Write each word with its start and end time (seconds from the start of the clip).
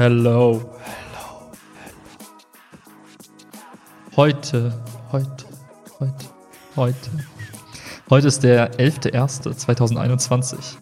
Hello, 0.00 0.64
hello, 0.82 1.52
Heute, 4.16 4.72
heute, 5.12 5.44
heute, 6.00 6.24
heute. 6.74 7.10
Heute 8.08 8.26
ist 8.26 8.42
der 8.42 8.72
11.01.2021. 8.78 10.78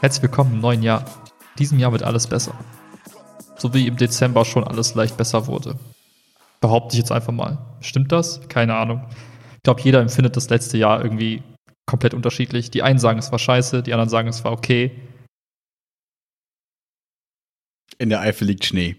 Herzlich 0.00 0.22
willkommen 0.22 0.52
im 0.52 0.60
neuen 0.60 0.82
Jahr. 0.82 1.00
In 1.00 1.58
diesem 1.60 1.78
Jahr 1.78 1.92
wird 1.92 2.02
alles 2.02 2.26
besser. 2.26 2.52
So 3.56 3.72
wie 3.72 3.86
im 3.86 3.96
Dezember 3.96 4.44
schon 4.44 4.64
alles 4.64 4.94
leicht 4.94 5.16
besser 5.16 5.46
wurde. 5.46 5.76
Behaupte 6.60 6.96
ich 6.96 6.98
jetzt 6.98 7.12
einfach 7.12 7.32
mal. 7.32 7.56
Stimmt 7.80 8.12
das? 8.12 8.46
Keine 8.48 8.74
Ahnung. 8.74 9.02
Ich 9.56 9.62
glaube, 9.62 9.80
jeder 9.80 10.02
empfindet 10.02 10.36
das 10.36 10.50
letzte 10.50 10.76
Jahr 10.76 11.02
irgendwie 11.02 11.42
komplett 11.86 12.12
unterschiedlich. 12.12 12.70
Die 12.70 12.82
einen 12.82 12.98
sagen, 12.98 13.18
es 13.18 13.32
war 13.32 13.38
scheiße, 13.38 13.82
die 13.82 13.94
anderen 13.94 14.10
sagen, 14.10 14.28
es 14.28 14.44
war 14.44 14.52
okay. 14.52 15.08
In 18.00 18.08
der 18.08 18.22
Eifel 18.22 18.46
liegt 18.46 18.64
Schnee. 18.64 18.96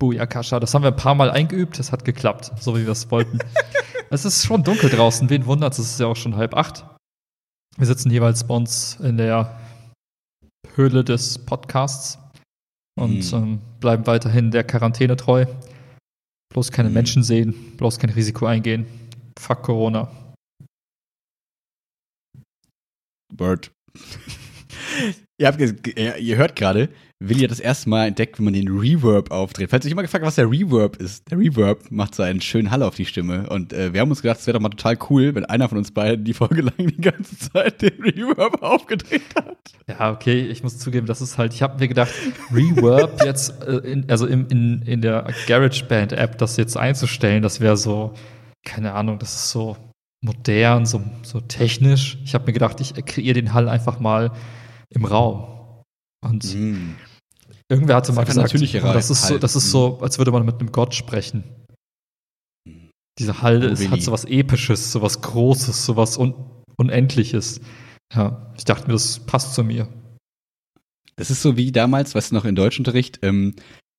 Booyakasha, 0.00 0.58
das 0.58 0.72
haben 0.72 0.82
wir 0.82 0.92
ein 0.92 0.96
paar 0.96 1.14
Mal 1.14 1.30
eingeübt, 1.30 1.78
es 1.78 1.92
hat 1.92 2.06
geklappt, 2.06 2.52
so 2.58 2.74
wie 2.74 2.86
wir 2.86 2.92
es 2.92 3.10
wollten. 3.10 3.38
es 4.10 4.24
ist 4.24 4.46
schon 4.46 4.64
dunkel 4.64 4.88
draußen, 4.88 5.28
wen 5.28 5.44
wundert 5.44 5.74
es, 5.74 5.78
ist 5.78 6.00
ja 6.00 6.06
auch 6.06 6.16
schon 6.16 6.36
halb 6.36 6.54
acht. 6.54 6.86
Wir 7.76 7.86
sitzen 7.86 8.10
jeweils 8.10 8.46
bei 8.46 8.54
uns 8.54 8.98
in 9.00 9.18
der 9.18 9.60
Höhle 10.74 11.04
des 11.04 11.38
Podcasts 11.44 12.18
und 12.98 13.22
hm. 13.22 13.34
ähm, 13.34 13.60
bleiben 13.78 14.06
weiterhin 14.06 14.50
der 14.50 14.64
Quarantäne 14.64 15.16
treu. 15.16 15.44
Bloß 16.50 16.72
keine 16.72 16.88
hm. 16.88 16.94
Menschen 16.94 17.22
sehen, 17.22 17.76
bloß 17.76 17.98
kein 17.98 18.10
Risiko 18.10 18.46
eingehen. 18.46 18.86
Fuck 19.38 19.62
Corona. 19.62 20.10
Bird. 23.34 23.70
ihr, 25.38 25.46
habt, 25.46 25.60
ihr 25.60 26.36
hört 26.36 26.56
gerade, 26.56 26.88
Willi 27.20 27.42
hat 27.42 27.50
das 27.50 27.60
erste 27.60 27.88
Mal 27.88 28.08
entdeckt, 28.08 28.38
wie 28.38 28.42
man 28.42 28.54
den 28.54 28.68
Reverb 28.68 29.30
aufdreht. 29.30 29.70
Falls 29.70 29.84
ihr 29.84 29.88
euch 29.88 29.92
immer 29.92 30.02
gefragt 30.02 30.24
was 30.24 30.34
der 30.34 30.50
Reverb 30.50 30.96
ist, 30.96 31.30
der 31.30 31.38
Reverb 31.38 31.90
macht 31.90 32.14
so 32.14 32.22
einen 32.22 32.40
schönen 32.40 32.70
Hall 32.70 32.82
auf 32.82 32.96
die 32.96 33.06
Stimme. 33.06 33.48
Und 33.48 33.72
äh, 33.72 33.92
wir 33.92 34.00
haben 34.00 34.10
uns 34.10 34.20
gedacht, 34.20 34.40
es 34.40 34.46
wäre 34.46 34.54
doch 34.54 34.62
mal 34.62 34.70
total 34.70 34.98
cool, 35.08 35.34
wenn 35.34 35.44
einer 35.44 35.68
von 35.68 35.78
uns 35.78 35.92
beiden 35.92 36.24
die 36.24 36.34
Folge 36.34 36.62
lang 36.62 36.74
die 36.78 37.00
ganze 37.00 37.38
Zeit 37.38 37.82
den 37.82 38.02
Reverb 38.02 38.62
aufgedreht 38.62 39.22
hat. 39.36 39.56
Ja, 39.88 40.12
okay, 40.12 40.40
ich 40.40 40.62
muss 40.62 40.78
zugeben, 40.78 41.06
das 41.06 41.20
ist 41.20 41.38
halt, 41.38 41.54
ich 41.54 41.62
habe 41.62 41.78
mir 41.78 41.88
gedacht, 41.88 42.12
Reverb 42.52 43.22
jetzt, 43.24 43.62
äh, 43.62 43.76
in, 43.76 44.10
also 44.10 44.26
in, 44.26 44.46
in, 44.48 44.82
in 44.82 45.00
der 45.00 45.26
GarageBand-App, 45.46 46.36
das 46.38 46.56
jetzt 46.56 46.76
einzustellen, 46.76 47.42
das 47.42 47.60
wäre 47.60 47.76
so, 47.76 48.12
keine 48.64 48.92
Ahnung, 48.92 49.18
das 49.18 49.34
ist 49.34 49.50
so 49.50 49.76
modern, 50.20 50.84
so, 50.84 51.02
so 51.22 51.40
technisch. 51.40 52.18
Ich 52.24 52.34
habe 52.34 52.46
mir 52.46 52.52
gedacht, 52.54 52.80
ich 52.80 52.94
kreiere 53.06 53.34
den 53.34 53.52
Hall 53.52 53.68
einfach 53.68 54.00
mal 54.00 54.32
im 54.88 55.04
Raum. 55.04 55.53
Und 56.24 56.44
mm. 56.54 56.96
irgendwer 57.70 57.96
hatte 57.96 58.12
mal 58.12 58.24
gesagt, 58.24 58.54
oh, 58.54 58.92
das 58.92 59.10
ist, 59.10 59.26
so, 59.26 59.38
das 59.38 59.56
ist 59.56 59.70
so, 59.70 59.98
als 60.00 60.18
würde 60.18 60.32
man 60.32 60.44
mit 60.44 60.58
einem 60.58 60.72
Gott 60.72 60.94
sprechen. 60.94 61.44
Diese 63.18 63.42
Hall 63.42 63.64
oh, 63.64 63.68
ist, 63.68 63.88
hat 63.90 64.02
so 64.02 64.10
was 64.10 64.24
Episches, 64.24 64.90
so 64.90 65.02
was 65.02 65.20
Großes, 65.20 65.84
so 65.84 65.96
was 65.96 66.18
Un 66.18 66.34
Unendliches. 66.76 67.60
Ja, 68.12 68.52
ich 68.56 68.64
dachte 68.64 68.88
mir, 68.88 68.94
das 68.94 69.20
passt 69.20 69.54
zu 69.54 69.62
mir. 69.62 69.88
Das 71.16 71.30
ist 71.30 71.42
so 71.42 71.56
wie 71.56 71.70
damals, 71.70 72.14
weißt 72.16 72.32
du 72.32 72.34
noch, 72.34 72.44
in 72.44 72.56
Deutschunterricht, 72.56 73.20
ähm, 73.22 73.54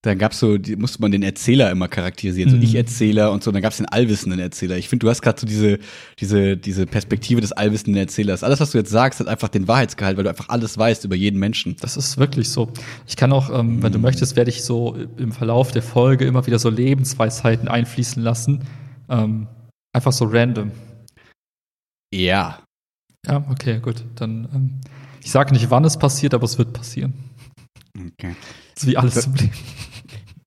da 0.06 0.14
gab's 0.14 0.40
so, 0.40 0.58
die, 0.58 0.76
musste 0.76 1.02
man 1.02 1.12
den 1.12 1.24
Erzähler 1.24 1.72
immer 1.72 1.88
charakterisieren, 1.88 2.52
so 2.52 2.58
mhm. 2.58 2.64
Ich-Erzähler 2.64 3.32
und 3.32 3.44
so, 3.44 3.50
und 3.50 3.56
dann 3.56 3.64
gab's 3.64 3.78
den 3.78 3.88
allwissenden 3.88 4.40
Erzähler. 4.40 4.78
Ich 4.78 4.88
finde, 4.88 5.06
du 5.06 5.10
hast 5.10 5.22
gerade 5.22 5.40
so 5.40 5.48
diese, 5.48 5.80
diese, 6.20 6.58
diese 6.58 6.86
Perspektive 6.86 7.42
des 7.42 7.52
allwissenden 7.52 8.00
Erzählers. 8.00 8.44
Alles, 8.44 8.60
was 8.60 8.72
du 8.72 8.78
jetzt 8.78 8.92
sagst, 8.92 9.20
hat 9.20 9.28
einfach 9.28 9.50
den 9.50 9.68
Wahrheitsgehalt, 9.68 10.18
weil 10.18 10.24
du 10.24 10.30
einfach 10.30 10.50
alles 10.50 10.78
weißt 10.78 11.06
über 11.06 11.16
jeden 11.16 11.40
Menschen. 11.40 11.76
Das 11.82 11.98
ist 11.98 12.18
wirklich 12.18 12.50
so. 12.50 12.72
Ich 13.08 13.16
kann 13.16 13.32
auch, 13.34 13.50
ähm, 13.50 13.78
mhm. 13.78 13.84
wenn 13.84 13.92
du 13.92 13.98
mhm. 13.98 14.04
möchtest, 14.04 14.36
werde 14.36 14.52
ich 14.52 14.64
so 14.64 14.96
im 15.18 15.32
Verlauf 15.32 15.72
der 15.72 15.82
Folge 15.82 16.26
immer 16.26 16.46
wieder 16.46 16.60
so 16.60 16.70
Lebensweisheiten 16.70 17.68
einfließen 17.68 18.22
lassen. 18.22 18.64
Ähm, 19.10 19.48
einfach 19.92 20.12
so 20.12 20.26
random. 20.26 20.72
Ja. 22.14 22.60
Ja, 23.26 23.44
okay, 23.50 23.80
gut. 23.80 24.04
Dann, 24.16 24.48
ähm, 24.54 24.82
ich 25.24 25.32
sage 25.32 25.52
nicht, 25.52 25.72
wann 25.72 25.84
es 25.84 25.98
passiert, 25.98 26.36
aber 26.36 26.44
es 26.44 26.60
wird 26.60 26.74
passieren. 26.74 27.14
Okay. 27.98 28.36
Das 28.76 28.84
ist 28.84 28.90
wie 28.90 28.98
alles 28.98 29.26
im 29.26 29.34
Leben. 29.34 29.54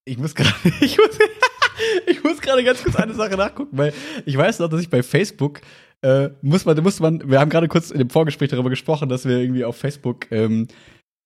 Ich 0.08 0.19
muss 0.19 0.34
gerade, 0.34 0.54
ich 0.80 0.96
muss, 0.96 1.19
ich 2.06 2.24
muss 2.24 2.41
gerade 2.41 2.64
ganz 2.64 2.82
kurz 2.82 2.96
eine 2.96 3.14
Sache 3.14 3.36
nachgucken, 3.36 3.76
weil 3.76 3.92
ich 4.24 4.36
weiß 4.36 4.58
noch, 4.58 4.69
dass 4.69 4.80
ich 4.80 4.88
bei 4.88 5.02
Facebook 5.02 5.60
äh, 6.02 6.30
muss 6.42 6.64
man, 6.64 6.80
muss 6.82 7.00
man, 7.00 7.28
wir 7.28 7.41
haben 7.41 7.50
gerade 7.50 7.69
kurz 7.69 7.91
in 7.91 7.98
dem 7.98 8.10
Vorgespräch 8.10 8.50
darüber 8.50 8.70
gesprochen, 8.70 9.08
dass 9.08 9.24
wir 9.26 9.38
irgendwie 9.38 9.64
auf 9.64 9.76
Facebook, 9.76 10.30
ähm, 10.30 10.68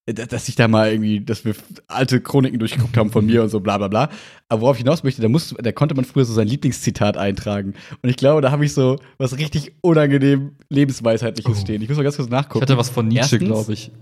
dass 0.06 0.48
ich 0.48 0.56
da 0.56 0.66
mal 0.66 0.91
irgendwie, 0.91 1.21
dass 1.21 1.44
wir 1.44 1.54
alte 1.87 2.21
Chroniken 2.21 2.59
durchgeguckt 2.59 2.97
haben 2.97 3.12
von 3.12 3.25
mir 3.25 3.42
und 3.42 3.50
so 3.50 3.60
bla 3.60 3.78
bla 3.78 3.87
bla. 3.87 4.09
Aber 4.48 4.62
worauf 4.62 4.76
ich 4.76 4.82
hinaus 4.82 5.04
möchte, 5.04 5.22
da, 5.22 5.28
muss, 5.28 5.54
da 5.56 5.71
konnte 5.71 5.94
man 5.94 6.04
früher 6.04 6.25
so 6.25 6.32
sein 6.32 6.48
Lieblingszitat 6.48 7.16
eintragen. 7.16 7.75
Und 8.03 8.09
ich 8.09 8.16
glaube, 8.16 8.41
da 8.41 8.50
habe 8.50 8.65
ich 8.65 8.72
so 8.72 8.98
was 9.19 9.38
richtig 9.38 9.75
unangenehm 9.81 10.56
Lebensweisheitliches 10.71 11.59
oh. 11.59 11.60
stehen. 11.60 11.82
Ich 11.82 11.88
muss 11.88 11.98
mal 11.98 12.03
ganz 12.03 12.16
kurz 12.16 12.31
nachgucken. 12.31 12.65
Ich 12.65 12.71
hatte 12.71 12.78
was 12.78 12.91
von 12.91 13.06
Nietzsche, 13.06 13.38
glaube 13.38 13.75
ich 13.75 13.92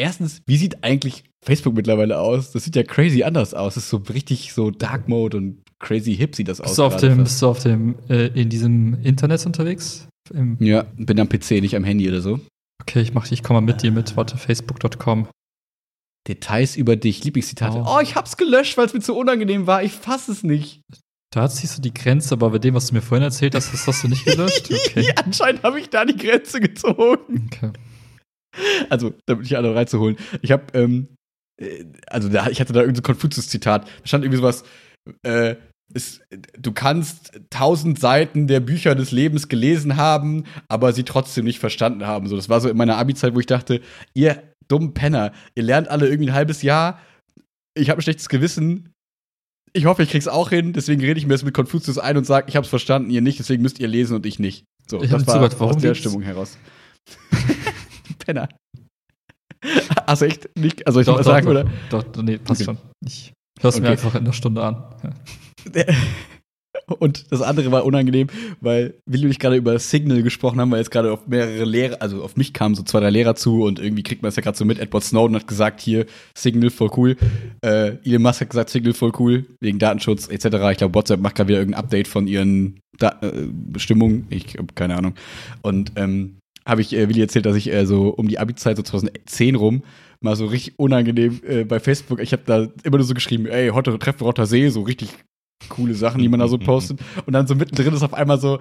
erstens, 0.00 0.42
wie 0.46 0.56
sieht 0.56 0.82
eigentlich 0.82 1.24
Facebook 1.44 1.74
mittlerweile 1.74 2.18
aus? 2.18 2.52
Das 2.52 2.64
sieht 2.64 2.76
ja 2.76 2.82
crazy 2.82 3.22
anders 3.22 3.54
aus. 3.54 3.74
Das 3.74 3.84
ist 3.84 3.90
so 3.90 3.98
richtig 3.98 4.52
so 4.52 4.70
Dark 4.70 5.08
Mode 5.08 5.36
und 5.36 5.62
crazy 5.78 6.16
hip 6.16 6.34
sieht 6.34 6.48
das 6.48 6.58
bist 6.58 6.70
aus. 6.70 6.76
Du 6.76 6.82
auf 6.84 6.96
dem, 6.96 7.18
bist 7.22 7.40
du 7.40 7.46
auf 7.46 7.62
dem, 7.62 7.96
äh, 8.08 8.26
in 8.28 8.48
diesem 8.48 9.00
Internet 9.02 9.44
unterwegs? 9.46 10.08
Im 10.32 10.56
ja, 10.60 10.86
bin 10.96 11.18
am 11.20 11.28
PC, 11.28 11.60
nicht 11.60 11.76
am 11.76 11.84
Handy 11.84 12.08
oder 12.08 12.20
so. 12.20 12.40
Okay, 12.82 13.00
ich 13.00 13.14
mach, 13.14 13.30
ich 13.30 13.42
komme 13.42 13.60
mal 13.60 13.66
mit 13.66 13.82
dir 13.82 13.92
mit. 13.92 14.16
Warte, 14.16 14.36
facebook.com. 14.38 15.28
Details 16.28 16.76
über 16.76 16.96
dich, 16.96 17.24
Lieblingszitate. 17.24 17.78
Oh, 17.78 17.96
oh 17.96 18.00
ich 18.00 18.14
hab's 18.14 18.36
gelöscht, 18.36 18.76
weil 18.76 18.86
es 18.86 18.94
mir 18.94 19.00
zu 19.00 19.16
unangenehm 19.16 19.66
war. 19.66 19.82
Ich 19.82 19.92
fass 19.92 20.28
es 20.28 20.42
nicht. 20.42 20.82
Da 21.32 21.48
ziehst 21.48 21.78
du 21.78 21.82
die 21.82 21.94
Grenze, 21.94 22.34
aber 22.34 22.50
bei 22.50 22.58
dem, 22.58 22.74
was 22.74 22.88
du 22.88 22.94
mir 22.94 23.02
vorhin 23.02 23.22
erzählt 23.22 23.54
hast, 23.54 23.72
das 23.72 23.86
hast 23.86 24.02
du 24.02 24.08
nicht 24.08 24.24
gelöscht. 24.24 24.70
Okay. 24.90 25.12
Anscheinend 25.24 25.62
habe 25.62 25.78
ich 25.78 25.88
da 25.88 26.04
die 26.04 26.16
Grenze 26.16 26.60
gezogen. 26.60 27.48
Okay. 27.52 27.72
Also, 28.88 29.14
damit 29.26 29.46
ich 29.46 29.56
alle 29.56 29.74
reinzuholen. 29.74 30.16
Ich 30.42 30.50
habe, 30.52 30.64
ähm, 30.74 31.08
äh, 31.60 31.84
also 32.06 32.28
da, 32.28 32.48
ich 32.48 32.60
hatte 32.60 32.72
da 32.72 32.80
irgendein 32.80 32.96
so 32.96 33.02
Konfuzius-Zitat. 33.02 33.84
Da 33.84 34.06
stand 34.06 34.24
irgendwie 34.24 34.38
sowas, 34.38 34.64
äh, 35.22 35.56
ist, 35.92 36.22
du 36.58 36.72
kannst 36.72 37.40
tausend 37.50 37.98
Seiten 37.98 38.46
der 38.46 38.60
Bücher 38.60 38.94
des 38.94 39.10
Lebens 39.10 39.48
gelesen 39.48 39.96
haben, 39.96 40.44
aber 40.68 40.92
sie 40.92 41.02
trotzdem 41.02 41.44
nicht 41.44 41.58
verstanden 41.58 42.06
haben. 42.06 42.28
So, 42.28 42.36
das 42.36 42.48
war 42.48 42.60
so 42.60 42.68
in 42.68 42.76
meiner 42.76 42.96
Abi-Zeit, 42.96 43.34
wo 43.34 43.40
ich 43.40 43.46
dachte, 43.46 43.80
ihr 44.14 44.42
dummen 44.68 44.94
Penner, 44.94 45.32
ihr 45.54 45.64
lernt 45.64 45.88
alle 45.88 46.08
irgendwie 46.08 46.30
ein 46.30 46.34
halbes 46.34 46.62
Jahr. 46.62 47.00
Ich 47.74 47.90
habe 47.90 48.00
ein 48.00 48.02
schlechtes 48.02 48.28
Gewissen. 48.28 48.92
Ich 49.72 49.86
hoffe, 49.86 50.02
ich 50.02 50.10
krieg's 50.10 50.28
auch 50.28 50.50
hin. 50.50 50.72
Deswegen 50.72 51.00
rede 51.00 51.18
ich 51.18 51.26
mir 51.26 51.34
jetzt 51.34 51.44
mit 51.44 51.54
Konfuzius 51.54 51.98
ein 51.98 52.16
und 52.16 52.24
sage, 52.24 52.46
ich 52.48 52.56
hab's 52.56 52.68
verstanden, 52.68 53.10
ihr 53.10 53.20
nicht. 53.20 53.38
Deswegen 53.38 53.62
müsst 53.62 53.80
ihr 53.80 53.88
lesen 53.88 54.16
und 54.16 54.26
ich 54.26 54.38
nicht. 54.38 54.64
So, 54.88 55.02
ich 55.02 55.10
das 55.10 55.26
war 55.26 55.50
zugehört, 55.50 55.60
aus 55.60 55.82
der 55.82 55.94
Stimmung 55.94 56.22
heraus. 56.22 56.56
Penner. 58.24 58.48
Also 60.06 60.24
echt 60.24 60.48
nicht, 60.56 60.86
also 60.86 61.00
ich 61.00 61.06
doch, 61.06 61.16
mal 61.16 61.24
sagen, 61.24 61.46
doch, 61.46 61.52
oder? 61.52 61.70
Doch, 61.90 62.02
doch, 62.02 62.22
nee, 62.22 62.38
passt 62.38 62.62
okay. 62.62 62.76
schon. 62.76 62.78
Ich 63.04 63.32
hör's 63.60 63.74
okay. 63.74 63.84
mir 63.84 63.90
einfach 63.90 64.14
in 64.14 64.24
der 64.24 64.32
Stunde 64.32 64.62
an. 64.62 64.84
Ja. 65.74 65.84
Und 66.98 67.30
das 67.30 67.42
andere 67.42 67.70
war 67.70 67.84
unangenehm, 67.84 68.28
weil 68.60 68.94
Willi 69.06 69.26
und 69.26 69.30
ich 69.30 69.38
gerade 69.38 69.56
über 69.56 69.78
Signal 69.78 70.22
gesprochen 70.22 70.60
haben, 70.60 70.70
weil 70.70 70.78
jetzt 70.78 70.90
gerade 70.90 71.12
auf 71.12 71.26
mehrere 71.26 71.64
Lehrer, 71.64 72.00
also 72.00 72.22
auf 72.22 72.36
mich 72.36 72.52
kamen 72.52 72.74
so 72.74 72.82
zwei, 72.82 73.00
drei 73.00 73.10
Lehrer 73.10 73.36
zu 73.36 73.62
und 73.62 73.78
irgendwie 73.78 74.02
kriegt 74.02 74.22
man 74.22 74.28
es 74.28 74.36
ja 74.36 74.42
gerade 74.42 74.56
so 74.56 74.64
mit. 74.64 74.78
Edward 74.78 75.04
Snowden 75.04 75.36
hat 75.36 75.46
gesagt, 75.46 75.80
hier, 75.80 76.06
Signal 76.36 76.70
voll 76.70 76.90
cool. 76.96 77.16
Äh, 77.64 77.96
Elon 78.04 78.22
Musk 78.22 78.40
hat 78.40 78.50
gesagt, 78.50 78.70
Signal 78.70 78.94
voll 78.94 79.12
cool, 79.18 79.46
wegen 79.60 79.78
Datenschutz 79.78 80.28
etc. 80.28 80.46
Ich 80.72 80.78
glaube, 80.78 80.94
WhatsApp 80.94 81.20
macht 81.20 81.36
gerade 81.36 81.48
wieder 81.48 81.58
irgendein 81.58 81.82
Update 81.84 82.08
von 82.08 82.26
ihren 82.26 82.80
da 82.98 83.18
äh, 83.22 83.46
Bestimmungen. 83.50 84.26
Ich 84.30 84.56
habe 84.56 84.74
keine 84.74 84.96
Ahnung. 84.96 85.14
Und 85.62 85.92
ähm, 85.96 86.39
habe 86.66 86.80
ich 86.80 86.94
äh, 86.94 87.08
Willi 87.08 87.20
erzählt, 87.20 87.46
dass 87.46 87.56
ich 87.56 87.72
äh, 87.72 87.86
so 87.86 88.08
um 88.08 88.28
die 88.28 88.38
Abi-Zeit, 88.38 88.76
so 88.76 88.82
2010 88.82 89.54
rum, 89.54 89.82
mal 90.20 90.36
so 90.36 90.46
richtig 90.46 90.78
unangenehm 90.78 91.40
äh, 91.46 91.64
bei 91.64 91.80
Facebook, 91.80 92.20
ich 92.20 92.32
habe 92.32 92.42
da 92.46 92.68
immer 92.84 92.98
nur 92.98 93.06
so 93.06 93.14
geschrieben, 93.14 93.46
ey, 93.46 93.70
heute 93.70 93.98
treffen 93.98 94.24
Rotter 94.24 94.46
See, 94.46 94.68
so 94.68 94.82
richtig 94.82 95.10
coole 95.68 95.94
Sachen, 95.94 96.20
die 96.20 96.28
man 96.28 96.40
da 96.40 96.48
so 96.48 96.58
postet. 96.58 97.00
Und 97.26 97.32
dann 97.32 97.46
so 97.46 97.54
mittendrin 97.54 97.94
ist 97.94 98.02
auf 98.02 98.14
einmal 98.14 98.40
so, 98.40 98.58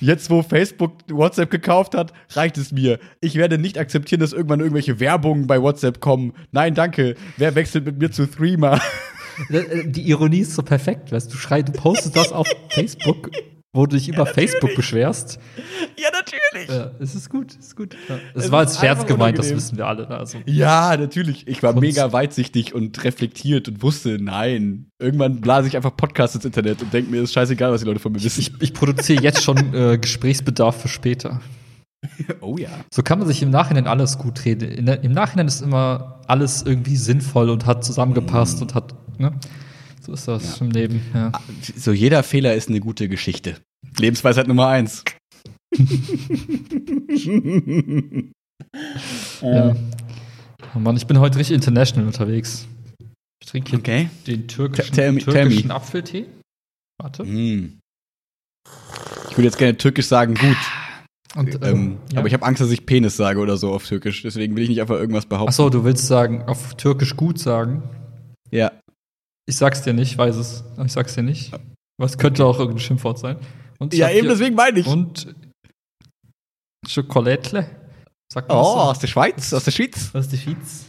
jetzt 0.00 0.30
wo 0.30 0.42
Facebook 0.42 0.92
WhatsApp 1.10 1.50
gekauft 1.50 1.94
hat, 1.94 2.12
reicht 2.30 2.58
es 2.58 2.72
mir. 2.72 2.98
Ich 3.20 3.36
werde 3.36 3.58
nicht 3.58 3.78
akzeptieren, 3.78 4.20
dass 4.20 4.32
irgendwann 4.32 4.60
irgendwelche 4.60 5.00
Werbungen 5.00 5.46
bei 5.46 5.60
WhatsApp 5.60 6.00
kommen. 6.00 6.32
Nein, 6.52 6.74
danke. 6.74 7.16
Wer 7.36 7.54
wechselt 7.54 7.84
mit 7.84 7.98
mir 7.98 8.10
zu 8.10 8.26
Threema? 8.26 8.80
Äh, 9.50 9.86
die 9.86 10.08
Ironie 10.08 10.40
ist 10.40 10.54
so 10.54 10.62
perfekt, 10.62 11.12
weißt 11.12 11.32
du, 11.32 11.36
schrei, 11.36 11.62
du 11.62 11.70
postest 11.70 12.16
das 12.16 12.32
auf 12.32 12.48
Facebook 12.70 13.30
wo 13.78 13.86
du 13.86 13.96
dich 13.96 14.08
über 14.08 14.24
natürlich. 14.24 14.50
Facebook 14.50 14.74
beschwerst. 14.76 15.38
Ja, 16.00 16.10
natürlich. 16.12 16.68
Ja, 16.68 16.92
es 17.00 17.14
ist 17.16 17.28
gut, 17.28 17.56
es 17.58 17.66
ist 17.66 17.76
gut. 17.76 17.96
Ja. 18.08 18.18
Es, 18.34 18.44
es 18.44 18.50
war 18.52 18.60
als 18.60 18.78
Scherz 18.78 19.00
gemeint, 19.04 19.36
unangenehm. 19.36 19.36
das 19.36 19.50
wissen 19.64 19.78
wir 19.78 19.86
alle. 19.88 20.06
Also. 20.08 20.38
Ja, 20.46 20.96
natürlich. 20.96 21.46
Ich 21.48 21.60
war 21.64 21.72
Kunst. 21.72 21.82
mega 21.82 22.12
weitsichtig 22.12 22.72
und 22.72 23.02
reflektiert 23.02 23.66
und 23.68 23.82
wusste, 23.82 24.18
nein. 24.20 24.86
Irgendwann 25.00 25.40
blase 25.40 25.66
ich 25.66 25.76
einfach 25.76 25.96
Podcasts 25.96 26.36
ins 26.36 26.44
Internet 26.44 26.80
und 26.82 26.92
denke 26.92 27.10
mir, 27.10 27.22
ist 27.22 27.32
scheißegal, 27.32 27.72
was 27.72 27.80
die 27.80 27.86
Leute 27.88 27.98
von 27.98 28.12
mir 28.12 28.22
wissen. 28.22 28.40
Ich, 28.40 28.52
ich 28.60 28.74
produziere 28.74 29.22
jetzt 29.24 29.42
schon 29.42 29.56
äh, 29.74 29.98
Gesprächsbedarf 29.98 30.82
für 30.82 30.88
später. 30.88 31.40
Oh 32.40 32.56
ja. 32.56 32.68
So 32.94 33.02
kann 33.02 33.18
man 33.18 33.26
sich 33.26 33.42
im 33.42 33.50
Nachhinein 33.50 33.88
alles 33.88 34.18
gut 34.18 34.44
reden. 34.44 34.70
In 34.70 34.86
der, 34.86 35.02
Im 35.02 35.12
Nachhinein 35.12 35.48
ist 35.48 35.62
immer 35.62 36.20
alles 36.28 36.62
irgendwie 36.62 36.96
sinnvoll 36.96 37.50
und 37.50 37.66
hat 37.66 37.84
zusammengepasst 37.84 38.60
Mm. 38.60 38.62
und 38.62 38.74
hat, 38.76 38.94
ne? 39.18 39.32
So 40.00 40.12
ist 40.12 40.28
das 40.28 40.60
Ja. 40.60 40.64
im 40.66 40.70
Leben, 40.70 41.02
ja. 41.12 41.32
So 41.76 41.92
jeder 41.92 42.22
Fehler 42.22 42.54
ist 42.54 42.68
eine 42.68 42.78
gute 42.80 43.08
Geschichte. 43.08 43.56
Lebensweisheit 43.98 44.46
Nummer 44.48 44.68
eins. 44.68 45.04
ja. 49.42 49.76
Oh 50.74 50.78
Mann, 50.78 50.96
ich 50.96 51.06
bin 51.06 51.18
heute 51.20 51.38
richtig 51.38 51.54
international 51.54 52.06
unterwegs. 52.06 52.66
Ich 53.42 53.48
trinke 53.48 53.70
hier 53.70 53.78
Okay. 53.78 54.10
den 54.26 54.46
türkischen, 54.48 54.94
Tell 54.94 55.12
me- 55.12 55.20
türkischen 55.20 55.70
Apfeltee. 55.70 56.26
Warte. 57.00 57.24
Mm. 57.24 57.78
Ich 59.30 59.36
würde 59.36 59.44
jetzt 59.44 59.58
gerne 59.58 59.76
türkisch 59.76 60.06
sagen, 60.06 60.34
gut. 60.34 60.56
Und, 61.36 61.62
Ähm, 61.62 61.98
ja. 62.12 62.18
Aber 62.18 62.26
ich 62.28 62.34
habe 62.34 62.44
Angst, 62.44 62.60
dass 62.60 62.70
ich 62.70 62.84
Penis 62.86 63.16
sage 63.16 63.38
oder 63.38 63.56
so 63.56 63.72
auf 63.72 63.86
türkisch. 63.86 64.22
Deswegen 64.22 64.56
will 64.56 64.62
ich 64.64 64.68
nicht 64.68 64.80
einfach 64.80 64.96
irgendwas 64.96 65.26
behaupten. 65.26 65.50
Achso, 65.50 65.70
du 65.70 65.84
willst 65.84 66.06
sagen, 66.06 66.42
auf 66.42 66.74
Türkisch 66.74 67.16
gut 67.16 67.38
sagen. 67.38 67.82
Ja. 68.50 68.72
Ich 69.46 69.56
sag's 69.56 69.82
dir 69.82 69.92
nicht, 69.92 70.18
weiß 70.18 70.36
es. 70.36 70.64
Ich 70.84 70.92
sag's 70.92 71.14
dir 71.14 71.22
nicht. 71.22 71.52
Was 71.98 72.18
könnte 72.18 72.44
auch 72.44 72.58
irgendein 72.58 72.80
Schimpfwort 72.80 73.18
sein. 73.18 73.36
Und 73.78 73.94
Ja, 73.94 74.10
eben 74.10 74.28
deswegen 74.28 74.54
meine 74.54 74.80
ich. 74.80 74.86
Und 74.86 75.34
Schokolatle. 76.86 77.68
Sagt 78.32 78.48
man 78.48 78.58
oh, 78.58 78.62
so? 78.64 78.70
aus 78.70 78.98
der 78.98 79.06
Schweiz, 79.06 79.52
aus 79.52 79.64
der 79.64 79.70
Schweiz. 79.70 80.10
Ist 80.12 80.32
die 80.32 80.38
Schweiz? 80.38 80.84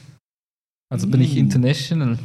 Also 0.92 1.08
bin 1.08 1.22
ich 1.22 1.36
Mm. 1.36 1.40
international. 1.40 2.20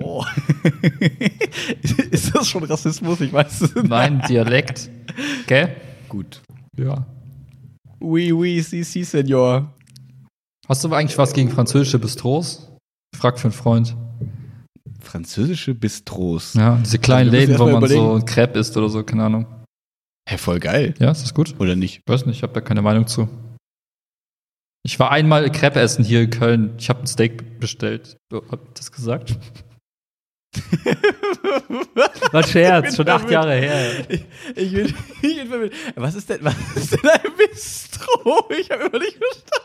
Oh. 0.00 0.24
ist 2.10 2.34
das 2.34 2.48
schon 2.48 2.64
Rassismus? 2.64 3.20
Ich 3.20 3.32
weiß 3.32 3.60
es 3.60 3.74
nicht. 3.74 3.88
Nein, 3.88 4.22
Dialekt. 4.28 4.90
Gell? 5.46 5.76
Gut. 6.08 6.42
Ja. 6.76 7.06
Oui, 8.00 8.32
oui, 8.32 8.60
si, 8.62 8.82
si, 8.82 9.04
Senor. 9.04 9.72
Hast 10.68 10.82
du 10.84 10.92
eigentlich 10.92 11.18
was 11.18 11.32
gegen 11.32 11.50
französische 11.50 11.98
Bistros? 11.98 12.68
Frag 13.16 13.38
für 13.38 13.48
einen 13.48 13.52
Freund. 13.52 13.96
Französische 15.12 15.74
Bistros. 15.74 16.54
Ja, 16.54 16.78
diese 16.82 16.98
kleinen 16.98 17.28
Also 17.28 17.36
müssen 17.36 17.50
Läden, 17.52 17.60
wo 17.60 17.66
man 17.66 17.86
so 17.86 17.94
überlegen. 17.96 18.16
ein 18.22 18.24
Crepe 18.24 18.58
isst 18.58 18.74
oder 18.78 18.88
so, 18.88 19.04
keine 19.04 19.24
Ahnung. 19.24 19.44
Hä, 20.26 20.38
voll 20.38 20.58
geil. 20.58 20.94
Ja, 20.98 21.10
ist 21.10 21.22
das 21.22 21.34
gut? 21.34 21.54
Oder 21.58 21.76
nicht? 21.76 22.00
Weiß 22.06 22.24
nicht, 22.24 22.38
ich 22.38 22.42
habe 22.42 22.54
da 22.54 22.62
keine 22.62 22.80
Meinung 22.80 23.06
zu. 23.06 23.28
Ich 24.84 24.98
war 24.98 25.10
einmal 25.10 25.52
Crepe 25.52 25.80
essen 25.80 26.02
hier 26.02 26.22
in 26.22 26.30
Köln. 26.30 26.72
Ich 26.78 26.88
habe 26.88 27.00
ein 27.00 27.06
Steak 27.06 27.60
bestellt. 27.60 28.16
Oh, 28.32 28.40
hab 28.50 28.64
ich 28.68 28.72
das 28.72 28.90
gesagt? 28.90 29.38
War 32.32 32.42
Scherz, 32.42 32.96
schon 32.96 33.08
acht 33.08 33.30
Jahre 33.30 33.54
her. 33.54 34.10
Ich, 34.10 34.24
ich, 34.56 34.72
bin, 34.72 34.86
ich 35.22 35.36
bin 35.36 35.48
verwirrt. 35.48 35.74
Was 35.94 36.14
ist 36.14 36.30
denn, 36.30 36.38
was 36.42 36.54
ist 36.74 36.92
denn 36.92 37.10
ein 37.10 37.20
Bistro? 37.36 38.48
Ich 38.58 38.70
habe 38.70 38.84
immer 38.84 38.98
nicht 38.98 39.18
verstanden. 39.18 39.62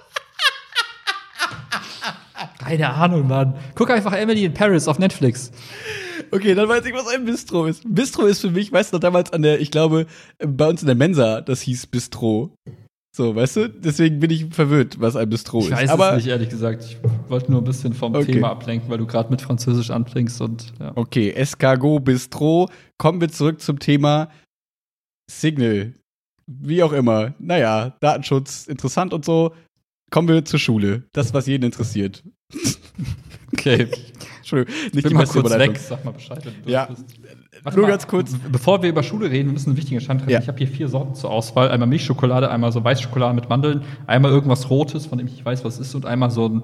Keine 2.59 2.89
Ahnung, 2.93 3.27
Mann. 3.27 3.55
Guck 3.75 3.89
einfach 3.89 4.13
Emily 4.13 4.45
in 4.45 4.53
Paris 4.53 4.87
auf 4.87 4.99
Netflix. 4.99 5.51
Okay, 6.31 6.55
dann 6.55 6.67
weiß 6.67 6.85
ich, 6.85 6.93
was 6.93 7.07
ein 7.07 7.25
Bistro 7.25 7.65
ist. 7.65 7.83
Bistro 7.87 8.25
ist 8.25 8.41
für 8.41 8.51
mich, 8.51 8.71
weißt 8.71 8.91
du, 8.91 8.97
noch 8.97 9.01
damals 9.01 9.31
an 9.33 9.41
der, 9.41 9.59
ich 9.61 9.71
glaube, 9.71 10.07
bei 10.39 10.67
uns 10.67 10.81
in 10.81 10.87
der 10.87 10.95
Mensa, 10.95 11.41
das 11.41 11.61
hieß 11.61 11.87
Bistro. 11.87 12.51
So, 13.15 13.35
weißt 13.35 13.55
du? 13.55 13.69
Deswegen 13.69 14.19
bin 14.19 14.29
ich 14.29 14.45
verwirrt, 14.53 14.99
was 14.99 15.15
ein 15.15 15.27
Bistro 15.29 15.59
Ich 15.59 15.65
ist. 15.67 15.71
weiß 15.71 15.89
Aber 15.89 16.11
es 16.11 16.17
nicht, 16.17 16.27
ehrlich 16.27 16.49
gesagt. 16.49 16.83
Ich 16.83 16.97
wollte 17.29 17.51
nur 17.51 17.61
ein 17.61 17.65
bisschen 17.65 17.93
vom 17.93 18.13
Okay. 18.13 18.33
Thema 18.33 18.51
ablenken, 18.51 18.89
weil 18.89 18.99
du 18.99 19.07
gerade 19.07 19.31
mit 19.31 19.41
Französisch 19.41 19.89
anfängst 19.89 20.39
und 20.41 20.73
ja. 20.79 20.91
Okay, 20.95 21.31
Escargot 21.31 22.03
Bistro. 22.03 22.69
Kommen 22.99 23.19
wir 23.19 23.29
zurück 23.29 23.59
zum 23.61 23.79
Thema 23.79 24.29
Signal. 25.31 25.93
Wie 26.45 26.83
auch 26.83 26.93
immer. 26.93 27.33
Naja, 27.39 27.95
Datenschutz, 28.01 28.67
interessant 28.67 29.13
und 29.13 29.25
so. 29.25 29.53
Kommen 30.09 30.27
wir 30.27 30.45
zur 30.45 30.59
Schule. 30.59 31.03
Das, 31.13 31.33
was 31.33 31.47
jeden 31.47 31.65
interessiert. 31.65 32.23
Okay. 33.53 33.87
Entschuldigung, 34.39 34.75
Ich 34.87 34.93
nicht 34.93 35.03
bin 35.03 35.09
die 35.11 35.15
mal 35.15 35.25
kurz 35.25 35.49
weg. 35.57 35.77
Sag 35.77 36.03
mal 36.03 36.11
Bescheid. 36.11 36.43
Ja. 36.65 36.85
bist. 36.85 37.05
Nur 37.73 37.83
mal, 37.83 37.87
ganz 37.87 38.05
kurz. 38.07 38.35
Bevor 38.51 38.81
wir 38.81 38.89
über 38.89 39.03
Schule 39.03 39.29
reden, 39.31 39.47
wir 39.47 39.53
müssen 39.53 39.69
einen 39.69 39.77
wichtigen 39.77 39.97
Entscheid 39.97 40.17
treffen. 40.17 40.29
Ja. 40.29 40.39
Ich 40.39 40.47
habe 40.49 40.57
hier 40.57 40.67
vier 40.67 40.89
Sorten 40.89 41.15
zur 41.15 41.29
Auswahl. 41.31 41.69
Einmal 41.69 41.87
Milchschokolade, 41.87 42.49
einmal 42.51 42.71
so 42.71 42.83
Weißschokolade 42.83 43.33
mit 43.33 43.49
Mandeln, 43.49 43.83
einmal 44.05 44.31
irgendwas 44.31 44.69
Rotes, 44.69 45.05
von 45.05 45.17
dem 45.17 45.27
ich 45.27 45.33
nicht 45.33 45.45
weiß, 45.45 45.63
was 45.63 45.75
es 45.79 45.87
ist, 45.87 45.95
und 45.95 46.05
einmal 46.05 46.29
so 46.29 46.47
ein, 46.49 46.61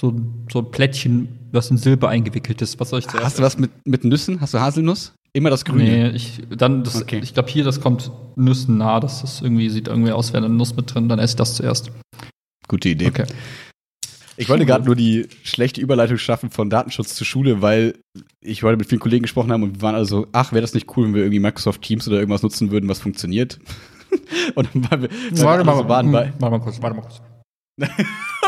so 0.00 0.10
ein, 0.10 0.46
so 0.52 0.60
ein 0.60 0.70
Plättchen, 0.70 1.28
das 1.52 1.70
in 1.70 1.78
Silber 1.78 2.08
eingewickelt 2.10 2.60
ist. 2.62 2.78
Was 2.78 2.90
soll 2.90 2.98
ich 3.00 3.08
zuerst? 3.08 3.24
Hast 3.24 3.38
du 3.38 3.42
was 3.42 3.58
mit, 3.58 3.70
mit 3.86 4.04
Nüssen? 4.04 4.40
Hast 4.40 4.52
du 4.54 4.60
Haselnuss? 4.60 5.14
Immer 5.32 5.50
das 5.50 5.64
Grüne. 5.64 5.84
Nee, 5.84 6.08
ich, 6.10 6.42
dann 6.56 6.84
das, 6.84 7.02
Okay. 7.02 7.20
ich 7.22 7.32
glaube 7.34 7.48
hier, 7.48 7.64
das 7.64 7.80
kommt 7.80 8.10
Nüssen 8.36 8.78
nah. 8.78 9.00
Das 9.00 9.22
ist 9.24 9.42
irgendwie, 9.42 9.70
sieht 9.70 9.88
irgendwie 9.88 10.12
aus, 10.12 10.32
wäre 10.32 10.44
eine 10.44 10.54
Nuss 10.54 10.74
mit 10.76 10.92
drin, 10.94 11.08
dann 11.08 11.18
esse 11.18 11.32
ich 11.32 11.36
das 11.36 11.54
zuerst. 11.54 11.90
Gute 12.70 12.88
Idee. 12.88 13.08
Okay. 13.08 13.26
Ich 14.36 14.48
wollte 14.48 14.64
gerade 14.64 14.84
nur 14.84 14.94
die 14.94 15.26
schlechte 15.42 15.80
Überleitung 15.80 16.16
schaffen 16.18 16.50
von 16.50 16.70
Datenschutz 16.70 17.16
zur 17.16 17.26
Schule, 17.26 17.62
weil 17.62 17.98
ich 18.40 18.62
heute 18.62 18.76
mit 18.76 18.88
vielen 18.88 19.00
Kollegen 19.00 19.22
gesprochen 19.22 19.50
habe 19.50 19.64
und 19.64 19.74
wir 19.74 19.82
waren 19.82 19.96
also, 19.96 20.28
ach, 20.30 20.52
wäre 20.52 20.60
das 20.60 20.72
nicht 20.72 20.86
cool, 20.96 21.06
wenn 21.06 21.14
wir 21.14 21.22
irgendwie 21.22 21.40
Microsoft 21.40 21.82
Teams 21.82 22.06
oder 22.06 22.18
irgendwas 22.18 22.44
nutzen 22.44 22.70
würden, 22.70 22.88
was 22.88 23.00
funktioniert. 23.00 23.58
und 24.54 24.68
dann 24.72 24.88
waren 24.88 25.02
wir, 25.02 25.10
wir 25.10 25.48
alle 25.48 25.64
so 25.64 25.88
waren 25.88 26.12
bei, 26.12 26.32
warte 26.38 26.58
mal 26.58 26.60
kurz, 26.60 26.80
warte 26.80 26.96
mal 26.96 27.02
kurz. 27.02 27.20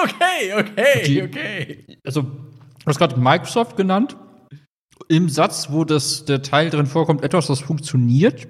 okay, 0.05 0.55
okay, 0.57 1.03
Die- 1.05 1.23
okay. 1.23 1.85
Also, 2.07 2.23
du 2.23 2.87
hast 2.87 2.99
gerade 2.99 3.19
Microsoft 3.19 3.77
genannt. 3.77 4.17
Im 5.09 5.29
Satz, 5.29 5.69
wo 5.71 5.85
das, 5.85 6.27
der 6.27 6.43
Teil 6.43 6.71
drin 6.71 6.87
vorkommt, 6.87 7.25
etwas, 7.25 7.49
das 7.49 7.59
funktioniert. 7.59 8.47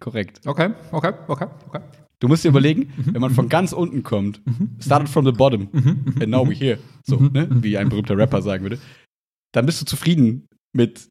Korrekt. 0.00 0.40
Okay, 0.46 0.70
okay, 0.90 1.12
okay, 1.28 1.46
okay. 1.68 1.80
Du 2.24 2.28
musst 2.28 2.42
dir 2.42 2.48
überlegen, 2.48 2.90
wenn 2.96 3.20
man 3.20 3.32
von 3.32 3.50
ganz 3.50 3.74
unten 3.74 4.02
kommt, 4.02 4.40
started 4.80 5.10
from 5.10 5.26
the 5.26 5.32
bottom, 5.32 5.68
and 5.74 6.28
now 6.28 6.42
we're 6.42 6.54
here, 6.54 6.78
so, 7.04 7.16
ne, 7.16 7.46
wie 7.62 7.76
ein 7.76 7.90
berühmter 7.90 8.16
Rapper 8.16 8.40
sagen 8.40 8.62
würde, 8.62 8.78
dann 9.52 9.66
bist 9.66 9.82
du 9.82 9.84
zufrieden 9.84 10.46
mit 10.74 11.08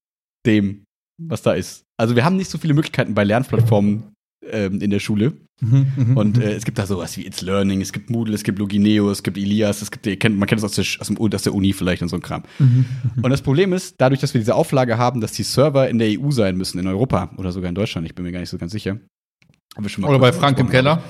dem, 0.47 0.85
was 1.21 1.43
da 1.43 1.53
ist. 1.53 1.83
Also 1.97 2.15
wir 2.15 2.25
haben 2.25 2.35
nicht 2.35 2.49
so 2.49 2.57
viele 2.57 2.73
Möglichkeiten 2.73 3.13
bei 3.13 3.23
Lernplattformen 3.23 4.05
ähm, 4.49 4.81
in 4.81 4.89
der 4.89 4.97
Schule. 4.97 5.33
Mhm, 5.61 6.17
Und 6.17 6.39
äh, 6.39 6.53
es 6.53 6.65
gibt 6.65 6.79
da 6.79 6.87
sowas 6.87 7.15
wie 7.15 7.27
It's 7.27 7.41
Learning, 7.41 7.79
es 7.81 7.93
gibt 7.93 8.09
Moodle, 8.09 8.33
es 8.33 8.41
gibt 8.41 8.57
Logineo, 8.57 9.11
es 9.11 9.21
gibt 9.21 9.37
Elias, 9.37 9.83
es 9.83 9.91
gibt, 9.91 10.07
ihr 10.07 10.17
kennt, 10.17 10.39
man 10.39 10.47
kennt 10.47 10.63
das 10.63 10.65
aus 10.65 10.75
der, 10.75 10.99
aus, 10.99 11.07
dem, 11.09 11.17
aus 11.19 11.43
der 11.43 11.53
Uni 11.53 11.73
vielleicht 11.73 12.01
und 12.01 12.09
so 12.09 12.15
ein 12.15 12.23
Kram. 12.23 12.41
Mhm. 12.57 12.85
Und 13.21 13.29
das 13.29 13.43
Problem 13.43 13.71
ist, 13.71 14.01
dadurch, 14.01 14.19
dass 14.19 14.33
wir 14.33 14.41
diese 14.41 14.55
Auflage 14.55 14.97
haben, 14.97 15.21
dass 15.21 15.33
die 15.33 15.43
Server 15.43 15.87
in 15.87 15.99
der 15.99 16.19
EU 16.19 16.31
sein 16.31 16.57
müssen, 16.57 16.79
in 16.79 16.87
Europa 16.87 17.29
oder 17.37 17.51
sogar 17.51 17.69
in 17.69 17.75
Deutschland, 17.75 18.07
ich 18.07 18.15
bin 18.15 18.25
mir 18.25 18.31
gar 18.31 18.39
nicht 18.39 18.49
so 18.49 18.57
ganz 18.57 18.71
sicher. 18.71 18.93
Haben 18.93 18.97
wir 18.97 18.97
schon 18.97 18.99
mal 18.99 19.62
Oder 20.09 20.19
bei 20.19 20.31
Frank 20.33 20.59
im 20.59 20.69
Keller. 20.69 21.01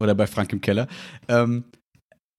oder 0.00 0.14
bei 0.14 0.26
Frank 0.26 0.52
im 0.52 0.60
Keller, 0.60 0.86
ähm, 1.28 1.64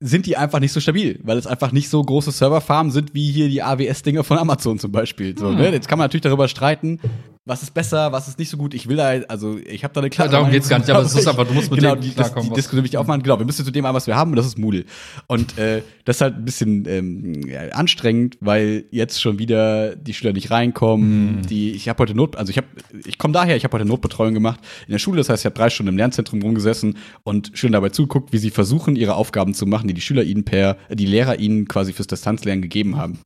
sind 0.02 0.26
die 0.26 0.38
einfach 0.38 0.60
nicht 0.62 0.72
so 0.72 0.80
stabil, 0.80 1.20
weil 1.24 1.38
es 1.38 1.46
einfach 1.46 1.74
nicht 1.74 1.90
so 1.90 2.02
große 2.02 2.32
Serverfarmen 2.32 2.90
sind 2.92 3.14
wie 3.14 3.32
hier 3.32 3.50
die 3.50 3.62
AWS-Dinger 3.62 4.24
von 4.24 4.38
Amazon 4.38 4.80
zum 4.80 4.92
Beispiel. 4.94 5.38
So, 5.38 5.50
Hm. 5.50 5.56
ne? 5.58 5.72
Jetzt 5.72 5.90
kann 5.90 5.98
man 5.98 6.06
natürlich 6.06 6.22
darüber 6.22 6.48
streiten, 6.48 7.00
was 7.46 7.64
ist 7.64 7.74
besser, 7.74 8.12
was 8.12 8.28
ist 8.28 8.38
nicht 8.38 8.50
so 8.50 8.58
gut. 8.58 8.74
Ich 8.74 8.88
will 8.88 8.98
da, 8.98 9.10
also 9.28 9.58
ich 9.58 9.84
habe 9.84 9.94
da 9.94 10.02
eine 10.02 10.10
klare 10.10 10.30
darum 10.30 10.48
Meinung 10.48 10.54
geht's 10.54 10.70
gar 10.70 10.78
nicht, 10.78 10.90
aber 10.90 11.02
es 11.02 11.16
ist 11.16 11.28
einfach, 11.28 11.48
du 11.48 11.54
musst 11.54 11.72
mit 11.72 11.80
genau, 11.80 11.96
dem 11.96 12.02
die, 12.02 12.14
das, 12.14 12.34
die 12.36 12.50
Diskussion 12.50 12.84
will 12.84 12.90
ich 12.90 12.98
aufmachen. 12.98 13.24
Genau, 13.24 13.40
wir 13.40 13.46
müssen 13.46 13.66
zu 13.66 13.72
dem 13.72 13.88
haben, 13.88 13.96
was 13.96 14.08
wir 14.08 14.16
haben, 14.16 14.32
und 14.32 14.36
das 14.36 14.46
ist 14.46 14.60
Moodle. 14.60 14.86
Und 15.28 15.58
äh, 15.58 15.82
das 16.06 16.18
ist 16.18 16.22
halt 16.22 16.36
ein 16.36 16.46
bisschen 16.46 16.86
ähm, 16.88 17.42
ja, 17.48 17.62
anstrengend, 17.70 18.38
weil 18.40 18.86
jetzt 18.92 19.20
schon 19.22 19.40
wieder 19.40 19.96
die 19.96 20.14
Schüler 20.14 20.34
nicht 20.34 20.52
reinkommen. 20.52 21.38
Hm. 21.38 21.48
Die, 21.48 21.72
ich 21.72 21.90
habe 21.90 22.04
heute 22.04 22.14
Not, 22.14 22.36
also 22.36 22.52
ich 22.52 22.58
habe, 22.58 22.68
ich 23.06 23.18
komme 23.18 23.34
daher, 23.34 23.56
ich 23.56 23.64
habe 23.64 23.76
heute 23.76 23.88
Notbetreuung 23.88 24.34
gemacht 24.34 24.60
in 24.86 24.92
der 24.92 25.00
Schule. 25.00 25.18
Das 25.18 25.30
heißt, 25.30 25.42
ich 25.42 25.46
habe 25.46 25.56
drei 25.56 25.70
Stunden 25.70 25.94
im 25.94 25.98
Lernzentrum 25.98 26.42
rumgesessen 26.42 26.98
und 27.24 27.52
Schülern 27.56 27.74
dabei 27.74 27.90
zuguckt, 27.90 28.32
wie 28.32 28.38
sie 28.38 28.52
versuchen, 28.52 28.96
ihre 28.96 29.16
Aufgaben 29.16 29.54
zu 29.54 29.66
machen, 29.66 29.88
die 29.88 29.96
die 29.96 30.02
Schüler 30.02 30.24
ihnen 30.24 30.46
per, 30.46 30.78
die 30.92 31.06
Lehrer 31.06 31.40
ihnen 31.40 31.68
quasi 31.68 31.94
fürs 31.94 32.08
Distanzlernen 32.08 32.62
gegeben 32.62 32.98
haben. 32.98 33.20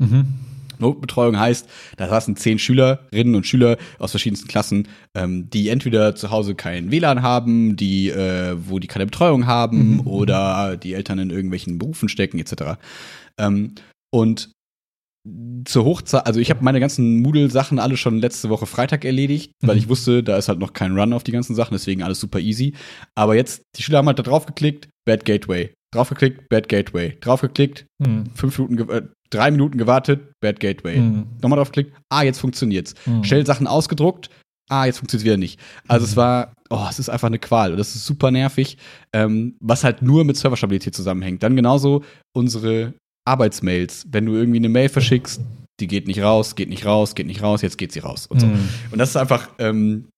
Notbetreuung 0.79 1.39
heißt, 1.39 1.69
da 1.97 2.07
saßen 2.07 2.35
zehn 2.35 2.59
Schülerinnen 2.59 3.35
und 3.35 3.45
Schüler 3.45 3.77
aus 3.99 4.11
verschiedensten 4.11 4.47
Klassen, 4.47 4.87
ähm, 5.15 5.49
die 5.49 5.69
entweder 5.69 6.15
zu 6.15 6.31
Hause 6.31 6.55
kein 6.55 6.91
WLAN 6.91 7.21
haben, 7.21 7.75
die, 7.75 8.09
äh, 8.09 8.55
wo 8.57 8.79
die 8.79 8.87
keine 8.87 9.05
Betreuung 9.05 9.45
haben 9.47 9.99
oder 10.05 10.77
die 10.77 10.93
Eltern 10.93 11.19
in 11.19 11.29
irgendwelchen 11.29 11.77
Berufen 11.77 12.09
stecken, 12.09 12.39
etc. 12.39 12.77
Ähm, 13.37 13.75
und 14.11 14.51
zur 15.63 15.85
Hochzeit, 15.85 16.25
also 16.27 16.41
ich 16.41 16.49
habe 16.49 16.63
meine 16.63 16.81
ganzen 16.81 17.21
Moodle-Sachen 17.21 17.79
alle 17.79 17.95
schon 17.95 18.19
letzte 18.19 18.49
Woche 18.49 18.65
Freitag 18.65 19.05
erledigt, 19.05 19.53
weil 19.61 19.77
ich 19.77 19.87
wusste, 19.87 20.21
da 20.21 20.37
ist 20.37 20.49
halt 20.49 20.59
noch 20.59 20.73
kein 20.73 20.97
Run 20.97 21.13
auf 21.13 21.23
die 21.23 21.31
ganzen 21.31 21.55
Sachen, 21.55 21.73
deswegen 21.73 22.03
alles 22.03 22.19
super 22.19 22.39
easy. 22.39 22.73
Aber 23.15 23.35
jetzt, 23.35 23.61
die 23.77 23.83
Schüler 23.83 23.99
haben 23.99 24.07
halt 24.07 24.19
da 24.19 24.23
drauf 24.23 24.45
geklickt, 24.45 24.89
Bad 25.05 25.23
Gateway. 25.23 25.73
Draufgeklickt, 25.93 26.49
Bad 26.49 26.69
Gateway. 26.69 27.17
Draufgeklickt, 27.21 27.85
Hm. 28.03 28.25
fünf 28.35 28.59
Minuten, 28.59 28.89
äh, 28.89 29.01
drei 29.29 29.51
Minuten 29.51 29.77
gewartet, 29.77 30.31
Bad 30.41 30.59
Gateway. 30.59 30.95
Hm. 30.97 31.25
Nochmal 31.41 31.57
draufgeklickt, 31.57 31.95
ah, 32.09 32.23
jetzt 32.23 32.39
funktioniert's. 32.39 32.95
Hm. 33.05 33.23
Schnell 33.23 33.45
Sachen 33.45 33.67
ausgedruckt, 33.67 34.29
ah, 34.69 34.85
jetzt 34.85 34.99
funktioniert's 34.99 35.25
wieder 35.25 35.37
nicht. 35.37 35.59
Also 35.87 36.05
es 36.05 36.15
war, 36.15 36.53
oh, 36.69 36.85
es 36.89 36.99
ist 36.99 37.09
einfach 37.09 37.27
eine 37.27 37.39
Qual. 37.39 37.71
Und 37.71 37.77
das 37.77 37.95
ist 37.95 38.05
super 38.05 38.31
nervig, 38.31 38.77
ähm, 39.13 39.55
was 39.59 39.83
halt 39.83 40.01
nur 40.01 40.23
mit 40.23 40.37
Serverstabilität 40.37 40.95
zusammenhängt. 40.95 41.43
Dann 41.43 41.55
genauso 41.55 42.03
unsere 42.35 42.93
Arbeitsmails. 43.25 44.05
Wenn 44.09 44.25
du 44.25 44.33
irgendwie 44.35 44.59
eine 44.59 44.69
Mail 44.69 44.89
verschickst, 44.89 45.41
die 45.79 45.87
geht 45.87 46.07
nicht 46.07 46.21
raus, 46.21 46.55
geht 46.55 46.69
nicht 46.69 46.85
raus, 46.85 47.15
geht 47.15 47.27
nicht 47.27 47.41
raus, 47.41 47.61
jetzt 47.61 47.77
geht 47.77 47.91
sie 47.91 47.99
raus 47.99 48.27
und 48.27 48.39
so. 48.39 48.47
Hm. 48.47 48.69
Und 48.91 48.99
das 48.99 49.09
ist 49.09 49.17
einfach, 49.17 49.49
ähm, 49.59 50.09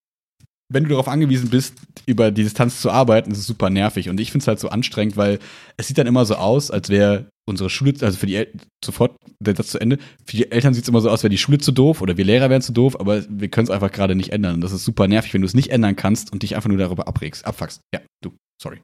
wenn 0.71 0.83
du 0.83 0.89
darauf 0.89 1.07
angewiesen 1.07 1.49
bist, 1.49 1.75
über 2.05 2.31
die 2.31 2.43
Distanz 2.43 2.81
zu 2.81 2.89
arbeiten, 2.89 3.31
ist 3.31 3.37
es 3.37 3.45
super 3.45 3.69
nervig. 3.69 4.09
Und 4.09 4.19
ich 4.19 4.31
finde 4.31 4.43
es 4.43 4.47
halt 4.47 4.59
so 4.59 4.69
anstrengend, 4.69 5.15
weil 5.15 5.39
es 5.77 5.87
sieht 5.87 5.97
dann 5.97 6.07
immer 6.07 6.25
so 6.25 6.35
aus, 6.35 6.71
als 6.71 6.89
wäre 6.89 7.29
unsere 7.47 7.69
Schule, 7.69 7.93
also 8.01 8.17
für 8.17 8.25
die 8.25 8.35
Eltern, 8.35 8.61
sofort 8.83 9.15
der 9.39 9.55
Satz 9.55 9.69
zu 9.69 9.79
Ende, 9.79 9.99
für 10.25 10.37
die 10.37 10.51
Eltern 10.51 10.73
sieht 10.73 10.83
es 10.83 10.89
immer 10.89 11.01
so 11.01 11.09
aus, 11.09 11.21
wäre 11.21 11.29
die 11.29 11.37
Schule 11.37 11.59
zu 11.59 11.71
doof 11.71 12.01
oder 12.01 12.17
wir 12.17 12.25
Lehrer 12.25 12.49
wären 12.49 12.63
zu 12.63 12.73
doof, 12.73 12.99
aber 12.99 13.23
wir 13.29 13.49
können 13.49 13.65
es 13.65 13.71
einfach 13.71 13.91
gerade 13.91 14.15
nicht 14.15 14.31
ändern. 14.31 14.55
Und 14.55 14.61
das 14.61 14.71
ist 14.71 14.85
super 14.85 15.07
nervig, 15.07 15.33
wenn 15.35 15.41
du 15.41 15.47
es 15.47 15.53
nicht 15.53 15.69
ändern 15.69 15.95
kannst 15.95 16.31
und 16.31 16.41
dich 16.41 16.55
einfach 16.55 16.69
nur 16.69 16.79
darüber 16.79 17.07
abregst, 17.07 17.45
abfuckst. 17.45 17.81
Ja, 17.93 18.01
du, 18.23 18.35
sorry. 18.59 18.81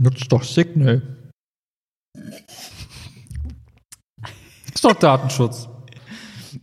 Nutzt 0.00 0.30
doch 0.30 0.44
Signal. 0.44 1.02
Ist 4.72 4.84
doch 4.84 4.94
Datenschutz. 4.94 5.68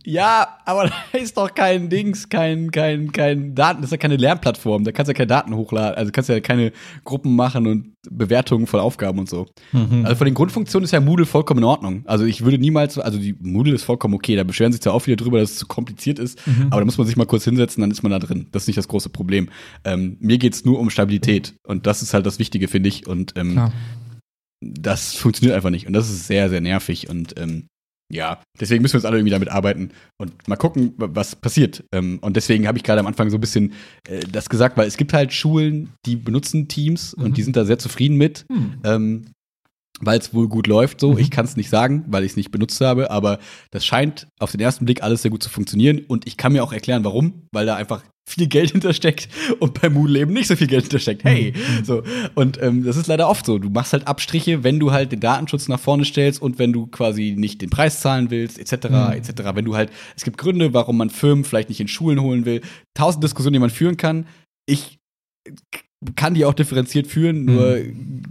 Ja, 0.04 0.58
aber 0.64 0.90
da 1.12 1.18
ist 1.18 1.36
doch 1.36 1.54
kein 1.54 1.88
Dings, 1.88 2.28
kein, 2.28 2.70
kein, 2.70 3.12
kein 3.12 3.54
Daten, 3.54 3.80
das 3.80 3.88
ist 3.88 3.92
ja 3.92 3.98
keine 3.98 4.16
Lernplattform, 4.16 4.84
da 4.84 4.92
kannst 4.92 5.08
du 5.08 5.12
ja 5.12 5.16
keine 5.16 5.26
Daten 5.26 5.54
hochladen, 5.54 5.96
also 5.96 6.12
kannst 6.12 6.28
du 6.28 6.34
ja 6.34 6.40
keine 6.40 6.72
Gruppen 7.04 7.36
machen 7.36 7.66
und 7.66 7.94
Bewertungen 8.10 8.66
von 8.66 8.80
Aufgaben 8.80 9.18
und 9.18 9.28
so. 9.28 9.48
Mhm. 9.72 10.04
Also 10.04 10.16
von 10.16 10.24
den 10.24 10.34
Grundfunktionen 10.34 10.84
ist 10.84 10.92
ja 10.92 11.00
Moodle 11.00 11.26
vollkommen 11.26 11.58
in 11.58 11.64
Ordnung. 11.64 12.02
Also 12.06 12.24
ich 12.24 12.42
würde 12.44 12.58
niemals, 12.58 12.98
also 12.98 13.18
die 13.18 13.34
Moodle 13.40 13.74
ist 13.74 13.84
vollkommen 13.84 14.14
okay, 14.14 14.36
da 14.36 14.44
beschweren 14.44 14.72
sich 14.72 14.80
zwar 14.80 14.94
auch 14.94 15.00
viele 15.00 15.16
drüber, 15.16 15.40
dass 15.40 15.52
es 15.52 15.58
zu 15.58 15.66
kompliziert 15.66 16.18
ist, 16.18 16.44
mhm. 16.46 16.68
aber 16.70 16.80
da 16.80 16.84
muss 16.84 16.98
man 16.98 17.06
sich 17.06 17.16
mal 17.16 17.26
kurz 17.26 17.44
hinsetzen, 17.44 17.80
dann 17.80 17.90
ist 17.90 18.02
man 18.02 18.12
da 18.12 18.18
drin. 18.18 18.46
Das 18.52 18.62
ist 18.62 18.68
nicht 18.68 18.78
das 18.78 18.88
große 18.88 19.10
Problem. 19.10 19.48
Ähm, 19.84 20.16
mir 20.20 20.38
geht's 20.38 20.64
nur 20.64 20.78
um 20.78 20.90
Stabilität 20.90 21.54
und 21.66 21.86
das 21.86 22.02
ist 22.02 22.14
halt 22.14 22.24
das 22.24 22.38
Wichtige, 22.38 22.68
finde 22.68 22.88
ich. 22.88 23.06
Und 23.06 23.34
ähm, 23.36 23.70
das 24.60 25.14
funktioniert 25.14 25.54
einfach 25.54 25.70
nicht 25.70 25.86
und 25.86 25.92
das 25.92 26.10
ist 26.10 26.26
sehr, 26.26 26.48
sehr 26.48 26.60
nervig 26.60 27.08
und 27.08 27.38
ähm, 27.38 27.66
ja, 28.10 28.40
deswegen 28.58 28.82
müssen 28.82 28.94
wir 28.94 28.98
jetzt 28.98 29.06
alle 29.06 29.18
irgendwie 29.18 29.32
damit 29.32 29.50
arbeiten 29.50 29.90
und 30.16 30.48
mal 30.48 30.56
gucken, 30.56 30.94
was 30.96 31.36
passiert. 31.36 31.84
Ähm, 31.92 32.18
und 32.22 32.36
deswegen 32.36 32.66
habe 32.66 32.78
ich 32.78 32.84
gerade 32.84 33.00
am 33.00 33.06
Anfang 33.06 33.28
so 33.28 33.36
ein 33.36 33.40
bisschen 33.40 33.72
äh, 34.08 34.20
das 34.20 34.48
gesagt, 34.48 34.78
weil 34.78 34.88
es 34.88 34.96
gibt 34.96 35.12
halt 35.12 35.32
Schulen, 35.32 35.90
die 36.06 36.16
benutzen 36.16 36.68
Teams 36.68 37.16
mhm. 37.16 37.24
und 37.24 37.36
die 37.36 37.42
sind 37.42 37.56
da 37.56 37.64
sehr 37.64 37.78
zufrieden 37.78 38.16
mit. 38.16 38.46
Mhm. 38.48 38.80
Weil 40.00 40.18
es 40.18 40.32
wohl 40.32 40.48
gut 40.48 40.66
läuft 40.66 41.00
so. 41.00 41.12
Mhm. 41.12 41.18
Ich 41.18 41.30
kann 41.30 41.44
es 41.44 41.56
nicht 41.56 41.70
sagen, 41.70 42.04
weil 42.06 42.24
ich 42.24 42.32
es 42.32 42.36
nicht 42.36 42.50
benutzt 42.50 42.80
habe, 42.80 43.10
aber 43.10 43.38
das 43.70 43.84
scheint 43.84 44.28
auf 44.38 44.52
den 44.52 44.60
ersten 44.60 44.84
Blick 44.84 45.02
alles 45.02 45.22
sehr 45.22 45.30
gut 45.30 45.42
zu 45.42 45.50
funktionieren 45.50 46.00
und 46.06 46.26
ich 46.26 46.36
kann 46.36 46.52
mir 46.52 46.62
auch 46.62 46.72
erklären, 46.72 47.04
warum, 47.04 47.42
weil 47.52 47.66
da 47.66 47.76
einfach 47.76 48.02
viel 48.28 48.46
Geld 48.46 48.70
hintersteckt 48.72 49.28
und 49.58 49.80
bei 49.80 49.88
Moodle 49.88 50.20
eben 50.20 50.32
nicht 50.32 50.48
so 50.48 50.56
viel 50.56 50.66
Geld 50.66 50.84
hintersteckt. 50.84 51.24
Hey, 51.24 51.52
mhm. 51.54 51.84
so. 51.84 52.02
Und 52.34 52.60
ähm, 52.62 52.84
das 52.84 52.96
ist 52.96 53.06
leider 53.06 53.28
oft 53.28 53.46
so. 53.46 53.58
Du 53.58 53.70
machst 53.70 53.92
halt 53.92 54.06
Abstriche, 54.06 54.62
wenn 54.64 54.78
du 54.78 54.92
halt 54.92 55.12
den 55.12 55.20
Datenschutz 55.20 55.68
nach 55.68 55.80
vorne 55.80 56.04
stellst 56.04 56.40
und 56.40 56.58
wenn 56.58 56.72
du 56.72 56.86
quasi 56.86 57.34
nicht 57.36 57.62
den 57.62 57.70
Preis 57.70 58.00
zahlen 58.00 58.30
willst, 58.30 58.58
etc., 58.58 58.88
mhm. 58.90 59.12
etc. 59.12 59.32
Wenn 59.54 59.64
du 59.64 59.74
halt, 59.74 59.90
es 60.16 60.24
gibt 60.24 60.38
Gründe, 60.38 60.74
warum 60.74 60.96
man 60.98 61.10
Firmen 61.10 61.44
vielleicht 61.44 61.68
nicht 61.68 61.80
in 61.80 61.88
Schulen 61.88 62.20
holen 62.20 62.44
will. 62.44 62.60
Tausend 62.94 63.24
Diskussionen, 63.24 63.54
die 63.54 63.60
man 63.60 63.70
führen 63.70 63.96
kann. 63.96 64.26
Ich 64.66 64.98
kann 66.14 66.34
die 66.34 66.44
auch 66.44 66.54
differenziert 66.54 67.06
führen, 67.06 67.44
nur 67.44 67.76
mhm. 67.76 68.22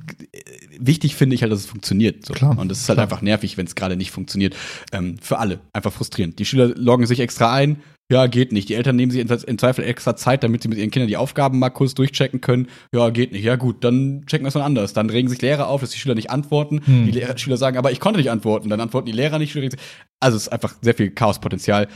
Wichtig 0.80 1.16
finde 1.16 1.36
ich 1.36 1.42
halt, 1.42 1.52
dass 1.52 1.60
es 1.60 1.66
funktioniert. 1.66 2.26
So. 2.26 2.34
Klar, 2.34 2.58
und 2.58 2.72
es 2.72 2.82
ist 2.82 2.90
halt 2.90 2.98
klar. 2.98 3.06
einfach 3.06 3.22
nervig, 3.22 3.58
wenn 3.58 3.66
es 3.66 3.76
gerade 3.76 3.96
nicht 3.96 4.12
funktioniert. 4.12 4.56
Ähm, 4.92 5.18
für 5.22 5.40
alle. 5.40 5.60
Einfach 5.74 5.94
frustrierend. 5.94 6.40
Die 6.40 6.46
Schüler 6.46 6.68
loggen 6.76 7.06
sich 7.06 7.20
extra 7.20 7.54
ein, 7.54 7.78
ja, 8.10 8.28
geht 8.28 8.54
nicht. 8.54 8.70
Die 8.70 8.76
Eltern 8.76 8.96
nehmen 8.96 9.12
sich 9.12 9.20
im 9.20 9.58
Zweifel 9.58 9.84
extra 9.84 10.16
Zeit, 10.16 10.42
damit 10.42 10.64
sie 10.64 10.70
mit 10.70 10.78
ihren 10.78 10.92
Kindern 10.92 11.10
die 11.10 11.18
Aufgaben 11.18 11.60
mal 11.60 11.70
kurz 11.70 11.94
durchchecken 11.94 12.40
können. 12.40 12.68
Ja, 12.94 13.10
geht 13.10 13.34
nicht. 13.34 13.44
Ja, 13.44 13.58
gut, 13.58 13.84
dann 13.84 14.24
checken 14.28 14.46
wir 14.46 14.50
es 14.50 14.56
mal 14.56 14.64
anders. 14.64 14.94
Dann 14.94 15.10
regen 15.10 15.28
sich 15.28 15.42
Lehrer 15.42 15.68
auf, 15.68 15.82
dass 15.82 15.90
die 15.90 16.00
Schüler 16.00 16.16
nicht 16.16 16.30
antworten. 16.30 16.82
Hm. 16.86 17.06
Die 17.06 17.12
Lehrer, 17.12 17.38
Schüler 17.38 17.58
sagen, 17.58 17.78
aber 17.78 17.92
ich 17.92 18.00
konnte 18.00 18.20
nicht 18.20 18.32
antworten. 18.32 18.70
Dann 18.70 18.80
antworten 18.80 19.08
die 19.08 19.12
Lehrer 19.12 19.40
nicht. 19.40 19.54
Also 20.22 20.38
es 20.38 20.44
ist 20.44 20.50
einfach 20.50 20.76
sehr 20.82 20.94
viel 20.94 21.12
Chaospotenzial. 21.12 21.90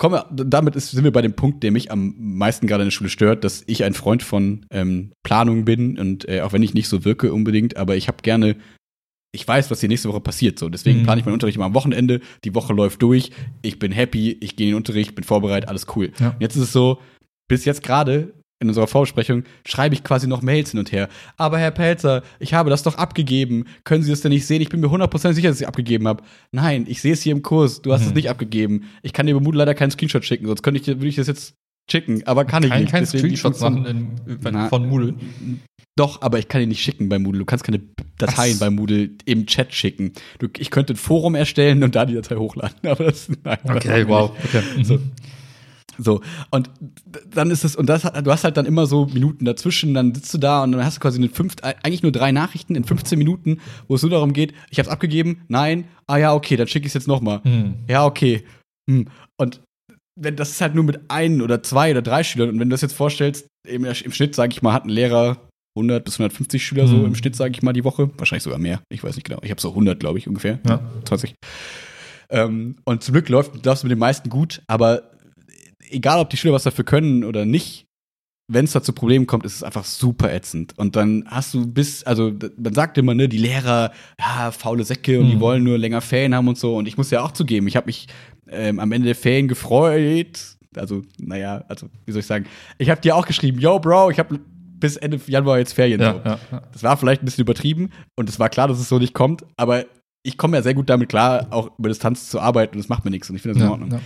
Wir, 0.00 0.26
damit 0.30 0.76
ist, 0.76 0.92
sind 0.92 1.04
wir 1.04 1.12
bei 1.12 1.22
dem 1.22 1.34
Punkt, 1.34 1.62
der 1.62 1.72
mich 1.72 1.90
am 1.90 2.14
meisten 2.18 2.66
gerade 2.66 2.82
in 2.82 2.86
der 2.86 2.92
Schule 2.92 3.10
stört, 3.10 3.42
dass 3.42 3.64
ich 3.66 3.82
ein 3.84 3.94
Freund 3.94 4.22
von 4.22 4.64
ähm, 4.70 5.12
Planung 5.24 5.64
bin 5.64 5.98
und 5.98 6.28
äh, 6.28 6.42
auch 6.42 6.52
wenn 6.52 6.62
ich 6.62 6.74
nicht 6.74 6.88
so 6.88 7.04
wirke 7.04 7.32
unbedingt, 7.32 7.76
aber 7.76 7.96
ich 7.96 8.08
habe 8.08 8.18
gerne 8.22 8.56
ich 9.32 9.46
weiß, 9.46 9.70
was 9.70 9.80
die 9.80 9.88
nächste 9.88 10.08
Woche 10.08 10.20
passiert. 10.20 10.58
So, 10.58 10.68
deswegen 10.68 11.00
mhm. 11.00 11.02
plane 11.04 11.20
ich 11.20 11.26
meinen 11.26 11.34
Unterricht 11.34 11.56
immer 11.56 11.66
am 11.66 11.74
Wochenende. 11.74 12.20
Die 12.44 12.54
Woche 12.54 12.72
läuft 12.72 13.02
durch. 13.02 13.30
Ich 13.60 13.78
bin 13.78 13.92
happy. 13.92 14.38
Ich 14.40 14.56
gehe 14.56 14.68
in 14.68 14.72
den 14.72 14.76
Unterricht, 14.76 15.14
bin 15.14 15.24
vorbereitet, 15.24 15.68
alles 15.68 15.86
cool. 15.94 16.12
Ja. 16.18 16.34
jetzt 16.40 16.56
ist 16.56 16.62
es 16.62 16.72
so, 16.72 16.98
bis 17.46 17.64
jetzt 17.64 17.82
gerade 17.82 18.32
in 18.60 18.68
unserer 18.68 18.86
Vorbesprechung 18.86 19.44
schreibe 19.64 19.94
ich 19.94 20.02
quasi 20.02 20.26
noch 20.26 20.42
Mails 20.42 20.72
hin 20.72 20.80
und 20.80 20.90
her. 20.90 21.08
Aber 21.36 21.58
Herr 21.58 21.70
Pelzer, 21.70 22.22
ich 22.40 22.54
habe 22.54 22.70
das 22.70 22.82
doch 22.82 22.96
abgegeben. 22.96 23.66
Können 23.84 24.02
Sie 24.02 24.10
das 24.10 24.20
denn 24.20 24.32
nicht 24.32 24.46
sehen? 24.46 24.60
Ich 24.60 24.68
bin 24.68 24.80
mir 24.80 24.88
100% 24.88 25.32
sicher, 25.32 25.48
dass 25.48 25.60
ich 25.60 25.68
abgegeben 25.68 26.08
habe. 26.08 26.24
Nein, 26.50 26.86
ich 26.88 27.00
sehe 27.00 27.12
es 27.12 27.22
hier 27.22 27.32
im 27.32 27.42
Kurs. 27.42 27.82
Du 27.82 27.92
hast 27.92 28.02
mhm. 28.02 28.08
es 28.08 28.14
nicht 28.14 28.30
abgegeben. 28.30 28.84
Ich 29.02 29.12
kann 29.12 29.26
dir 29.26 29.32
über 29.32 29.40
Moodle 29.40 29.58
leider 29.58 29.74
keinen 29.74 29.90
Screenshot 29.90 30.24
schicken, 30.24 30.46
sonst 30.46 30.62
könnte 30.62 30.80
ich, 30.80 30.86
würde 30.86 31.06
ich 31.06 31.16
das 31.16 31.28
jetzt 31.28 31.54
schicken, 31.90 32.26
aber 32.26 32.44
kann 32.44 32.62
kein, 32.62 32.72
ich 32.72 32.80
nicht. 32.80 32.90
Kein 32.92 33.06
Screenshot 33.06 33.60
machen 33.60 33.86
in, 33.86 34.10
in, 34.26 34.68
von 34.68 34.88
Moodle. 34.88 35.14
Doch, 35.96 36.22
aber 36.22 36.38
ich 36.38 36.48
kann 36.48 36.60
ihn 36.60 36.68
nicht 36.68 36.82
schicken 36.82 37.08
bei 37.08 37.18
Moodle. 37.18 37.40
Du 37.40 37.44
kannst 37.44 37.64
keine 37.64 37.80
Dateien 38.18 38.52
Was? 38.52 38.60
bei 38.60 38.70
Moodle 38.70 39.10
im 39.24 39.46
Chat 39.46 39.74
schicken. 39.74 40.12
Du, 40.38 40.48
ich 40.58 40.70
könnte 40.70 40.94
ein 40.94 40.96
Forum 40.96 41.34
erstellen 41.34 41.82
und 41.82 41.96
da 41.96 42.06
die 42.06 42.14
Datei 42.14 42.36
hochladen. 42.36 42.76
Aber 42.88 43.04
das, 43.04 43.28
nein, 43.42 43.58
okay, 43.64 44.06
wow. 44.06 44.30
Okay. 44.44 44.62
So. 44.82 44.98
So, 45.98 46.20
und 46.50 46.70
dann 47.28 47.50
ist 47.50 47.64
es, 47.64 47.74
und 47.74 47.88
das, 47.88 48.02
du 48.02 48.30
hast 48.30 48.44
halt 48.44 48.56
dann 48.56 48.66
immer 48.66 48.86
so 48.86 49.06
Minuten 49.06 49.44
dazwischen, 49.44 49.94
dann 49.94 50.14
sitzt 50.14 50.32
du 50.32 50.38
da 50.38 50.62
und 50.62 50.72
dann 50.72 50.84
hast 50.84 50.98
du 50.98 51.00
quasi 51.00 51.18
eine 51.18 51.28
fünf, 51.28 51.56
eigentlich 51.62 52.02
nur 52.02 52.12
drei 52.12 52.30
Nachrichten 52.30 52.76
in 52.76 52.84
15 52.84 53.18
Minuten, 53.18 53.60
wo 53.88 53.96
es 53.96 54.02
nur 54.02 54.10
darum 54.10 54.32
geht, 54.32 54.54
ich 54.70 54.78
hab's 54.78 54.88
abgegeben, 54.88 55.42
nein, 55.48 55.84
ah 56.06 56.16
ja, 56.16 56.34
okay, 56.34 56.56
dann 56.56 56.68
schicke 56.68 56.86
ich 56.86 56.90
es 56.90 56.94
jetzt 56.94 57.08
nochmal. 57.08 57.40
Mhm. 57.42 57.74
Ja, 57.88 58.04
okay. 58.04 58.44
Hm. 58.88 59.08
Und 59.36 59.60
wenn 60.20 60.36
das 60.36 60.50
ist 60.50 60.60
halt 60.60 60.74
nur 60.74 60.84
mit 60.84 61.00
ein 61.08 61.42
oder 61.42 61.62
zwei 61.62 61.90
oder 61.90 62.02
drei 62.02 62.22
Schülern, 62.22 62.50
und 62.50 62.60
wenn 62.60 62.68
du 62.68 62.74
das 62.74 62.82
jetzt 62.82 62.94
vorstellst, 62.94 63.46
im, 63.66 63.84
im 63.84 64.12
Schnitt, 64.12 64.34
sage 64.34 64.52
ich 64.52 64.62
mal, 64.62 64.72
hat 64.72 64.84
ein 64.84 64.90
Lehrer 64.90 65.48
100 65.76 66.04
bis 66.04 66.14
150 66.14 66.64
Schüler 66.64 66.84
mhm. 66.84 66.88
so 66.88 67.04
im 67.04 67.14
Schnitt, 67.14 67.36
sage 67.36 67.52
ich 67.52 67.62
mal, 67.62 67.72
die 67.72 67.84
Woche. 67.84 68.10
Wahrscheinlich 68.18 68.42
sogar 68.42 68.58
mehr. 68.58 68.80
Ich 68.88 69.02
weiß 69.02 69.16
nicht 69.16 69.26
genau. 69.26 69.40
Ich 69.42 69.50
habe 69.50 69.60
so 69.60 69.70
100, 69.70 70.00
glaube 70.00 70.18
ich, 70.18 70.26
ungefähr. 70.26 70.58
Ja. 70.66 70.80
20. 71.04 71.34
Ähm, 72.30 72.76
und 72.84 73.02
zum 73.02 73.14
Glück 73.14 73.28
läuft 73.28 73.64
das 73.64 73.82
mit 73.84 73.90
den 73.90 73.98
meisten 73.98 74.28
gut, 74.28 74.62
aber 74.66 75.07
egal, 75.90 76.20
ob 76.20 76.30
die 76.30 76.36
Schüler 76.36 76.54
was 76.54 76.62
dafür 76.62 76.84
können 76.84 77.24
oder 77.24 77.44
nicht, 77.44 77.86
wenn 78.50 78.64
es 78.64 78.72
da 78.72 78.82
zu 78.82 78.94
Problemen 78.94 79.26
kommt, 79.26 79.44
ist 79.44 79.56
es 79.56 79.62
einfach 79.62 79.84
super 79.84 80.32
ätzend. 80.32 80.76
Und 80.78 80.96
dann 80.96 81.24
hast 81.26 81.52
du 81.52 81.66
bis, 81.66 82.02
also 82.04 82.32
man 82.56 82.72
sagt 82.72 82.96
immer, 82.96 83.14
ne, 83.14 83.28
die 83.28 83.38
Lehrer, 83.38 83.92
ja, 84.18 84.50
faule 84.50 84.84
Säcke 84.84 85.20
und 85.20 85.26
mhm. 85.26 85.30
die 85.32 85.40
wollen 85.40 85.62
nur 85.62 85.76
länger 85.76 86.00
Ferien 86.00 86.34
haben 86.34 86.48
und 86.48 86.56
so. 86.56 86.76
Und 86.76 86.88
ich 86.88 86.96
muss 86.96 87.10
ja 87.10 87.22
auch 87.22 87.32
zugeben, 87.32 87.68
ich 87.68 87.76
habe 87.76 87.86
mich 87.86 88.08
ähm, 88.48 88.80
am 88.80 88.90
Ende 88.90 89.06
der 89.06 89.14
Ferien 89.14 89.48
gefreut. 89.48 90.56
Also, 90.74 91.02
naja, 91.18 91.64
also, 91.68 91.88
wie 92.06 92.12
soll 92.12 92.20
ich 92.20 92.26
sagen? 92.26 92.46
Ich 92.78 92.88
habe 92.88 93.00
dir 93.00 93.16
auch 93.16 93.26
geschrieben, 93.26 93.58
yo, 93.58 93.78
Bro, 93.78 94.10
ich 94.10 94.18
habe 94.18 94.40
bis 94.80 94.96
Ende 94.96 95.20
Januar 95.26 95.58
jetzt 95.58 95.74
Ferien. 95.74 96.00
Ja, 96.00 96.12
so. 96.12 96.20
ja, 96.24 96.38
ja. 96.52 96.62
Das 96.72 96.82
war 96.82 96.96
vielleicht 96.96 97.22
ein 97.22 97.26
bisschen 97.26 97.42
übertrieben 97.42 97.90
und 98.16 98.30
es 98.30 98.38
war 98.38 98.48
klar, 98.48 98.68
dass 98.68 98.78
es 98.78 98.88
so 98.88 98.98
nicht 98.98 99.12
kommt, 99.12 99.44
aber 99.56 99.84
ich 100.22 100.38
komme 100.38 100.56
ja 100.56 100.62
sehr 100.62 100.74
gut 100.74 100.88
damit 100.88 101.08
klar, 101.08 101.48
auch 101.50 101.78
über 101.78 101.88
Distanz 101.88 102.30
zu 102.30 102.40
arbeiten 102.40 102.74
und 102.74 102.78
das 102.78 102.88
macht 102.88 103.04
mir 103.04 103.10
nichts 103.10 103.28
und 103.28 103.36
ich 103.36 103.42
finde 103.42 103.58
das 103.58 103.64
in 103.64 103.70
Ordnung. 103.70 104.00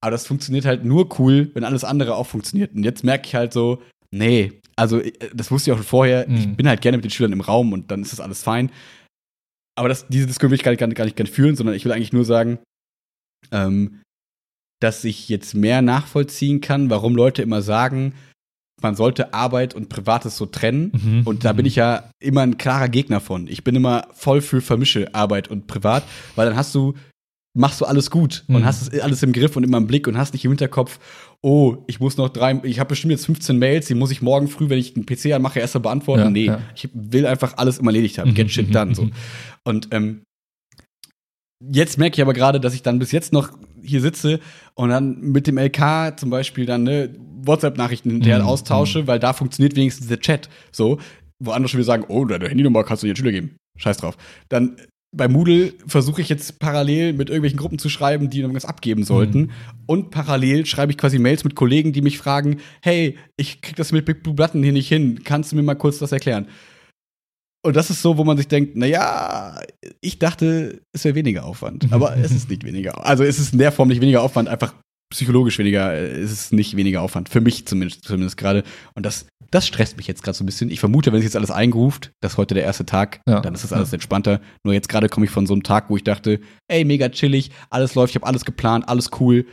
Aber 0.00 0.10
das 0.10 0.26
funktioniert 0.26 0.64
halt 0.64 0.84
nur 0.84 1.18
cool, 1.18 1.50
wenn 1.54 1.64
alles 1.64 1.84
andere 1.84 2.14
auch 2.14 2.26
funktioniert. 2.26 2.74
Und 2.74 2.84
jetzt 2.84 3.04
merke 3.04 3.26
ich 3.26 3.34
halt 3.34 3.52
so, 3.52 3.82
nee, 4.10 4.60
also 4.76 5.00
äh, 5.00 5.12
das 5.34 5.50
wusste 5.50 5.70
ich 5.70 5.72
auch 5.72 5.78
schon 5.78 5.86
vorher, 5.86 6.28
mhm. 6.28 6.36
ich 6.36 6.56
bin 6.56 6.68
halt 6.68 6.80
gerne 6.80 6.98
mit 6.98 7.04
den 7.04 7.10
Schülern 7.10 7.32
im 7.32 7.40
Raum 7.40 7.72
und 7.72 7.90
dann 7.90 8.02
ist 8.02 8.12
das 8.12 8.20
alles 8.20 8.42
fein. 8.42 8.70
Aber 9.76 9.88
das, 9.88 10.08
diese 10.08 10.26
Diskussion 10.26 10.50
will 10.50 10.56
ich 10.56 10.64
gar 10.64 10.70
nicht, 10.72 10.80
gar, 10.80 10.86
nicht, 11.04 11.16
gar 11.16 11.24
nicht 11.24 11.34
führen, 11.34 11.56
sondern 11.56 11.74
ich 11.74 11.84
will 11.84 11.92
eigentlich 11.92 12.12
nur 12.12 12.24
sagen, 12.24 12.58
ähm, 13.52 14.00
dass 14.80 15.04
ich 15.04 15.28
jetzt 15.28 15.54
mehr 15.54 15.82
nachvollziehen 15.82 16.60
kann, 16.60 16.90
warum 16.90 17.14
Leute 17.14 17.42
immer 17.42 17.62
sagen, 17.62 18.14
man 18.80 18.94
sollte 18.94 19.34
Arbeit 19.34 19.74
und 19.74 19.88
Privates 19.88 20.36
so 20.36 20.46
trennen. 20.46 20.92
Mhm. 20.92 21.22
Und 21.24 21.44
da 21.44 21.52
bin 21.52 21.66
ich 21.66 21.76
ja 21.76 22.10
immer 22.20 22.42
ein 22.42 22.58
klarer 22.58 22.88
Gegner 22.88 23.20
von. 23.20 23.48
Ich 23.48 23.64
bin 23.64 23.74
immer 23.74 24.06
voll 24.12 24.40
für 24.40 24.60
Vermische 24.60 25.14
Arbeit 25.14 25.48
und 25.48 25.66
Privat, 25.66 26.04
weil 26.36 26.46
dann 26.46 26.56
hast 26.56 26.74
du, 26.74 26.94
machst 27.56 27.80
du 27.80 27.84
alles 27.84 28.10
gut 28.10 28.44
mhm. 28.46 28.56
und 28.56 28.64
hast 28.64 28.82
es 28.82 29.00
alles 29.00 29.22
im 29.22 29.32
Griff 29.32 29.56
und 29.56 29.64
immer 29.64 29.78
im 29.78 29.86
Blick 29.86 30.06
und 30.06 30.16
hast 30.16 30.32
nicht 30.32 30.44
im 30.44 30.50
Hinterkopf, 30.50 30.98
oh, 31.42 31.78
ich 31.86 32.00
muss 32.00 32.16
noch 32.16 32.28
drei, 32.28 32.60
ich 32.62 32.78
habe 32.78 32.88
bestimmt 32.88 33.12
jetzt 33.12 33.26
15 33.26 33.58
Mails, 33.58 33.86
die 33.86 33.94
muss 33.94 34.10
ich 34.10 34.22
morgen 34.22 34.48
früh, 34.48 34.68
wenn 34.68 34.78
ich 34.78 34.94
einen 34.94 35.06
PC 35.06 35.32
anmache, 35.32 35.60
erst 35.60 35.74
mal 35.74 35.80
beantworten. 35.80 36.22
Ja, 36.22 36.30
nee, 36.30 36.46
ja. 36.46 36.60
ich 36.74 36.88
will 36.92 37.26
einfach 37.26 37.56
alles 37.56 37.78
immer 37.78 37.90
erledigt 37.90 38.18
haben. 38.18 38.30
Mhm. 38.30 38.34
Get 38.34 38.50
shit 38.50 38.74
done. 38.74 38.94
So. 38.94 39.10
Und 39.64 39.88
ähm, 39.92 40.22
jetzt 41.60 41.98
merke 41.98 42.14
ich 42.16 42.22
aber 42.22 42.34
gerade, 42.34 42.60
dass 42.60 42.74
ich 42.74 42.82
dann 42.82 42.98
bis 42.98 43.12
jetzt 43.12 43.32
noch 43.32 43.50
hier 43.82 44.00
sitze 44.00 44.40
und 44.74 44.90
dann 44.90 45.20
mit 45.20 45.46
dem 45.46 45.58
LK 45.58 46.18
zum 46.18 46.30
Beispiel 46.30 46.66
dann 46.66 46.84
ne, 46.84 47.14
WhatsApp-Nachrichten 47.42 48.10
hinterher 48.10 48.40
mhm. 48.40 48.48
austausche, 48.48 49.06
weil 49.06 49.18
da 49.18 49.32
funktioniert 49.32 49.76
wenigstens 49.76 50.08
der 50.08 50.20
Chat. 50.20 50.48
So, 50.70 50.98
wo 51.42 51.52
andere 51.52 51.68
schon 51.68 51.78
wieder 51.78 51.86
sagen, 51.86 52.04
oh, 52.08 52.24
deine 52.24 52.48
Handynummer 52.48 52.84
kannst 52.84 53.02
du 53.02 53.06
dir 53.06 53.16
Schüler 53.16 53.32
geben. 53.32 53.56
Scheiß 53.78 53.98
drauf. 53.98 54.16
Dann 54.48 54.76
bei 55.16 55.26
Moodle 55.26 55.72
versuche 55.86 56.20
ich 56.20 56.28
jetzt 56.28 56.58
parallel 56.58 57.14
mit 57.14 57.28
irgendwelchen 57.30 57.58
Gruppen 57.58 57.78
zu 57.78 57.88
schreiben, 57.88 58.28
die 58.28 58.40
irgendwas 58.40 58.66
abgeben 58.66 59.04
sollten. 59.04 59.40
Mhm. 59.40 59.50
Und 59.86 60.10
parallel 60.10 60.66
schreibe 60.66 60.92
ich 60.92 60.98
quasi 60.98 61.18
Mails 61.18 61.44
mit 61.44 61.54
Kollegen, 61.54 61.92
die 61.92 62.02
mich 62.02 62.18
fragen, 62.18 62.58
hey, 62.82 63.16
ich 63.36 63.62
krieg 63.62 63.76
das 63.76 63.92
mit 63.92 64.04
Big 64.04 64.22
Blue 64.22 64.34
Button 64.34 64.62
hier 64.62 64.72
nicht 64.72 64.88
hin. 64.88 65.20
Kannst 65.24 65.52
du 65.52 65.56
mir 65.56 65.62
mal 65.62 65.76
kurz 65.76 65.98
das 65.98 66.12
erklären? 66.12 66.46
Und 67.64 67.74
das 67.74 67.90
ist 67.90 68.02
so, 68.02 68.16
wo 68.18 68.24
man 68.24 68.36
sich 68.36 68.48
denkt, 68.48 68.76
naja, 68.76 69.60
ich 70.00 70.18
dachte, 70.18 70.80
es 70.92 71.04
wäre 71.04 71.14
weniger 71.14 71.44
Aufwand. 71.44 71.90
Aber 71.90 72.16
es 72.16 72.30
ist 72.30 72.48
nicht 72.48 72.64
weniger. 72.64 73.04
Also 73.04 73.24
es 73.24 73.38
ist 73.38 73.52
in 73.52 73.58
der 73.58 73.72
Form 73.72 73.88
nicht 73.88 74.00
weniger 74.00 74.22
Aufwand, 74.22 74.48
einfach 74.48 74.74
psychologisch 75.10 75.58
weniger, 75.58 75.92
äh, 75.94 76.20
ist 76.20 76.32
es 76.32 76.52
nicht 76.52 76.76
weniger 76.76 77.02
Aufwand. 77.02 77.28
Für 77.28 77.40
mich 77.40 77.66
zumindest, 77.66 78.04
zumindest 78.04 78.36
gerade. 78.36 78.62
Und 78.94 79.06
das, 79.06 79.26
das 79.50 79.66
stresst 79.66 79.96
mich 79.96 80.06
jetzt 80.06 80.22
gerade 80.22 80.36
so 80.36 80.44
ein 80.44 80.46
bisschen. 80.46 80.70
Ich 80.70 80.80
vermute, 80.80 81.10
wenn 81.12 81.20
sich 81.20 81.26
jetzt 81.26 81.36
alles 81.36 81.50
eingeruft, 81.50 82.10
das 82.20 82.32
ist 82.32 82.38
heute 82.38 82.54
der 82.54 82.64
erste 82.64 82.84
Tag, 82.86 83.20
Ja. 83.28 83.40
dann 83.40 83.54
ist 83.54 83.64
das 83.64 83.72
alles 83.72 83.92
entspannter. 83.92 84.40
Nur 84.64 84.74
jetzt 84.74 84.88
gerade 84.88 85.08
komme 85.08 85.26
ich 85.26 85.32
von 85.32 85.46
so 85.46 85.54
einem 85.54 85.62
Tag, 85.62 85.88
wo 85.90 85.96
ich 85.96 86.04
dachte, 86.04 86.40
ey, 86.68 86.84
mega 86.84 87.08
chillig, 87.08 87.50
alles 87.70 87.94
läuft, 87.94 88.10
ich 88.10 88.16
habe 88.16 88.26
alles 88.26 88.44
geplant, 88.44 88.88
alles 88.88 89.10
cool. 89.20 89.46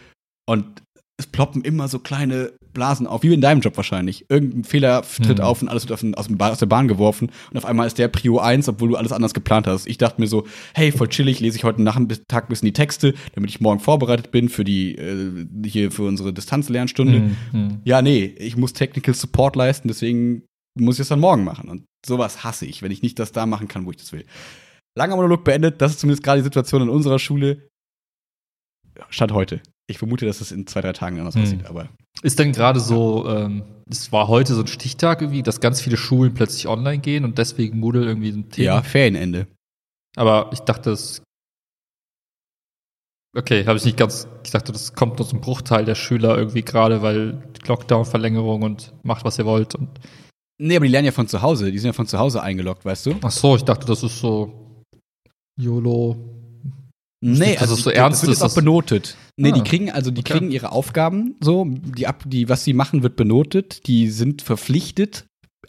Und 0.48 0.84
es 1.18 1.28
ploppen 1.28 1.64
immer 1.64 1.88
so 1.88 2.00
kleine 2.00 2.52
Blasen 2.74 3.08
auf, 3.08 3.24
wie 3.24 3.34
in 3.34 3.40
deinem 3.40 3.62
Job 3.62 3.78
wahrscheinlich. 3.78 4.26
Irgendein 4.30 4.66
Fehler 4.66 5.02
tritt 5.02 5.38
Mhm. 5.38 5.44
auf 5.46 5.62
und 5.62 5.70
alles 5.70 5.88
wird 5.88 6.02
den, 6.02 6.14
aus, 6.14 6.28
aus 6.38 6.60
der 6.60 6.66
Bahn 6.66 6.90
geworfen 6.90 7.32
und 7.52 7.58
auf 7.58 7.64
einmal 7.64 7.88
ist 7.88 7.98
der 7.98 8.10
Prio 8.10 8.40
1, 8.40 8.68
obwohl 8.68 8.90
du 8.90 8.96
alles 8.98 9.14
anders 9.14 9.34
geplant 9.34 9.66
hast. 9.66 9.88
Ich 9.88 9.98
dachte 9.98 10.20
mir 10.20 10.28
so, 10.28 10.46
hey, 10.74 10.92
voll 10.92 11.08
chillig, 11.08 11.40
lese 11.40 11.56
ich 11.58 11.64
heute 11.64 11.82
Nachmittag 11.82 12.46
ein 12.46 12.50
bisschen 12.50 12.66
die 12.66 12.74
Texte, 12.74 13.14
damit 13.34 13.50
ich 13.50 13.62
morgen 13.62 13.80
vorbereitet 13.80 14.32
bin 14.32 14.50
für 14.50 14.66
die, 14.66 14.96
äh, 14.96 15.46
hier 15.66 15.90
für 15.92 16.04
unsere 16.04 16.34
Distanzlernstunde. 16.34 17.14
Hm, 17.20 17.38
hm. 17.52 17.80
Ja, 17.86 18.02
nee, 18.02 18.26
ich 18.38 18.58
muss 18.58 18.74
Technical 18.74 19.14
Support 19.14 19.56
leisten, 19.56 19.88
deswegen 19.88 20.44
muss 20.78 20.96
ich 20.96 21.02
es 21.04 21.08
dann 21.08 21.22
morgen 21.22 21.46
machen. 21.46 21.70
Und 21.70 21.86
sowas 22.06 22.44
hasse 22.44 22.66
ich, 22.66 22.82
wenn 22.82 22.92
ich 22.92 23.02
nicht 23.02 23.18
das 23.20 23.32
da 23.32 23.46
machen 23.46 23.70
kann, 23.70 23.86
wo 23.86 23.92
ich 23.92 23.98
das 23.98 24.12
will. 24.12 24.26
Langer 24.98 25.16
Monolog 25.16 25.46
beendet, 25.46 25.82
das 25.82 25.94
ist 25.94 26.00
zumindest 26.02 26.24
gerade 26.24 26.40
die 26.40 26.44
Situation 26.46 26.82
in 26.82 26.90
unserer 26.90 27.20
Schule. 27.20 27.70
Stand 29.10 29.32
heute. 29.32 29.62
Ich 29.88 29.98
vermute, 30.00 30.26
dass 30.26 30.42
es 30.42 30.52
in 30.52 30.66
zwei, 30.68 30.82
drei 30.82 30.94
Tagen 30.94 31.20
anders 31.20 31.36
Hm. 31.36 31.44
aussieht, 31.44 31.66
aber 31.68 31.90
Ist 32.24 32.40
denn 32.40 32.52
gerade 32.54 32.80
so, 32.80 33.28
ähm, 33.30 33.64
es 33.90 34.12
war 34.12 34.28
heute 34.28 34.56
so 34.56 34.62
ein 34.62 34.68
Stichtag 34.68 35.22
irgendwie, 35.22 35.44
dass 35.44 35.60
ganz 35.60 35.80
viele 35.82 35.98
Schulen 35.98 36.34
plötzlich 36.34 36.68
online 36.68 37.00
gehen 37.00 37.24
und 37.24 37.38
deswegen 37.38 37.80
Moodle 37.80 38.04
irgendwie 38.06 38.30
ein 38.30 38.50
Thema. 38.50 38.66
ja, 38.66 38.82
Ferienende. 38.82 39.48
Aber 40.16 40.50
ich 40.54 40.60
dachte, 40.62 40.92
es. 40.92 41.22
Okay, 43.38 43.66
habe 43.66 43.78
ich 43.78 43.86
nicht 43.86 43.98
ganz. 43.98 44.28
Ich 44.46 44.52
dachte, 44.52 44.72
das 44.72 44.94
kommt 44.94 45.20
nur 45.20 45.28
zum 45.28 45.42
Bruchteil 45.42 45.84
der 45.86 45.96
Schüler 45.96 46.38
irgendwie 46.38 46.62
gerade, 46.62 47.02
weil 47.02 47.44
Lockdown-Verlängerung 47.68 48.62
und 48.64 48.94
macht, 49.04 49.26
was 49.26 49.38
ihr 49.38 49.46
wollt. 49.46 49.76
Und 49.76 49.90
Nee, 50.58 50.78
aber 50.78 50.86
die 50.86 50.92
lernen 50.92 51.08
ja 51.08 51.12
von 51.12 51.28
zu 51.28 51.42
Hause. 51.42 51.70
Die 51.70 51.78
sind 51.80 51.88
ja 51.90 51.94
von 51.94 52.08
zu 52.08 52.18
Hause 52.18 52.42
eingeloggt, 52.42 52.86
weißt 52.86 53.08
du? 53.08 53.16
ach 53.22 53.32
so, 53.32 53.58
ich 53.58 53.64
dachte, 53.64 53.86
das 53.86 54.04
ist 54.04 54.20
so 54.20 54.82
YOLO. 55.60 56.35
Nee, 57.22 57.56
es 57.60 57.70
so 57.70 57.90
die- 57.90 57.96
ernst 57.96 58.22
das 58.24 58.28
wird 58.28 58.38
ist, 58.38 58.44
auch 58.44 58.54
benotet. 58.56 59.18
Nee, 59.38 59.50
Ah, 59.52 59.54
die 59.54 59.62
kriegen, 59.64 59.90
also 59.92 60.12
die 60.12 60.22
okay. 60.22 60.34
kriegen 60.34 60.52
ihre 60.52 60.72
Aufgaben 60.72 61.36
so, 61.42 61.66
die 61.68 62.08
ab, 62.08 62.24
die, 62.28 62.50
was 62.50 62.64
sie 62.64 62.74
machen, 62.74 63.04
wird 63.04 63.16
benotet. 63.16 63.88
Die 63.88 64.10
sind 64.10 64.42
verpflichtet, 64.42 65.26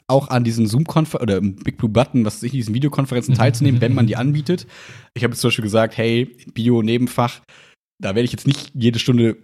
auch 0.09 0.29
an 0.29 0.45
diesen 0.45 0.67
Zoom-Konfer 0.67 1.21
oder 1.21 1.41
Big 1.41 1.79
Blue 1.79 1.91
Button, 1.91 2.25
was 2.25 2.37
weiß 2.37 2.43
ich, 2.45 2.53
diesen 2.53 2.75
Videokonferenzen 2.75 3.35
teilzunehmen, 3.37 3.81
wenn 3.81 3.95
man 3.95 4.07
die 4.07 4.17
anbietet. 4.17 4.67
Ich 5.15 5.25
habe 5.25 5.33
jetzt 5.33 5.41
zum 5.41 5.49
Beispiel 5.49 5.63
gesagt, 5.65 5.97
hey, 5.97 6.37
Bio-Nebenfach, 6.53 7.41
da 8.03 8.15
werde 8.15 8.25
ich 8.25 8.33
jetzt 8.33 8.47
nicht 8.47 8.73
jede 8.75 8.99
Stunde 8.99 9.39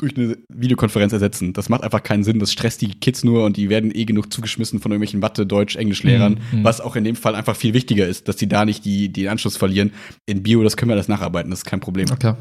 durch 0.00 0.16
eine 0.16 0.38
Videokonferenz 0.48 1.12
ersetzen. 1.12 1.52
Das 1.52 1.68
macht 1.68 1.82
einfach 1.82 2.02
keinen 2.04 2.22
Sinn. 2.22 2.38
Das 2.38 2.52
stresst 2.52 2.80
die 2.82 2.88
Kids 3.00 3.24
nur 3.24 3.44
und 3.44 3.56
die 3.56 3.68
werden 3.68 3.90
eh 3.94 4.04
genug 4.04 4.32
zugeschmissen 4.32 4.78
von 4.80 4.92
irgendwelchen 4.92 5.18
Mathe, 5.20 5.44
Deutsch, 5.44 5.74
Englischlehrern, 5.76 6.38
Mhm. 6.52 6.62
was 6.64 6.80
auch 6.80 6.94
in 6.94 7.02
dem 7.04 7.16
Fall 7.16 7.34
einfach 7.34 7.56
viel 7.56 7.74
wichtiger 7.74 8.06
ist, 8.06 8.28
dass 8.28 8.36
die 8.36 8.48
da 8.48 8.64
nicht 8.64 8.84
die, 8.84 9.12
den 9.12 9.26
Anschluss 9.28 9.56
verlieren. 9.56 9.92
In 10.26 10.42
Bio, 10.44 10.62
das 10.62 10.76
können 10.76 10.90
wir 10.90 10.94
alles 10.94 11.08
nacharbeiten, 11.08 11.50
das 11.50 11.60
ist 11.60 11.64
kein 11.64 11.80
Problem. 11.80 12.06
Okay. 12.12 12.34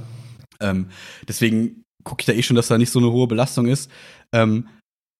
Ähm, 0.59 0.87
deswegen 1.27 1.81
gucke 2.03 2.21
ich 2.21 2.25
da 2.27 2.33
eh 2.33 2.43
schon, 2.43 2.55
dass 2.55 2.67
da 2.67 2.77
nicht 2.77 2.91
so 2.91 2.99
eine 2.99 3.11
hohe 3.11 3.27
Belastung 3.27 3.65
ist. 3.67 3.89
Ähm, 4.33 4.67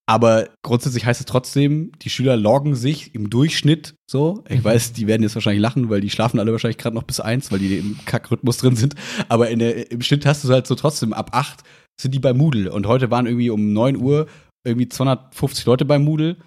aber 0.10 0.50
grundsätzlich 0.64 1.06
heißt 1.06 1.20
es 1.20 1.26
trotzdem, 1.26 1.92
die 2.02 2.10
Schüler 2.10 2.38
loggen 2.38 2.76
sich 2.76 3.14
im 3.14 3.30
Durchschnitt 3.30 3.96
so. 4.10 4.44
Ich 4.48 4.60
Mhm. 4.60 4.64
weiß, 4.64 4.94
die 4.94 5.06
werden 5.06 5.22
jetzt 5.24 5.36
wahrscheinlich 5.36 5.62
lachen, 5.62 5.90
weil 5.90 6.00
die 6.00 6.10
schlafen 6.10 6.40
alle 6.40 6.54
wahrscheinlich 6.54 6.78
gerade 6.78 6.96
noch 6.96 7.04
bis 7.04 7.20
eins, 7.20 7.52
weil 7.52 7.60
die 7.60 7.78
im 7.78 7.98
Kackrhythmus 8.06 8.58
drin 8.58 8.76
sind. 8.78 8.96
Aber 9.28 9.50
in 9.50 9.60
der, 9.60 9.92
im 9.92 10.02
Schnitt 10.02 10.26
hast 10.26 10.44
du 10.46 10.50
halt 10.50 10.66
so 10.66 10.76
trotzdem 10.76 11.12
ab 11.12 11.32
acht 11.34 11.64
sind 12.00 12.14
die 12.14 12.20
bei 12.20 12.34
Moodle. 12.34 12.72
Und 12.72 12.88
heute 12.88 13.12
waren 13.12 13.26
irgendwie 13.26 13.50
um 13.50 13.74
9 13.74 13.98
Uhr 13.98 14.28
irgendwie 14.66 14.88
250 14.88 15.66
Leute 15.66 15.86
bei 15.86 16.00
Moodle. 16.00 16.38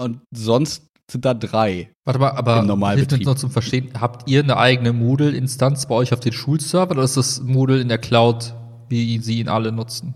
Und 0.00 0.20
sonst 0.34 0.86
sind 1.10 1.24
da 1.24 1.34
drei. 1.34 1.92
Warte 2.04 2.20
mal, 2.20 2.30
aber 2.30 2.62
hilft 2.94 3.12
mir 3.12 3.24
noch 3.24 3.34
zum 3.34 3.50
Verstehen, 3.50 3.90
habt 4.00 4.28
ihr 4.30 4.42
eine 4.42 4.56
eigene 4.56 4.92
Moodle-Instanz 4.92 5.86
bei 5.86 5.94
euch 5.94 6.12
auf 6.12 6.20
den 6.20 6.32
Schulserver 6.32 6.92
oder 6.92 7.02
ist 7.02 7.16
das 7.16 7.42
Moodle 7.42 7.80
in 7.80 7.88
der 7.88 7.98
Cloud, 7.98 8.54
wie 8.88 9.18
sie 9.18 9.40
ihn 9.40 9.48
alle 9.48 9.72
nutzen? 9.72 10.14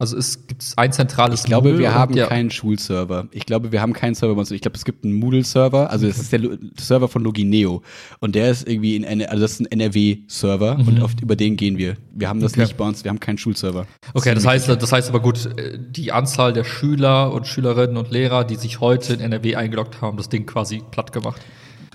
Also 0.00 0.16
es 0.16 0.46
gibt 0.46 0.64
ein 0.76 0.92
zentrales 0.92 1.40
Ich 1.40 1.46
glaube, 1.46 1.68
Moodle 1.68 1.82
wir 1.82 1.94
haben 1.94 2.14
ja- 2.14 2.26
keinen 2.26 2.50
Schulserver. 2.50 3.28
Ich 3.32 3.44
glaube, 3.44 3.70
wir 3.70 3.82
haben 3.82 3.92
keinen 3.92 4.14
Server 4.14 4.34
bei 4.34 4.40
uns. 4.40 4.50
Ich 4.50 4.62
glaube, 4.62 4.76
es 4.78 4.86
gibt 4.86 5.04
einen 5.04 5.12
Moodle-Server. 5.12 5.90
Also, 5.90 6.06
das 6.08 6.18
ist 6.18 6.32
der 6.32 6.38
Lo- 6.38 6.56
Server 6.78 7.06
von 7.06 7.22
Logineo. 7.22 7.82
Und 8.18 8.34
der 8.34 8.50
ist 8.50 8.66
irgendwie 8.66 8.96
in, 8.96 9.04
N- 9.04 9.26
also, 9.26 9.42
das 9.42 9.52
ist 9.52 9.60
ein 9.60 9.66
NRW-Server. 9.66 10.78
Mhm. 10.78 10.88
Und 10.88 11.02
auf, 11.02 11.12
über 11.20 11.36
den 11.36 11.56
gehen 11.56 11.76
wir. 11.76 11.96
Wir 12.14 12.30
haben 12.30 12.40
das 12.40 12.52
Okay. 12.52 12.62
nicht 12.62 12.76
bei 12.78 12.86
uns. 12.86 13.04
Wir 13.04 13.10
haben 13.10 13.20
keinen 13.20 13.36
Schulserver. 13.38 13.86
Okay, 14.14 14.34
das 14.34 14.46
heißt, 14.46 14.68
das 14.70 14.90
heißt 14.90 15.10
aber 15.10 15.20
gut, 15.20 15.44
äh, 15.58 15.78
die 15.78 16.12
Anzahl 16.12 16.54
der 16.54 16.64
Schüler 16.64 17.30
und 17.32 17.46
Schülerinnen 17.46 17.98
und 17.98 18.10
Lehrer, 18.10 18.44
die 18.44 18.56
sich 18.56 18.80
heute 18.80 19.12
in 19.12 19.20
NRW 19.20 19.56
eingeloggt 19.56 20.00
haben, 20.00 20.16
das 20.16 20.30
Ding 20.30 20.46
quasi 20.46 20.82
platt 20.90 21.12
gemacht. 21.12 21.42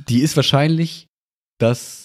Die 0.09 0.19
ist 0.19 0.35
wahrscheinlich 0.35 1.07
das 1.57 2.04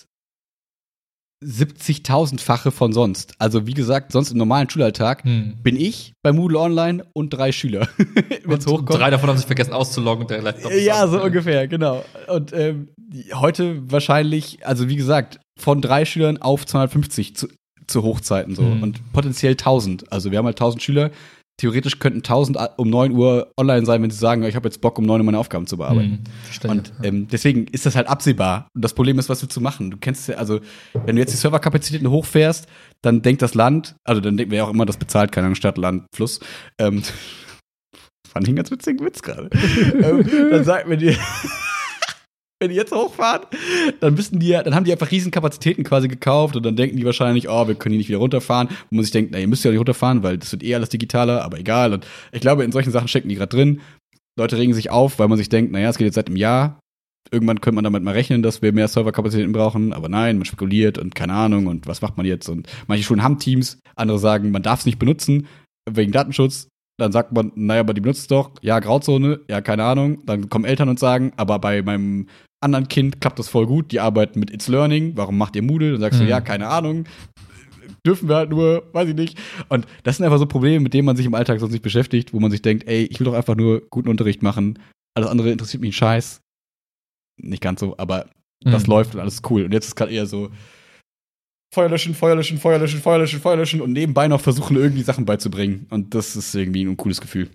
70.000-fache 1.45 2.71
von 2.71 2.93
sonst. 2.93 3.33
Also, 3.39 3.67
wie 3.67 3.75
gesagt, 3.75 4.13
sonst 4.13 4.31
im 4.31 4.39
normalen 4.39 4.69
Schulalltag 4.69 5.25
Hm. 5.25 5.55
bin 5.63 5.77
ich 5.77 6.13
bei 6.23 6.33
Moodle 6.33 6.59
Online 6.59 7.05
und 7.13 7.31
drei 7.31 7.53
Schüler. 7.53 7.89
Wenn's 8.45 8.67
Und 8.67 8.73
hochkommt. 8.73 9.01
drei 9.01 9.11
davon 9.11 9.29
haben 9.31 9.37
sich 9.37 9.47
vergessen 9.47 9.73
auszuloggen 9.73 10.23
und 10.27 10.31
der 10.31 10.79
Ja, 10.83 11.07
so 11.09 11.23
ungefähr, 11.25 11.67
genau. 11.69 12.05
Und 12.29 12.53
ähm, 12.53 12.89
heute 13.35 13.83
wahrscheinlich, 13.91 14.67
also 14.67 14.89
wie 14.89 14.97
gesagt, 14.97 15.41
von 15.59 15.81
drei 15.81 16.05
Schülern 16.05 16.39
auf 16.39 16.67
250 16.67 17.37
zu, 17.37 17.49
zu 17.87 18.03
Hochzeiten 18.03 18.55
so. 18.55 18.63
Mhm. 18.63 18.83
Und 18.83 19.13
potenziell 19.13 19.53
1000. 19.53 20.13
Also 20.13 20.31
wir 20.31 20.39
haben 20.39 20.47
halt 20.47 20.61
1000 20.61 20.83
Schüler. 20.83 21.11
Theoretisch 21.61 21.99
könnten 21.99 22.23
1000 22.23 22.59
a- 22.59 22.75
um 22.79 22.89
9 22.89 23.13
Uhr 23.13 23.53
online 23.59 23.85
sein, 23.85 24.03
wenn 24.03 24.11
sie 24.11 24.17
sagen, 24.17 24.43
ich 24.45 24.57
habe 24.57 24.67
jetzt 24.67 24.81
Bock, 24.81 24.99
um 24.99 25.05
9 25.05 25.21
Uhr 25.21 25.25
meine 25.27 25.39
Aufgaben 25.39 25.67
zu 25.67 25.77
bearbeiten. 25.77 26.25
Hm. 26.63 26.71
Und 26.71 26.93
ähm, 27.03 27.29
deswegen 27.29 27.67
ist 27.67 27.85
das 27.85 27.97
halt 27.97 28.09
absehbar. 28.09 28.69
Und 28.75 28.83
das 28.83 28.95
Problem 28.95 29.19
ist, 29.19 29.29
was 29.29 29.43
willst 29.43 29.55
du 29.59 29.61
machen? 29.61 29.91
Du 29.91 29.99
kennst 29.99 30.27
ja, 30.29 30.37
also, 30.37 30.61
wenn 31.05 31.17
du 31.17 31.21
jetzt 31.21 31.35
die 31.35 31.37
Serverkapazitäten 31.37 32.09
hochfährst, 32.09 32.67
dann 33.03 33.21
denkt 33.21 33.43
das 33.43 33.53
Land, 33.53 33.95
also 34.05 34.23
dann 34.23 34.39
denkt 34.39 34.51
wer 34.51 34.65
auch 34.65 34.71
immer 34.71 34.87
das 34.87 34.97
bezahlt, 34.97 35.33
keine 35.33 35.49
Ahnung, 35.49 35.55
Stadt, 35.55 35.77
Land, 35.77 36.07
Fluss. 36.15 36.41
Ähm, 36.79 37.03
fand 38.27 38.45
ich 38.45 38.49
einen 38.49 38.57
ganz 38.57 38.71
witzigen 38.71 39.05
Witz 39.05 39.21
gerade. 39.21 39.51
ähm, 40.03 40.51
dann 40.51 40.65
sagt, 40.65 40.89
wenn 40.89 40.99
die, 40.99 41.15
wenn 42.61 42.69
die 42.69 42.77
jetzt 42.77 42.93
hochfahren, 42.93 43.47
dann 44.01 44.15
müssen 44.15 44.39
die 44.39 44.49
ja, 44.49 44.63
dann 44.63 44.75
haben 44.75 44.85
die 44.85 44.93
einfach 44.93 45.11
riesen 45.11 45.31
Kapazitäten 45.31 45.83
quasi 45.83 46.09
gekauft 46.09 46.57
und 46.57 46.65
dann 46.65 46.77
denken 46.77 46.99
die 46.99 47.07
wahrscheinlich, 47.07 47.49
oh, 47.49 47.67
wir 47.67 47.75
können 47.75 47.93
die 47.93 47.99
nicht 47.99 48.09
wieder 48.09 48.19
runterfahren. 48.19 48.69
Wo 48.91 48.97
man 48.97 49.03
sich 49.03 49.13
denkt, 49.13 49.31
na, 49.33 49.39
ihr 49.39 49.49
müsst 49.49 49.65
ja 49.65 49.71
nicht 49.71 49.79
runterfahren, 49.79 50.23
weil 50.23 50.37
das 50.37 50.53
wird 50.53 50.63
eh 50.63 50.75
alles 50.75 50.91
digitaler, 50.91 51.43
aber 51.43 51.59
egal. 51.59 51.95
Und 51.95 52.07
ich 52.33 52.43
glaube, 52.43 52.63
in 52.63 52.73
solchen 52.73 52.93
Sachen 52.93 53.09
stecken 53.09 53.31
die 53.31 53.35
gerade 53.35 53.57
drin. 53.57 53.81
Leute 54.39 54.59
regen 54.59 54.75
sich 54.75 54.91
auf, 54.91 55.19
weil 55.19 55.29
man 55.29 55.39
sich 55.39 55.49
denkt, 55.49 55.73
naja, 55.73 55.89
es 55.89 55.97
geht 55.97 56.05
jetzt 56.05 56.15
seit 56.15 56.27
einem 56.27 56.37
Jahr. 56.37 56.79
Irgendwann 57.31 57.61
könnte 57.61 57.77
man 57.77 57.85
damit 57.85 58.03
mal 58.03 58.13
rechnen, 58.13 58.43
dass 58.43 58.61
wir 58.61 58.73
mehr 58.73 58.89
Serverkapazitäten 58.89 59.53
brauchen, 59.53 59.93
aber 59.93 60.09
nein, 60.09 60.37
man 60.37 60.45
spekuliert 60.45 60.99
und 60.99 61.15
keine 61.15 61.33
Ahnung 61.33 61.67
und 61.67 61.87
was 61.87 62.03
macht 62.03 62.17
man 62.17 62.27
jetzt? 62.27 62.49
Und 62.49 62.69
manche 62.89 63.05
Schulen 63.05 63.23
haben 63.23 63.39
Teams, 63.39 63.79
andere 63.95 64.19
sagen, 64.19 64.51
man 64.51 64.63
darf 64.63 64.81
es 64.81 64.87
nicht 64.87 64.99
benutzen 64.99 65.47
wegen 65.89 66.13
Datenschutz. 66.13 66.70
Dann 67.01 67.13
sagt 67.13 67.33
man, 67.33 67.51
naja, 67.55 67.81
aber 67.81 67.95
die 67.95 68.01
benutzt 68.03 68.21
es 68.21 68.27
doch. 68.27 68.51
Ja, 68.61 68.79
Grauzone, 68.79 69.41
ja, 69.49 69.61
keine 69.63 69.85
Ahnung. 69.85 70.23
Dann 70.27 70.51
kommen 70.51 70.67
Eltern 70.67 70.91
und 70.91 70.99
sagen, 70.99 71.33
aber 71.37 71.59
bei 71.59 71.81
meinem 71.83 72.29
anderen 72.63 72.89
Kind 72.89 73.21
klappt 73.23 73.39
das 73.39 73.49
voll 73.49 73.67
gut, 73.67 73.91
die 73.91 74.01
arbeiten 74.01 74.39
mit 74.39 74.51
It's 74.53 74.69
Learning, 74.69 75.13
warum 75.17 75.39
macht 75.39 75.57
ihr 75.57 75.63
Moodle? 75.63 75.93
Dann 75.93 76.01
sagst 76.01 76.21
Mhm. 76.21 76.25
du, 76.25 76.31
ja, 76.31 76.41
keine 76.43 76.69
Ahnung. 76.69 77.05
Dürfen 78.07 78.29
wir 78.29 78.37
halt 78.37 78.51
nur, 78.51 78.85
weiß 78.93 79.09
ich 79.09 79.15
nicht. 79.15 79.39
Und 79.71 79.87
das 80.05 80.17
sind 80.19 80.25
einfach 80.27 80.39
so 80.39 80.47
Probleme, 80.47 80.81
mit 80.81 80.93
denen 80.95 81.07
man 81.07 81.17
sich 81.17 81.25
im 81.27 81.35
Alltag 81.35 81.59
sonst 81.61 81.73
nicht 81.73 81.83
beschäftigt, 81.83 82.33
wo 82.35 82.41
man 82.41 82.51
sich 82.51 82.61
denkt, 82.63 82.87
ey, 82.87 83.05
ich 83.05 83.19
will 83.19 83.25
doch 83.25 83.35
einfach 83.35 83.57
nur 83.57 83.83
guten 83.91 84.09
Unterricht 84.11 84.43
machen. 84.43 84.79
Alles 85.15 85.29
andere 85.31 85.51
interessiert 85.51 85.81
mich 85.81 85.89
einen 85.89 85.93
Scheiß. 85.95 86.41
Nicht 87.43 87.63
ganz 87.63 87.81
so, 87.81 87.97
aber 87.97 88.27
das 88.63 88.83
Hm. 88.85 88.91
läuft 88.91 89.15
und 89.15 89.21
alles 89.21 89.35
ist 89.35 89.51
cool. 89.51 89.65
Und 89.65 89.73
jetzt 89.73 89.87
ist 89.87 89.97
gerade 89.97 90.13
eher 90.13 90.27
so 90.27 90.51
Feuer 91.73 91.89
löschen, 91.89 92.15
Feuer 92.15 92.35
löschen, 92.35 92.59
Feuer 92.59 92.79
löschen, 92.79 93.01
Feuer 93.01 93.19
löschen, 93.19 93.41
Feuer 93.41 93.57
löschen 93.57 93.81
und 93.81 93.93
nebenbei 93.93 94.27
noch 94.29 94.41
versuchen, 94.41 94.77
irgendwie 94.77 95.03
Sachen 95.03 95.25
beizubringen. 95.25 95.87
Und 95.91 96.15
das 96.15 96.35
ist 96.35 96.55
irgendwie 96.55 96.85
ein 96.85 96.97
cooles 96.97 97.21
Gefühl. 97.21 97.49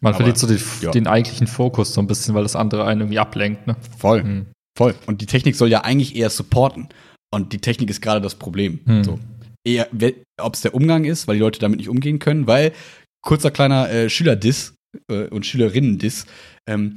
Man 0.00 0.14
verliert 0.14 0.38
so 0.38 0.46
den, 0.46 0.60
ja. 0.80 0.90
den 0.90 1.06
eigentlichen 1.06 1.46
Fokus 1.46 1.94
so 1.94 2.00
ein 2.00 2.06
bisschen, 2.06 2.34
weil 2.34 2.42
das 2.42 2.56
andere 2.56 2.86
einen 2.86 3.02
irgendwie 3.02 3.18
ablenkt. 3.18 3.66
Ne? 3.66 3.76
Voll. 3.98 4.22
Hm. 4.22 4.46
Voll. 4.76 4.94
Und 5.06 5.20
die 5.20 5.26
Technik 5.26 5.56
soll 5.56 5.68
ja 5.68 5.82
eigentlich 5.82 6.16
eher 6.16 6.30
supporten. 6.30 6.88
Und 7.32 7.52
die 7.52 7.58
Technik 7.58 7.90
ist 7.90 8.00
gerade 8.00 8.20
das 8.20 8.34
Problem. 8.34 8.80
Hm. 8.86 9.04
So. 9.04 9.18
Eher, 9.66 9.88
ob 10.40 10.54
es 10.54 10.62
der 10.62 10.74
Umgang 10.74 11.04
ist, 11.04 11.26
weil 11.26 11.36
die 11.36 11.40
Leute 11.40 11.58
damit 11.60 11.78
nicht 11.78 11.88
umgehen 11.88 12.18
können, 12.18 12.46
weil 12.46 12.72
kurzer 13.22 13.50
kleiner 13.50 13.90
äh, 13.90 14.10
Schülerdiss 14.10 14.74
äh, 15.10 15.28
und 15.28 15.46
Schülerinnen-Diss, 15.46 16.26
ähm, 16.68 16.94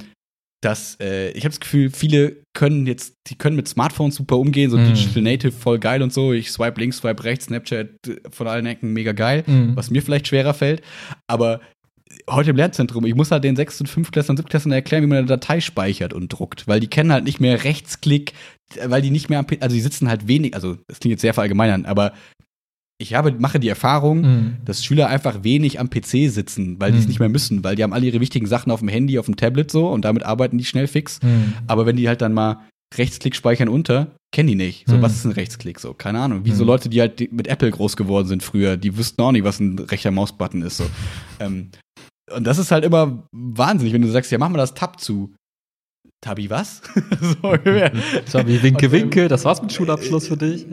dass 0.60 0.96
äh, 1.00 1.30
ich 1.30 1.44
habe 1.44 1.50
das 1.50 1.60
Gefühl, 1.60 1.90
viele 1.90 2.42
können 2.52 2.86
jetzt, 2.86 3.14
die 3.28 3.36
können 3.36 3.54
mit 3.56 3.68
Smartphones 3.68 4.16
super 4.16 4.38
umgehen, 4.38 4.70
so 4.70 4.78
Hm. 4.78 4.92
Digital 4.92 5.22
Native 5.22 5.52
voll 5.52 5.78
geil 5.78 6.02
und 6.02 6.12
so. 6.12 6.32
Ich 6.32 6.50
swipe 6.50 6.80
links, 6.80 6.96
swipe 6.98 7.22
rechts, 7.24 7.44
Snapchat 7.46 7.88
äh, 8.08 8.16
von 8.30 8.46
allen 8.48 8.66
Ecken 8.66 8.92
mega 8.92 9.12
geil, 9.12 9.44
Hm. 9.46 9.76
was 9.76 9.90
mir 9.90 10.02
vielleicht 10.02 10.26
schwerer 10.28 10.54
fällt. 10.54 10.82
Aber 11.28 11.60
heute 12.28 12.50
im 12.50 12.56
Lernzentrum, 12.56 13.04
ich 13.06 13.14
muss 13.14 13.30
halt 13.30 13.44
den 13.44 13.54
6. 13.54 13.82
und 13.82 13.86
5. 13.86 14.10
Klässlern, 14.10 14.36
7. 14.36 14.48
Klässlern 14.48 14.72
erklären, 14.72 15.02
wie 15.04 15.06
man 15.06 15.18
eine 15.18 15.26
Datei 15.26 15.60
speichert 15.60 16.12
und 16.12 16.28
druckt, 16.28 16.66
weil 16.66 16.80
die 16.80 16.88
kennen 16.88 17.12
halt 17.12 17.24
nicht 17.24 17.38
mehr 17.40 17.62
Rechtsklick, 17.64 18.32
weil 18.86 19.02
die 19.02 19.10
nicht 19.10 19.28
mehr 19.30 19.38
am, 19.38 19.46
P- 19.46 19.58
also 19.60 19.74
die 19.74 19.80
sitzen 19.82 20.08
halt 20.08 20.26
wenig, 20.26 20.54
also 20.54 20.76
das 20.88 20.98
klingt 21.00 21.12
jetzt 21.12 21.20
sehr 21.22 21.34
verallgemeinern, 21.34 21.86
aber 21.86 22.12
ich 23.00 23.14
habe, 23.14 23.32
mache 23.38 23.60
die 23.60 23.68
Erfahrung, 23.68 24.20
Mhm. 24.22 24.56
dass 24.64 24.84
Schüler 24.84 25.08
einfach 25.08 25.44
wenig 25.44 25.78
am 25.78 25.88
PC 25.88 26.28
sitzen, 26.28 26.80
weil 26.80 26.90
die 26.92 26.98
es 26.98 27.04
Mhm. 27.04 27.08
nicht 27.08 27.20
mehr 27.20 27.28
müssen, 27.28 27.62
weil 27.62 27.76
die 27.76 27.82
haben 27.84 27.92
alle 27.92 28.06
ihre 28.06 28.20
wichtigen 28.20 28.46
Sachen 28.46 28.72
auf 28.72 28.80
dem 28.80 28.88
Handy, 28.88 29.18
auf 29.18 29.26
dem 29.26 29.36
Tablet 29.36 29.70
so 29.70 29.88
und 29.88 30.04
damit 30.04 30.24
arbeiten 30.24 30.58
die 30.58 30.64
schnell 30.64 30.88
fix. 30.88 31.20
Mhm. 31.22 31.54
Aber 31.68 31.86
wenn 31.86 31.96
die 31.96 32.08
halt 32.08 32.20
dann 32.22 32.34
mal 32.34 32.66
Rechtsklick 32.96 33.36
speichern 33.36 33.68
unter, 33.68 34.12
kennen 34.34 34.48
die 34.48 34.54
nicht. 34.54 34.88
So, 34.88 34.96
Mhm. 34.96 35.02
was 35.02 35.14
ist 35.14 35.24
ein 35.26 35.32
Rechtsklick? 35.32 35.78
So, 35.78 35.92
keine 35.94 36.20
Ahnung. 36.20 36.44
Wie 36.44 36.52
so 36.52 36.64
Mhm. 36.64 36.68
Leute, 36.68 36.88
die 36.88 37.00
halt 37.00 37.30
mit 37.32 37.46
Apple 37.46 37.70
groß 37.70 37.96
geworden 37.96 38.26
sind 38.26 38.42
früher, 38.42 38.76
die 38.76 38.96
wüssten 38.96 39.20
auch 39.22 39.30
nicht, 39.32 39.44
was 39.44 39.60
ein 39.60 39.78
rechter 39.78 40.10
Mausbutton 40.10 40.62
ist. 40.62 40.78
So. 40.78 40.84
ähm, 41.40 41.70
und 42.34 42.44
das 42.46 42.58
ist 42.58 42.70
halt 42.72 42.84
immer 42.84 43.28
wahnsinnig, 43.32 43.92
wenn 43.94 44.02
du 44.02 44.08
sagst, 44.10 44.32
ja, 44.32 44.38
mach 44.38 44.48
mal 44.48 44.58
das 44.58 44.74
Tab 44.74 45.00
zu. 45.00 45.34
Tabi, 46.20 46.50
was? 46.50 46.80
so, 47.20 47.36
ungefähr. 47.48 47.92
Tabi, 48.32 48.60
winke, 48.62 48.90
winke, 48.90 49.28
das 49.28 49.44
war's 49.44 49.62
mit 49.62 49.72
Schulabschluss 49.72 50.26
für 50.26 50.36
dich. 50.36 50.66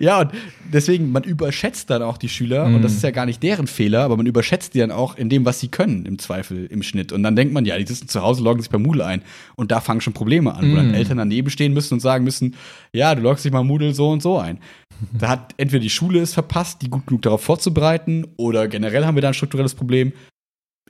Ja, 0.00 0.20
und 0.20 0.30
deswegen, 0.72 1.12
man 1.12 1.22
überschätzt 1.24 1.90
dann 1.90 2.02
auch 2.02 2.16
die 2.18 2.28
Schüler, 2.28 2.64
und 2.66 2.82
das 2.82 2.92
Mhm. 2.92 2.96
ist 2.98 3.02
ja 3.02 3.10
gar 3.10 3.26
nicht 3.26 3.42
deren 3.42 3.66
Fehler, 3.66 4.02
aber 4.02 4.16
man 4.16 4.26
überschätzt 4.26 4.74
die 4.74 4.78
dann 4.78 4.90
auch 4.90 5.16
in 5.16 5.28
dem, 5.28 5.44
was 5.44 5.60
sie 5.60 5.68
können, 5.68 6.04
im 6.06 6.18
Zweifel, 6.18 6.66
im 6.66 6.82
Schnitt. 6.82 7.12
Und 7.12 7.22
dann 7.22 7.36
denkt 7.36 7.52
man, 7.54 7.64
ja, 7.64 7.76
die 7.78 7.86
sitzen 7.86 8.08
zu 8.08 8.22
Hause, 8.22 8.42
loggen 8.42 8.60
sich 8.62 8.70
bei 8.70 8.78
Moodle 8.78 9.04
ein. 9.06 9.22
Und 9.56 9.70
da 9.72 9.80
fangen 9.80 10.00
schon 10.00 10.12
Probleme 10.12 10.54
an, 10.54 10.70
wo 10.72 10.76
dann 10.76 10.88
Mhm. 10.88 10.94
Eltern 10.94 11.18
daneben 11.18 11.50
stehen 11.50 11.72
müssen 11.72 11.94
und 11.94 12.00
sagen 12.00 12.24
müssen, 12.24 12.54
ja, 12.92 13.14
du 13.14 13.22
loggst 13.22 13.44
dich 13.44 13.52
mal 13.52 13.64
Moodle 13.64 13.94
so 13.94 14.10
und 14.10 14.22
so 14.22 14.38
ein. 14.38 14.58
Da 15.18 15.28
hat 15.28 15.54
entweder 15.56 15.80
die 15.80 15.90
Schule 15.90 16.20
es 16.20 16.32
verpasst, 16.34 16.80
die 16.82 16.88
gut 16.88 17.06
genug 17.06 17.22
darauf 17.22 17.42
vorzubereiten, 17.42 18.26
oder 18.36 18.68
generell 18.68 19.04
haben 19.04 19.16
wir 19.16 19.22
da 19.22 19.28
ein 19.28 19.34
strukturelles 19.34 19.74
Problem. 19.74 20.12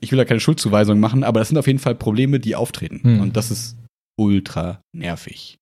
Ich 0.00 0.10
will 0.12 0.18
da 0.18 0.24
keine 0.26 0.40
Schuldzuweisung 0.40 1.00
machen, 1.00 1.24
aber 1.24 1.40
das 1.40 1.48
sind 1.48 1.56
auf 1.56 1.66
jeden 1.66 1.78
Fall 1.78 1.94
Probleme, 1.94 2.38
die 2.38 2.54
auftreten. 2.54 3.00
Mhm. 3.02 3.20
Und 3.20 3.36
das 3.36 3.50
ist 3.50 3.76
ultra 4.20 4.80
nervig. 4.94 5.56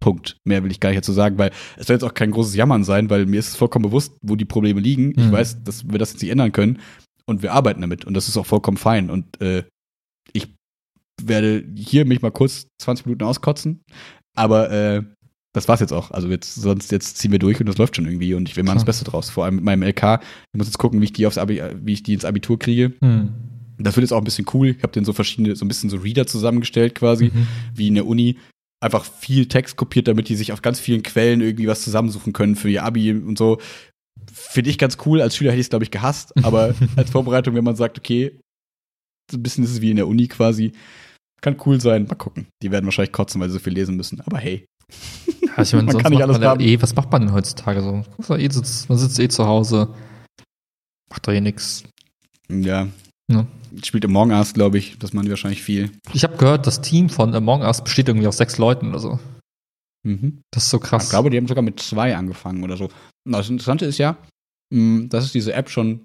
Punkt. 0.00 0.36
Mehr 0.44 0.62
will 0.64 0.70
ich 0.70 0.80
gar 0.80 0.90
nicht 0.90 0.98
dazu 0.98 1.12
sagen, 1.12 1.38
weil 1.38 1.50
es 1.76 1.86
soll 1.86 1.94
jetzt 1.94 2.04
auch 2.04 2.14
kein 2.14 2.30
großes 2.30 2.54
Jammern 2.54 2.84
sein, 2.84 3.10
weil 3.10 3.26
mir 3.26 3.40
ist 3.40 3.48
es 3.48 3.56
vollkommen 3.56 3.84
bewusst, 3.84 4.12
wo 4.22 4.36
die 4.36 4.44
Probleme 4.44 4.80
liegen. 4.80 5.10
Ich 5.16 5.26
Mhm. 5.26 5.32
weiß, 5.32 5.64
dass 5.64 5.88
wir 5.88 5.98
das 5.98 6.12
jetzt 6.12 6.22
nicht 6.22 6.30
ändern 6.30 6.52
können 6.52 6.78
und 7.26 7.42
wir 7.42 7.52
arbeiten 7.52 7.80
damit 7.80 8.04
und 8.04 8.14
das 8.14 8.28
ist 8.28 8.36
auch 8.36 8.46
vollkommen 8.46 8.76
fein. 8.76 9.10
Und 9.10 9.40
äh, 9.40 9.64
ich 10.32 10.54
werde 11.22 11.64
hier 11.76 12.04
mich 12.04 12.22
mal 12.22 12.30
kurz 12.30 12.66
20 12.80 13.06
Minuten 13.06 13.24
auskotzen, 13.24 13.80
aber 14.36 14.70
äh, 14.70 15.02
das 15.54 15.66
war's 15.66 15.80
jetzt 15.80 15.92
auch. 15.92 16.10
Also 16.12 16.28
jetzt, 16.28 16.54
sonst 16.54 16.92
jetzt 16.92 17.16
ziehen 17.18 17.32
wir 17.32 17.38
durch 17.40 17.58
und 17.58 17.66
das 17.66 17.78
läuft 17.78 17.96
schon 17.96 18.04
irgendwie 18.06 18.34
und 18.34 18.48
ich 18.48 18.56
will 18.56 18.62
mal 18.64 18.74
das. 18.74 18.84
Beste 18.84 19.04
draus. 19.04 19.30
Vor 19.30 19.44
allem 19.44 19.56
mit 19.56 19.64
meinem 19.64 19.82
LK. 19.82 20.20
Ich 20.52 20.58
muss 20.58 20.68
jetzt 20.68 20.78
gucken, 20.78 21.00
wie 21.00 21.06
ich 21.06 21.12
die 21.12 21.26
aufs 21.26 21.38
Abi, 21.38 21.60
wie 21.82 21.94
ich 21.94 22.02
die 22.04 22.12
ins 22.14 22.24
Abitur 22.24 22.58
kriege. 22.58 22.92
Mhm. 23.00 23.30
Das 23.78 23.96
wird 23.96 24.02
jetzt 24.02 24.12
auch 24.12 24.18
ein 24.18 24.24
bisschen 24.24 24.46
cool. 24.54 24.68
Ich 24.68 24.82
habe 24.82 24.92
den 24.92 25.04
so 25.04 25.12
verschiedene, 25.12 25.56
so 25.56 25.64
ein 25.64 25.68
bisschen 25.68 25.88
so 25.90 25.96
Reader 25.96 26.26
zusammengestellt 26.26 26.94
quasi 26.94 27.26
Mhm. 27.34 27.46
wie 27.74 27.88
in 27.88 27.94
der 27.94 28.06
Uni 28.06 28.36
einfach 28.80 29.04
viel 29.04 29.46
Text 29.48 29.76
kopiert, 29.76 30.08
damit 30.08 30.28
die 30.28 30.36
sich 30.36 30.52
auf 30.52 30.62
ganz 30.62 30.78
vielen 30.80 31.02
Quellen 31.02 31.40
irgendwie 31.40 31.66
was 31.66 31.82
zusammensuchen 31.82 32.32
können 32.32 32.56
für 32.56 32.70
ihr 32.70 32.84
Abi 32.84 33.12
und 33.12 33.36
so. 33.38 33.58
Finde 34.32 34.70
ich 34.70 34.78
ganz 34.78 34.98
cool. 35.06 35.20
Als 35.20 35.36
Schüler 35.36 35.50
hätte 35.50 35.60
ich 35.60 35.66
es, 35.66 35.70
glaube 35.70 35.84
ich, 35.84 35.90
gehasst. 35.90 36.32
Aber 36.44 36.74
als 36.96 37.10
Vorbereitung, 37.10 37.54
wenn 37.54 37.64
man 37.64 37.76
sagt, 37.76 37.98
okay, 37.98 38.38
so 39.30 39.36
ein 39.36 39.42
bisschen 39.42 39.64
ist 39.64 39.70
es 39.72 39.80
wie 39.80 39.90
in 39.90 39.96
der 39.96 40.08
Uni 40.08 40.28
quasi, 40.28 40.72
kann 41.40 41.56
cool 41.66 41.80
sein. 41.80 42.06
Mal 42.08 42.14
gucken. 42.14 42.48
Die 42.62 42.70
werden 42.70 42.84
wahrscheinlich 42.84 43.12
kotzen, 43.12 43.40
weil 43.40 43.48
sie 43.48 43.54
so 43.54 43.58
viel 43.60 43.72
lesen 43.74 43.96
müssen. 43.96 44.20
Aber 44.22 44.38
hey. 44.38 44.64
Ich 44.88 45.46
meine, 45.72 45.84
Man 45.84 45.92
sonst 45.92 46.02
kann 46.02 46.12
nicht 46.12 46.22
alles 46.22 46.38
man 46.38 46.48
haben. 46.48 46.60
eh, 46.60 46.80
was 46.80 46.94
macht 46.94 47.10
man 47.12 47.22
denn 47.22 47.32
heutzutage 47.32 47.82
so? 47.82 48.34
Eh 48.36 48.48
sitzt, 48.48 48.88
man 48.88 48.98
sitzt 48.98 49.18
eh 49.18 49.28
zu 49.28 49.44
Hause, 49.46 49.94
macht 51.10 51.26
doch 51.26 51.32
eh 51.32 51.40
nix. 51.40 51.84
Ja. 52.50 52.88
Ja. 53.30 53.46
Spielt 53.84 54.04
Among 54.04 54.30
Us, 54.30 54.54
glaube 54.54 54.78
ich. 54.78 54.98
Das 54.98 55.12
machen 55.12 55.28
wahrscheinlich 55.28 55.62
viel. 55.62 55.90
Ich 56.14 56.24
habe 56.24 56.36
gehört, 56.36 56.66
das 56.66 56.80
Team 56.80 57.08
von 57.10 57.34
Among 57.34 57.62
Us 57.62 57.82
besteht 57.84 58.08
irgendwie 58.08 58.26
aus 58.26 58.38
sechs 58.38 58.58
Leuten 58.58 58.88
oder 58.88 58.98
so. 58.98 59.18
Mhm. 60.06 60.40
Das 60.52 60.64
ist 60.64 60.70
so 60.70 60.78
krass. 60.78 61.04
Ich 61.04 61.10
glaube, 61.10 61.28
die 61.30 61.36
haben 61.36 61.46
sogar 61.48 61.62
mit 61.62 61.78
zwei 61.80 62.16
angefangen 62.16 62.62
oder 62.64 62.76
so. 62.76 62.88
Das 63.28 63.50
Interessante 63.50 63.84
ist 63.84 63.98
ja, 63.98 64.16
mh, 64.72 65.08
dass 65.08 65.24
es 65.24 65.32
diese 65.32 65.52
App 65.52 65.68
schon 65.68 66.02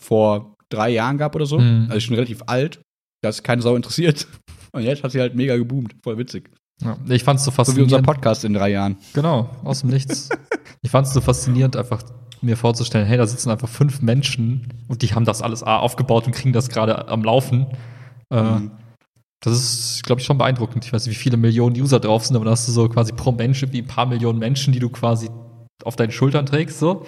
vor 0.00 0.54
drei 0.70 0.90
Jahren 0.90 1.18
gab 1.18 1.34
oder 1.34 1.46
so. 1.46 1.58
Mhm. 1.58 1.86
Also 1.90 2.00
schon 2.00 2.14
relativ 2.14 2.42
alt. 2.46 2.80
Da 3.22 3.28
ist 3.28 3.42
keine 3.44 3.62
Sau 3.62 3.76
interessiert. 3.76 4.26
Und 4.72 4.82
jetzt 4.82 5.04
hat 5.04 5.12
sie 5.12 5.20
halt 5.20 5.34
mega 5.34 5.56
geboomt. 5.56 5.94
Voll 6.02 6.18
witzig. 6.18 6.50
ja. 6.82 6.96
Ich 7.08 7.22
fand's 7.24 7.44
so 7.44 7.50
So 7.50 7.56
wie 7.56 7.60
unser 7.60 7.74
faszinierend. 7.98 8.06
Podcast 8.06 8.44
in 8.44 8.54
drei 8.54 8.70
Jahren. 8.70 8.96
genau, 9.12 9.50
aus 9.62 9.80
dem 9.80 9.90
Nichts. 9.90 10.30
ich 10.82 10.90
fand's 10.90 11.12
so 11.12 11.20
faszinierend, 11.20 11.76
einfach 11.76 12.02
mir 12.44 12.56
vorzustellen, 12.56 13.06
hey, 13.06 13.16
da 13.16 13.26
sitzen 13.26 13.50
einfach 13.50 13.68
fünf 13.68 14.02
Menschen 14.02 14.68
und 14.88 15.02
die 15.02 15.14
haben 15.14 15.24
das 15.24 15.42
alles 15.42 15.62
aufgebaut 15.62 16.26
und 16.26 16.32
kriegen 16.32 16.52
das 16.52 16.68
gerade 16.68 17.08
am 17.08 17.22
Laufen. 17.22 17.66
Äh, 18.30 18.42
Mhm. 18.42 18.70
Das 19.44 19.52
ist, 19.52 20.02
glaube 20.04 20.22
ich, 20.22 20.26
schon 20.26 20.38
beeindruckend. 20.38 20.86
Ich 20.86 20.92
weiß 20.92 21.06
nicht, 21.06 21.18
wie 21.18 21.22
viele 21.22 21.36
Millionen 21.36 21.76
User 21.78 22.00
drauf 22.00 22.24
sind, 22.24 22.34
aber 22.34 22.46
da 22.46 22.52
hast 22.52 22.66
du 22.66 22.72
so 22.72 22.88
quasi 22.88 23.12
pro 23.12 23.30
Mensch 23.30 23.62
wie 23.70 23.82
ein 23.82 23.86
paar 23.86 24.06
Millionen 24.06 24.38
Menschen, 24.38 24.72
die 24.72 24.78
du 24.78 24.88
quasi 24.88 25.28
auf 25.84 25.96
deinen 25.96 26.12
Schultern 26.12 26.46
trägst, 26.46 26.78
so. 26.78 27.04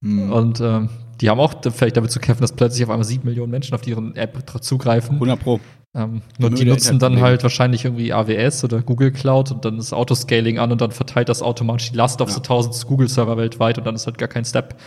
Mhm. 0.00 0.32
Und 0.32 0.60
ähm, 0.60 0.88
die 1.20 1.30
haben 1.30 1.38
auch 1.38 1.54
vielleicht 1.70 1.96
damit 1.96 2.10
zu 2.10 2.18
kämpfen, 2.18 2.42
dass 2.42 2.52
plötzlich 2.52 2.82
auf 2.84 2.90
einmal 2.90 3.04
sieben 3.04 3.26
Millionen 3.26 3.52
Menschen 3.52 3.74
auf 3.74 3.82
deren 3.82 4.16
App 4.16 4.42
zugreifen. 4.60 5.14
100 5.14 5.38
Pro. 5.38 5.60
Ähm, 5.96 6.20
nur 6.38 6.50
die 6.50 6.66
nutzen 6.66 6.98
dann 6.98 7.20
halt 7.22 7.42
wahrscheinlich 7.42 7.84
irgendwie 7.86 8.12
AWS 8.12 8.64
oder 8.64 8.82
Google 8.82 9.12
Cloud 9.12 9.50
und 9.50 9.64
dann 9.64 9.78
ist 9.78 9.94
Autoscaling 9.94 10.58
an 10.58 10.70
und 10.70 10.80
dann 10.82 10.92
verteilt 10.92 11.30
das 11.30 11.40
automatisch 11.40 11.90
die 11.92 11.96
Last 11.96 12.20
auf 12.20 12.28
Ja. 12.28 12.34
so 12.34 12.40
1000 12.42 12.86
Google-Server 12.86 13.36
weltweit 13.38 13.78
und 13.78 13.84
dann 13.86 13.94
ist 13.94 14.06
halt 14.06 14.18
gar 14.18 14.28
kein 14.28 14.44
Step. 14.44 14.78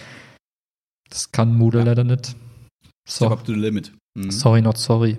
Das 1.10 1.32
kann 1.32 1.56
Moodle 1.58 1.80
Ja. 1.82 1.86
leider 1.88 2.04
nicht. 2.04 2.28
Step 2.28 2.38
So, 3.08 3.28
up 3.30 3.44
to 3.44 3.54
the 3.54 3.60
limit. 3.60 3.92
Mhm. 4.16 4.30
sorry, 4.30 4.62
not 4.62 4.78
sorry 4.78 5.18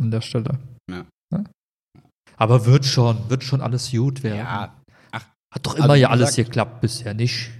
an 0.00 0.12
der 0.12 0.20
Stelle. 0.20 0.58
Ja. 0.88 1.04
Aber 2.36 2.66
wird 2.66 2.84
schon, 2.84 3.18
wird 3.28 3.42
schon 3.44 3.60
alles 3.60 3.90
gut 3.90 4.22
werden. 4.22 4.38
Ja, 4.38 4.76
Hat 5.54 5.66
doch 5.66 5.72
Also, 5.74 5.84
immer 5.84 5.94
wie 5.96 6.00
ja 6.00 6.08
alles 6.08 6.30
gesagt- 6.30 6.48
geklappt, 6.48 6.80
bisher 6.80 7.12
nicht. 7.14 7.50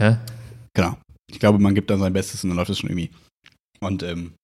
Ne? 0.00 0.18
genau. 0.74 0.96
Ich 1.30 1.38
glaube, 1.38 1.58
man 1.60 1.74
gibt 1.76 1.90
dann 1.90 2.00
sein 2.00 2.12
Bestes 2.12 2.42
und 2.42 2.50
dann 2.50 2.56
läuft 2.56 2.70
es 2.70 2.78
schon 2.80 2.90
irgendwie. 2.90 3.10
Und 3.80 4.02
ähm, 4.02 4.34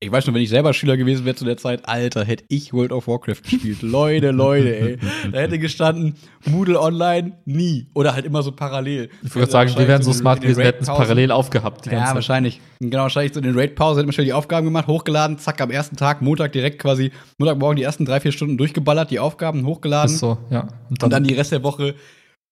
ich 0.00 0.12
weiß 0.12 0.24
schon, 0.24 0.34
wenn 0.34 0.42
ich 0.42 0.48
selber 0.48 0.72
Schüler 0.74 0.96
gewesen 0.96 1.24
wäre 1.24 1.34
zu 1.34 1.44
der 1.44 1.56
Zeit, 1.56 1.88
Alter, 1.88 2.24
hätte 2.24 2.44
ich 2.48 2.72
World 2.72 2.92
of 2.92 3.08
Warcraft 3.08 3.42
gespielt. 3.42 3.82
Leute, 3.82 4.30
Leute, 4.30 4.76
ey. 4.76 4.98
Da 5.32 5.38
hätte 5.40 5.58
gestanden, 5.58 6.14
Moodle 6.46 6.80
online, 6.80 7.38
nie. 7.46 7.88
Oder 7.94 8.14
halt 8.14 8.24
immer 8.24 8.44
so 8.44 8.52
parallel. 8.52 9.10
Ich 9.24 9.34
würde 9.34 9.50
sagen, 9.50 9.74
wir 9.76 9.88
wären 9.88 10.02
so 10.02 10.12
smart 10.12 10.40
gewesen, 10.40 10.58
wir 10.58 10.66
hätten 10.66 10.84
es 10.84 10.88
parallel 10.88 11.32
aufgehabt. 11.32 11.86
Ja, 11.86 12.04
Zeit. 12.04 12.14
wahrscheinlich. 12.14 12.60
Genau, 12.78 13.02
wahrscheinlich 13.02 13.34
so 13.34 13.40
in 13.40 13.46
den 13.46 13.58
Raid-Pause 13.58 13.98
hätte 13.98 14.06
man 14.06 14.12
schnell 14.12 14.26
die 14.26 14.32
Aufgaben 14.32 14.66
gemacht, 14.66 14.86
hochgeladen, 14.86 15.38
zack, 15.38 15.60
am 15.60 15.72
ersten 15.72 15.96
Tag, 15.96 16.22
Montag 16.22 16.52
direkt 16.52 16.78
quasi, 16.78 17.10
Montagmorgen 17.38 17.76
die 17.76 17.82
ersten 17.82 18.04
drei, 18.04 18.20
vier 18.20 18.30
Stunden 18.30 18.56
durchgeballert, 18.56 19.10
die 19.10 19.18
Aufgaben 19.18 19.66
hochgeladen. 19.66 20.14
Ist 20.14 20.20
so, 20.20 20.38
ja. 20.50 20.68
Und 20.90 21.12
dann 21.12 21.24
die 21.24 21.34
Rest 21.34 21.50
der 21.50 21.64
Woche. 21.64 21.96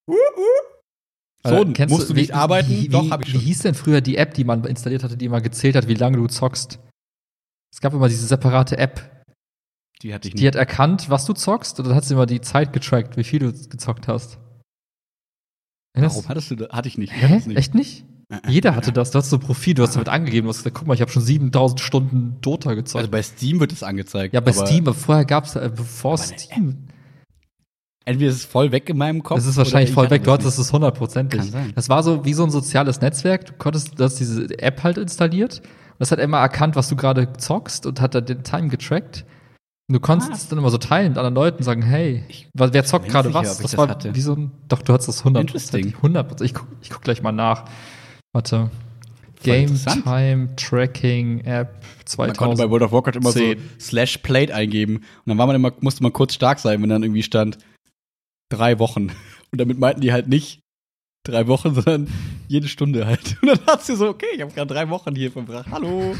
Uh, 0.09 0.13
uh. 0.13 1.47
So, 1.49 1.63
musst 1.87 2.09
du 2.09 2.13
nicht 2.13 2.29
wie, 2.29 2.33
arbeiten? 2.33 2.69
Wie, 2.69 2.89
Doch, 2.89 3.05
wie, 3.05 3.09
hab 3.09 3.21
ich 3.21 3.27
Wie 3.27 3.37
schon. 3.37 3.41
hieß 3.41 3.59
denn 3.59 3.73
früher 3.73 4.01
die 4.01 4.17
App, 4.17 4.33
die 4.33 4.43
man 4.43 4.65
installiert 4.65 5.03
hatte, 5.03 5.15
die 5.15 5.25
immer 5.25 5.39
gezählt 5.39 5.77
hat, 5.77 5.87
wie 5.87 5.93
lange 5.93 6.17
du 6.17 6.27
zockst? 6.27 6.79
Es 7.77 7.81
gab 7.81 7.93
immer 7.93 8.09
diese 8.09 8.25
separate 8.25 8.75
App, 8.79 9.23
Die 10.01 10.11
hatte 10.11 10.29
ich 10.29 10.33
die 10.33 10.47
hat 10.47 10.55
erkannt, 10.55 11.11
was 11.11 11.25
du 11.25 11.33
zockst, 11.33 11.77
und 11.77 11.85
dann 11.85 11.95
hat 11.95 12.05
sie 12.05 12.15
immer 12.15 12.25
die 12.25 12.41
Zeit 12.41 12.73
getrackt, 12.73 13.17
wie 13.17 13.23
viel 13.23 13.37
du 13.37 13.53
gezockt 13.53 14.07
hast. 14.07 14.39
Erinnerst 15.93 16.15
Warum 16.15 16.29
hattest 16.29 16.49
du 16.49 16.55
das? 16.55 16.69
Hatte 16.69 16.87
ich 16.87 16.97
nicht. 16.97 17.13
Hä? 17.13 17.35
Nicht. 17.45 17.55
Echt 17.55 17.75
nicht? 17.75 18.03
Äh, 18.29 18.37
äh. 18.37 18.49
Jeder 18.49 18.75
hatte 18.75 18.91
das. 18.91 19.11
Du 19.11 19.19
hast 19.19 19.29
so 19.29 19.35
ein 19.35 19.41
Profil, 19.41 19.75
du 19.75 19.83
hast 19.83 19.93
damit 19.93 20.09
angegeben, 20.09 20.45
du 20.45 20.49
hast 20.49 20.57
gesagt, 20.57 20.75
guck 20.75 20.87
mal, 20.87 20.95
ich 20.95 21.01
habe 21.01 21.11
schon 21.11 21.21
7000 21.21 21.79
Stunden 21.79 22.41
Dota 22.41 22.73
gezockt. 22.73 22.97
Also 22.97 23.11
bei 23.11 23.21
Steam 23.21 23.59
wird 23.59 23.71
es 23.71 23.83
angezeigt. 23.83 24.33
ja, 24.33 24.39
bei 24.39 24.55
aber 24.55 24.65
Steam, 24.65 24.87
aber 24.87 24.95
vorher 24.95 25.25
gab 25.25 25.45
es, 25.45 25.55
äh, 25.55 25.69
bevor 25.71 26.17
Steam. 26.17 26.87
Entweder 28.05 28.31
ist 28.31 28.37
es 28.37 28.45
voll 28.45 28.71
weg 28.71 28.89
in 28.89 28.97
meinem 28.97 29.21
Kopf. 29.21 29.37
Das 29.37 29.45
ist 29.45 29.55
wahrscheinlich 29.55 29.91
ich 29.91 29.93
voll 29.93 30.09
weg. 30.09 30.23
Du 30.23 30.31
hattest 30.31 30.57
es 30.57 30.73
hundertprozentig. 30.73 31.53
Das 31.75 31.89
war 31.89 32.01
so 32.01 32.25
wie 32.25 32.33
so 32.33 32.43
ein 32.43 32.49
soziales 32.49 33.01
Netzwerk. 33.01 33.45
Du 33.45 33.53
konntest, 33.53 33.99
du 33.99 34.03
hast 34.03 34.15
diese 34.15 34.57
App 34.57 34.81
halt 34.81 34.97
installiert. 34.97 35.61
Und 35.97 36.01
das 36.01 36.11
hat 36.11 36.19
immer 36.19 36.37
erkannt, 36.39 36.75
was 36.75 36.89
du 36.89 36.95
gerade 36.95 37.33
zockst 37.33 37.85
und 37.85 37.99
hat 38.01 38.13
dann 38.15 38.25
den 38.25 38.43
Time 38.43 38.67
getrackt. 38.67 39.25
Und 39.89 39.93
du 39.93 39.99
konntest 39.99 40.31
Ah. 40.31 40.35
es 40.35 40.47
dann 40.49 40.59
immer 40.59 40.69
so 40.69 40.77
teilen 40.77 41.09
mit 41.09 41.17
anderen 41.17 41.35
Leuten 41.35 41.57
und 41.59 41.63
sagen, 41.63 41.81
hey, 41.81 42.23
wer 42.53 42.83
zockt 42.85 43.07
gerade 43.09 43.33
was? 43.33 43.47
Das 43.57 43.71
das 43.71 43.77
war 43.77 43.87
hatte. 43.87 44.13
wie 44.13 44.21
so 44.21 44.33
ein, 44.33 44.51
doch, 44.67 44.81
du 44.81 44.93
hattest 44.93 45.07
das 45.09 45.19
100 45.23 45.41
Interesting. 45.41 45.95
100 45.95 46.41
Ich 46.41 46.53
guck, 46.53 46.67
ich 46.81 46.89
guck 46.89 47.01
gleich 47.01 47.21
mal 47.21 47.31
nach. 47.31 47.65
Warte. 48.33 48.69
Game. 49.43 49.75
Time 50.03 50.55
Tracking 50.55 51.41
App 51.41 51.83
Man 52.17 52.33
konnte 52.35 52.57
bei 52.57 52.65
2000. 52.65 52.69
World 52.71 52.83
of 52.83 52.91
Warcraft 52.91 53.15
immer 53.17 53.31
so 53.31 53.53
slash 53.79 54.17
plate 54.17 54.53
eingeben. 54.53 54.97
Und 54.97 55.03
dann 55.27 55.37
war 55.37 55.47
man 55.47 55.55
immer, 55.55 55.71
musste 55.79 56.03
man 56.03 56.11
kurz 56.11 56.33
stark 56.33 56.59
sein, 56.59 56.81
wenn 56.81 56.89
dann 56.89 57.03
irgendwie 57.03 57.23
stand 57.23 57.57
drei 58.49 58.79
Wochen. 58.79 59.11
Und 59.51 59.61
damit 59.61 59.79
meinten 59.79 60.01
die 60.01 60.11
halt 60.11 60.27
nicht 60.27 60.59
drei 61.27 61.47
Wochen, 61.47 61.73
sondern 61.75 62.07
jede 62.47 62.67
Stunde 62.67 63.05
halt. 63.05 63.37
Und 63.41 63.49
dann 63.49 63.59
hast 63.67 63.89
du 63.89 63.95
so, 63.95 64.07
okay, 64.09 64.25
ich 64.35 64.41
habe 64.41 64.51
gerade 64.53 64.73
drei 64.73 64.89
Wochen 64.89 65.15
hier 65.15 65.31
verbracht. 65.31 65.67
Hallo. 65.71 66.15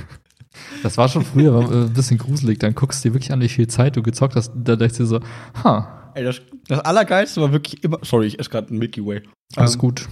Das 0.83 0.97
war 0.97 1.07
schon 1.07 1.23
früher 1.23 1.53
war, 1.53 1.69
ein 1.71 1.93
bisschen 1.93 2.17
gruselig. 2.17 2.59
Dann 2.59 2.73
guckst 2.73 3.03
du 3.03 3.09
dir 3.09 3.13
wirklich 3.15 3.31
an, 3.31 3.41
wie 3.41 3.49
viel 3.49 3.67
Zeit 3.67 3.95
du 3.95 4.01
gezockt 4.03 4.35
hast. 4.35 4.51
Da 4.55 4.75
dachte 4.75 4.85
ich 4.85 4.93
dir 4.93 5.05
so, 5.05 5.19
ha, 5.63 6.11
Ey, 6.15 6.23
das, 6.23 6.41
das 6.67 6.79
Allergeilste 6.79 7.41
war 7.41 7.51
wirklich 7.51 7.83
immer. 7.83 7.99
Sorry, 8.01 8.25
ich 8.27 8.39
esse 8.39 8.49
gerade 8.49 8.69
einen 8.69 8.79
Milky 8.79 9.05
Way. 9.05 9.21
alles 9.55 9.73
Ähm, 9.75 9.79
gut. 9.79 10.07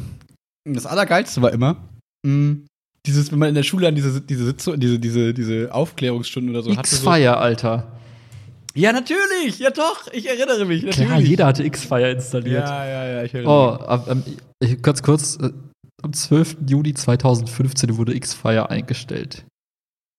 Das 0.64 0.86
Allergeilste 0.86 1.42
war 1.42 1.52
immer, 1.52 1.78
mh, 2.26 2.58
dieses, 3.08 3.32
wenn 3.32 3.40
man 3.40 3.50
in 3.50 3.56
der 3.56 3.64
Schule 3.64 3.88
an 3.88 3.96
diese, 3.96 4.22
diese 4.22 4.46
Sitzung, 4.46 4.80
diese, 4.80 5.00
diese, 5.00 5.34
diese 5.34 5.74
Aufklärungsstunden 5.74 6.52
oder 6.52 6.62
so 6.62 6.76
hatte. 6.76 6.88
So, 6.90 6.96
X-Fire, 6.98 7.38
Alter. 7.38 7.92
ja, 8.76 8.92
natürlich, 8.92 9.58
ja 9.60 9.72
doch, 9.72 10.12
ich 10.12 10.28
erinnere 10.30 10.66
mich. 10.66 10.84
Natürlich. 10.84 11.08
Klar, 11.08 11.20
jeder 11.20 11.46
hatte 11.48 11.64
X-Fire 11.64 12.12
installiert. 12.12 12.68
Ja, 12.68 12.86
ja, 12.86 13.06
ja, 13.08 13.24
ich 13.24 13.34
erinnere 13.34 13.52
Oh, 13.52 13.72
mich. 13.80 13.82
ab- 13.90 14.08
ähm, 14.10 14.24
ganz 14.82 15.02
kurz, 15.04 15.38
äh, 15.42 15.52
Am 16.04 16.14
12. 16.14 16.58
Juni 16.68 16.94
2015 16.94 17.98
wurde 17.98 18.14
X-Fire 18.16 18.70
eingestellt. 18.70 19.46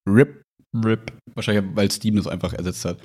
RIP. 0.09 0.43
RIP. 0.75 1.13
Wahrscheinlich, 1.35 1.65
weil 1.77 1.91
Steam 1.91 2.17
das 2.17 2.27
einfach 2.27 2.53
ersetzt 2.55 2.85
hat. 2.85 2.99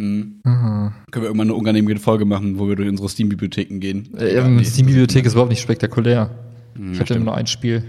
Mhm. 0.00 0.40
Können 0.44 0.94
wir 1.12 1.24
irgendwann 1.24 1.48
eine 1.48 1.54
unangenehme 1.54 1.98
Folge 2.00 2.24
machen, 2.24 2.58
wo 2.58 2.68
wir 2.68 2.76
durch 2.76 2.88
unsere 2.88 3.08
Steam-Bibliotheken 3.08 3.78
gehen? 3.80 4.14
Äh, 4.16 4.34
Ja, 4.36 4.48
nee, 4.48 4.64
Steam-Bibliothek 4.64 5.26
ist 5.26 5.32
überhaupt 5.32 5.50
nicht 5.50 5.60
spektakulär. 5.60 6.30
Mhm, 6.74 6.92
Ich 6.94 7.00
hatte 7.00 7.14
immer 7.14 7.26
nur 7.26 7.36
ein 7.36 7.46
Spiel. 7.46 7.84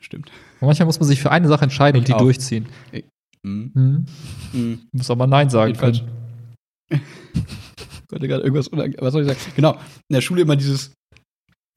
stimmt. 0.00 0.30
Und 0.60 0.66
manchmal 0.66 0.86
muss 0.86 0.98
man 1.00 1.08
sich 1.08 1.20
für 1.20 1.30
eine 1.30 1.48
Sache 1.48 1.64
entscheiden 1.64 1.98
und 1.98 2.02
Ich 2.02 2.06
die 2.06 2.14
auch. 2.14 2.18
durchziehen. 2.20 2.66
Mhm. 3.42 3.72
Hm? 3.74 4.06
Mhm. 4.52 4.80
Muss 4.92 5.10
aber 5.10 5.26
Nein 5.26 5.50
sagen 5.50 5.68
Jedenfalls. 5.74 5.98
können. 6.00 7.02
Ich 8.08 8.12
wollte 8.12 8.26
gerade 8.26 8.42
irgendwas 8.42 8.68
unang- 8.68 8.94
was 9.00 9.12
soll 9.12 9.20
ich 9.22 9.28
sagen? 9.28 9.38
Genau. 9.54 9.72
In 9.74 10.14
der 10.14 10.22
Schule 10.22 10.40
immer 10.40 10.56
dieses, 10.56 10.94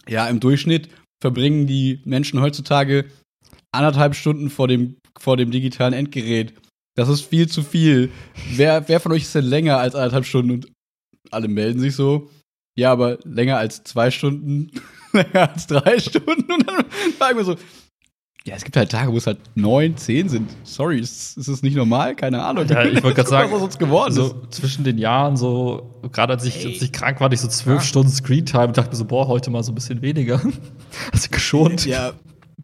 ja, 0.07 0.27
im 0.27 0.39
Durchschnitt 0.39 0.89
verbringen 1.21 1.67
die 1.67 2.01
Menschen 2.05 2.41
heutzutage 2.41 3.05
anderthalb 3.71 4.15
Stunden 4.15 4.49
vor 4.49 4.67
dem, 4.67 4.97
vor 5.17 5.37
dem 5.37 5.51
digitalen 5.51 5.93
Endgerät. 5.93 6.53
Das 6.95 7.09
ist 7.09 7.21
viel 7.21 7.47
zu 7.47 7.63
viel. 7.63 8.11
Wer, 8.53 8.87
wer 8.89 8.99
von 8.99 9.11
euch 9.11 9.23
ist 9.23 9.35
denn 9.35 9.45
länger 9.45 9.77
als 9.77 9.95
anderthalb 9.95 10.25
Stunden? 10.25 10.51
Und 10.51 10.71
alle 11.29 11.47
melden 11.47 11.79
sich 11.79 11.95
so. 11.95 12.29
Ja, 12.75 12.91
aber 12.91 13.19
länger 13.23 13.57
als 13.57 13.83
zwei 13.83 14.11
Stunden, 14.11 14.71
länger 15.13 15.51
als 15.53 15.67
drei 15.67 15.99
Stunden. 15.99 16.51
Und 16.51 16.67
dann 16.67 16.85
sagen 17.19 17.37
wir 17.37 17.45
so, 17.45 17.55
ja, 18.47 18.55
es 18.55 18.63
gibt 18.63 18.75
halt 18.75 18.89
Tage, 18.91 19.11
wo 19.11 19.17
es 19.17 19.27
halt 19.27 19.37
neun, 19.53 19.97
zehn 19.97 20.27
sind. 20.27 20.49
Sorry, 20.63 20.99
ist, 20.99 21.37
ist 21.37 21.47
es 21.47 21.61
nicht 21.61 21.75
normal? 21.75 22.15
Keine 22.15 22.43
Ahnung. 22.43 22.65
Ja, 22.67 22.83
ich 22.83 23.03
wollte 23.03 23.15
gerade 23.17 23.29
sagen, 23.29 23.51
was 23.51 23.61
uns 23.61 23.77
geworden 23.77 24.09
ist. 24.09 24.15
So 24.15 24.47
zwischen 24.49 24.83
den 24.83 24.97
Jahren, 24.97 25.37
so, 25.37 25.99
gerade 26.11 26.33
als 26.33 26.43
ich, 26.45 26.65
Ey. 26.65 26.73
als 26.73 26.81
ich 26.81 26.91
krank 26.91 27.19
war, 27.19 27.25
hatte 27.25 27.35
ich 27.35 27.41
so 27.41 27.47
zwölf. 27.47 27.83
Stunden 27.83 28.11
Screentime 28.11 28.69
und 28.69 28.77
dachte 28.77 28.89
mir 28.89 28.95
so, 28.95 29.05
boah, 29.05 29.27
heute 29.27 29.51
mal 29.51 29.63
so 29.63 29.71
ein 29.71 29.75
bisschen 29.75 30.01
weniger. 30.01 30.41
Also 31.11 31.29
geschont. 31.29 31.85
Ja, 31.85 32.13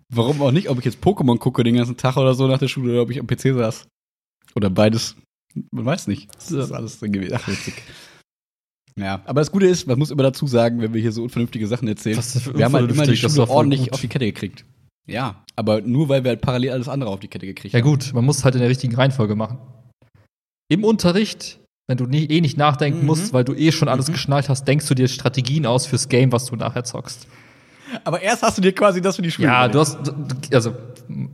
warum 0.10 0.42
auch 0.42 0.52
nicht? 0.52 0.70
Ob 0.70 0.80
ich 0.80 0.86
jetzt 0.86 1.02
Pokémon 1.02 1.38
gucke 1.38 1.64
den 1.64 1.76
ganzen 1.76 1.96
Tag 1.96 2.18
oder 2.18 2.34
so 2.34 2.48
nach 2.48 2.60
der 2.60 2.68
Schule 2.68 2.92
oder 2.92 3.02
ob 3.04 3.10
ich 3.10 3.20
am 3.20 3.28
PC 3.28 3.54
saß. 3.54 3.88
Oder 4.56 4.70
beides. 4.70 5.16
Man 5.72 5.86
weiß 5.86 6.08
nicht. 6.08 6.28
Das 6.36 6.52
ist 6.52 6.72
alles 6.72 7.00
drin 7.00 7.14
gewesen. 7.14 7.38
Ach, 7.40 7.48
witzig. 7.48 7.76
Ja, 9.00 9.22
aber 9.26 9.42
das 9.42 9.52
Gute 9.52 9.68
ist, 9.68 9.88
man 9.88 9.98
muss 10.00 10.12
immer 10.12 10.24
dazu 10.24 10.48
sagen, 10.48 10.82
wenn 10.82 10.94
wir 10.94 11.02
hier 11.02 11.12
so 11.12 11.24
unvernünftige 11.24 11.68
Sachen 11.68 11.88
erzählen, 11.88 12.18
ist 12.18 12.58
wir 12.58 12.66
haben 12.66 12.74
halt 12.74 12.92
immer 12.92 13.06
die 13.06 13.16
Schule 13.16 13.48
ordentlich 13.48 13.84
gut. 13.84 13.94
auf 13.94 14.02
die 14.02 14.08
Kette 14.08 14.26
gekriegt. 14.26 14.66
Ja, 15.08 15.44
aber 15.56 15.82
nur 15.82 16.10
weil 16.10 16.24
wir 16.24 16.30
halt 16.30 16.42
parallel 16.42 16.72
alles 16.72 16.88
andere 16.90 17.10
auf 17.10 17.20
die 17.20 17.28
Kette 17.28 17.46
gekriegt 17.46 17.74
Ja 17.74 17.80
haben. 17.80 17.88
gut, 17.90 18.14
man 18.14 18.26
muss 18.26 18.44
halt 18.44 18.56
in 18.56 18.62
der 18.62 18.70
richtigen 18.70 18.94
Reihenfolge 18.96 19.36
machen. 19.36 19.58
Im 20.70 20.84
Unterricht, 20.84 21.60
wenn 21.88 21.98
du 21.98 22.06
nie, 22.06 22.26
eh 22.26 22.42
nicht 22.42 22.58
nachdenken 22.58 23.00
Mhm. 23.02 23.06
musst, 23.06 23.32
weil 23.34 23.46
du 23.46 23.54
eh 23.54 23.72
schon 23.72 23.88
alles 23.88 24.10
Mhm. 24.10 24.14
geschnallt 24.14 24.50
hast, 24.50 24.66
denkst 24.68 24.86
du 24.88 24.94
dir 24.96 25.08
Strategien 25.08 25.66
aus 25.66 25.86
fürs 25.86 26.10
Game, 26.10 26.32
was 26.34 26.46
du 26.48 26.56
nachher 26.58 26.84
zockst. 26.84 27.26
Aber 28.04 28.22
erst 28.22 28.44
hast 28.44 28.58
du 28.58 28.62
dir 28.62 28.74
quasi 28.74 29.02
das 29.02 29.16
für 29.16 29.22
die 29.22 29.32
Schule 29.32 29.48
Ja, 29.48 29.70
du 29.70 29.80
hast, 29.80 29.98
also 30.54 30.74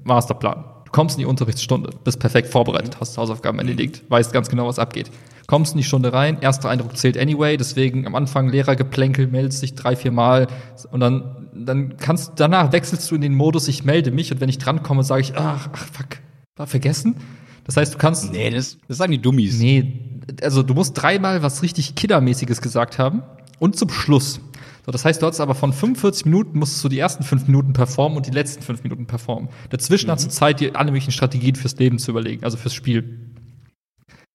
Masterplan. 0.04 0.64
Du 0.86 0.92
kommst 0.92 1.16
in 1.16 1.22
die 1.22 1.26
Unterrichtsstunde, 1.26 1.90
bist 2.04 2.20
perfekt 2.20 2.50
vorbereitet, 2.50 3.00
hast 3.00 3.18
Hausaufgaben 3.18 3.58
erledigt, 3.58 4.04
weißt 4.10 4.32
ganz 4.32 4.48
genau, 4.50 4.68
was 4.68 4.78
abgeht. 4.78 5.10
Kommst 5.48 5.74
in 5.74 5.78
die 5.78 5.84
Stunde 5.84 6.14
rein, 6.14 6.38
erster 6.42 6.70
Eindruck 6.70 6.98
zählt 6.98 7.18
anyway, 7.18 7.58
deswegen 7.58 8.08
am 8.08 8.16
Anfang 8.16 8.50
Lehrergeplänkel, 8.50 9.28
meldest 9.28 9.62
dich 9.62 9.76
drei, 9.76 9.96
vier 9.96 10.12
Mal 10.12 10.48
und 10.92 11.00
dann, 11.00 11.50
dann 11.54 11.98
kannst, 11.98 12.34
danach 12.38 12.72
wechselst 12.72 13.10
du 13.12 13.16
in 13.16 13.22
den 13.22 13.34
Modus, 13.34 13.68
ich 13.68 13.84
melde 13.84 14.12
mich 14.12 14.32
und 14.32 14.40
wenn 14.40 14.50
ich 14.50 14.58
drankomme, 14.58 15.04
sage 15.04 15.22
ich, 15.22 15.36
ach, 15.36 15.70
ach, 15.74 15.86
fuck, 15.86 16.18
war 16.56 16.68
vergessen. 16.68 17.16
Das 17.66 17.78
heißt, 17.78 17.94
du 17.94 17.98
kannst, 17.98 18.32
Nee, 18.32 18.50
das, 18.50 18.78
das 18.88 18.98
sagen 18.98 19.12
die 19.12 19.22
Dummies. 19.22 19.60
Nee, 19.60 20.22
also 20.42 20.64
du 20.64 20.74
musst 20.74 21.02
dreimal 21.02 21.44
was 21.44 21.62
richtig 21.62 21.96
Killermäßiges 21.96 22.62
gesagt 22.62 22.98
haben 22.98 23.24
und 23.60 23.76
zum 23.78 23.90
Schluss. 23.90 24.40
So, 24.86 24.92
das 24.92 25.06
heißt, 25.06 25.22
du 25.22 25.28
hast 25.28 25.40
aber 25.40 25.56
von 25.56 25.72
45 25.72 26.26
Minuten 26.26 26.60
musstest 26.60 26.84
du 26.84 26.90
die 26.90 27.00
ersten 27.00 27.24
fünf 27.24 27.48
Minuten 27.48 27.72
performen 27.72 28.18
und 28.18 28.28
die 28.28 28.32
letzten 28.32 28.62
fünf 28.62 28.84
Minuten 28.84 29.06
performen. 29.06 29.50
Dazwischen 29.70 30.12
hast 30.12 30.26
du 30.26 30.30
Zeit, 30.30 30.60
dir 30.60 30.76
alle 30.76 30.92
möglichen 30.92 31.12
Strategien 31.12 31.56
fürs 31.56 31.78
Leben 31.78 32.00
zu 32.00 32.12
überlegen, 32.12 32.44
also 32.44 32.58
fürs 32.58 32.74
Spiel. 32.74 33.33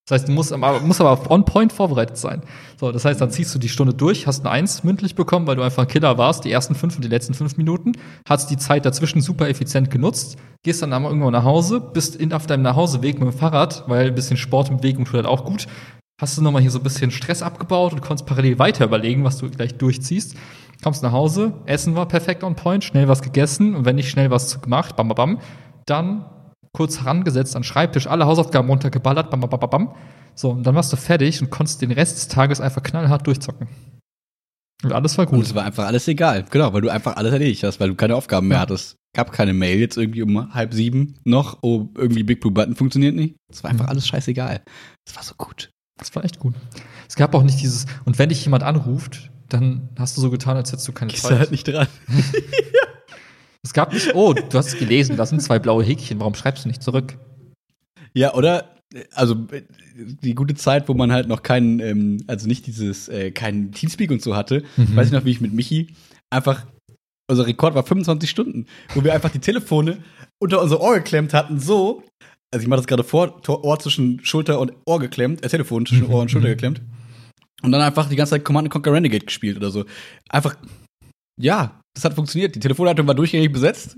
Das 0.09 0.21
heißt, 0.21 0.29
du 0.29 0.33
musst 0.33 0.55
aber, 0.55 0.81
musst 0.81 1.03
aber 1.03 1.11
auf 1.11 1.31
on 1.31 1.44
point 1.44 1.71
vorbereitet 1.71 2.16
sein. 2.16 2.40
So, 2.81 2.90
das 2.90 3.05
heißt, 3.05 3.21
dann 3.21 3.31
ziehst 3.31 3.55
du 3.55 3.59
die 3.59 3.68
Stunde 3.68 3.92
durch, 3.92 4.27
hast 4.27 4.40
eine 4.40 4.51
Eins 4.51 4.83
mündlich 4.83 5.14
bekommen, 5.14 5.47
weil 5.47 5.57
du 5.57 5.62
einfach 5.62 5.83
ein 5.83 5.88
Killer 5.88 6.16
warst, 6.16 6.47
die 6.47 6.51
ersten 6.51 6.75
fünf 6.75 6.97
und 6.97 7.05
die 7.05 7.09
letzten 7.09 7.35
fünf 7.35 7.59
Minuten, 7.59 7.92
hast 8.27 8.51
die 8.51 8.57
Zeit 8.57 8.87
dazwischen 8.87 9.21
super 9.21 9.51
effizient 9.51 9.90
genutzt, 9.90 10.38
gehst 10.62 10.81
dann 10.81 10.94
aber 10.94 11.09
irgendwann 11.09 11.33
nach 11.33 11.44
Hause, 11.44 11.81
bist 11.81 12.16
in, 12.16 12.33
auf 12.33 12.47
deinem 12.47 12.62
Nachhauseweg 12.62 13.18
mit 13.21 13.29
dem 13.29 13.38
Fahrrad, 13.38 13.85
weil 13.87 14.07
ein 14.07 14.14
bisschen 14.14 14.38
Sport 14.38 14.71
und 14.71 14.79
Bewegung 14.79 15.05
tut 15.05 15.16
halt 15.16 15.27
auch 15.27 15.44
gut, 15.44 15.66
hast 16.18 16.38
du 16.38 16.42
nochmal 16.42 16.62
hier 16.62 16.71
so 16.71 16.79
ein 16.79 16.85
bisschen 16.85 17.11
Stress 17.11 17.42
abgebaut 17.42 17.92
und 17.92 18.01
konntest 18.01 18.27
parallel 18.27 18.59
weiter 18.59 18.87
überlegen, 18.87 19.25
was 19.25 19.37
du 19.37 19.51
gleich 19.51 19.75
durchziehst. 19.75 20.37
Kommst 20.83 21.03
nach 21.03 21.12
Hause, 21.12 21.53
Essen 21.66 21.97
war 21.97 22.09
perfekt 22.09 22.44
on 22.44 22.55
point, 22.55 22.83
schnell 22.83 23.09
was 23.09 23.21
gegessen 23.21 23.75
und 23.75 23.85
wenn 23.85 23.97
nicht 23.97 24.09
schnell 24.09 24.31
was 24.31 24.62
gemacht, 24.62 24.97
bam, 24.97 25.09
bam, 25.09 25.16
bam, 25.16 25.38
dann 25.85 26.25
kurz 26.72 27.00
herangesetzt 27.00 27.57
an 27.57 27.62
den 27.62 27.64
Schreibtisch, 27.64 28.07
alle 28.07 28.26
Hausaufgaben 28.26 28.68
runtergeballert, 28.68 29.31
bam, 29.31 29.40
bam, 29.40 29.50
bam, 29.50 29.61
bam, 29.61 29.70
bam. 29.70 29.94
So, 30.35 30.50
und 30.50 30.62
dann 30.64 30.74
warst 30.74 30.92
du 30.92 30.96
fertig 30.96 31.40
und 31.42 31.50
konntest 31.50 31.83
den 31.83 31.90
Rest 31.90 32.16
des 32.16 32.28
Tages 32.28 32.61
einfach 32.61 32.83
knallhart 32.83 33.26
durchzocken. 33.26 33.68
Und 34.85 34.92
alles 34.92 35.18
war 35.18 35.26
Und 35.28 35.35
gut. 35.38 35.44
es 35.46 35.54
war 35.57 35.64
einfach 35.64 35.87
alles 35.87 36.07
egal. 36.07 36.44
Genau, 36.50 36.72
weil 36.72 36.83
du 36.83 36.88
einfach 36.88 37.16
alles 37.16 37.33
erledigt 37.33 37.64
hast, 37.64 37.81
weil 37.81 37.88
du 37.88 37.96
keine 37.96 38.14
Aufgaben 38.14 38.46
mehr 38.46 38.59
Ja. 38.59 38.62
hattest. 38.62 38.94
Gab 39.16 39.33
keine 39.33 39.52
Mail 39.54 39.78
jetzt 39.81 39.96
irgendwie 39.96 40.22
um 40.22 40.54
halb 40.54 40.72
sieben 40.74 41.18
noch, 41.24 41.59
oh, 41.62 41.88
irgendwie 41.96 42.22
Big 42.22 42.40
Blue 42.40 42.52
Button 42.52 42.76
funktioniert 42.76 43.16
nicht. 43.16 43.35
Es 43.50 43.64
war 43.64 43.70
einfach 43.70 43.87
Mhm. 43.87 43.90
alles 43.90 44.07
scheißegal. 44.07 44.62
Es 45.09 45.16
war 45.16 45.22
so 45.24 45.35
gut. 45.37 45.70
Das 45.98 46.14
war 46.14 46.24
echt 46.24 46.38
gut. 46.38 46.54
Es 47.09 47.16
gab 47.16 47.35
auch 47.35 47.42
nicht 47.42 47.61
dieses, 47.61 47.87
und 48.04 48.20
wenn 48.20 48.28
dich 48.28 48.44
jemand 48.44 48.62
anruft, 48.62 49.31
dann 49.48 49.88
hast 49.98 50.16
du 50.16 50.20
so 50.20 50.31
getan, 50.31 50.57
als 50.57 50.70
hättest 50.70 50.87
du 50.87 50.92
keine 50.92 51.11
Gehst 51.11 51.24
du 51.24 51.31
Zeit. 51.31 51.38
halt 51.40 51.50
nicht 51.50 51.66
dran. 51.66 51.88
Es 53.64 53.73
gab 53.73 53.92
nicht, 53.92 54.14
oh, 54.14 54.33
du 54.33 54.57
hast 54.59 54.68
es 54.68 54.79
gelesen, 54.79 55.16
da 55.16 55.27
sind 55.27 55.42
zwei 55.42 55.59
blaue 55.59 55.85
Häkchen, 55.85 56.21
warum 56.21 56.35
schreibst 56.35 56.64
du 56.64 56.68
nicht 56.68 56.83
zurück? 56.83 57.18
Ja, 58.14 58.35
oder? 58.35 58.75
Also 59.14 59.47
die 59.94 60.35
gute 60.35 60.55
Zeit, 60.55 60.88
wo 60.88 60.94
man 60.94 61.12
halt 61.12 61.29
noch 61.29 61.42
keinen, 61.42 61.79
ähm, 61.81 62.25
also 62.27 62.47
nicht 62.47 62.66
dieses, 62.66 63.09
äh, 63.09 63.31
keinen 63.33 63.73
Teamspeak 63.73 64.11
und 64.11 64.23
so 64.23 64.35
hatte, 64.35 64.64
Mhm. 64.77 64.97
weiß 64.97 65.09
ich 65.09 65.12
noch, 65.12 65.25
wie 65.27 65.31
ich 65.33 65.40
mit 65.42 65.53
Michi 65.53 65.88
einfach, 66.31 66.64
unser 67.31 67.47
Rekord 67.47 67.75
war 67.75 67.83
25 67.83 68.31
Stunden, 68.31 68.66
wo 68.94 69.05
wir 69.05 69.12
einfach 69.12 69.31
die 69.31 69.40
Telefone 69.40 69.99
unter 70.42 70.62
unser 70.62 70.81
Ohr 70.81 70.94
geklemmt 70.94 71.35
hatten, 71.35 71.59
so, 71.61 72.03
also 72.51 72.62
ich 72.62 72.68
mache 72.68 72.79
das 72.79 72.87
gerade 72.87 73.05
vor, 73.05 73.42
Ohr 73.47 73.79
zwischen 73.79 74.25
Schulter 74.25 74.59
und 74.61 74.73
Ohr 74.87 75.01
geklemmt, 75.01 75.44
äh, 75.44 75.49
Telefon 75.49 75.85
zwischen 75.85 76.07
Ohr 76.07 76.23
und 76.23 76.31
Schulter 76.31 76.49
geklemmt. 76.49 76.81
Und 77.62 77.73
dann 77.73 77.83
einfach 77.83 78.09
die 78.09 78.16
ganze 78.16 78.31
Zeit 78.31 78.44
Command 78.44 78.71
Conquer 78.71 78.92
Renegade 78.94 79.27
gespielt 79.27 79.57
oder 79.59 79.71
so. 79.71 79.85
Einfach, 80.31 80.57
ja, 81.38 81.79
das 81.99 82.05
hat 82.05 82.15
funktioniert. 82.15 82.55
Die 82.55 82.61
Telefonleitung 82.61 83.07
war 83.07 83.15
durchgängig 83.15 83.53
besetzt. 83.53 83.97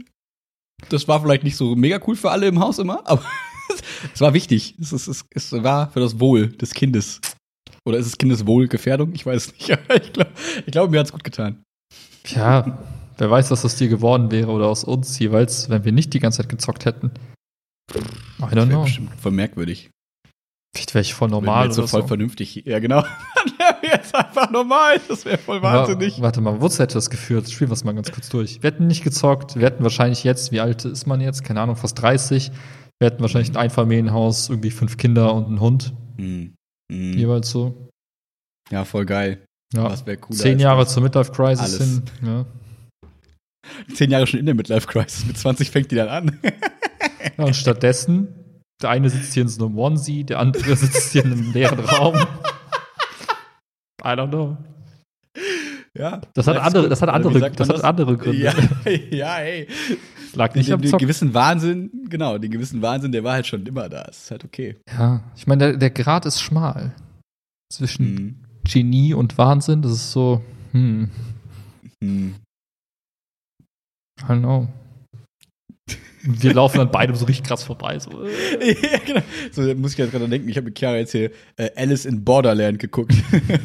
Das 0.88 1.06
war 1.08 1.20
vielleicht 1.20 1.44
nicht 1.44 1.56
so 1.56 1.76
mega 1.76 2.00
cool 2.06 2.16
für 2.16 2.30
alle 2.30 2.46
im 2.48 2.58
Haus 2.60 2.78
immer, 2.78 3.02
aber 3.06 3.22
es 4.14 4.20
war 4.20 4.32
wichtig. 4.34 4.74
Es, 4.80 4.92
es, 4.92 5.24
es 5.30 5.52
war 5.52 5.90
für 5.90 6.00
das 6.00 6.18
Wohl 6.18 6.48
des 6.48 6.72
Kindes. 6.72 7.20
Oder 7.84 7.98
ist 7.98 8.06
es 8.06 8.18
Kindeswohlgefährdung? 8.18 9.12
Ich 9.14 9.24
weiß 9.26 9.46
es 9.48 9.52
nicht, 9.52 9.70
aber 9.78 10.02
ich 10.02 10.12
glaube, 10.12 10.30
glaub, 10.66 10.90
mir 10.90 11.00
hat's 11.00 11.12
gut 11.12 11.24
getan. 11.24 11.62
Tja, 12.22 12.78
wer 13.18 13.30
weiß, 13.30 13.50
was 13.50 13.64
aus 13.64 13.76
dir 13.76 13.88
geworden 13.88 14.30
wäre 14.30 14.50
oder 14.50 14.68
aus 14.68 14.84
uns 14.84 15.18
jeweils, 15.18 15.68
wenn 15.70 15.84
wir 15.84 15.92
nicht 15.92 16.12
die 16.14 16.20
ganze 16.20 16.38
Zeit 16.38 16.48
gezockt 16.48 16.84
hätten. 16.84 17.10
I 17.92 18.00
Das 18.40 18.52
don't 18.52 18.66
know. 18.68 18.82
bestimmt 18.84 19.10
voll 19.20 19.32
merkwürdig. 19.32 19.90
Vielleicht 20.74 20.94
wäre 20.94 21.02
ich 21.02 21.14
voll 21.14 21.28
normal 21.28 21.66
jetzt 21.66 21.74
so 21.76 21.86
voll 21.86 22.02
so. 22.02 22.06
vernünftig. 22.08 22.62
Ja, 22.64 22.78
genau. 22.78 23.02
Dann 23.34 23.58
wären 23.58 23.76
wir 23.82 23.88
jetzt 23.90 24.14
einfach 24.14 24.50
normal. 24.50 25.00
Das 25.08 25.24
wäre 25.24 25.36
voll 25.38 25.60
wahnsinnig. 25.62 26.16
Ja, 26.18 26.22
warte 26.22 26.40
mal, 26.40 26.60
wozu 26.60 26.78
hätte 26.80 26.94
das 26.94 27.10
geführt? 27.10 27.50
Spielen 27.50 27.70
wir 27.70 27.74
es 27.74 27.82
mal 27.84 27.92
ganz 27.94 28.12
kurz 28.12 28.28
durch. 28.28 28.62
Wir 28.62 28.70
hätten 28.70 28.86
nicht 28.86 29.02
gezockt, 29.02 29.56
wir 29.56 29.66
hätten 29.66 29.82
wahrscheinlich 29.82 30.22
jetzt, 30.22 30.52
wie 30.52 30.60
alt 30.60 30.84
ist 30.84 31.06
man 31.06 31.20
jetzt? 31.20 31.42
Keine 31.44 31.60
Ahnung, 31.60 31.74
fast 31.76 32.00
30. 32.00 32.52
Wir 33.00 33.06
hätten 33.10 33.20
wahrscheinlich 33.20 33.50
ein 33.50 33.56
Einfamilienhaus, 33.56 34.48
irgendwie 34.48 34.70
fünf 34.70 34.96
Kinder 34.96 35.34
und 35.34 35.46
einen 35.46 35.60
Hund, 35.60 35.92
Hm. 36.18 36.54
Hm. 36.92 37.12
jeweils 37.18 37.50
so. 37.50 37.88
Ja, 38.70 38.84
voll 38.84 39.06
geil. 39.06 39.44
Ja. 39.74 39.84
Was 39.84 40.06
wäre 40.06 40.18
cooler 40.18 40.38
Zehn 40.38 40.58
Jahre 40.60 40.84
das? 40.84 40.92
zur 40.92 41.02
Midlife 41.02 41.32
Crisis 41.32 41.60
Alles. 41.60 41.78
hin. 41.78 42.02
Ja. 42.22 42.46
Zehn 43.94 44.10
Jahre 44.10 44.26
schon 44.26 44.38
in 44.40 44.46
der 44.46 44.54
Midlife 44.54 44.86
Crisis. 44.86 45.24
Mit 45.26 45.36
20 45.38 45.70
fängt 45.70 45.90
die 45.90 45.96
dann 45.96 46.08
an. 46.08 46.38
ja, 47.38 47.44
und 47.44 47.56
stattdessen, 47.56 48.39
der 48.82 48.90
eine 48.90 49.10
sitzt 49.10 49.34
hier 49.34 49.42
in 49.42 49.48
so 49.48 49.66
einem 49.66 49.78
Onesie, 49.78 50.24
der 50.24 50.38
andere 50.38 50.76
sitzt 50.76 51.12
hier 51.12 51.24
in 51.24 51.32
einem 51.32 51.52
leeren 51.52 51.80
Raum. 51.80 52.16
I 54.02 54.08
don't 54.08 54.28
know. 54.28 54.56
ja. 55.96 56.20
Das 56.34 56.46
hat 56.46 56.56
andere, 56.56 56.88
das 56.88 57.02
hat 57.02 57.08
andere, 57.10 57.50
das 57.50 57.68
man 57.68 57.76
hat 57.76 57.84
andere 57.84 58.16
Gründe. 58.16 58.38
Ja, 58.42 58.54
ja, 59.10 59.38
ey. 59.38 59.68
Lag 60.34 60.54
nicht 60.54 60.68
Den, 60.68 60.74
am 60.74 60.80
den 60.80 60.96
gewissen 60.96 61.34
Wahnsinn, 61.34 61.90
genau, 62.08 62.38
den 62.38 62.50
gewissen 62.50 62.80
Wahnsinn, 62.82 63.12
der 63.12 63.24
war 63.24 63.32
halt 63.34 63.46
schon 63.46 63.66
immer 63.66 63.88
da. 63.88 64.04
Das 64.04 64.24
ist 64.24 64.30
halt 64.30 64.44
okay. 64.44 64.76
Ja, 64.88 65.22
ich 65.36 65.46
meine, 65.46 65.70
der, 65.70 65.76
der 65.76 65.90
Grad 65.90 66.24
ist 66.24 66.40
schmal. 66.40 66.94
Zwischen 67.72 68.06
Hm. 68.06 68.36
Genie 68.64 69.14
und 69.14 69.36
Wahnsinn, 69.38 69.82
das 69.82 69.92
ist 69.92 70.12
so, 70.12 70.42
hm, 70.72 71.10
Hm. 72.02 72.34
I 74.20 74.24
don't 74.24 74.40
know. 74.40 74.68
Wir 76.22 76.54
laufen 76.54 76.78
dann 76.78 76.90
beide 76.90 77.14
so 77.14 77.24
richtig 77.24 77.46
krass 77.46 77.62
vorbei. 77.62 77.98
So. 77.98 78.10
äh. 78.22 78.74
ja, 78.92 78.98
genau. 79.04 79.22
So 79.52 79.66
da 79.66 79.74
muss 79.74 79.92
ich 79.92 79.98
jetzt 79.98 80.10
gerade 80.10 80.28
denken, 80.28 80.48
ich 80.48 80.56
habe 80.56 80.66
mit 80.66 80.78
Chiara 80.78 80.96
jetzt 80.96 81.12
hier 81.12 81.30
äh, 81.56 81.70
Alice 81.76 82.04
in 82.04 82.24
Borderland 82.24 82.78
geguckt. 82.78 83.14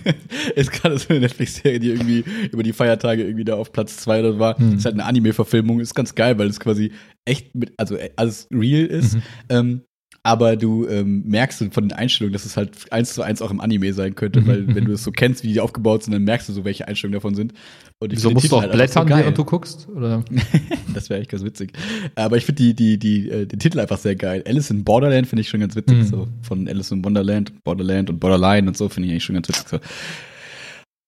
ist 0.56 0.72
gerade 0.72 0.98
so 0.98 1.10
eine 1.10 1.20
Netflix-Serie, 1.22 1.80
die 1.80 1.90
irgendwie 1.90 2.24
über 2.52 2.64
die 2.64 2.74
Feiertage 2.74 3.24
irgendwie 3.24 3.46
da 3.46 3.56
auf 3.56 3.72
Platz 3.72 3.98
zwei 3.98 4.20
oder 4.20 4.34
so 4.34 4.40
war. 4.40 4.58
Hm. 4.58 4.78
Ist 4.78 4.86
halt 4.86 4.96
eine 4.96 5.06
Anime-Verfilmung, 5.06 5.80
ist 5.80 5.96
ganz 5.96 6.16
geil, 6.16 6.38
weil 6.38 6.48
es 6.48 6.60
quasi 6.60 6.92
echt 7.26 7.56
mit, 7.56 7.74
also 7.78 7.96
äh, 7.96 8.12
alles 8.16 8.48
real 8.52 8.86
ist. 8.86 9.16
Mhm. 9.16 9.22
Ähm, 9.50 9.82
aber 10.26 10.56
du 10.56 10.88
ähm, 10.88 11.22
merkst 11.28 11.64
von 11.72 11.88
den 11.88 11.92
Einstellungen, 11.92 12.34
dass 12.34 12.46
es 12.46 12.58
halt 12.58 12.92
eins 12.92 13.14
zu 13.14 13.22
eins 13.22 13.44
auch 13.44 13.52
im 13.52 13.62
Anime 13.62 13.94
sein 13.94 14.16
könnte, 14.16 14.46
weil 14.48 14.66
wenn 14.76 14.86
du 14.86 14.94
es 14.94 15.04
so 15.04 15.12
kennst, 15.12 15.44
wie 15.44 15.54
die 15.54 15.60
aufgebaut 15.60 16.02
sind, 16.02 16.14
dann 16.14 16.24
merkst 16.24 16.50
du 16.50 16.54
so, 16.54 16.66
welche 16.66 16.88
Einstellungen 16.88 17.14
davon 17.14 17.36
sind. 17.36 17.54
Und 18.00 18.12
Wieso 18.12 18.32
musst 18.32 18.52
du 18.52 18.56
auch 18.56 18.62
halt 18.62 18.72
blättern, 18.72 19.08
so 19.08 19.16
während 19.16 19.38
du 19.38 19.46
guckst? 19.46 19.88
Oder? 19.88 20.26
Das 20.96 21.10
wäre 21.10 21.20
echt 21.20 21.30
ganz 21.30 21.44
witzig. 21.44 21.74
Aber 22.16 22.38
ich 22.38 22.46
finde 22.46 22.64
die, 22.64 22.74
die, 22.74 22.98
die, 22.98 23.30
äh, 23.30 23.46
den 23.46 23.60
Titel 23.60 23.80
einfach 23.80 24.00
sehr 24.00 24.16
geil. 24.16 24.44
Alice 24.48 24.72
in 24.72 24.84
Borderland 24.84 25.28
finde 25.28 25.42
ich 25.42 25.50
schon 25.50 25.60
ganz 25.60 25.76
witzig. 25.76 25.98
Mhm. 25.98 26.06
So 26.06 26.28
von 26.42 26.68
Alice 26.68 26.90
in 26.90 27.06
Wonderland, 27.06 27.54
Borderland 27.64 28.10
und 28.10 28.20
Borderline 28.20 28.68
und 28.68 28.76
so 28.76 28.90
finde 28.90 29.08
ich 29.08 29.12
eigentlich 29.12 29.26
schon 29.26 29.36
ganz 29.36 29.50
witzig. 29.50 29.68
So. 29.68 29.80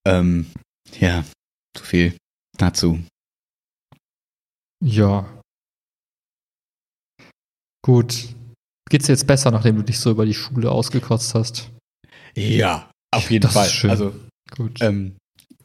Ähm, 0.05 0.45
ja, 0.99 1.23
zu 1.73 1.83
viel 1.83 2.13
dazu. 2.57 2.99
Ja. 4.83 5.25
Gut. 7.81 8.36
Geht's 8.89 9.05
dir 9.05 9.13
jetzt 9.13 9.27
besser, 9.27 9.51
nachdem 9.51 9.75
du 9.77 9.83
dich 9.83 9.99
so 9.99 10.11
über 10.11 10.25
die 10.25 10.33
Schule 10.33 10.71
ausgekotzt 10.71 11.33
hast? 11.35 11.71
Ja, 12.35 12.89
auf 13.13 13.29
jeden 13.31 13.41
Das 13.43 13.51
ist 13.51 13.57
Fall. 13.57 13.69
schön. 13.69 13.89
Also, 13.89 14.13
Gut. 14.55 14.79
ähm, 14.81 15.15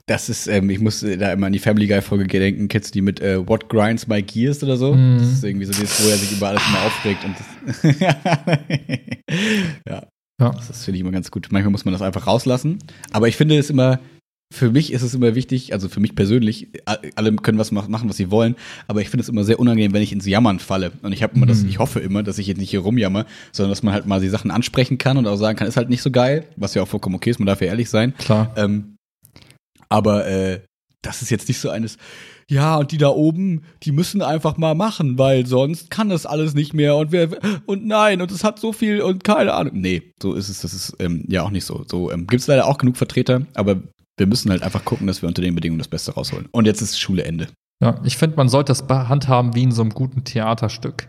das 0.07 0.29
ist, 0.29 0.49
ähm, 0.49 0.69
ich 0.71 0.81
muss 0.81 1.01
da 1.01 1.33
immer 1.33 1.47
an 1.47 1.53
die 1.53 1.59
Family 1.61 1.87
Guy-Folge 1.87 2.27
denken. 2.27 2.67
Kennst 2.69 2.91
du 2.91 2.93
die 2.95 3.03
mit 3.03 3.21
äh, 3.21 3.47
What 3.47 3.69
Grinds 3.69 4.09
My 4.09 4.21
Gears 4.23 4.63
oder 4.65 4.77
so? 4.77 4.95
Mhm. 4.95 5.19
Das 5.19 5.29
ist 5.29 5.45
irgendwie 5.45 5.67
so 5.67 5.73
das, 5.81 6.05
wo 6.05 6.09
er 6.09 6.17
sich 6.17 6.33
über 6.33 6.49
alles 6.49 6.63
immer 6.69 6.83
aufregt. 6.83 7.25
Und 7.25 7.37
das 7.39 7.83
ja. 9.89 10.03
Ja. 10.41 10.51
Das 10.51 10.85
finde 10.85 10.97
ich 10.97 11.01
immer 11.03 11.13
ganz 11.13 11.31
gut. 11.31 11.49
Manchmal 11.51 11.71
muss 11.71 11.85
man 11.85 11.93
das 11.93 12.03
einfach 12.03 12.27
rauslassen. 12.27 12.79
Aber 13.13 13.29
ich 13.29 13.37
finde 13.37 13.57
es 13.59 13.71
immer, 13.71 14.01
für 14.53 14.71
mich 14.71 14.93
ist 14.93 15.03
es 15.03 15.15
immer 15.15 15.35
wichtig, 15.35 15.73
also 15.73 15.89
für 15.89 15.99
mich 16.01 16.15
persönlich, 16.15 16.69
alle 17.17 17.33
können 17.37 17.59
was 17.59 17.73
mach- 17.73 17.89
machen, 17.89 18.09
was 18.09 18.17
sie 18.17 18.31
wollen, 18.31 18.55
aber 18.87 19.01
ich 19.01 19.09
finde 19.09 19.23
es 19.23 19.29
immer 19.29 19.43
sehr 19.45 19.59
unangenehm, 19.59 19.93
wenn 19.93 20.03
ich 20.03 20.13
ins 20.13 20.27
Jammern 20.27 20.59
falle. 20.61 20.93
Und 21.03 21.13
ich 21.13 21.23
habe 21.23 21.35
immer 21.35 21.47
das, 21.47 21.63
Mhm. 21.63 21.69
ich 21.71 21.79
hoffe 21.79 22.01
immer, 22.01 22.23
dass 22.23 22.39
ich 22.39 22.47
jetzt 22.47 22.59
nicht 22.59 22.71
hier 22.71 22.81
rumjammer, 22.81 23.27
sondern 23.51 23.71
dass 23.71 23.83
man 23.83 23.95
halt 23.95 24.07
mal 24.07 24.21
die 24.21 24.29
Sachen 24.29 24.51
ansprechen 24.51 24.99
kann 24.99 25.17
und 25.17 25.27
auch 25.27 25.37
sagen 25.37 25.59
kann, 25.59 25.67
ist 25.67 25.77
halt 25.77 25.89
nicht 25.89 26.03
so 26.03 26.11
geil, 26.11 26.45
was 26.57 26.75
ja 26.75 26.83
auch 26.83 26.89
vollkommen 26.89 27.17
okay 27.17 27.31
ist, 27.31 27.39
man 27.41 27.47
darf 27.47 27.61
ja 27.61 27.67
ehrlich 27.69 27.91
sein. 27.91 28.15
Klar. 28.19 28.53
Ähm, 28.57 28.97
aber 29.89 30.27
äh, 30.27 30.61
das 31.03 31.21
ist 31.23 31.31
jetzt 31.31 31.49
nicht 31.49 31.59
so 31.59 31.69
eines, 31.69 31.97
ja, 32.49 32.77
und 32.77 32.93
die 32.93 32.99
da 32.99 33.09
oben, 33.09 33.63
die 33.83 33.93
müssen 33.93 34.23
einfach 34.23 34.57
mal 34.57 34.75
machen, 34.75 35.19
weil 35.19 35.47
sonst 35.47 35.91
kann 35.91 36.09
das 36.11 36.27
alles 36.27 36.55
nicht 36.55 36.75
mehr 36.75 36.97
und 36.97 37.11
wer 37.13 37.29
und 37.67 37.87
nein, 37.87 38.21
und 38.23 38.31
es 38.31 38.45
hat 38.45 38.59
so 38.61 38.73
viel 38.73 39.01
und 39.01 39.25
keine 39.25 39.53
Ahnung. 39.55 39.81
Nee, 39.81 40.03
so 40.23 40.35
ist 40.35 40.49
es, 40.49 40.61
das 40.61 40.73
ist 40.75 40.95
ähm, 41.01 41.25
ja 41.29 41.43
auch 41.43 41.51
nicht 41.51 41.65
so. 41.65 41.85
So 41.89 42.11
ähm, 42.13 42.27
gibt 42.27 42.41
es 42.43 42.47
leider 42.47 42.67
auch 42.67 42.79
genug 42.79 42.97
Vertreter, 42.97 43.47
aber 43.55 43.81
wir 44.19 44.27
müssen 44.27 44.51
halt 44.51 44.63
einfach 44.63 44.85
gucken, 44.85 45.07
dass 45.07 45.23
wir 45.23 45.29
unter 45.29 45.43
den 45.43 45.55
Bedingungen 45.55 45.79
das 45.79 45.89
Beste 45.89 46.13
rausholen. 46.13 46.49
Und 46.53 46.67
jetzt 46.67 46.81
ist 46.83 46.99
Schule 47.01 47.25
Ende. 47.25 47.49
Ja, 47.83 48.01
ich 48.05 48.17
finde, 48.17 48.37
man 48.37 48.49
sollte 48.49 48.71
das 48.71 48.85
handhaben 48.89 49.55
wie 49.55 49.63
in 49.65 49.73
so 49.73 49.83
einem 49.83 49.91
guten 49.93 50.25
Theaterstück. 50.25 51.09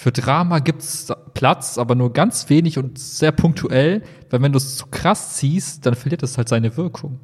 Für 0.00 0.10
Drama 0.10 0.58
gibt's 0.60 1.12
Platz, 1.34 1.78
aber 1.78 1.94
nur 1.94 2.12
ganz 2.12 2.48
wenig 2.48 2.78
und 2.78 2.98
sehr 2.98 3.30
punktuell, 3.32 4.02
weil 4.30 4.42
wenn 4.42 4.52
du 4.52 4.56
es 4.56 4.76
zu 4.76 4.86
krass 4.86 5.34
ziehst, 5.36 5.84
dann 5.86 5.94
verliert 5.94 6.22
es 6.22 6.36
halt 6.38 6.48
seine 6.48 6.76
Wirkung. 6.76 7.20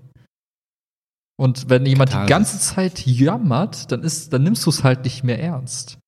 Und 1.39 1.71
wenn 1.71 1.87
jemand 1.87 2.11
die 2.11 2.15
Katharsis. 2.15 2.29
ganze 2.31 2.59
Zeit 2.59 3.07
jammert, 3.07 3.91
dann 3.91 4.03
ist, 4.03 4.33
dann 4.33 4.43
nimmst 4.43 4.67
du 4.67 4.71
es 4.71 4.85
halt 4.85 5.05
nicht 5.05 5.25
mehr 5.25 5.41
ernst. 5.43 5.99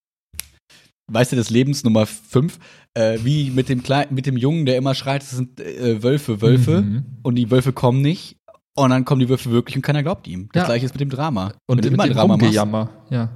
Weißt 1.11 1.33
du, 1.33 1.37
des 1.37 1.51
Lebens 1.51 1.85
Nummer 1.85 2.07
5, 2.07 2.59
äh, 2.95 3.19
wie 3.23 3.51
mit 3.51 3.69
dem 3.69 3.83
kleinen, 3.83 4.15
mit 4.15 4.27
dem 4.27 4.37
Jungen, 4.37 4.67
der 4.67 4.77
immer 4.77 4.95
schreit, 4.95 5.23
es 5.23 5.31
sind 5.31 5.59
äh, 5.61 6.03
Wölfe, 6.03 6.41
Wölfe, 6.43 6.83
Mhm. 6.83 7.05
und 7.23 7.35
die 7.37 7.51
Wölfe 7.51 7.73
kommen 7.73 8.03
nicht. 8.03 8.37
Und 8.75 8.91
dann 8.91 9.05
kommen 9.05 9.21
die 9.21 9.29
Wölfe 9.29 9.51
wirklich 9.51 9.77
und 9.77 9.83
keiner 9.83 10.03
glaubt 10.03 10.27
ihm. 10.27 10.49
Das 10.53 10.63
Ja. 10.63 10.67
gleiche 10.67 10.87
ist 10.87 10.95
mit 10.95 11.01
dem 11.01 11.11
Drama. 11.11 11.53
Und 11.67 11.85
du 11.85 11.91
mit 11.91 11.95
immer 11.95 12.05
dem 12.05 12.15
Drama 12.15 12.35
Rumgejammer, 12.35 12.91
ja. 13.11 13.29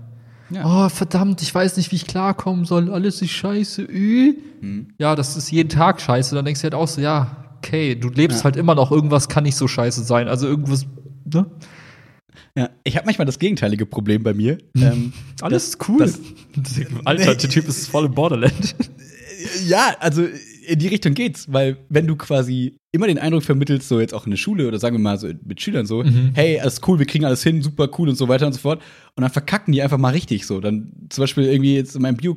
Ja. 0.49 0.87
Oh, 0.87 0.89
verdammt, 0.89 1.43
ich 1.43 1.53
weiß 1.53 1.77
nicht, 1.77 1.91
wie 1.91 1.97
ich 1.97 2.07
klarkommen 2.07 2.65
soll. 2.65 2.91
Alles 2.91 3.21
ist 3.21 3.33
scheiße. 3.33 3.83
Äh. 3.83 4.35
Mhm. 4.61 4.89
Ja, 4.99 5.17
das 5.17 5.37
ist 5.37 5.51
jeden 5.51 5.69
Tag 5.69 6.01
scheiße. 6.01 6.35
Dann 6.37 6.45
denkst 6.45 6.61
du 6.61 6.65
halt 6.65 6.75
auch 6.75 6.87
so, 6.87 7.01
ja, 7.01 7.45
okay, 7.59 7.97
du 7.97 8.09
lebst 8.09 8.39
Ja. 8.39 8.45
halt 8.45 8.57
immer 8.57 8.75
noch, 8.77 8.93
irgendwas 8.93 9.29
kann 9.29 9.43
nicht 9.43 9.57
so 9.57 9.67
scheiße 9.67 10.05
sein. 10.05 10.29
Also 10.29 10.47
irgendwas, 10.47 10.87
ne? 11.25 11.47
Ja, 12.57 12.71
ich 12.85 12.97
habe 12.97 13.07
manchmal 13.07 13.27
das 13.27 13.39
gegenteilige 13.41 13.87
Problem 13.87 14.23
bei 14.23 14.35
mir. 14.35 14.59
Mhm. 14.75 14.83
ähm, 14.83 15.13
Alles 15.43 15.73
das- 15.77 15.89
cool. 15.89 15.99
das- 15.99 16.21
Alter, 17.05 17.35
der 17.35 17.51
Typ 17.51 17.67
ist 17.69 17.89
voll 17.89 18.07
im 18.07 18.15
Borderland. 18.15 18.77
ja, 19.67 19.97
also 20.01 20.25
in 20.67 20.79
die 20.79 20.89
Richtung 20.89 21.15
geht's, 21.15 21.53
weil 21.53 21.77
wenn 21.89 22.07
du 22.07 22.15
quasi 22.17 22.77
immer 22.97 23.07
den 23.07 23.19
Eindruck 23.19 23.43
vermittelst, 23.45 23.89
so 23.89 24.01
jetzt 24.01 24.13
auch 24.15 24.25
in 24.27 24.31
der 24.31 24.37
Schule 24.37 24.67
oder 24.67 24.79
sagen 24.79 24.97
wir 24.97 25.01
mal 25.03 25.19
so 25.19 25.29
mit 25.45 25.61
Schülern 25.61 25.87
so, 25.87 26.03
Mhm. 26.03 26.33
hey, 26.35 26.59
alles 26.61 26.81
cool, 26.87 26.99
wir 26.99 27.07
kriegen 27.07 27.25
alles 27.25 27.43
hin, 27.43 27.63
super 27.63 27.89
cool 27.99 28.09
und 28.09 28.17
so 28.17 28.29
weiter 28.29 28.47
und 28.47 28.53
so 28.55 28.59
fort. 28.61 28.83
Und 29.17 29.23
dann 29.23 29.31
verkacken 29.31 29.73
die 29.73 29.83
einfach 29.83 29.99
mal 29.99 30.13
richtig 30.13 30.47
so. 30.47 30.61
Dann 30.61 30.93
zum 31.11 31.23
Beispiel 31.23 31.45
irgendwie 31.45 31.77
jetzt 31.77 31.95
in 31.97 32.03
meinem 32.03 32.17
Bio 32.17 32.37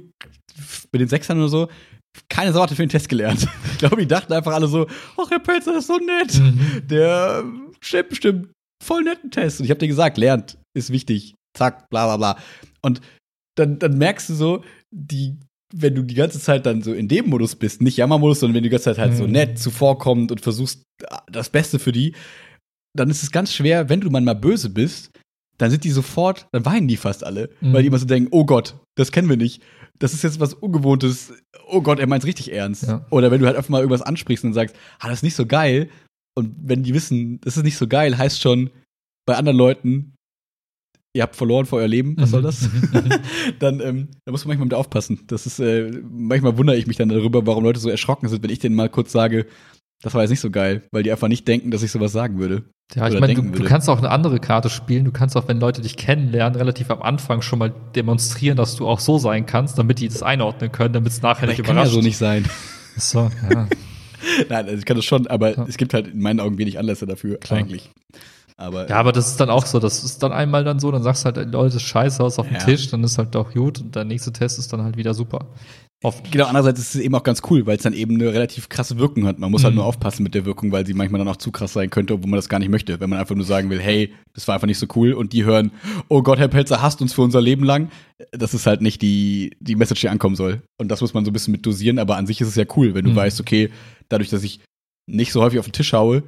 mit 0.91 1.01
den 1.01 1.07
Sechsern 1.07 1.39
oder 1.39 1.49
so, 1.49 1.67
keine 2.29 2.53
Sorte 2.53 2.75
für 2.75 2.83
den 2.83 2.89
Test 2.89 3.09
gelernt. 3.09 3.47
Ich 3.71 3.77
glaube, 3.79 3.97
die 4.01 4.07
dachten 4.07 4.33
einfach 4.33 4.53
alle 4.53 4.67
so, 4.67 4.87
ach, 5.17 5.29
Herr 5.31 5.39
Pelzer 5.39 5.77
ist 5.77 5.87
so 5.87 5.97
nett. 5.97 6.37
Mhm. 6.37 6.87
Der 6.87 7.43
stellt 7.79 8.09
bestimmt 8.09 8.49
voll 8.83 9.03
netten 9.03 9.31
Test. 9.31 9.59
Und 9.59 9.65
ich 9.65 9.69
habe 9.71 9.79
dir 9.79 9.87
gesagt, 9.87 10.17
lernt, 10.17 10.57
ist 10.77 10.91
wichtig. 10.91 11.35
Zack, 11.57 11.89
bla 11.89 12.05
bla 12.05 12.17
bla. 12.17 12.43
Und 12.81 12.99
dann, 13.57 13.79
dann 13.79 13.97
merkst 13.97 14.29
du 14.29 14.33
so, 14.33 14.63
die, 14.91 15.37
wenn 15.73 15.95
du 15.95 16.01
die 16.03 16.15
ganze 16.15 16.39
Zeit 16.39 16.65
dann 16.65 16.81
so 16.81 16.93
in 16.93 17.07
dem 17.07 17.29
Modus 17.29 17.55
bist, 17.55 17.81
nicht 17.81 17.97
Jammermodus, 17.97 18.39
sondern 18.39 18.55
wenn 18.55 18.63
du 18.63 18.69
die 18.69 18.71
ganze 18.71 18.85
Zeit 18.85 18.97
halt 18.97 19.15
so 19.15 19.25
Mhm. 19.25 19.31
nett 19.31 19.59
zuvorkommend 19.59 20.31
und 20.31 20.41
versuchst 20.41 20.83
das 21.31 21.49
Beste 21.49 21.77
für 21.79 21.91
die, 21.91 22.15
dann 22.97 23.09
ist 23.09 23.21
es 23.23 23.31
ganz 23.31 23.53
schwer, 23.53 23.87
wenn 23.89 24.01
du 24.01 24.09
mal 24.09 24.33
böse 24.35 24.69
bist, 24.69 25.11
dann 25.57 25.69
sind 25.71 25.83
die 25.83 25.91
sofort, 25.91 26.47
dann 26.53 26.65
weinen 26.65 26.87
die 26.87 26.97
fast 26.97 27.23
alle, 27.23 27.49
Mhm. 27.61 27.73
weil 27.73 27.81
die 27.83 27.87
immer 27.89 27.99
so 27.99 28.05
denken, 28.05 28.29
oh 28.31 28.45
Gott, 28.45 28.75
das 28.95 29.11
kennen 29.11 29.29
wir 29.29 29.37
nicht. 29.37 29.61
Das 29.99 30.13
ist 30.13 30.23
jetzt 30.23 30.39
was 30.39 30.53
Ungewohntes. 30.53 31.33
Oh 31.67 31.81
Gott, 31.81 31.99
er 31.99 32.07
meint's 32.07 32.25
richtig 32.25 32.51
ernst. 32.53 32.83
Ja. 32.87 33.05
Oder 33.11 33.29
wenn 33.31 33.41
du 33.41 33.45
halt 33.45 33.57
einfach 33.57 33.69
mal 33.69 33.79
irgendwas 33.81 34.01
ansprichst 34.01 34.45
und 34.45 34.53
sagst, 34.53 34.75
ah, 34.99 35.07
das 35.09 35.19
ist 35.19 35.23
nicht 35.23 35.35
so 35.35 35.45
geil. 35.45 35.89
Und 36.37 36.55
wenn 36.63 36.83
die 36.83 36.93
wissen, 36.93 37.41
das 37.41 37.57
ist 37.57 37.63
nicht 37.63 37.77
so 37.77 37.87
geil, 37.87 38.17
heißt 38.17 38.41
schon 38.41 38.69
bei 39.27 39.35
anderen 39.35 39.57
Leuten, 39.57 40.15
ihr 41.13 41.23
habt 41.23 41.35
verloren 41.35 41.65
für 41.65 41.77
euer 41.77 41.87
Leben, 41.87 42.15
was 42.17 42.31
soll 42.31 42.41
das? 42.41 42.69
dann, 43.59 43.79
ähm, 43.79 44.07
da 44.25 44.31
muss 44.31 44.43
man 44.45 44.49
manchmal 44.49 44.65
mit 44.65 44.73
aufpassen. 44.73 45.21
Das 45.27 45.45
ist, 45.45 45.59
äh, 45.59 45.91
manchmal 46.11 46.57
wundere 46.57 46.77
ich 46.77 46.87
mich 46.87 46.97
dann 46.97 47.09
darüber, 47.09 47.45
warum 47.45 47.63
Leute 47.63 47.79
so 47.79 47.89
erschrocken 47.89 48.27
sind, 48.29 48.43
wenn 48.43 48.49
ich 48.49 48.59
denen 48.59 48.75
mal 48.75 48.89
kurz 48.89 49.11
sage, 49.11 49.45
das 50.01 50.13
war 50.13 50.21
jetzt 50.21 50.29
nicht 50.29 50.39
so 50.39 50.49
geil, 50.49 50.83
weil 50.91 51.03
die 51.03 51.11
einfach 51.11 51.27
nicht 51.27 51.47
denken, 51.47 51.71
dass 51.71 51.83
ich 51.83 51.91
sowas 51.91 52.11
sagen 52.13 52.39
würde. 52.39 52.63
Ja, 52.95 53.07
ich 53.07 53.19
meine, 53.19 53.33
du, 53.33 53.41
du 53.41 53.63
kannst 53.65 53.89
auch 53.89 53.97
eine 53.97 54.09
andere 54.09 54.39
Karte 54.39 54.69
spielen. 54.69 55.03
Du 55.03 55.11
kannst 55.11 55.35
auch, 55.35 55.47
wenn 55.47 55.59
Leute 55.59 55.81
dich 55.81 55.97
kennenlernen, 55.97 56.57
relativ 56.57 56.89
am 56.89 57.01
Anfang 57.01 57.41
schon 57.41 57.59
mal 57.59 57.73
demonstrieren, 57.95 58.55
dass 58.57 58.75
du 58.77 58.87
auch 58.87 58.99
so 58.99 59.17
sein 59.17 59.45
kannst, 59.45 59.77
damit 59.77 59.99
die 59.99 60.07
das 60.07 60.23
einordnen 60.23 60.71
können, 60.71 60.93
damit 60.93 61.11
es 61.11 61.21
nachher 61.21 61.43
Aber 61.43 61.47
nicht 61.51 61.59
ich 61.59 61.65
kann 61.65 61.75
ja 61.75 61.81
überrascht. 61.83 61.95
so 61.95 62.01
nicht 62.01 62.17
sein. 62.17 62.45
So, 62.97 63.29
ja. 63.51 63.67
Nein, 64.49 64.65
also 64.65 64.77
ich 64.77 64.85
kann 64.85 64.95
das 64.95 65.05
schon, 65.05 65.27
aber 65.27 65.55
Ja. 65.55 65.65
es 65.67 65.77
gibt 65.77 65.93
halt 65.93 66.07
in 66.07 66.19
meinen 66.21 66.39
Augen 66.39 66.57
wenig 66.57 66.79
Anlässe 66.79 67.05
dafür, 67.05 67.37
Klar. 67.37 67.59
eigentlich. 67.59 67.89
Aber 68.59 68.89
ja, 68.89 68.97
aber 68.97 69.13
das 69.13 69.27
ist 69.29 69.39
dann 69.39 69.49
auch 69.49 69.65
so. 69.65 69.79
Das 69.79 70.03
ist 70.03 70.21
dann 70.21 70.33
einmal 70.33 70.65
dann 70.65 70.79
so, 70.79 70.91
dann 70.91 71.01
sagst 71.01 71.23
du 71.25 71.31
halt, 71.33 71.51
Leute, 71.53 71.79
scheiße 71.79 72.21
aus 72.21 72.39
auf 72.39 72.47
dem 72.47 72.55
Ja. 72.57 72.63
Tisch, 72.63 72.89
dann 72.89 73.03
ist 73.05 73.17
halt 73.17 73.33
doch 73.33 73.53
gut 73.53 73.79
und 73.79 73.95
der 73.95 74.03
nächste 74.03 74.33
Test 74.33 74.59
ist 74.59 74.73
dann 74.73 74.83
halt 74.83 74.97
wieder 74.97 75.13
super. 75.13 75.47
Oft. 76.03 76.29
Genau, 76.31 76.45
andererseits 76.45 76.79
ist 76.79 76.95
es 76.95 77.01
eben 77.01 77.13
auch 77.15 77.23
ganz 77.23 77.41
cool, 77.49 77.65
weil 77.65 77.75
es 77.77 77.83
dann 77.83 77.91
eben 77.93 78.15
eine 78.15 78.31
relativ 78.33 78.67
krasse 78.69 78.97
Wirkung 78.99 79.25
hat. 79.27 79.37
Man 79.39 79.51
muss 79.51 79.63
halt 79.63 79.73
Mhm. 79.73 79.79
nur 79.79 79.85
aufpassen 79.85 80.23
mit 80.23 80.33
der 80.33 80.45
Wirkung, 80.45 80.71
weil 80.73 80.85
sie 80.85 80.93
manchmal 80.93 81.19
dann 81.19 81.27
auch 81.27 81.35
zu 81.37 81.51
krass 81.51 81.73
sein 81.73 81.89
könnte, 81.89 82.13
obwohl 82.13 82.29
man 82.29 82.37
das 82.37 82.47
gar 82.49 82.59
nicht 82.59 82.69
möchte. 82.69 82.99
Wenn 82.99 83.09
man 83.09 83.19
einfach 83.19 83.35
nur 83.35 83.45
sagen 83.45 83.69
will, 83.69 83.79
hey, 83.81 84.13
das 84.33 84.47
war 84.47 84.55
einfach 84.55 84.67
nicht 84.67 84.77
so 84.77 84.87
cool 84.95 85.13
und 85.13 85.31
die 85.33 85.43
hören, 85.45 85.71
oh 86.09 86.21
Gott, 86.21 86.39
Herr 86.39 86.47
Pelzer 86.49 86.81
hasst 86.81 87.01
uns 87.01 87.13
für 87.13 87.21
unser 87.21 87.41
Leben 87.41 87.63
lang. 87.65 87.89
Das 88.31 88.53
ist 88.53 88.65
halt 88.65 88.81
nicht 88.81 89.01
die, 89.01 89.55
die 89.61 89.75
Message, 89.75 90.01
die 90.01 90.09
ankommen 90.09 90.35
soll. 90.35 90.61
Und 90.77 90.89
das 90.89 90.99
muss 91.01 91.13
man 91.13 91.23
so 91.25 91.31
ein 91.31 91.33
bisschen 91.33 91.51
mit 91.53 91.65
dosieren, 91.65 91.99
aber 91.99 92.15
an 92.17 92.27
sich 92.27 92.39
ist 92.41 92.47
es 92.49 92.55
ja 92.55 92.65
cool, 92.77 92.93
wenn 92.93 93.03
du 93.05 93.11
Mhm. 93.11 93.15
weißt, 93.17 93.39
okay, 93.41 93.69
dadurch, 94.09 94.29
dass 94.29 94.43
ich 94.43 94.59
nicht 95.05 95.31
so 95.33 95.41
häufig 95.41 95.59
auf 95.59 95.65
den 95.67 95.73
Tisch 95.73 95.91
haue, 95.93 96.23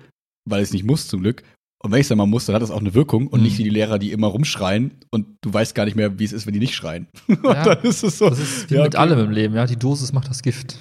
weil 0.50 0.62
ich 0.62 0.68
es 0.70 0.74
nicht 0.74 0.86
muss 0.86 1.08
zum 1.08 1.22
Glück, 1.22 1.44
und 1.84 1.92
wenn 1.92 2.00
ich 2.00 2.06
es 2.06 2.10
dann 2.10 2.18
mal 2.18 2.26
muss, 2.28 2.46
dann 2.46 2.56
hat 2.56 2.62
das 2.62 2.72
auch 2.72 2.80
eine 2.80 2.94
Wirkung 2.94 3.28
und 3.28 3.40
Mhm. 3.40 3.46
nicht 3.46 3.58
wie 3.58 3.64
die 3.64 3.70
Lehrer, 3.70 3.98
die 4.00 4.12
immer 4.12 4.28
rumschreien 4.28 4.92
und 5.12 5.26
du 5.42 5.52
weißt 5.54 5.74
gar 5.76 5.86
nicht 5.86 5.96
mehr, 5.96 6.20
wie 6.20 6.24
es 6.26 6.32
ist, 6.34 6.46
wenn 6.46 6.54
die 6.54 6.60
nicht 6.60 6.76
schreien. 6.76 7.08
Ja, 7.44 7.64
dann 7.76 7.84
ist 7.84 8.04
es 8.04 8.18
so. 8.20 8.30
Das 8.30 8.40
ist 8.40 8.70
wie 8.70 8.76
ja, 8.76 8.84
mit 8.84 8.96
okay. 8.96 9.02
allem 9.02 9.20
im 9.20 9.32
Leben, 9.32 9.56
ja. 9.56 9.66
Die 9.66 9.78
Dosis 9.78 10.14
macht 10.14 10.30
das 10.30 10.42
Gift. 10.42 10.78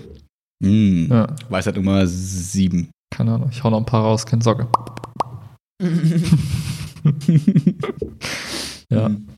Mm. 0.62 1.06
Ja, 1.10 1.34
Weisheit 1.48 1.76
Nummer 1.76 2.06
sieben. 2.06 2.90
keine 3.14 3.34
Ahnung. 3.34 3.48
Ich 3.50 3.64
hau 3.64 3.70
noch 3.70 3.78
ein 3.78 3.86
paar 3.86 4.02
raus, 4.02 4.26
keine 4.26 4.42
Sorge. 4.42 4.68
Ja. 8.92 9.08
Mhm. 9.08 9.28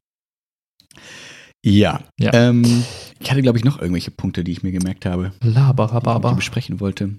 Ja. 1.64 2.00
Ja. 2.18 2.32
Ähm, 2.32 2.84
ich 3.20 3.30
hatte, 3.30 3.42
glaube 3.42 3.58
ich, 3.58 3.64
noch 3.64 3.78
irgendwelche 3.78 4.10
Punkte, 4.10 4.42
die 4.42 4.50
ich 4.52 4.62
mir 4.64 4.72
gemerkt 4.72 5.06
habe, 5.06 5.32
die 5.42 5.48
ich 5.48 6.36
besprechen 6.36 6.80
wollte. 6.80 7.14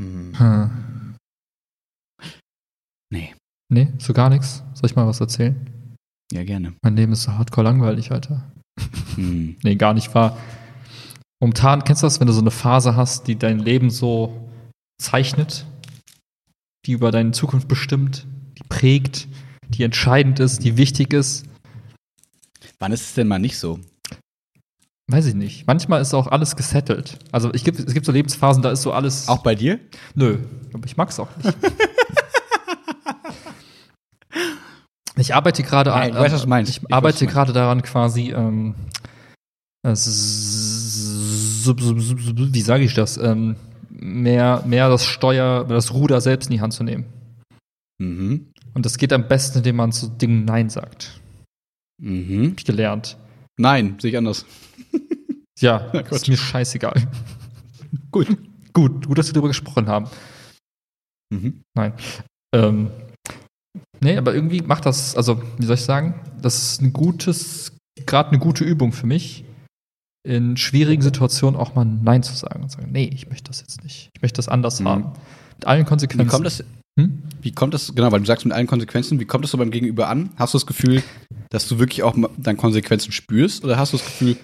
Hm. 0.00 0.32
Hm. 0.38 0.70
Nee. 3.10 3.34
Nee, 3.68 3.92
so 3.98 4.12
gar 4.12 4.30
nichts. 4.30 4.62
Soll 4.74 4.90
ich 4.90 4.96
mal 4.96 5.06
was 5.06 5.20
erzählen? 5.20 5.94
Ja, 6.32 6.44
gerne. 6.44 6.74
Mein 6.82 6.96
Leben 6.96 7.12
ist 7.12 7.22
so 7.22 7.32
hardcore 7.32 7.64
langweilig, 7.64 8.12
Alter. 8.12 8.52
Hm. 9.14 9.56
Nee, 9.62 9.76
gar 9.76 9.94
nicht 9.94 10.14
wahr. 10.14 10.36
Momentan, 11.40 11.84
kennst 11.84 12.02
du 12.02 12.06
das, 12.06 12.20
wenn 12.20 12.26
du 12.26 12.32
so 12.32 12.40
eine 12.40 12.50
Phase 12.50 12.96
hast, 12.96 13.26
die 13.26 13.36
dein 13.36 13.58
Leben 13.58 13.90
so 13.90 14.50
zeichnet, 14.98 15.66
die 16.86 16.92
über 16.92 17.10
deine 17.10 17.32
Zukunft 17.32 17.68
bestimmt, 17.68 18.26
die 18.58 18.62
prägt, 18.68 19.28
die 19.68 19.82
entscheidend 19.82 20.40
ist, 20.40 20.64
die 20.64 20.76
wichtig 20.76 21.12
ist? 21.12 21.44
Wann 22.78 22.92
ist 22.92 23.02
es 23.02 23.14
denn 23.14 23.28
mal 23.28 23.38
nicht 23.38 23.58
so? 23.58 23.80
Weiß 25.08 25.26
ich 25.26 25.34
nicht. 25.34 25.66
Manchmal 25.66 26.00
ist 26.00 26.14
auch 26.14 26.26
alles 26.26 26.56
gesettelt. 26.56 27.18
Also 27.30 27.52
ich 27.54 27.64
gibt, 27.64 27.78
es 27.78 27.94
gibt 27.94 28.06
so 28.06 28.12
Lebensphasen, 28.12 28.62
da 28.62 28.70
ist 28.70 28.82
so 28.82 28.92
alles. 28.92 29.28
Auch 29.28 29.42
bei 29.42 29.54
dir? 29.54 29.78
Nö, 30.14 30.38
aber 30.72 30.86
ich 30.86 30.96
mag's 30.96 31.20
auch 31.20 31.28
nicht. 31.36 31.56
ich 35.16 35.34
arbeite 35.34 35.62
gerade 35.62 35.90
Nein, 35.90 36.10
ich 36.10 36.16
weiß, 36.16 36.32
was 36.32 36.42
du 36.42 36.48
meinst. 36.48 36.70
Ich, 36.70 36.82
Ich 36.82 36.92
arbeite 36.92 37.26
gerade 37.26 37.52
daran, 37.52 37.82
quasi. 37.82 38.32
Ähm, 38.32 38.74
äh, 39.82 39.92
wie 42.52 42.60
sage 42.60 42.84
ich 42.84 42.94
das? 42.94 43.16
Ähm, 43.16 43.56
mehr, 43.90 44.62
mehr 44.66 44.88
das 44.88 45.04
Steuer, 45.04 45.64
das 45.64 45.92
Ruder 45.92 46.20
selbst 46.20 46.46
in 46.46 46.56
die 46.56 46.60
Hand 46.60 46.72
zu 46.72 46.84
nehmen. 46.84 47.06
Mhm. 47.98 48.52
Und 48.74 48.84
das 48.84 48.98
geht 48.98 49.12
am 49.12 49.26
besten, 49.28 49.58
indem 49.58 49.76
man 49.76 49.92
zu 49.92 50.08
Dingen 50.08 50.44
Nein 50.44 50.68
sagt. 50.68 51.20
Mhm. 52.02 52.50
Hab 52.50 52.58
ich 52.58 52.64
gelernt. 52.64 53.16
Nein, 53.58 53.96
sehe 53.98 54.10
ich 54.10 54.16
anders. 54.16 54.44
Ja, 55.58 55.78
ist 56.10 56.28
mir 56.28 56.36
scheißegal. 56.36 57.08
Gut. 58.10 58.28
Gut, 58.74 59.06
gut, 59.06 59.16
dass 59.16 59.28
wir 59.28 59.32
darüber 59.32 59.48
gesprochen 59.48 59.88
haben. 59.88 60.06
Mhm. 61.30 61.62
Nein. 61.74 61.94
Ähm, 62.54 62.90
nee, 64.00 64.16
aber 64.16 64.34
irgendwie 64.34 64.62
macht 64.62 64.86
das, 64.86 65.16
also, 65.16 65.42
wie 65.58 65.66
soll 65.66 65.74
ich 65.76 65.82
sagen, 65.82 66.20
das 66.42 66.62
ist 66.72 66.82
ein 66.82 66.92
gutes, 66.92 67.72
gerade 68.06 68.30
eine 68.30 68.38
gute 68.38 68.64
Übung 68.64 68.92
für 68.92 69.06
mich, 69.06 69.44
in 70.26 70.56
schwierigen 70.56 71.02
Situationen 71.02 71.58
auch 71.58 71.74
mal 71.74 71.84
Nein 71.84 72.22
zu 72.22 72.34
sagen 72.34 72.62
und 72.64 72.70
sagen, 72.70 72.88
nee, 72.90 73.08
ich 73.14 73.28
möchte 73.28 73.48
das 73.50 73.60
jetzt 73.60 73.84
nicht. 73.84 74.10
Ich 74.14 74.22
möchte 74.22 74.36
das 74.38 74.48
anders 74.48 74.80
Mhm. 74.80 74.88
haben. 74.88 75.02
Mit 75.56 75.66
allen 75.66 75.84
Konsequenzen. 75.86 76.26
Wie 76.26 76.30
kommt 76.30 76.46
das, 76.46 76.64
Hm? 76.98 77.22
wie 77.42 77.52
kommt 77.52 77.74
das, 77.74 77.94
genau, 77.94 78.10
weil 78.10 78.20
du 78.20 78.26
sagst 78.26 78.44
mit 78.44 78.52
allen 78.54 78.66
Konsequenzen, 78.66 79.20
wie 79.20 79.24
kommt 79.24 79.44
das 79.44 79.52
so 79.52 79.58
beim 79.58 79.70
Gegenüber 79.70 80.08
an? 80.08 80.30
Hast 80.36 80.54
du 80.54 80.58
das 80.58 80.66
Gefühl, 80.66 81.02
dass 81.50 81.68
du 81.68 81.78
wirklich 81.78 82.02
auch 82.02 82.16
dann 82.38 82.56
Konsequenzen 82.56 83.12
spürst? 83.12 83.64
Oder 83.64 83.78
hast 83.78 83.92
du 83.92 83.98
das 83.98 84.06
Gefühl, 84.06 84.36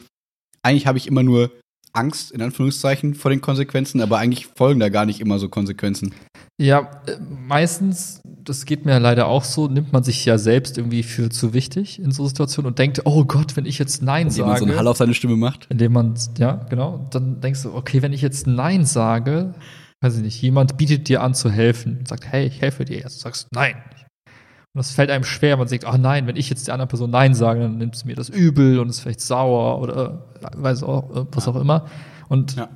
eigentlich 0.62 0.87
habe 0.87 0.99
ich 0.99 1.07
immer 1.09 1.22
nur 1.24 1.51
Angst, 1.93 2.30
in 2.32 2.43
Anführungszeichen, 2.43 3.14
vor 3.14 3.30
den 3.30 3.40
Konsequenzen, 3.40 4.01
aber 4.01 4.18
eigentlich 4.18 4.47
folgen 4.47 4.80
da 4.80 4.88
gar 4.88 5.07
nicht 5.07 5.20
immer 5.20 5.38
so 5.38 5.49
Konsequenzen? 5.49 6.14
Ja, 6.59 7.03
äh, 7.07 7.16
meistens, 7.20 8.20
das 8.24 8.64
geht 8.64 8.84
mir 8.84 8.99
leider 8.99 9.26
auch 9.26 9.45
so, 9.45 9.68
nimmt 9.68 9.93
man 9.93 10.03
sich 10.03 10.24
ja 10.24 10.38
selbst 10.38 10.78
irgendwie 10.78 11.03
für 11.03 11.28
zu 11.30 11.53
wichtig 11.55 11.99
in 11.99 12.12
so 12.12 12.26
Situationen 12.26 12.68
und 12.68 12.78
denkt, 12.78 13.03
oh 13.05 13.24
Gott, 13.24 13.57
wenn 13.57 13.66
ich 13.66 13.78
jetzt 13.78 14.03
Nein 14.03 14.28
Indem 14.28 14.47
man 14.47 14.57
so 14.57 14.64
einen 14.64 14.72
sage. 14.72 14.78
Hall 14.78 14.86
auf 14.88 14.97
seine 14.97 15.14
Stimme 15.14 15.36
macht? 15.36 15.66
indem 15.70 15.93
man, 15.93 16.14
ja, 16.38 16.66
genau, 16.68 17.09
dann 17.11 17.40
denkst 17.40 17.62
du, 17.62 17.74
okay, 17.74 18.03
wenn 18.03 18.12
ich 18.12 18.22
jetzt 18.22 18.47
Nein 18.47 18.84
sage, 18.84 19.55
weiß 20.01 20.16
ich 20.16 20.22
nicht, 20.22 20.43
jemand 20.43 20.76
bietet 20.76 21.09
dir 21.09 21.22
an 21.22 21.34
zu 21.34 21.51
helfen 21.51 21.99
und 22.01 22.09
sagt, 22.09 22.26
hey, 22.26 22.47
ich 22.47 22.61
helfe 22.61 22.84
dir 22.84 22.99
jetzt. 22.99 23.16
Du 23.16 23.20
sagst 23.22 23.49
Nein. 23.53 23.74
Und 24.74 24.78
das 24.78 24.90
fällt 24.92 25.10
einem 25.10 25.24
schwer, 25.24 25.56
man 25.58 25.68
sagt, 25.68 25.84
ach 25.84 25.98
nein, 25.98 26.26
wenn 26.26 26.36
ich 26.36 26.48
jetzt 26.48 26.66
der 26.66 26.74
anderen 26.74 26.88
Person 26.88 27.10
Nein 27.10 27.34
sage, 27.34 27.60
dann 27.60 27.76
nimmt 27.76 27.94
sie 27.94 28.06
mir 28.06 28.16
das 28.16 28.30
übel 28.30 28.78
und 28.78 28.88
ist 28.88 29.00
vielleicht 29.00 29.20
sauer 29.20 29.80
oder 29.80 30.28
weiß 30.56 30.82
auch, 30.82 31.14
äh, 31.14 31.26
was 31.30 31.46
auch 31.46 31.56
immer. 31.56 31.84
Und 32.28 32.56
Ja. 32.56 32.68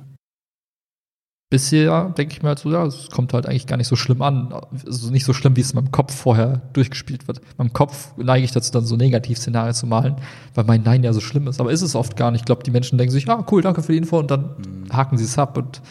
bisher 1.49 2.09
denke 2.17 2.33
ich 2.33 2.43
mir 2.43 2.49
halt 2.49 2.59
so, 2.59 2.71
ja, 2.71 2.85
es 2.85 3.09
kommt 3.09 3.33
halt 3.33 3.47
eigentlich 3.47 3.65
gar 3.67 3.77
nicht 3.77 3.87
so 3.87 3.95
schlimm 3.95 4.21
an. 4.21 4.53
Also 4.85 5.09
nicht 5.11 5.25
so 5.25 5.33
schlimm, 5.33 5.55
wie 5.55 5.61
es 5.61 5.71
in 5.71 5.77
meinem 5.77 5.91
Kopf 5.91 6.13
vorher 6.13 6.61
durchgespielt 6.73 7.27
wird. 7.27 7.39
In 7.39 7.45
meinem 7.57 7.73
Kopf 7.73 8.13
neige 8.17 8.45
ich 8.45 8.51
dazu, 8.51 8.71
dann 8.71 8.85
so 8.85 8.95
Negativszenarien 8.95 9.73
zu 9.73 9.87
malen, 9.87 10.17
weil 10.53 10.65
mein 10.65 10.83
Nein 10.83 11.03
ja 11.03 11.13
so 11.13 11.21
schlimm 11.21 11.47
ist. 11.47 11.59
Aber 11.59 11.71
ist 11.71 11.81
es 11.81 11.95
oft 11.95 12.15
gar 12.15 12.29
nicht. 12.31 12.41
Ich 12.41 12.45
glaube, 12.45 12.63
die 12.63 12.71
Menschen 12.71 12.97
denken 12.99 13.11
sich, 13.11 13.27
ah, 13.29 13.43
cool, 13.51 13.61
danke 13.61 13.81
für 13.81 13.93
die 13.93 13.97
Info 13.97 14.19
und 14.19 14.29
dann 14.29 14.55
Mhm. 14.57 14.93
haken 14.95 15.17
sie 15.17 15.23
es 15.25 15.39
ab 15.39 15.57
und 15.57 15.81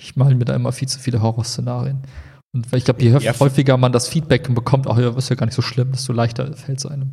ich 0.00 0.16
male 0.16 0.34
mir 0.34 0.44
da 0.44 0.56
immer 0.56 0.72
viel 0.72 0.88
zu 0.88 0.98
viele 0.98 1.22
Horrorszenarien. 1.22 1.98
Und 2.54 2.66
ich 2.74 2.84
glaube, 2.84 3.02
je 3.02 3.10
Ja, 3.18 3.38
häufiger 3.40 3.76
man 3.76 3.92
das 3.92 4.08
Feedback 4.08 4.54
bekommt, 4.54 4.86
ach 4.86 4.98
ja, 4.98 5.16
ist 5.16 5.30
ja 5.30 5.36
gar 5.36 5.46
nicht 5.46 5.54
so 5.54 5.62
schlimm, 5.62 5.90
desto 5.92 6.12
leichter 6.12 6.54
fällt 6.56 6.78
es 6.78 6.86
einem. 6.86 7.12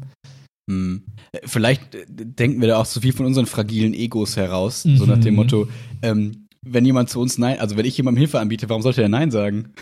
Hm. 0.69 1.03
Äh, 1.31 1.39
Vielleicht 1.45 1.95
äh, 1.95 2.05
denken 2.07 2.59
wir 2.61 2.67
da 2.67 2.77
auch 2.77 2.85
zu 2.87 2.99
viel 3.01 3.13
von 3.13 3.25
unseren 3.25 3.45
fragilen 3.45 3.93
Egos 3.93 4.35
heraus, 4.37 4.83
so 4.83 5.05
nach 5.05 5.17
dem 5.19 5.33
Mhm. 5.33 5.35
Motto, 5.37 5.67
ähm, 6.01 6.45
wenn 6.65 6.85
jemand 6.85 7.09
zu 7.09 7.21
uns 7.21 7.37
Nein, 7.37 7.59
also 7.59 7.77
wenn 7.77 7.85
ich 7.85 7.95
jemandem 7.97 8.19
Hilfe 8.19 8.39
anbiete, 8.39 8.67
warum 8.69 8.81
sollte 8.81 9.01
er 9.01 9.09
Nein 9.09 9.31
sagen? 9.31 9.73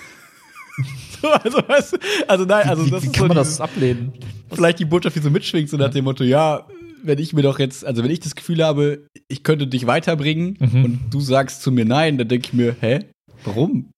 so, 1.21 1.27
also, 1.29 1.57
weißt 1.67 1.99
also 2.27 2.45
nein, 2.45 2.67
also 2.69 2.85
wie, 2.85 2.91
das 2.91 3.01
wie 3.03 3.07
ist 3.07 3.13
kann 3.13 3.23
so 3.23 3.27
man 3.33 3.37
dieses- 3.37 3.57
das 3.57 3.61
ablehnen? 3.61 4.13
vielleicht 4.53 4.77
die 4.79 4.85
Botschaft, 4.85 5.15
die 5.15 5.21
so 5.21 5.31
mitschwingt, 5.31 5.69
so 5.69 5.77
nach 5.77 5.89
dem 5.89 6.05
Motto, 6.05 6.23
ja, 6.23 6.67
wenn 7.03 7.17
ich 7.19 7.33
mir 7.33 7.41
doch 7.41 7.57
jetzt, 7.59 7.83
also 7.85 8.03
wenn 8.03 8.11
ich 8.11 8.19
das 8.19 8.35
Gefühl 8.35 8.63
habe, 8.63 9.07
ich 9.27 9.43
könnte 9.43 9.65
dich 9.67 9.87
weiterbringen 9.87 10.57
Mhm. 10.59 10.85
und 10.85 10.99
du 11.09 11.19
sagst 11.19 11.63
zu 11.63 11.71
mir 11.71 11.85
nein, 11.85 12.17
dann 12.19 12.27
denke 12.27 12.47
ich 12.47 12.53
mir, 12.53 12.75
hä? 12.79 13.05
Warum? 13.43 13.89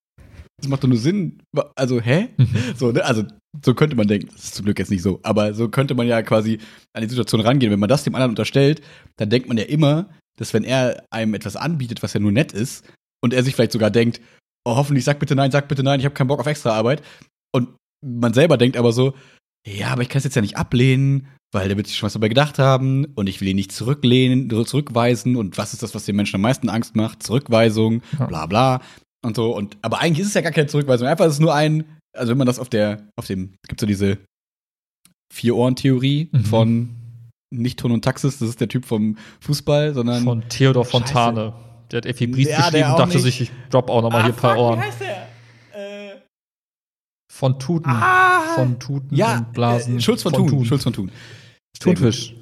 Das 0.60 0.68
macht 0.68 0.82
doch 0.84 0.88
nur 0.88 0.98
Sinn. 0.98 1.42
Also, 1.74 2.00
hä? 2.00 2.28
Mhm. 2.36 2.48
So, 2.76 2.92
ne? 2.92 3.04
Also, 3.04 3.24
so 3.64 3.74
könnte 3.74 3.96
man 3.96 4.06
denken. 4.06 4.28
Das 4.32 4.44
ist 4.44 4.54
zum 4.54 4.64
Glück 4.64 4.78
jetzt 4.78 4.90
nicht 4.90 5.02
so. 5.02 5.20
Aber 5.22 5.54
so 5.54 5.68
könnte 5.68 5.94
man 5.94 6.06
ja 6.06 6.22
quasi 6.22 6.58
an 6.92 7.02
die 7.02 7.08
Situation 7.08 7.40
rangehen. 7.40 7.72
Wenn 7.72 7.80
man 7.80 7.88
das 7.88 8.04
dem 8.04 8.14
anderen 8.14 8.30
unterstellt, 8.30 8.80
dann 9.16 9.30
denkt 9.30 9.48
man 9.48 9.58
ja 9.58 9.64
immer, 9.64 10.08
dass 10.38 10.54
wenn 10.54 10.64
er 10.64 11.04
einem 11.10 11.34
etwas 11.34 11.56
anbietet, 11.56 12.02
was 12.02 12.12
ja 12.12 12.20
nur 12.20 12.32
nett 12.32 12.52
ist, 12.52 12.84
und 13.22 13.34
er 13.34 13.42
sich 13.42 13.54
vielleicht 13.54 13.72
sogar 13.72 13.90
denkt, 13.90 14.20
oh, 14.64 14.76
hoffentlich 14.76 15.04
sag 15.04 15.18
bitte 15.18 15.34
nein, 15.34 15.50
sag 15.50 15.68
bitte 15.68 15.82
nein, 15.82 16.00
ich 16.00 16.06
habe 16.06 16.14
keinen 16.14 16.28
Bock 16.28 16.40
auf 16.40 16.46
extra 16.46 16.70
Arbeit. 16.70 17.02
Und 17.52 17.68
man 18.04 18.32
selber 18.32 18.56
denkt 18.56 18.76
aber 18.76 18.92
so, 18.92 19.14
ja, 19.66 19.88
aber 19.88 20.02
ich 20.02 20.08
kann 20.08 20.18
es 20.18 20.24
jetzt 20.24 20.36
ja 20.36 20.42
nicht 20.42 20.56
ablehnen, 20.56 21.28
weil 21.52 21.68
der 21.68 21.76
wird 21.76 21.86
sich 21.86 21.96
schon 21.96 22.06
was 22.06 22.14
dabei 22.14 22.28
gedacht 22.28 22.58
haben 22.58 23.06
und 23.14 23.28
ich 23.28 23.40
will 23.40 23.48
ihn 23.48 23.56
nicht 23.56 23.72
zurücklehnen, 23.72 24.48
zurückweisen 24.64 25.36
und 25.36 25.58
was 25.58 25.74
ist 25.74 25.82
das, 25.82 25.94
was 25.94 26.06
den 26.06 26.16
Menschen 26.16 26.36
am 26.36 26.42
meisten 26.42 26.68
Angst 26.68 26.96
macht? 26.96 27.22
Zurückweisung, 27.22 28.02
bla 28.28 28.46
bla 28.46 28.80
und 29.22 29.36
so. 29.36 29.54
Und 29.54 29.76
aber 29.82 29.98
eigentlich 30.00 30.20
ist 30.20 30.28
es 30.28 30.34
ja 30.34 30.40
gar 30.40 30.52
keine 30.52 30.66
Zurückweisung, 30.66 31.06
einfach 31.08 31.26
ist 31.26 31.34
es 31.34 31.40
nur 31.40 31.54
ein, 31.54 31.84
also 32.16 32.30
wenn 32.30 32.38
man 32.38 32.46
das 32.46 32.58
auf 32.58 32.68
der, 32.68 33.06
auf 33.16 33.26
dem, 33.26 33.54
es 33.62 33.68
gibt 33.68 33.80
so 33.80 33.86
diese 33.86 34.18
Vier-Ohren-Theorie 35.32 36.28
Mhm. 36.32 36.44
von 36.44 36.96
nicht 37.52 37.78
Ton 37.80 37.92
und 37.92 38.04
Taxis, 38.04 38.38
das 38.38 38.48
ist 38.48 38.60
der 38.60 38.68
Typ 38.68 38.84
vom 38.84 39.16
Fußball, 39.40 39.94
sondern 39.94 40.22
Von 40.24 40.48
Theodor 40.48 40.84
Fontane. 40.84 41.52
Der 41.90 41.98
hat 41.98 42.06
Ephibris 42.06 42.48
Ja, 42.48 42.70
der 42.70 42.70
geschrieben 42.70 42.90
und 42.92 42.98
dachte 43.00 43.14
nicht. 43.14 43.22
sich, 43.24 43.40
ich 43.42 43.50
drop 43.70 43.90
auch 43.90 44.02
noch 44.02 44.10
mal 44.12 44.22
hier 44.22 44.32
ein 44.32 44.36
paar 44.36 44.54
fuck, 44.54 44.62
Ohren. 44.62 44.78
Wie 44.78 44.82
heißt 44.84 45.00
der? 45.00 45.28
Äh, 46.12 46.16
Von 47.32 47.58
Tuten. 47.58 47.90
ah, 47.90 48.54
Von 48.54 48.78
Tuten 48.78 49.16
ja, 49.16 49.38
und 49.38 49.52
Blasen. 49.52 49.96
Äh, 49.98 50.00
Schulz 50.00 50.22
von, 50.22 50.32
Thun. 50.32 50.64
Schulz 50.64 50.84
von 50.84 50.92
Thun. 50.92 51.10
Thunfisch. 51.80 52.36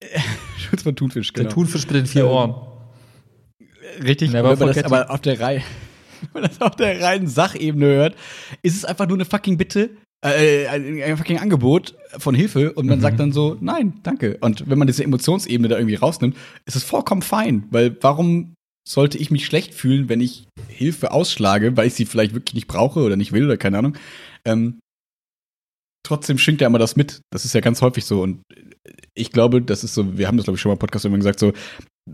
Schulz 0.58 0.82
von 0.82 0.96
Thunfisch, 0.96 1.32
genau. 1.34 1.48
Der 1.48 1.54
Thunfisch 1.54 1.84
mit 1.86 1.94
den 1.96 2.06
vier 2.06 2.22
Ähm, 2.24 2.28
Ohren. 2.30 2.54
Richtig, 4.02 4.30
Never 4.32 4.56
man 4.56 4.68
das 4.68 4.84
aber 4.84 5.10
auf 5.10 5.20
der 5.20 5.38
Reihe, 5.40 5.62
wenn 6.32 6.42
man 6.42 6.50
das 6.50 6.60
auf 6.60 6.76
der 6.76 7.00
reinen 7.00 7.28
Sachebene 7.28 7.86
hört, 7.86 8.16
ist 8.62 8.76
es 8.76 8.84
einfach 8.84 9.06
nur 9.06 9.16
eine 9.16 9.24
fucking 9.24 9.56
Bitte, 9.56 9.90
äh, 10.24 10.66
ein, 10.66 11.16
fucking 11.16 11.38
Angebot 11.38 11.94
von 12.18 12.34
Hilfe 12.34 12.72
und 12.74 12.86
man 12.86 12.98
Mhm. 12.98 13.02
sagt 13.02 13.20
dann 13.20 13.32
so, 13.32 13.56
nein, 13.60 14.00
danke. 14.02 14.36
Und 14.40 14.68
wenn 14.68 14.78
man 14.78 14.86
diese 14.86 15.02
Emotionsebene 15.04 15.68
da 15.68 15.76
irgendwie 15.78 15.94
rausnimmt, 15.94 16.36
ist 16.66 16.76
es 16.76 16.84
vollkommen 16.84 17.22
fein, 17.22 17.64
weil 17.70 17.96
warum 18.02 18.54
sollte 18.88 19.18
ich 19.18 19.30
mich 19.30 19.46
schlecht 19.46 19.72
fühlen, 19.74 20.08
wenn 20.08 20.20
ich 20.20 20.46
Hilfe 20.68 21.12
ausschlage, 21.12 21.76
weil 21.76 21.86
ich 21.86 21.94
sie 21.94 22.06
vielleicht 22.06 22.34
wirklich 22.34 22.54
nicht 22.54 22.66
brauche 22.66 23.00
oder 23.00 23.16
nicht 23.16 23.32
will 23.32 23.44
oder 23.44 23.56
keine 23.56 23.78
Ahnung. 23.78 23.96
Ähm, 24.44 24.80
trotzdem 26.06 26.38
schwingt 26.38 26.60
ja 26.60 26.66
immer 26.66 26.78
das 26.78 26.96
mit. 26.96 27.20
Das 27.32 27.44
ist 27.44 27.54
ja 27.54 27.60
ganz 27.60 27.82
häufig 27.82 28.04
so. 28.04 28.22
Und 28.22 28.42
ich 29.14 29.32
glaube, 29.32 29.62
das 29.62 29.84
ist 29.84 29.94
so, 29.94 30.18
wir 30.18 30.26
haben 30.26 30.36
das, 30.38 30.44
glaube 30.44 30.56
ich, 30.56 30.60
schon 30.60 30.70
mal 30.70 30.74
im 30.74 30.78
Podcast 30.78 31.04
irgendwann 31.04 31.20
gesagt, 31.20 31.38
so, 31.40 31.52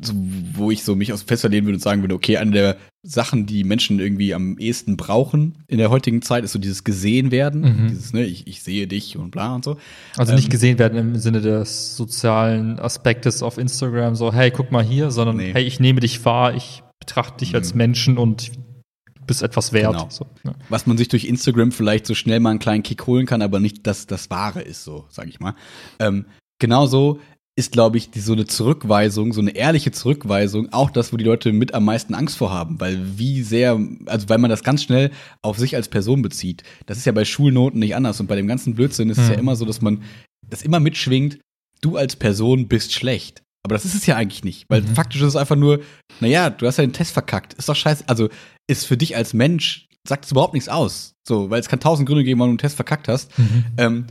so, 0.02 0.12
wo 0.54 0.70
ich 0.70 0.84
so 0.84 0.94
mich 0.96 1.12
aus 1.12 1.22
dem 1.24 1.28
Fenster 1.28 1.48
lehnen 1.48 1.66
würde 1.66 1.76
und 1.76 1.82
sagen 1.82 2.02
würde, 2.02 2.14
okay, 2.14 2.36
eine 2.36 2.50
der 2.50 2.76
Sachen, 3.02 3.46
die 3.46 3.62
Menschen 3.64 4.00
irgendwie 4.00 4.34
am 4.34 4.58
ehesten 4.58 4.96
brauchen 4.96 5.58
in 5.68 5.78
der 5.78 5.90
heutigen 5.90 6.22
Zeit, 6.22 6.44
ist 6.44 6.52
so 6.52 6.58
dieses 6.58 6.82
gesehen 6.84 7.30
werden. 7.30 7.60
Mhm. 7.60 7.88
Dieses, 7.88 8.12
ne, 8.12 8.24
ich, 8.24 8.46
ich 8.46 8.62
sehe 8.62 8.86
dich 8.86 9.16
und 9.16 9.30
bla 9.30 9.54
und 9.54 9.64
so. 9.64 9.76
Also 10.16 10.32
ähm, 10.32 10.36
nicht 10.36 10.50
gesehen 10.50 10.78
werden 10.78 10.98
im 10.98 11.16
Sinne 11.16 11.40
des 11.40 11.96
sozialen 11.96 12.78
Aspektes 12.80 13.42
auf 13.42 13.58
Instagram, 13.58 14.16
so, 14.16 14.32
hey, 14.32 14.50
guck 14.50 14.72
mal 14.72 14.82
hier, 14.84 15.10
sondern 15.10 15.36
Nee. 15.36 15.52
hey, 15.52 15.64
ich 15.64 15.78
nehme 15.80 16.00
dich 16.00 16.24
wahr, 16.24 16.54
ich 16.54 16.82
betrachte 16.98 17.38
dich 17.44 17.54
als 17.54 17.72
Mhm. 17.72 17.78
Menschen 17.78 18.18
und 18.18 18.48
du 18.56 19.22
bist 19.26 19.42
etwas 19.42 19.72
wert. 19.72 19.92
Genau. 19.92 20.08
So, 20.10 20.26
ne? 20.42 20.54
was 20.68 20.86
man 20.86 20.96
sich 20.98 21.08
durch 21.08 21.24
Instagram 21.26 21.70
vielleicht 21.72 22.06
so 22.06 22.14
schnell 22.14 22.40
mal 22.40 22.50
einen 22.50 22.58
kleinen 22.58 22.82
Kick 22.82 23.06
holen 23.06 23.26
kann, 23.26 23.42
aber 23.42 23.60
nicht 23.60 23.86
das, 23.86 24.06
das 24.06 24.30
Wahre 24.30 24.62
ist, 24.62 24.82
so, 24.84 25.04
sag 25.10 25.28
ich 25.28 25.38
mal. 25.40 25.54
Ähm, 26.00 26.26
genauso 26.58 27.20
ist, 27.58 27.72
glaube 27.72 27.96
ich, 27.96 28.10
die, 28.10 28.20
so 28.20 28.34
eine 28.34 28.44
Zurückweisung, 28.44 29.32
so 29.32 29.40
eine 29.40 29.56
ehrliche 29.56 29.90
Zurückweisung, 29.90 30.72
auch 30.72 30.90
das, 30.90 31.12
wo 31.12 31.16
die 31.16 31.24
Leute 31.24 31.52
mit 31.52 31.72
am 31.72 31.86
meisten 31.86 32.14
Angst 32.14 32.36
vor 32.36 32.52
haben, 32.52 32.78
weil 32.80 33.18
wie 33.18 33.42
sehr, 33.42 33.80
also 34.04 34.28
weil 34.28 34.36
man 34.38 34.50
das 34.50 34.62
ganz 34.62 34.82
schnell 34.82 35.10
auf 35.42 35.58
sich 35.58 35.74
als 35.74 35.88
Person 35.88 36.20
bezieht. 36.20 36.62
Das 36.84 36.98
ist 36.98 37.06
ja 37.06 37.12
bei 37.12 37.24
Schulnoten 37.24 37.80
nicht 37.80 37.96
anders 37.96 38.20
und 38.20 38.26
bei 38.26 38.36
dem 38.36 38.46
ganzen 38.46 38.74
Blödsinn 38.74 39.08
ist 39.08 39.16
es 39.18 39.28
Hm. 39.28 39.32
ja 39.34 39.38
immer 39.38 39.56
so, 39.56 39.64
dass 39.64 39.80
man 39.80 40.02
das 40.48 40.62
immer 40.62 40.80
mitschwingt, 40.80 41.38
du 41.80 41.96
als 41.96 42.14
Person 42.16 42.68
bist 42.68 42.92
schlecht. 42.92 43.42
Aber 43.64 43.74
das 43.74 43.84
ist 43.86 43.94
es 43.94 44.06
ja 44.06 44.16
eigentlich 44.16 44.44
nicht, 44.44 44.66
weil 44.68 44.82
Mhm. 44.82 44.88
faktisch 44.94 45.22
ist 45.22 45.28
es 45.28 45.36
einfach 45.36 45.56
nur, 45.56 45.80
naja, 46.20 46.50
du 46.50 46.66
hast 46.66 46.76
ja 46.76 46.84
den 46.86 46.92
Test 46.92 47.12
verkackt, 47.12 47.54
ist 47.54 47.68
doch 47.68 47.74
scheiße. 47.74 48.04
Also 48.06 48.28
ist 48.68 48.84
für 48.84 48.96
dich 48.98 49.16
als 49.16 49.32
Mensch, 49.34 49.88
sagt 50.06 50.26
es 50.26 50.30
überhaupt 50.30 50.54
nichts 50.54 50.68
aus. 50.68 51.14
So, 51.26 51.50
weil 51.50 51.58
es 51.60 51.68
kann 51.68 51.80
tausend 51.80 52.06
Gründe 52.06 52.22
geben, 52.22 52.38
warum 52.38 52.50
du 52.50 52.52
einen 52.52 52.58
Test 52.58 52.76
verkackt 52.76 53.08
hast. 53.08 53.36
Mhm. 53.38 53.64
Ähm, 53.78 54.06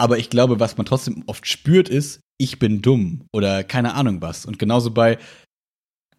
Aber 0.00 0.18
ich 0.18 0.30
glaube, 0.30 0.60
was 0.60 0.76
man 0.76 0.86
trotzdem 0.86 1.24
oft 1.26 1.46
spürt, 1.46 1.88
ist, 1.88 2.20
ich 2.40 2.58
bin 2.58 2.82
dumm 2.82 3.24
oder 3.32 3.64
keine 3.64 3.94
Ahnung 3.94 4.22
was. 4.22 4.46
Und 4.46 4.58
genauso 4.58 4.92
bei, 4.92 5.18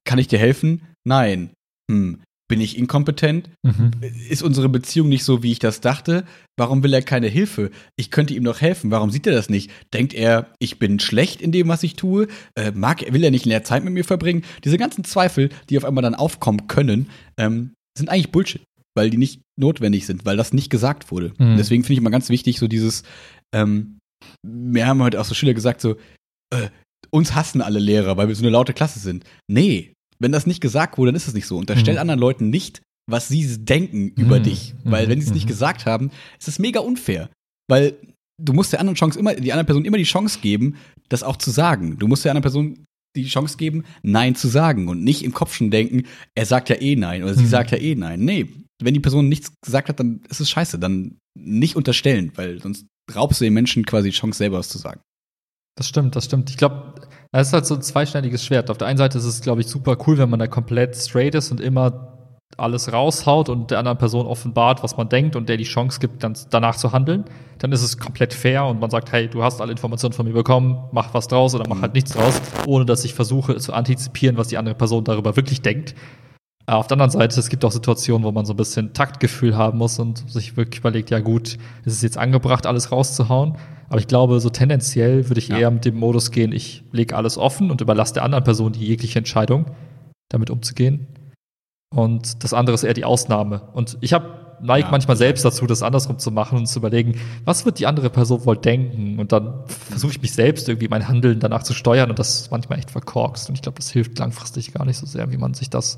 kann 0.03 0.19
ich 0.19 0.27
dir 0.27 0.39
helfen? 0.39 0.81
Nein. 1.05 1.51
Hm. 1.89 2.21
Bin 2.49 2.61
ich 2.61 2.79
inkompetent? 2.79 3.51
Mhm. 3.61 3.91
Ist 4.27 4.41
unsere 4.41 4.69
Beziehung 4.69 5.07
nicht 5.07 5.23
so, 5.23 5.43
wie 5.43 5.51
ich 5.51 5.59
das 5.59 5.81
dachte? 5.81 6.25
Warum 6.57 6.81
will 6.81 6.93
er 6.95 7.03
keine 7.03 7.27
Hilfe? 7.27 7.69
Ich 7.95 8.09
könnte 8.09 8.33
ihm 8.33 8.43
doch 8.43 8.59
helfen. 8.59 8.89
Warum 8.89 9.11
sieht 9.11 9.27
er 9.27 9.33
das 9.33 9.49
nicht? 9.49 9.69
Denkt 9.93 10.15
er, 10.15 10.51
ich 10.57 10.79
bin 10.79 10.99
schlecht 10.99 11.41
in 11.41 11.51
dem, 11.51 11.67
was 11.67 11.83
ich 11.83 11.95
tue? 11.95 12.27
Äh, 12.55 12.71
mag, 12.71 13.01
will 13.13 13.23
er 13.23 13.29
nicht 13.29 13.45
mehr 13.45 13.63
Zeit 13.63 13.83
mit 13.83 13.93
mir 13.93 14.03
verbringen? 14.03 14.43
Diese 14.63 14.79
ganzen 14.79 15.03
Zweifel, 15.03 15.49
die 15.69 15.77
auf 15.77 15.85
einmal 15.85 16.01
dann 16.01 16.15
aufkommen 16.15 16.65
können, 16.65 17.09
ähm, 17.37 17.73
sind 17.95 18.09
eigentlich 18.09 18.31
Bullshit, 18.31 18.63
weil 18.95 19.11
die 19.11 19.17
nicht 19.17 19.41
notwendig 19.55 20.07
sind, 20.07 20.25
weil 20.25 20.35
das 20.35 20.51
nicht 20.51 20.71
gesagt 20.71 21.11
wurde. 21.11 21.33
Mhm. 21.37 21.55
Deswegen 21.55 21.83
finde 21.83 21.93
ich 21.93 21.99
immer 21.99 22.09
ganz 22.09 22.29
wichtig, 22.29 22.57
so 22.57 22.67
dieses, 22.67 23.03
ähm, 23.53 23.97
wir 24.45 24.87
haben 24.87 25.01
heute 25.01 25.19
auch 25.19 25.25
so 25.25 25.33
Schüler 25.33 25.53
gesagt, 25.53 25.81
so, 25.81 25.95
äh, 26.53 26.69
uns 27.11 27.33
hassen 27.35 27.61
alle 27.61 27.79
Lehrer, 27.79 28.17
weil 28.17 28.27
wir 28.27 28.35
so 28.35 28.43
eine 28.43 28.51
laute 28.51 28.73
Klasse 28.73 28.99
sind. 28.99 29.23
Nee, 29.47 29.93
wenn 30.19 30.31
das 30.31 30.45
nicht 30.45 30.61
gesagt 30.61 30.97
wurde, 30.97 31.09
dann 31.11 31.15
ist 31.15 31.27
es 31.27 31.33
nicht 31.33 31.47
so. 31.47 31.57
Unterstell 31.57 31.95
Mhm. 31.95 32.01
anderen 32.01 32.19
Leuten 32.19 32.49
nicht, 32.49 32.81
was 33.09 33.27
sie 33.29 33.57
denken 33.65 34.09
über 34.09 34.39
Mhm. 34.39 34.43
dich. 34.43 34.75
Weil 34.83 35.05
Mhm. 35.05 35.09
wenn 35.11 35.21
sie 35.21 35.27
es 35.27 35.33
nicht 35.33 35.45
Mhm. 35.45 35.49
gesagt 35.49 35.85
haben, 35.85 36.11
ist 36.37 36.47
es 36.47 36.59
mega 36.59 36.81
unfair. 36.81 37.29
Weil 37.69 37.95
du 38.41 38.53
musst 38.53 38.73
der 38.73 38.79
anderen 38.79 38.95
Chance 38.97 39.17
immer, 39.17 39.33
die 39.35 39.51
anderen 39.51 39.65
Person 39.65 39.85
immer 39.85 39.97
die 39.97 40.03
Chance 40.03 40.39
geben, 40.41 40.75
das 41.07 41.23
auch 41.23 41.37
zu 41.37 41.51
sagen. 41.51 41.97
Du 41.97 42.07
musst 42.07 42.25
der 42.25 42.31
anderen 42.31 42.43
Person 42.43 42.85
die 43.15 43.25
Chance 43.25 43.57
geben, 43.57 43.85
Nein 44.03 44.35
zu 44.35 44.47
sagen 44.47 44.87
und 44.87 45.03
nicht 45.03 45.23
im 45.23 45.33
Kopf 45.33 45.55
schon 45.55 45.71
denken, 45.71 46.03
er 46.35 46.45
sagt 46.45 46.69
ja 46.69 46.79
eh 46.79 46.95
Nein 46.95 47.23
oder 47.23 47.33
sie 47.33 47.43
Mhm. 47.45 47.47
sagt 47.47 47.71
ja 47.71 47.77
eh 47.79 47.95
Nein. 47.95 48.23
Nee, 48.23 48.47
wenn 48.81 48.93
die 48.93 48.99
Person 48.99 49.27
nichts 49.29 49.51
gesagt 49.63 49.89
hat, 49.89 49.99
dann 49.99 50.21
ist 50.29 50.39
es 50.41 50.49
scheiße. 50.49 50.77
Dann 50.77 51.17
nicht 51.37 51.75
unterstellen, 51.75 52.31
weil 52.35 52.61
sonst 52.61 52.85
raubst 53.15 53.41
du 53.41 53.45
den 53.45 53.53
Menschen 53.53 53.85
quasi 53.85 54.09
die 54.09 54.15
Chance, 54.15 54.37
selber 54.37 54.57
was 54.57 54.69
zu 54.69 54.77
sagen. 54.77 55.01
Das 55.75 55.87
stimmt, 55.87 56.15
das 56.15 56.25
stimmt. 56.25 56.49
Ich 56.49 56.57
glaube, 56.57 56.95
das 57.31 57.47
ist 57.47 57.53
halt 57.53 57.65
so 57.65 57.75
ein 57.75 57.81
zweischneidiges 57.81 58.43
Schwert. 58.43 58.69
Auf 58.69 58.77
der 58.77 58.87
einen 58.87 58.97
Seite 58.97 59.17
ist 59.17 59.25
es, 59.25 59.41
glaube 59.41 59.61
ich, 59.61 59.67
super 59.67 59.97
cool, 60.07 60.17
wenn 60.17 60.29
man 60.29 60.39
da 60.39 60.47
komplett 60.47 60.95
straight 60.95 61.35
ist 61.35 61.51
und 61.51 61.61
immer 61.61 62.17
alles 62.57 62.91
raushaut 62.91 63.47
und 63.47 63.71
der 63.71 63.79
anderen 63.79 63.97
Person 63.97 64.25
offenbart, 64.25 64.83
was 64.83 64.97
man 64.97 65.07
denkt 65.07 65.35
und 65.35 65.47
der 65.47 65.57
die 65.57 65.63
Chance 65.63 65.99
gibt, 65.99 66.23
dann 66.23 66.35
danach 66.49 66.75
zu 66.75 66.91
handeln. 66.91 67.25
Dann 67.59 67.71
ist 67.71 67.83
es 67.83 67.97
komplett 67.97 68.33
fair 68.33 68.65
und 68.65 68.79
man 68.79 68.89
sagt, 68.89 69.11
hey, 69.11 69.27
du 69.27 69.43
hast 69.43 69.61
alle 69.61 69.71
Informationen 69.71 70.13
von 70.13 70.25
mir 70.25 70.33
bekommen, 70.33 70.89
mach 70.91 71.13
was 71.13 71.27
draus 71.27 71.53
oder 71.55 71.67
mach 71.69 71.81
halt 71.81 71.93
nichts 71.93 72.11
draus, 72.11 72.41
ohne 72.65 72.85
dass 72.85 73.05
ich 73.05 73.13
versuche 73.13 73.55
zu 73.57 73.73
antizipieren, 73.73 74.37
was 74.37 74.47
die 74.47 74.57
andere 74.57 74.75
Person 74.75 75.03
darüber 75.03 75.35
wirklich 75.35 75.61
denkt. 75.61 75.95
Äh, 76.69 76.73
Auf 76.73 76.87
der 76.87 76.95
anderen 76.95 77.11
Seite, 77.11 77.39
es 77.39 77.49
gibt 77.49 77.65
auch 77.65 77.71
Situationen, 77.71 78.23
wo 78.25 78.31
man 78.31 78.45
so 78.45 78.53
ein 78.53 78.57
bisschen 78.57 78.93
Taktgefühl 78.93 79.57
haben 79.57 79.77
muss 79.79 79.97
und 79.99 80.29
sich 80.29 80.55
wirklich 80.55 80.79
überlegt, 80.79 81.09
ja 81.09 81.19
gut, 81.19 81.57
ist 81.85 81.93
es 81.93 82.01
jetzt 82.01 82.17
angebracht, 82.17 82.65
alles 82.67 82.91
rauszuhauen? 82.91 83.57
Aber 83.89 83.97
ich 83.99 84.07
glaube, 84.07 84.39
so 84.39 84.49
tendenziell 84.49 85.29
würde 85.29 85.39
ich 85.39 85.47
Ja. 85.47 85.57
eher 85.57 85.71
mit 85.71 85.83
dem 85.85 85.95
Modus 85.97 86.29
gehen, 86.29 86.51
ich 86.51 86.83
lege 86.91 87.15
alles 87.15 87.37
offen 87.39 87.71
und 87.71 87.81
überlasse 87.81 88.13
der 88.13 88.23
anderen 88.23 88.43
Person 88.43 88.71
die 88.73 88.85
jegliche 88.85 89.17
Entscheidung, 89.17 89.65
damit 90.29 90.51
umzugehen. 90.51 91.07
Und 91.95 92.43
das 92.43 92.53
andere 92.53 92.75
ist 92.75 92.83
eher 92.83 92.93
die 92.93 93.05
Ausnahme. 93.05 93.63
Und 93.73 93.97
ich 94.01 94.13
habe 94.13 94.27
neige 94.61 94.85
Ja. 94.85 94.91
manchmal 94.91 95.17
selbst 95.17 95.43
dazu, 95.43 95.65
das 95.65 95.81
andersrum 95.81 96.19
zu 96.19 96.29
machen 96.29 96.59
und 96.59 96.67
zu 96.67 96.77
überlegen, 96.77 97.15
was 97.45 97.65
wird 97.65 97.79
die 97.79 97.87
andere 97.87 98.11
Person 98.11 98.45
wohl 98.45 98.57
denken? 98.57 99.17
Und 99.17 99.31
dann 99.31 99.63
versuche 99.65 100.11
ich 100.11 100.21
mich 100.21 100.33
selbst 100.33 100.69
irgendwie 100.69 100.87
mein 100.87 101.07
Handeln 101.07 101.39
danach 101.39 101.63
zu 101.63 101.73
steuern 101.73 102.11
und 102.11 102.19
das 102.19 102.41
ist 102.41 102.51
manchmal 102.51 102.77
echt 102.77 102.91
verkorkst. 102.91 103.49
Und 103.49 103.55
ich 103.55 103.63
glaube, 103.63 103.77
das 103.77 103.89
hilft 103.89 104.19
langfristig 104.19 104.71
gar 104.71 104.85
nicht 104.85 104.97
so 104.97 105.07
sehr, 105.07 105.31
wie 105.31 105.37
man 105.37 105.55
sich 105.55 105.71
das 105.71 105.97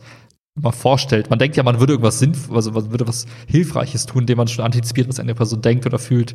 immer 0.58 0.72
vorstellt. 0.72 1.30
Man 1.30 1.40
denkt 1.40 1.58
ja, 1.58 1.64
man 1.64 1.80
würde 1.80 1.94
irgendwas 1.94 2.20
sinnvoll, 2.20 2.56
also 2.56 2.72
man 2.72 2.92
würde 2.92 3.08
was 3.08 3.26
Hilfreiches 3.48 4.06
tun, 4.06 4.22
indem 4.24 4.38
man 4.38 4.48
schon 4.48 4.66
antizipiert, 4.66 5.08
was 5.08 5.20
eine 5.20 5.36
Person 5.36 5.62
denkt 5.62 5.86
oder 5.86 6.00
fühlt. 6.00 6.34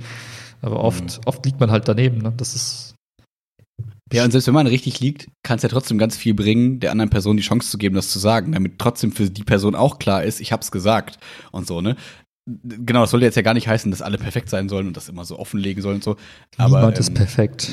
Aber 0.62 0.80
oft, 0.82 1.02
Mhm. 1.18 1.20
oft 1.26 1.44
liegt 1.44 1.60
man 1.60 1.70
halt 1.70 1.86
daneben. 1.88 2.18
Ne? 2.18 2.32
Das 2.36 2.54
ist 2.54 2.94
Ja, 4.12 4.24
und 4.24 4.30
selbst 4.30 4.46
wenn 4.46 4.54
man 4.54 4.68
richtig 4.68 5.00
liegt, 5.00 5.26
kann 5.42 5.56
es 5.56 5.62
ja 5.62 5.68
trotzdem 5.68 5.98
ganz 5.98 6.16
viel 6.16 6.32
bringen, 6.32 6.78
der 6.78 6.92
anderen 6.92 7.10
Person 7.10 7.36
die 7.36 7.42
Chance 7.42 7.70
zu 7.70 7.76
geben, 7.76 7.96
das 7.96 8.08
zu 8.08 8.20
sagen, 8.20 8.52
damit 8.52 8.78
trotzdem 8.78 9.10
für 9.10 9.28
die 9.28 9.42
Person 9.42 9.74
auch 9.74 9.98
klar 9.98 10.22
ist, 10.22 10.40
ich 10.40 10.52
hab's 10.52 10.70
gesagt 10.70 11.18
und 11.50 11.66
so, 11.66 11.80
ne? 11.80 11.96
Genau, 12.48 13.00
das 13.00 13.10
soll 13.10 13.24
jetzt 13.24 13.34
ja 13.34 13.42
gar 13.42 13.54
nicht 13.54 13.66
heißen, 13.66 13.90
dass 13.90 14.02
alle 14.02 14.18
perfekt 14.18 14.48
sein 14.50 14.68
sollen 14.68 14.86
und 14.86 14.96
das 14.96 15.08
immer 15.08 15.24
so 15.24 15.36
offenlegen 15.36 15.82
sollen 15.82 15.96
und 15.96 16.04
so. 16.04 16.16
Aber 16.56 16.78
niemand 16.78 16.98
ist 16.98 17.08
ähm, 17.08 17.14
perfekt. 17.14 17.72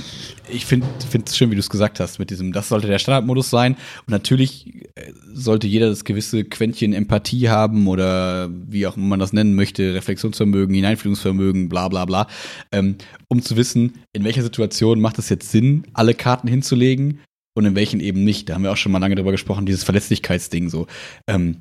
ich 0.49 0.65
finde 0.65 0.87
es 1.25 1.37
schön, 1.37 1.51
wie 1.51 1.55
du 1.55 1.59
es 1.59 1.69
gesagt 1.69 1.99
hast, 1.99 2.17
mit 2.17 2.31
diesem, 2.31 2.51
das 2.53 2.69
sollte 2.69 2.87
der 2.87 2.97
Standardmodus 2.97 3.51
sein. 3.51 3.73
Und 3.73 4.09
natürlich 4.09 4.85
äh, 4.95 5.11
sollte 5.31 5.67
jeder 5.67 5.89
das 5.89 6.05
gewisse 6.05 6.43
Quäntchen 6.43 6.93
Empathie 6.93 7.49
haben 7.49 7.87
oder 7.87 8.49
wie 8.51 8.87
auch 8.87 8.97
immer 8.97 9.05
man 9.05 9.19
das 9.19 9.31
nennen 9.31 9.53
möchte, 9.53 9.93
Reflexionsvermögen, 9.93 10.73
Hineinfühlungsvermögen, 10.73 11.69
bla 11.69 11.87
bla 11.87 12.05
bla, 12.05 12.27
ähm, 12.71 12.95
um 13.27 13.43
zu 13.43 13.55
wissen, 13.55 13.99
in 14.11 14.23
welcher 14.23 14.41
Situation 14.41 14.99
macht 14.99 15.19
es 15.19 15.29
jetzt 15.29 15.51
Sinn, 15.51 15.85
alle 15.93 16.15
Karten 16.15 16.47
hinzulegen 16.47 17.19
und 17.55 17.65
in 17.65 17.75
welchen 17.75 17.99
eben 17.99 18.23
nicht. 18.23 18.49
Da 18.49 18.55
haben 18.55 18.63
wir 18.63 18.71
auch 18.71 18.77
schon 18.77 18.91
mal 18.91 18.97
lange 18.97 19.13
drüber 19.13 19.31
gesprochen, 19.31 19.67
dieses 19.67 19.83
Verletzlichkeitsding 19.83 20.69
so. 20.69 20.87
Ähm, 21.27 21.57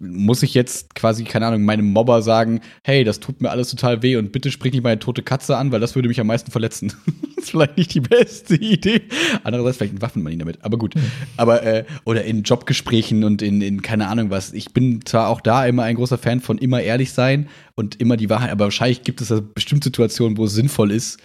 muss 0.00 0.42
ich 0.42 0.54
jetzt 0.54 0.94
quasi, 0.94 1.24
keine 1.24 1.46
Ahnung, 1.46 1.62
meinem 1.62 1.92
Mobber 1.92 2.22
sagen, 2.22 2.60
hey, 2.84 3.04
das 3.04 3.20
tut 3.20 3.40
mir 3.40 3.50
alles 3.50 3.70
total 3.70 4.02
weh 4.02 4.16
und 4.16 4.32
bitte 4.32 4.50
sprich 4.50 4.72
nicht 4.72 4.82
meine 4.82 4.98
tote 4.98 5.22
Katze 5.22 5.56
an, 5.56 5.72
weil 5.72 5.80
das 5.80 5.94
würde 5.94 6.08
mich 6.08 6.20
am 6.20 6.26
meisten 6.26 6.50
verletzen. 6.50 6.92
das 7.36 7.44
ist 7.44 7.50
vielleicht 7.50 7.76
nicht 7.76 7.94
die 7.94 8.00
beste 8.00 8.56
Idee. 8.56 9.02
Andererseits 9.44 9.78
vielleicht 9.78 9.94
entwaffnet 9.94 10.24
man 10.24 10.38
damit, 10.38 10.64
aber 10.64 10.78
gut. 10.78 10.94
Aber, 11.36 11.62
äh, 11.62 11.84
oder 12.04 12.24
in 12.24 12.42
Jobgesprächen 12.42 13.24
und 13.24 13.42
in, 13.42 13.60
in 13.60 13.82
keine 13.82 14.08
Ahnung 14.08 14.30
was. 14.30 14.52
Ich 14.52 14.72
bin 14.72 15.04
zwar 15.04 15.28
auch 15.28 15.40
da 15.40 15.66
immer 15.66 15.84
ein 15.84 15.96
großer 15.96 16.18
Fan 16.18 16.40
von 16.40 16.58
immer 16.58 16.80
ehrlich 16.80 17.12
sein 17.12 17.48
und 17.74 18.00
immer 18.00 18.16
die 18.16 18.30
Wahrheit, 18.30 18.50
aber 18.50 18.64
wahrscheinlich 18.64 19.02
gibt 19.02 19.20
es 19.20 19.28
da 19.28 19.40
bestimmt 19.40 19.84
Situationen, 19.84 20.36
wo 20.36 20.44
es 20.44 20.54
sinnvoll 20.54 20.90
ist, 20.90 21.18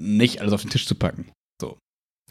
nicht 0.00 0.40
alles 0.40 0.52
auf 0.52 0.62
den 0.62 0.70
Tisch 0.70 0.86
zu 0.86 0.94
packen. 0.94 1.26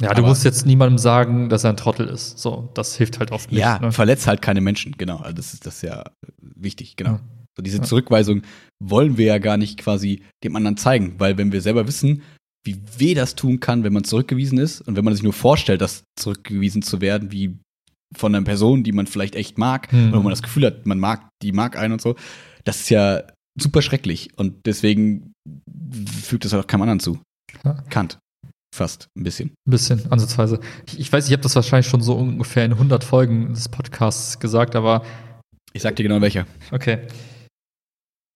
Ja, 0.02 0.14
du 0.14 0.20
aber- 0.22 0.30
musst 0.30 0.44
jetzt 0.44 0.66
niemandem 0.66 0.98
sagen, 0.98 1.50
dass 1.50 1.64
er 1.64 1.72
ein 1.72 1.78
Trottel 1.78 2.08
ist. 2.08 2.38
So, 2.40 2.70
das 2.74 2.96
hilft 2.96 3.20
halt 3.20 3.32
oft 3.32 3.52
nicht. 3.52 3.60
ja, 3.62 3.80
ne? 3.80 3.92
verletzt 3.92 4.28
halt 4.28 4.42
keine 4.42 4.62
Menschen, 4.62 4.94
genau. 4.98 5.18
Also 5.18 5.36
das 5.36 5.54
ist 5.54 5.66
das 5.66 5.76
ist 5.76 5.82
ja 5.84 6.04
wichtig, 6.42 6.96
genau. 6.96 7.12
Ja. 7.14 7.22
So 7.58 7.64
diese. 7.64 7.82
Zurückweisung 7.82 8.42
wollen 8.84 9.18
wir 9.18 9.26
ja 9.26 9.38
gar 9.38 9.58
nicht 9.58 9.78
quasi 9.78 10.24
dem 10.44 10.56
anderen 10.56 10.78
zeigen, 10.78 11.16
weil 11.20 11.38
wenn 11.38 11.52
wir 11.52 11.62
selber 11.62 11.86
wissen, 11.88 12.22
wie 12.66 12.80
weh 12.98 13.14
das 13.14 13.36
tun 13.36 13.60
kann, 13.60 13.84
wenn 13.84 13.92
man 13.94 14.04
zurückgewiesen 14.04 14.58
ist 14.58 14.82
und 14.82 14.96
wenn 14.96 15.04
man 15.04 15.14
sich 15.14 15.24
nur 15.24 15.34
vorstellt, 15.34 15.82
dass 15.82 16.04
zurückgewiesen 16.18 16.82
zu 16.82 17.02
werden, 17.02 17.32
wie 17.32 17.58
von 18.16 18.34
einer 18.36 18.44
Person, 18.46 18.84
die 18.84 18.92
man 18.92 19.08
vielleicht 19.08 19.36
echt 19.36 19.58
mag, 19.58 19.92
Mhm. 19.92 20.10
oder 20.10 20.18
wo 20.20 20.24
man 20.24 20.32
das 20.32 20.44
Gefühl 20.44 20.66
hat, 20.66 20.86
man 20.86 21.00
mag, 21.00 21.28
die 21.42 21.52
mag 21.52 21.78
einen 21.78 21.94
und 21.94 22.02
so, 22.02 22.16
das 22.64 22.82
ist 22.82 22.90
ja 22.90 23.24
super 23.60 23.82
schrecklich 23.82 24.30
und 24.38 24.66
deswegen 24.66 25.34
fügt 26.24 26.46
es 26.46 26.54
auch 26.54 26.68
keinem 26.68 26.84
anderen 26.84 27.00
zu. 27.00 27.20
Ja. 27.66 27.74
Kant. 27.90 28.18
Fast 28.74 29.08
ein 29.18 29.24
bisschen. 29.24 29.50
Ein 29.68 29.72
bisschen, 29.72 30.12
ansatzweise. 30.12 30.60
Ich, 30.88 31.00
ich 31.00 31.12
weiß, 31.12 31.28
ich 31.28 31.34
habe 31.34 31.44
das 31.44 31.56
wahrscheinlich 31.56 31.88
schon 31.88 32.02
so 32.02 32.16
ungefähr 32.16 32.64
in 32.66 32.72
100 32.74 33.04
Folgen 33.04 33.54
des 33.54 33.68
Podcasts 33.70 34.40
gesagt, 34.40 34.76
aber 34.76 35.04
Ich 35.74 35.82
sag 35.82 35.96
dir 35.98 36.04
genau 36.04 36.22
welcher. 36.22 36.46
okay. 36.72 37.08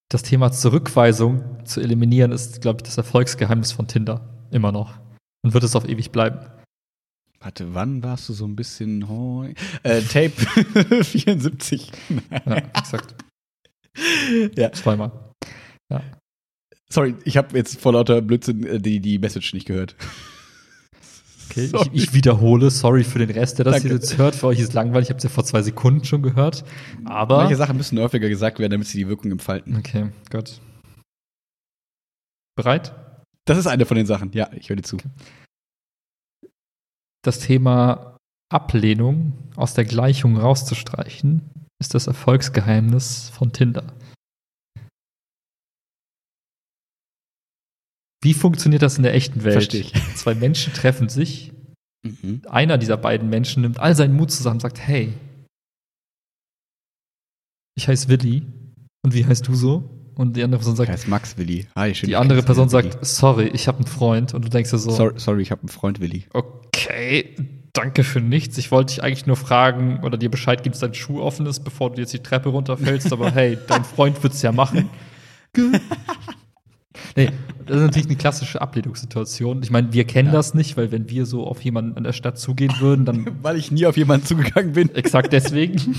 Das 0.09 0.21
Thema 0.23 0.51
Zurückweisung 0.51 1.65
zu 1.65 1.81
eliminieren 1.81 2.31
ist, 2.31 2.61
glaube 2.61 2.77
ich, 2.79 2.83
das 2.83 2.97
Erfolgsgeheimnis 2.97 3.71
von 3.71 3.88
Tinder. 3.88 4.29
Immer 4.51 4.71
noch. 4.71 4.99
Und 5.43 5.53
wird 5.53 5.63
es 5.63 5.75
auf 5.75 5.88
ewig 5.88 6.11
bleiben. 6.11 6.39
Warte, 7.39 7.73
wann 7.73 8.03
warst 8.03 8.29
du 8.29 8.33
so 8.33 8.45
ein 8.45 8.55
bisschen 8.55 9.07
heu? 9.09 9.53
Äh, 9.83 10.01
Tape 10.01 10.29
74. 11.03 11.91
Ja, 12.45 12.55
exakt. 12.77 13.15
ja. 14.55 14.71
Zweimal. 14.73 15.11
Sorry, 16.95 17.13
ich 17.25 17.35
habe 17.35 17.57
jetzt 17.57 17.81
vor 17.81 17.91
lauter 17.91 18.21
Blödsinn 18.21 18.65
äh, 18.65 18.79
die, 18.79 19.01
die 19.01 19.19
Message 19.19 19.53
nicht 19.53 19.67
gehört. 19.67 19.97
Okay, 21.49 21.69
ich, 21.91 22.03
ich 22.03 22.13
wiederhole, 22.13 22.71
sorry 22.71 23.03
für 23.03 23.19
den 23.19 23.31
Rest, 23.31 23.57
der 23.57 23.65
das 23.65 23.73
Danke. 23.73 23.89
hier 23.89 23.97
jetzt 23.97 24.17
hört. 24.17 24.33
Für 24.33 24.47
euch 24.47 24.59
ist 24.59 24.69
es 24.69 24.73
langweilig, 24.73 25.07
ich 25.07 25.09
habe 25.09 25.17
es 25.17 25.25
ja 25.25 25.29
vor 25.29 25.43
zwei 25.43 25.61
Sekunden 25.61 26.05
schon 26.05 26.21
gehört. 26.21 26.63
Aber. 27.03 27.39
Manche 27.39 27.57
Sachen 27.57 27.75
müssen 27.75 27.99
häufiger 27.99 28.29
gesagt 28.29 28.59
werden, 28.59 28.71
damit 28.71 28.87
sie 28.87 28.97
die 28.97 29.09
Wirkung 29.09 29.29
entfalten. 29.29 29.75
Okay, 29.75 30.09
gut. 30.31 30.61
Bereit? 32.55 32.95
Das 33.43 33.57
ist 33.57 33.67
eine 33.67 33.85
von 33.85 33.97
den 33.97 34.05
Sachen. 34.05 34.31
Ja, 34.31 34.49
ich 34.53 34.69
höre 34.69 34.77
dir 34.77 34.83
zu. 34.83 34.95
Das 37.23 37.39
Thema 37.39 38.15
Ablehnung 38.49 39.33
aus 39.57 39.73
der 39.73 39.83
Gleichung 39.83 40.37
rauszustreichen, 40.37 41.41
ist 41.77 41.93
das 41.93 42.07
Erfolgsgeheimnis 42.07 43.31
von 43.31 43.51
Tinder. 43.51 43.83
Wie 48.24 48.34
funktioniert 48.34 48.82
das 48.82 48.97
in 48.97 49.03
der 49.03 49.13
echten 49.13 49.43
Welt? 49.43 49.53
Verstehe 49.53 49.82
ich. 49.82 49.93
Zwei 50.16 50.36
Menschen 50.36 50.74
treffen 50.74 51.09
sich, 51.09 51.51
Mhm. 52.03 52.43
einer 52.47 52.78
dieser 52.78 52.97
beiden 52.97 53.30
Menschen 53.32 53.63
nimmt 53.63 53.80
all 53.80 53.95
seinen 53.95 54.16
Mut 54.16 54.30
zusammen 54.30 54.57
und 54.57 54.61
sagt, 54.61 54.80
hey, 54.80 55.13
ich 57.76 57.88
heiße 57.88 58.09
Willi 58.09 58.43
und 59.03 59.13
wie 59.16 59.26
heißt 59.26 59.47
du 59.47 59.55
so? 59.55 59.89
Und 60.16 60.38
die 60.38 60.43
andere 60.43 60.59
Person 60.59 60.76
Ich 60.76 60.78
sagt, 60.78 60.91
heiße 60.91 61.09
Max 61.09 61.38
Willi. 61.38 61.68
Hi, 61.76 61.95
schön, 61.95 62.07
die 62.07 62.16
andere 62.16 62.43
Person 62.43 62.70
sagt, 62.70 63.03
sorry, 63.03 63.47
ich 63.47 63.68
habe 63.68 63.80
einen 63.80 63.88
Freund 63.88 64.34
und 64.36 64.45
du 64.45 64.49
denkst 64.49 64.70
dir 64.70 64.78
so, 64.78 64.89
Willi. 64.89 64.97
Sorry, 64.97 65.13
sorry, 65.20 65.41
ich 65.41 65.49
habe 65.51 65.61
einen 65.61 65.70
Freund 65.70 65.99
Willi. 65.99 66.26
Okay, 66.32 67.36
danke 67.74 68.03
für 68.03 68.22
nichts. 68.22 68.57
Ich 68.59 68.72
wollte 68.72 68.93
dich 68.93 69.03
eigentlich 69.03 69.26
nur 69.26 69.36
fragen 69.36 69.99
oder 70.03 70.18
dir 70.20 70.30
Bescheid 70.30 70.61
geben, 70.63 70.74
dass 70.74 70.80
dein 70.82 70.93
Schuh 70.93 71.20
offen 71.22 71.47
ist, 71.47 71.63
bevor 71.63 71.91
du 71.91 71.99
jetzt 72.01 72.13
die 72.13 72.20
Treppe 72.20 72.49
runterfällst. 72.49 73.11
Aber 73.11 73.32
hey, 73.32 73.57
dein 73.68 73.84
Freund 73.84 74.22
wird's 74.24 74.41
ja 74.43 74.51
machen. 74.51 74.89
Nee, 77.15 77.29
das 77.65 77.77
ist 77.77 77.81
natürlich 77.83 78.07
eine 78.07 78.15
klassische 78.17 78.61
Ablehnungssituation. 78.61 79.61
Ich 79.63 79.71
meine, 79.71 79.91
wir 79.93 80.05
kennen 80.05 80.27
Ja. 80.29 80.33
das 80.33 80.53
nicht, 80.53 80.77
weil 80.77 80.91
wenn 80.91 81.09
wir 81.09 81.25
so 81.25 81.45
auf 81.47 81.61
jemanden 81.61 81.97
in 81.97 82.03
der 82.03 82.13
Stadt 82.13 82.37
zugehen 82.37 82.73
würden, 82.79 83.05
dann 83.05 83.27
Weil 83.41 83.57
ich 83.57 83.71
nie 83.71 83.85
auf 83.85 83.97
jemanden 83.97 84.25
zugegangen 84.25 84.73
bin. 84.73 84.93
exakt 84.95 85.33
deswegen. 85.33 85.79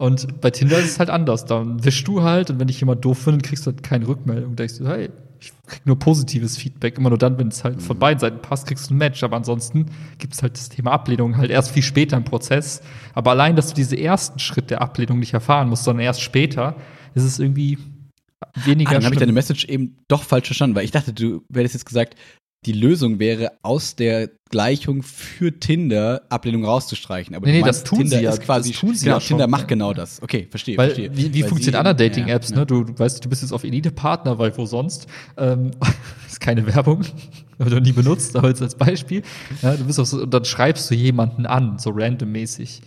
Und 0.00 0.40
bei 0.40 0.50
Tinder 0.50 0.78
ist 0.78 0.86
es 0.92 0.98
halt 1.00 1.10
anders. 1.10 1.44
Dann 1.44 1.84
wischst 1.84 2.06
du 2.06 2.22
halt 2.22 2.50
und 2.50 2.60
wenn 2.60 2.68
dich 2.68 2.78
jemand 2.78 3.04
doof 3.04 3.18
findet, 3.18 3.42
kriegst 3.42 3.66
du 3.66 3.72
halt 3.72 3.82
keine 3.82 4.06
Rückmeldung. 4.06 4.54
Da 4.54 4.62
denkst 4.62 4.78
du, 4.78 4.86
hey, 4.86 5.10
ich 5.40 5.52
krieg 5.66 5.84
nur 5.86 5.98
positives 5.98 6.56
Feedback. 6.56 6.98
Immer 6.98 7.08
nur 7.08 7.18
dann, 7.18 7.36
wenn 7.38 7.48
es 7.48 7.64
halt 7.64 7.82
von 7.82 7.98
beiden 7.98 8.20
Seiten 8.20 8.40
passt, 8.40 8.68
kriegst 8.68 8.88
du 8.90 8.94
ein 8.94 8.98
Match. 8.98 9.24
Aber 9.24 9.36
ansonsten 9.36 9.86
gibt 10.18 10.34
es 10.34 10.42
halt 10.42 10.56
das 10.56 10.68
Thema 10.68 10.92
Ablehnung 10.92 11.36
halt 11.36 11.50
erst 11.50 11.72
viel 11.72 11.82
später 11.82 12.16
im 12.16 12.22
Prozess. 12.24 12.80
Aber 13.12 13.32
allein, 13.32 13.56
dass 13.56 13.68
du 13.68 13.74
diesen 13.74 13.98
ersten 13.98 14.38
Schritt 14.38 14.70
der 14.70 14.82
Ablehnung 14.82 15.18
nicht 15.18 15.34
erfahren 15.34 15.68
musst, 15.68 15.82
sondern 15.82 16.04
erst 16.04 16.20
später, 16.22 16.76
ist 17.16 17.24
es 17.24 17.40
irgendwie 17.40 17.78
weniger 18.64 18.90
Ah, 18.90 18.94
dann 18.94 19.04
habe 19.04 19.14
ich 19.14 19.20
deine. 19.20 19.32
Message 19.32 19.64
eben 19.66 19.96
doch 20.08 20.22
falsch 20.22 20.46
verstanden, 20.46 20.76
weil 20.76 20.84
ich 20.84 20.90
dachte, 20.90 21.12
du 21.12 21.42
hättest 21.52 21.74
jetzt 21.74 21.86
gesagt, 21.86 22.16
die 22.66 22.72
Lösung 22.72 23.20
wäre, 23.20 23.52
aus 23.62 23.94
der 23.94 24.30
Gleichung 24.50 25.02
für 25.02 25.58
Tinder 25.60 26.22
Ablehnung 26.28 26.64
rauszustreichen. 26.64 27.36
Aber 27.36 27.46
Nee, 27.46 27.52
nee, 27.52 27.60
meinst, 27.60 27.82
das 27.82 27.84
tun 27.88 28.00
Tinder 28.00 28.18
sie 28.18 28.24
ja. 28.24 28.30
ist 28.30 28.40
quasi, 28.40 28.72
Das 28.72 28.80
tun 28.80 28.94
sie 28.94 29.04
genau, 29.04 29.16
ja 29.16 29.20
schon. 29.20 29.28
Tinder 29.28 29.46
macht 29.46 29.68
genau 29.68 29.92
das. 29.92 30.20
Okay, 30.22 30.48
verstehe, 30.50 30.76
Weil, 30.76 30.88
verstehe. 30.88 31.16
wie, 31.16 31.32
wie 31.34 31.42
funktionieren 31.44 31.86
andere 31.86 31.94
Dating-Apps, 31.94 32.50
ja, 32.50 32.56
ne? 32.56 32.66
Du, 32.66 32.82
du 32.82 32.98
weißt, 32.98 33.24
du 33.24 33.28
bist 33.28 33.42
jetzt 33.42 33.52
auf 33.52 33.62
Elite-Partner, 33.62 34.38
weil 34.38 34.56
wo 34.58 34.66
sonst? 34.66 35.06
Ähm, 35.36 35.70
ist 36.26 36.40
keine 36.40 36.66
Werbung, 36.66 37.04
habe 37.60 37.68
ich 37.68 37.74
noch 37.74 37.80
nie 37.80 37.92
benutzt, 37.92 38.34
aber 38.34 38.48
jetzt 38.48 38.62
als 38.62 38.74
Beispiel. 38.74 39.22
Ja, 39.62 39.76
du 39.76 39.84
bist 39.84 40.00
auf 40.00 40.08
so, 40.08 40.22
und 40.22 40.34
dann 40.34 40.44
schreibst 40.44 40.90
du 40.90 40.94
jemanden 40.94 41.46
an, 41.46 41.78
so 41.78 41.90
randommäßig. 41.90 42.82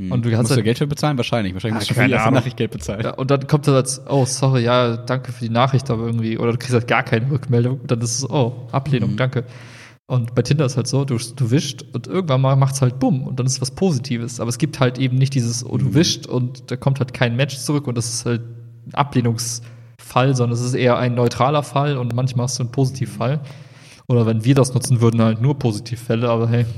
Hm. 0.00 0.12
Und 0.12 0.24
du 0.24 0.30
hast 0.32 0.38
musst 0.38 0.50
du 0.52 0.54
halt- 0.56 0.64
Geld 0.64 0.78
für 0.78 0.86
bezahlen? 0.86 1.16
Wahrscheinlich. 1.16 1.52
Wahrscheinlich 1.54 1.74
Ah, 1.76 1.78
musst 1.80 1.90
du 1.90 1.94
für 1.94 2.00
keine 2.00 2.08
die 2.08 2.14
erste. 2.14 2.32
Nachricht 2.32 2.56
Geld 2.56 2.70
bezahlen. 2.70 3.02
Ja, 3.02 3.10
und 3.14 3.30
dann 3.30 3.46
kommt 3.46 3.66
dann 3.68 3.74
als, 3.74 4.00
oh, 4.08 4.24
sorry, 4.24 4.62
ja, 4.64 4.96
danke 4.96 5.32
für 5.32 5.44
die 5.44 5.50
Nachricht, 5.50 5.90
aber 5.90 6.04
irgendwie, 6.06 6.38
oder 6.38 6.52
du 6.52 6.58
kriegst 6.58 6.72
halt 6.74 6.88
gar 6.88 7.02
keine 7.02 7.30
Rückmeldung, 7.30 7.80
dann 7.86 8.00
ist 8.00 8.18
es, 8.18 8.30
oh, 8.30 8.66
Ablehnung, 8.72 9.12
Mhm. 9.12 9.16
danke. 9.16 9.44
Und 10.06 10.34
bei 10.34 10.42
Tinder 10.42 10.64
ist 10.64 10.76
halt 10.76 10.88
so, 10.88 11.04
du, 11.04 11.18
du 11.36 11.50
wischt 11.52 11.84
und 11.92 12.08
irgendwann 12.08 12.40
mal 12.40 12.56
macht's 12.56 12.82
halt 12.82 12.98
bumm 12.98 13.22
und 13.24 13.38
dann 13.38 13.46
ist 13.46 13.60
was 13.60 13.70
Positives. 13.70 14.40
Aber 14.40 14.48
es 14.48 14.58
gibt 14.58 14.80
halt 14.80 14.98
eben 14.98 15.16
nicht 15.16 15.34
dieses, 15.34 15.64
oh, 15.64 15.76
du 15.76 15.84
Mhm. 15.86 15.94
wischt 15.94 16.26
und 16.26 16.70
da 16.70 16.76
kommt 16.76 16.98
halt 16.98 17.14
kein 17.14 17.36
Match 17.36 17.58
zurück 17.58 17.86
und 17.86 17.96
das 17.96 18.08
ist 18.12 18.26
halt 18.26 18.40
ein 18.88 18.94
Ablehnungsfall, 18.94 20.34
sondern 20.34 20.58
es 20.58 20.64
ist 20.64 20.74
eher 20.74 20.98
ein 20.98 21.14
neutraler 21.14 21.62
Fall 21.62 21.96
und 21.96 22.14
manchmal 22.14 22.44
hast 22.44 22.58
du 22.58 22.64
einen 22.64 22.72
Positivfall. 22.72 23.40
Oder 24.10 24.26
wenn 24.26 24.44
wir 24.44 24.56
das 24.56 24.74
nutzen 24.74 25.00
würden, 25.00 25.22
halt 25.22 25.40
nur 25.40 25.56
Positivfälle, 25.56 26.28
aber 26.28 26.48
hey. 26.48 26.66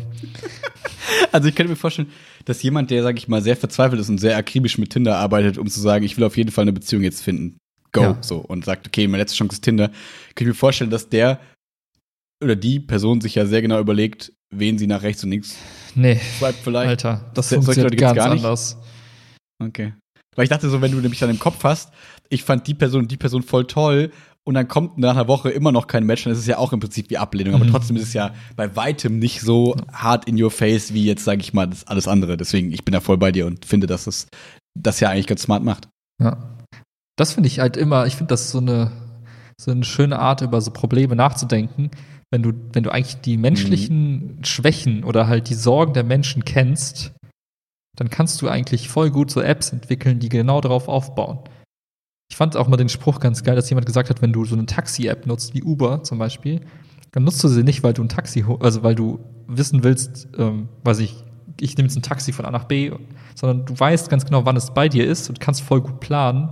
Also 1.32 1.48
ich 1.48 1.54
könnte 1.54 1.70
mir 1.70 1.76
vorstellen, 1.76 2.10
dass 2.44 2.62
jemand, 2.62 2.90
der, 2.90 3.02
sag 3.02 3.16
ich 3.16 3.26
mal, 3.26 3.40
sehr 3.40 3.56
verzweifelt 3.56 3.98
ist 4.00 4.10
und 4.10 4.18
sehr 4.18 4.36
akribisch 4.36 4.76
mit 4.76 4.90
Tinder 4.90 5.16
arbeitet, 5.16 5.56
um 5.56 5.66
zu 5.66 5.80
sagen, 5.80 6.04
ich 6.04 6.16
will 6.18 6.24
auf 6.24 6.36
jeden 6.36 6.50
Fall 6.50 6.62
eine 6.62 6.74
Beziehung 6.74 7.02
jetzt 7.02 7.22
finden. 7.22 7.56
Go. 7.92 8.02
Ja. 8.02 8.18
So. 8.20 8.36
Und 8.36 8.66
sagt, 8.66 8.86
okay, 8.86 9.06
meine 9.08 9.22
letzte 9.22 9.38
Chance 9.38 9.54
ist 9.54 9.62
Tinder. 9.62 9.88
Könnte 9.88 10.42
ich 10.42 10.46
mir 10.48 10.54
vorstellen, 10.54 10.90
dass 10.90 11.08
der 11.08 11.40
oder 12.44 12.54
die 12.54 12.80
Person 12.80 13.22
sich 13.22 13.34
ja 13.34 13.46
sehr 13.46 13.62
genau 13.62 13.80
überlegt, 13.80 14.32
wen 14.50 14.76
sie 14.76 14.86
nach 14.86 15.02
rechts 15.02 15.24
und 15.24 15.30
links 15.30 15.56
Nee, 15.94 16.20
swipet 16.38 16.56
vielleicht. 16.62 16.88
Alter, 16.88 17.30
das 17.32 17.48
Solche 17.48 17.64
funktioniert 17.64 17.96
ganz 17.96 18.16
gar 18.16 18.34
nicht? 18.34 18.44
anders. 18.44 18.76
Okay. 19.62 19.94
Weil 20.36 20.44
ich 20.44 20.50
dachte 20.50 20.68
so, 20.68 20.82
wenn 20.82 20.92
du 20.92 20.98
nämlich 20.98 21.20
dann 21.20 21.30
im 21.30 21.38
Kopf 21.38 21.64
hast, 21.64 21.92
ich 22.28 22.42
fand 22.44 22.66
die 22.66 22.74
Person 22.74 23.08
die 23.08 23.16
Person 23.16 23.42
voll 23.42 23.66
toll 23.66 24.10
und 24.44 24.54
dann 24.54 24.66
kommt 24.68 24.98
nach 24.98 25.12
einer 25.12 25.28
Woche 25.28 25.50
immer 25.50 25.70
noch 25.72 25.86
kein 25.86 26.04
Match, 26.04 26.24
dann 26.24 26.32
ist 26.32 26.38
es 26.40 26.46
ja 26.46 26.58
auch 26.58 26.72
im 26.72 26.80
Prinzip 26.80 27.10
wie 27.10 27.18
Ablehnung. 27.18 27.54
Aber 27.54 27.64
Mhm. 27.64 27.70
trotzdem 27.70 27.96
ist 27.96 28.02
es 28.02 28.12
ja 28.12 28.32
bei 28.56 28.74
weitem 28.74 29.18
nicht 29.18 29.40
so 29.40 29.76
hart 29.92 30.26
in 30.28 30.40
your 30.42 30.50
face 30.50 30.92
wie 30.94 31.04
jetzt, 31.04 31.24
sage 31.24 31.40
ich 31.40 31.52
mal, 31.52 31.66
das 31.68 31.86
alles 31.86 32.08
andere. 32.08 32.36
Deswegen, 32.36 32.72
ich 32.72 32.84
bin 32.84 32.92
da 32.92 33.00
voll 33.00 33.18
bei 33.18 33.30
dir 33.32 33.46
und 33.46 33.64
finde, 33.64 33.86
dass 33.86 34.06
es 34.06 34.26
das 34.78 35.00
ja 35.00 35.10
eigentlich 35.10 35.26
ganz 35.28 35.42
smart 35.42 35.62
macht. 35.62 35.88
Ja. 36.20 36.38
Das 37.16 37.34
finde 37.34 37.46
ich 37.46 37.60
halt 37.60 37.76
immer, 37.76 38.06
ich 38.06 38.16
finde 38.16 38.28
das 38.32 38.50
so 38.50 38.58
eine, 38.58 38.90
so 39.60 39.70
eine 39.70 39.84
schöne 39.84 40.18
Art, 40.18 40.40
über 40.40 40.60
so 40.60 40.70
Probleme 40.70 41.14
nachzudenken. 41.14 41.90
Wenn 42.32 42.42
du, 42.42 42.52
wenn 42.72 42.82
du 42.82 42.90
eigentlich 42.90 43.20
die 43.20 43.36
menschlichen 43.36 44.38
Schwächen 44.42 45.04
oder 45.04 45.28
halt 45.28 45.50
die 45.50 45.54
Sorgen 45.54 45.92
der 45.92 46.04
Menschen 46.04 46.44
kennst, 46.44 47.12
dann 47.96 48.08
kannst 48.08 48.40
du 48.40 48.48
eigentlich 48.48 48.88
voll 48.88 49.10
gut 49.10 49.30
so 49.30 49.42
Apps 49.42 49.70
entwickeln, 49.70 50.18
die 50.18 50.30
genau 50.30 50.62
darauf 50.62 50.88
aufbauen. 50.88 51.40
Ich 52.32 52.36
fand 52.36 52.56
auch 52.56 52.66
mal 52.66 52.78
den 52.78 52.88
Spruch 52.88 53.20
ganz 53.20 53.42
geil, 53.42 53.56
dass 53.56 53.68
jemand 53.68 53.84
gesagt 53.84 54.08
hat, 54.08 54.22
wenn 54.22 54.32
du 54.32 54.46
so 54.46 54.54
eine 54.54 54.64
Taxi-App 54.64 55.26
nutzt, 55.26 55.52
wie 55.52 55.62
Uber 55.62 56.02
zum 56.02 56.18
Beispiel, 56.18 56.62
dann 57.10 57.24
nutzt 57.24 57.44
du 57.44 57.48
sie 57.48 57.62
nicht, 57.62 57.82
weil 57.82 57.92
du 57.92 58.02
ein 58.02 58.08
Taxi, 58.08 58.42
also 58.60 58.82
weil 58.82 58.94
du 58.94 59.20
wissen 59.48 59.84
willst, 59.84 60.28
ähm, 60.38 60.70
weiß 60.82 61.00
ich, 61.00 61.22
ich 61.60 61.76
nehme 61.76 61.88
jetzt 61.88 61.96
ein 61.98 62.00
Taxi 62.02 62.32
von 62.32 62.46
A 62.46 62.50
nach 62.50 62.64
B, 62.64 62.90
sondern 63.34 63.66
du 63.66 63.78
weißt 63.78 64.08
ganz 64.08 64.24
genau, 64.24 64.46
wann 64.46 64.56
es 64.56 64.72
bei 64.72 64.88
dir 64.88 65.06
ist 65.06 65.28
und 65.28 65.40
kannst 65.40 65.60
voll 65.60 65.82
gut 65.82 66.00
planen. 66.00 66.48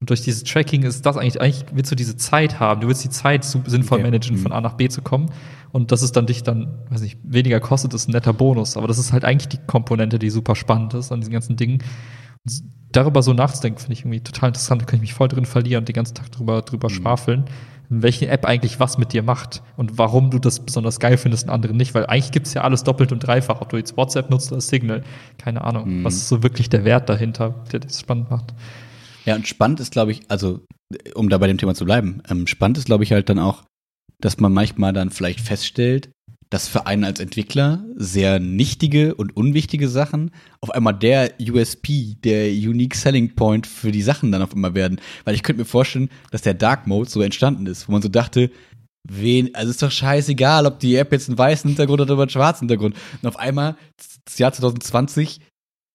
Und 0.00 0.10
durch 0.10 0.22
dieses 0.22 0.42
Tracking 0.42 0.82
ist 0.82 1.06
das 1.06 1.16
eigentlich, 1.16 1.40
eigentlich 1.40 1.64
willst 1.72 1.92
du 1.92 1.94
diese 1.94 2.16
Zeit 2.16 2.58
haben. 2.58 2.80
Du 2.80 2.88
willst 2.88 3.04
die 3.04 3.10
Zeit 3.10 3.44
sinnvoll 3.44 3.98
Okay. 3.98 4.02
managen, 4.02 4.36
Mhm. 4.36 4.40
von 4.40 4.50
A 4.50 4.60
nach 4.60 4.74
B 4.74 4.88
zu 4.88 5.00
kommen. 5.00 5.30
Und 5.70 5.92
dass 5.92 6.02
es 6.02 6.10
dann 6.10 6.26
dich 6.26 6.42
dann, 6.42 6.80
weiß 6.90 7.02
nicht, 7.02 7.20
weniger 7.22 7.60
kostet, 7.60 7.94
ist 7.94 8.08
ein 8.08 8.12
netter 8.12 8.32
Bonus. 8.32 8.76
Aber 8.76 8.88
das 8.88 8.98
ist 8.98 9.12
halt 9.12 9.24
eigentlich 9.24 9.46
die 9.46 9.64
Komponente, 9.64 10.18
die 10.18 10.28
super 10.30 10.56
spannend 10.56 10.92
ist 10.94 11.12
an 11.12 11.20
diesen 11.20 11.32
ganzen 11.32 11.54
Dingen. 11.54 11.84
Und 12.44 12.81
darüber 12.92 13.22
so 13.22 13.32
nachzudenken, 13.32 13.80
finde 13.80 13.94
ich 13.94 14.00
irgendwie 14.00 14.20
total 14.20 14.48
interessant. 14.48 14.82
Da 14.82 14.86
kann 14.86 14.96
ich 14.96 15.02
mich 15.02 15.14
voll 15.14 15.28
drin 15.28 15.44
verlieren 15.46 15.82
und 15.82 15.88
den 15.88 15.94
ganzen 15.94 16.14
Tag 16.14 16.30
drüber, 16.32 16.62
drüber 16.62 16.88
Mhm. 16.88 16.94
schwafeln, 16.94 17.44
welche 17.88 18.28
App 18.28 18.46
eigentlich 18.46 18.80
was 18.80 18.96
mit 18.98 19.12
dir 19.12 19.22
macht 19.22 19.62
und 19.76 19.98
warum 19.98 20.30
du 20.30 20.38
das 20.38 20.60
besonders 20.60 20.98
geil 21.00 21.18
findest 21.18 21.44
und 21.44 21.50
andere 21.50 21.74
nicht. 21.74 21.94
Weil 21.94 22.06
eigentlich 22.06 22.32
gibt 22.32 22.46
es 22.46 22.54
ja 22.54 22.62
alles 22.62 22.84
doppelt 22.84 23.12
und 23.12 23.20
dreifach, 23.20 23.60
ob 23.60 23.68
du 23.68 23.76
jetzt 23.76 23.96
WhatsApp 23.96 24.30
nutzt 24.30 24.50
oder 24.52 24.60
Signal. 24.60 25.02
Keine 25.38 25.62
Ahnung. 25.62 25.98
Mhm. 26.00 26.04
Was 26.04 26.14
ist 26.14 26.28
so 26.28 26.42
wirklich 26.42 26.70
der 26.70 26.84
Wert 26.84 27.08
dahinter, 27.08 27.54
der 27.72 27.80
das 27.80 28.00
spannend 28.00 28.30
macht? 28.30 28.54
Ja, 29.24 29.34
und 29.36 29.46
spannend 29.46 29.78
ist, 29.80 29.92
glaube 29.92 30.12
ich, 30.12 30.22
also, 30.28 30.60
um 31.14 31.28
da 31.28 31.38
bei 31.38 31.46
dem 31.46 31.58
Thema 31.58 31.74
zu 31.74 31.84
bleiben, 31.84 32.22
ähm, 32.28 32.46
spannend 32.46 32.78
ist, 32.78 32.86
glaube 32.86 33.04
ich, 33.04 33.12
halt 33.12 33.28
dann 33.28 33.38
auch, 33.38 33.62
dass 34.20 34.38
man 34.40 34.52
manchmal 34.52 34.92
dann 34.92 35.10
vielleicht 35.10 35.40
feststellt, 35.40 36.10
dass 36.52 36.68
für 36.68 36.86
einen 36.86 37.04
als 37.04 37.18
Entwickler 37.18 37.82
sehr 37.96 38.38
nichtige 38.38 39.14
und 39.14 39.34
unwichtige 39.34 39.88
Sachen 39.88 40.32
auf 40.60 40.70
einmal 40.70 40.92
der 40.92 41.32
USP, 41.40 42.16
der 42.22 42.50
Unique 42.50 42.94
Selling 42.94 43.34
Point 43.34 43.66
für 43.66 43.90
die 43.90 44.02
Sachen 44.02 44.30
dann 44.30 44.42
auf 44.42 44.52
einmal 44.52 44.74
werden. 44.74 45.00
Weil 45.24 45.34
ich 45.34 45.42
könnte 45.42 45.62
mir 45.62 45.66
vorstellen, 45.66 46.10
dass 46.30 46.42
der 46.42 46.52
Dark 46.52 46.86
Mode 46.86 47.08
so 47.08 47.22
entstanden 47.22 47.64
ist, 47.64 47.88
wo 47.88 47.92
man 47.92 48.02
so 48.02 48.10
dachte, 48.10 48.50
wen, 49.02 49.54
also 49.54 49.70
ist 49.70 49.82
doch 49.82 49.90
scheißegal, 49.90 50.66
ob 50.66 50.78
die 50.78 50.94
App 50.96 51.10
jetzt 51.12 51.30
einen 51.30 51.38
weißen 51.38 51.70
Hintergrund 51.70 52.02
hat 52.02 52.10
oder 52.10 52.20
einen 52.20 52.28
schwarzen 52.28 52.68
Hintergrund. 52.68 52.96
Und 53.22 53.28
auf 53.28 53.38
einmal, 53.38 53.76
das 54.26 54.36
Jahr 54.36 54.52
2020, 54.52 55.40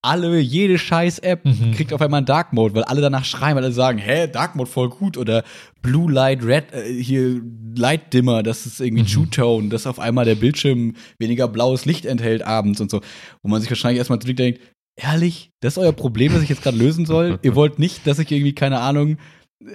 alle, 0.08 0.40
jede 0.40 0.78
scheiß 0.80 1.20
App 1.20 1.46
Mhm. 1.46 1.72
kriegt 1.74 1.94
auf 1.94 2.02
einmal 2.02 2.20
einen 2.20 2.26
Dark 2.26 2.54
Mode, 2.54 2.74
weil 2.76 2.84
alle 2.84 3.02
danach 3.02 3.26
schreien, 3.26 3.56
weil 3.56 3.64
alle 3.64 3.74
sagen, 3.74 4.00
hä, 4.00 4.28
Dark 4.28 4.56
Mode 4.56 4.70
voll 4.70 4.90
gut 4.90 5.18
oder 5.18 5.44
Blue 5.82 6.12
Light, 6.12 6.44
Red, 6.44 6.72
äh, 6.74 7.02
hier 7.02 7.42
Light 7.76 8.14
Dimmer, 8.14 8.44
das 8.44 8.66
ist 8.66 8.80
irgendwie 8.82 9.04
Mhm. 9.04 9.08
True 9.08 9.30
Tone, 9.30 9.70
dass 9.70 9.86
auf 9.88 10.00
einmal 10.00 10.26
der 10.26 10.36
Bildschirm 10.36 10.96
weniger 11.20 11.48
blaues 11.48 11.86
Licht 11.86 12.06
enthält 12.06 12.42
abends 12.44 12.82
und 12.82 12.90
so. 12.90 13.02
Wo 13.44 13.50
man 13.50 13.62
sich 13.62 13.70
wahrscheinlich 13.70 14.00
erstmal 14.00 14.20
zurückdenkt, 14.20 14.60
ehrlich, 15.00 15.50
das 15.62 15.74
ist 15.74 15.78
euer 15.78 15.94
Problem, 15.94 16.34
das 16.34 16.42
ich 16.44 16.50
jetzt 16.50 16.64
gerade 16.64 16.78
lösen 16.78 17.06
soll? 17.06 17.38
Ihr 17.44 17.56
wollt 17.56 17.78
nicht, 17.80 18.08
dass 18.08 18.20
ich 18.20 18.32
irgendwie, 18.32 18.54
keine 18.54 18.80
Ahnung, 18.80 19.18
äh, 19.64 19.72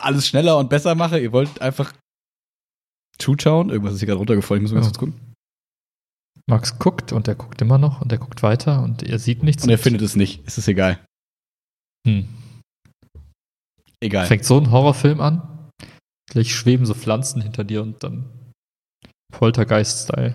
alles 0.00 0.26
schneller 0.28 0.58
und 0.58 0.68
besser 0.70 0.94
mache? 0.94 1.18
Ihr 1.18 1.32
wollt 1.32 1.60
einfach 1.60 1.92
True 3.18 3.36
Tone? 3.36 3.72
Irgendwas 3.72 3.94
ist 3.94 4.00
hier 4.00 4.06
gerade 4.06 4.18
runtergefallen, 4.18 4.62
ich 4.64 4.70
muss 4.70 4.72
mal 4.72 4.80
ganz 4.82 4.94
Ja. 4.94 4.98
kurz 4.98 5.10
gucken. 5.12 5.31
Max 6.46 6.78
guckt 6.78 7.12
und 7.12 7.28
er 7.28 7.34
guckt 7.34 7.60
immer 7.62 7.78
noch 7.78 8.00
und 8.00 8.12
er 8.12 8.18
guckt 8.18 8.42
weiter 8.42 8.82
und 8.82 9.02
er 9.02 9.18
sieht 9.18 9.42
nichts. 9.42 9.64
Und 9.64 9.70
er 9.70 9.78
findet 9.78 10.02
es 10.02 10.16
nicht. 10.16 10.42
Es 10.46 10.58
ist 10.58 10.68
egal. 10.68 10.98
Hm. 12.06 12.28
Egal. 14.00 14.26
Fängt 14.26 14.44
so 14.44 14.58
ein 14.58 14.70
Horrorfilm 14.70 15.20
an. 15.20 15.70
Gleich 16.30 16.54
schweben 16.54 16.86
so 16.86 16.94
Pflanzen 16.94 17.40
hinter 17.40 17.62
dir 17.62 17.82
und 17.82 18.02
dann 18.02 18.24
Poltergeist-Style. 19.32 20.34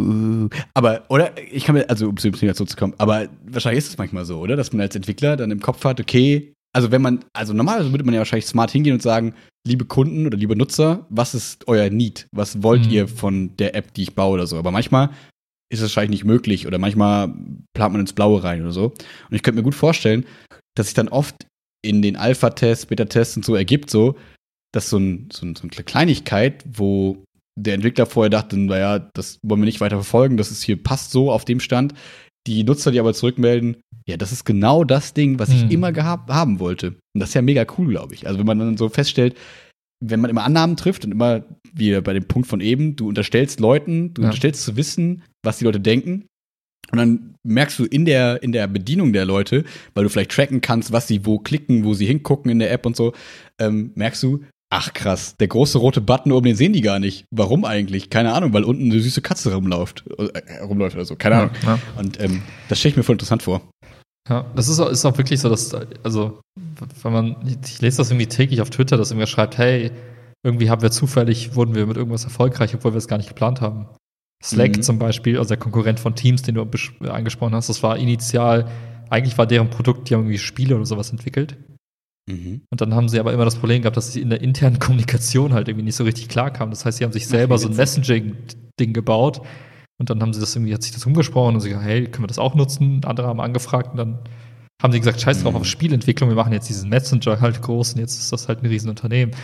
Uh, 0.00 0.48
aber, 0.74 1.04
oder, 1.08 1.32
ich 1.50 1.64
kann 1.64 1.74
mir, 1.74 1.88
also 1.90 2.08
um 2.08 2.16
zu 2.16 2.30
dem 2.30 2.38
Thema 2.38 2.54
zurückzukommen, 2.54 2.94
aber 2.98 3.28
wahrscheinlich 3.44 3.84
ist 3.84 3.90
es 3.90 3.98
manchmal 3.98 4.24
so, 4.24 4.38
oder? 4.38 4.54
Dass 4.54 4.72
man 4.72 4.80
als 4.80 4.94
Entwickler 4.94 5.36
dann 5.36 5.50
im 5.50 5.60
Kopf 5.60 5.84
hat, 5.84 6.00
okay, 6.00 6.52
also 6.72 6.92
wenn 6.92 7.02
man, 7.02 7.24
also 7.32 7.52
normalerweise 7.52 7.90
würde 7.90 8.04
man 8.04 8.14
ja 8.14 8.20
wahrscheinlich 8.20 8.46
smart 8.46 8.70
hingehen 8.70 8.94
und 8.94 9.02
sagen, 9.02 9.34
liebe 9.68 9.84
Kunden 9.84 10.26
oder 10.26 10.36
liebe 10.36 10.56
Nutzer, 10.56 11.06
was 11.10 11.34
ist 11.34 11.68
euer 11.68 11.90
Need? 11.90 12.26
Was 12.32 12.62
wollt 12.62 12.86
Mhm. 12.86 12.90
ihr 12.92 13.08
von 13.08 13.56
der 13.56 13.74
App, 13.74 13.94
die 13.94 14.02
ich 14.02 14.14
baue 14.14 14.34
oder 14.34 14.46
so? 14.46 14.58
Aber 14.58 14.70
manchmal 14.70 15.10
ist 15.70 15.80
es 15.80 15.82
wahrscheinlich 15.82 16.20
nicht 16.20 16.24
möglich 16.24 16.66
oder 16.66 16.78
manchmal 16.78 17.32
plant 17.74 17.92
man 17.92 18.00
ins 18.00 18.14
Blaue 18.14 18.42
rein 18.42 18.62
oder 18.62 18.72
so. 18.72 18.86
Und 18.86 19.36
ich 19.36 19.42
könnte 19.42 19.58
mir 19.58 19.64
gut 19.64 19.74
vorstellen, 19.74 20.24
dass 20.76 20.86
sich 20.86 20.94
dann 20.94 21.08
oft 21.08 21.46
in 21.84 22.02
den 22.02 22.16
Alpha-Tests, 22.16 22.86
Beta-Tests 22.86 23.36
und 23.36 23.44
so 23.44 23.54
ergibt 23.54 23.90
so, 23.90 24.16
dass 24.72 24.90
so, 24.90 24.98
ein, 24.98 25.28
so, 25.32 25.46
ein, 25.46 25.54
so 25.54 25.62
eine 25.62 25.70
Kleinigkeit, 25.84 26.64
wo 26.72 27.22
der 27.58 27.74
Entwickler 27.74 28.06
vorher 28.06 28.30
dachte, 28.30 28.56
naja, 28.58 28.98
das 29.14 29.38
wollen 29.42 29.60
wir 29.60 29.66
nicht 29.66 29.80
weiter 29.80 29.96
verfolgen, 29.96 30.36
das 30.36 30.50
ist 30.50 30.62
hier 30.62 30.82
passt 30.82 31.10
so 31.10 31.30
auf 31.30 31.44
dem 31.44 31.60
Stand. 31.60 31.92
Die 32.46 32.64
Nutzer, 32.64 32.90
die 32.90 33.00
aber 33.00 33.12
zurückmelden, 33.14 33.76
ja, 34.06 34.16
das 34.16 34.32
ist 34.32 34.44
genau 34.44 34.84
das 34.84 35.12
Ding, 35.12 35.38
was 35.38 35.50
ich 35.50 35.62
Hm. 35.62 35.70
immer 35.70 35.92
gehabt 35.92 36.30
haben 36.30 36.60
wollte. 36.60 36.88
Und 36.88 37.20
das 37.20 37.30
ist 37.30 37.34
ja 37.34 37.42
mega 37.42 37.66
cool, 37.76 37.88
glaube 37.88 38.14
ich. 38.14 38.26
Also 38.26 38.38
wenn 38.38 38.46
man 38.46 38.58
dann 38.58 38.76
so 38.76 38.88
feststellt, 38.88 39.36
wenn 40.02 40.20
man 40.20 40.30
immer 40.30 40.44
Annahmen 40.44 40.76
trifft 40.76 41.04
und 41.04 41.12
immer, 41.12 41.44
wie 41.74 42.00
bei 42.00 42.12
dem 42.14 42.24
Punkt 42.26 42.48
von 42.48 42.60
eben, 42.60 42.96
du 42.96 43.08
unterstellst 43.08 43.60
Leuten, 43.60 44.14
du 44.14 44.22
Ja. 44.22 44.28
unterstellst 44.28 44.62
zu 44.64 44.76
wissen, 44.76 45.22
was 45.44 45.58
die 45.58 45.64
Leute 45.64 45.80
denken. 45.80 46.26
Und 46.90 46.96
dann 46.98 47.34
merkst 47.46 47.78
du 47.80 47.84
in 47.84 48.06
der, 48.06 48.42
in 48.42 48.52
der 48.52 48.66
Bedienung 48.66 49.12
der 49.12 49.26
Leute, 49.26 49.64
weil 49.92 50.04
du 50.04 50.08
vielleicht 50.10 50.30
tracken 50.30 50.62
kannst, 50.62 50.90
was 50.90 51.06
sie 51.06 51.26
wo 51.26 51.38
klicken, 51.38 51.84
wo 51.84 51.92
sie 51.92 52.06
hingucken 52.06 52.50
in 52.50 52.60
der 52.60 52.70
App 52.72 52.86
und 52.86 52.96
so, 52.96 53.12
ähm, 53.60 53.90
merkst 53.94 54.22
du, 54.22 54.40
ach 54.70 54.92
krass, 54.92 55.36
der 55.38 55.48
große 55.48 55.78
rote 55.78 56.00
Button 56.00 56.32
oben, 56.32 56.46
den 56.46 56.56
sehen 56.56 56.72
die 56.72 56.80
gar 56.80 56.98
nicht. 56.98 57.24
Warum 57.30 57.64
eigentlich? 57.64 58.10
Keine 58.10 58.32
Ahnung, 58.32 58.52
weil 58.52 58.64
unten 58.64 58.90
eine 58.90 59.00
süße 59.00 59.22
Katze 59.22 59.54
rumläuft, 59.54 60.04
äh, 60.18 60.62
rumläuft 60.62 60.96
oder 60.96 61.04
so. 61.04 61.16
Keine 61.16 61.36
Ahnung. 61.36 61.50
Ja, 61.62 61.74
ja. 61.74 61.78
Und 61.96 62.20
ähm, 62.20 62.42
das 62.68 62.78
stelle 62.78 62.90
ich 62.90 62.96
mir 62.96 63.02
voll 63.02 63.14
interessant 63.14 63.42
vor. 63.42 63.62
Ja, 64.28 64.44
das 64.54 64.68
ist 64.68 64.78
auch, 64.78 64.90
ist 64.90 65.04
auch 65.06 65.16
wirklich 65.16 65.40
so, 65.40 65.48
dass, 65.48 65.74
also, 66.02 66.40
wenn 67.02 67.12
man, 67.12 67.36
ich 67.64 67.80
lese 67.80 67.96
das 67.96 68.10
irgendwie 68.10 68.26
täglich 68.26 68.60
auf 68.60 68.68
Twitter, 68.68 68.98
dass 68.98 69.10
irgendwer 69.10 69.26
schreibt, 69.26 69.56
hey, 69.56 69.90
irgendwie 70.42 70.70
haben 70.70 70.82
wir 70.82 70.90
zufällig, 70.90 71.54
wurden 71.54 71.74
wir 71.74 71.86
mit 71.86 71.96
irgendwas 71.96 72.24
erfolgreich, 72.24 72.74
obwohl 72.74 72.92
wir 72.92 72.98
es 72.98 73.08
gar 73.08 73.16
nicht 73.16 73.28
geplant 73.28 73.60
haben. 73.60 73.88
Slack 74.42 74.76
mhm. 74.76 74.82
zum 74.82 74.98
Beispiel, 74.98 75.38
also 75.38 75.48
der 75.48 75.56
Konkurrent 75.56 75.98
von 75.98 76.14
Teams, 76.14 76.42
den 76.42 76.54
du 76.54 76.62
angesprochen 77.08 77.54
hast, 77.54 77.68
das 77.68 77.82
war 77.82 77.96
initial, 77.96 78.70
eigentlich 79.10 79.36
war 79.38 79.46
deren 79.46 79.70
Produkt, 79.70 80.08
die 80.08 80.14
haben 80.14 80.22
irgendwie 80.22 80.38
Spiele 80.38 80.76
oder 80.76 80.86
sowas 80.86 81.10
entwickelt. 81.10 81.56
Mhm. 82.28 82.62
Und 82.70 82.80
dann 82.80 82.94
haben 82.94 83.08
sie 83.08 83.18
aber 83.18 83.32
immer 83.32 83.44
das 83.44 83.56
Problem 83.56 83.82
gehabt, 83.82 83.96
dass 83.96 84.12
sie 84.12 84.20
in 84.20 84.30
der 84.30 84.40
internen 84.40 84.78
Kommunikation 84.78 85.52
halt 85.52 85.68
irgendwie 85.68 85.84
nicht 85.84 85.96
so 85.96 86.04
richtig 86.04 86.28
klar 86.28 86.50
kamen. 86.52 86.70
Das 86.70 86.84
heißt, 86.84 86.98
sie 86.98 87.04
haben 87.04 87.12
sich 87.12 87.26
selber 87.26 87.56
Ach, 87.56 87.58
so 87.58 87.68
ein 87.68 87.76
Messaging-Ding 87.76 88.92
gebaut 88.92 89.40
und 89.98 90.10
dann 90.10 90.20
haben 90.22 90.32
sie 90.32 90.40
das 90.40 90.54
irgendwie, 90.54 90.74
hat 90.74 90.82
sich 90.82 90.92
das 90.92 91.04
umgesprochen 91.06 91.54
und 91.54 91.60
sie 91.60 91.70
gesagt, 91.70 91.86
hey, 91.86 92.04
können 92.06 92.24
wir 92.24 92.28
das 92.28 92.38
auch 92.38 92.54
nutzen? 92.54 93.04
Andere 93.04 93.26
haben 93.26 93.40
angefragt 93.40 93.92
und 93.92 93.96
dann 93.96 94.18
haben 94.80 94.92
sie 94.92 95.00
gesagt, 95.00 95.20
scheiß 95.20 95.42
drauf 95.42 95.54
mhm. 95.54 95.60
auf 95.60 95.64
Spielentwicklung, 95.64 96.28
wir 96.28 96.36
machen 96.36 96.52
jetzt 96.52 96.68
diesen 96.68 96.88
Messenger 96.88 97.40
halt 97.40 97.60
groß 97.62 97.94
und 97.94 98.00
jetzt 98.00 98.18
ist 98.18 98.32
das 98.32 98.46
halt 98.46 98.62
ein 98.62 98.66
Riesenunternehmen. 98.66 99.34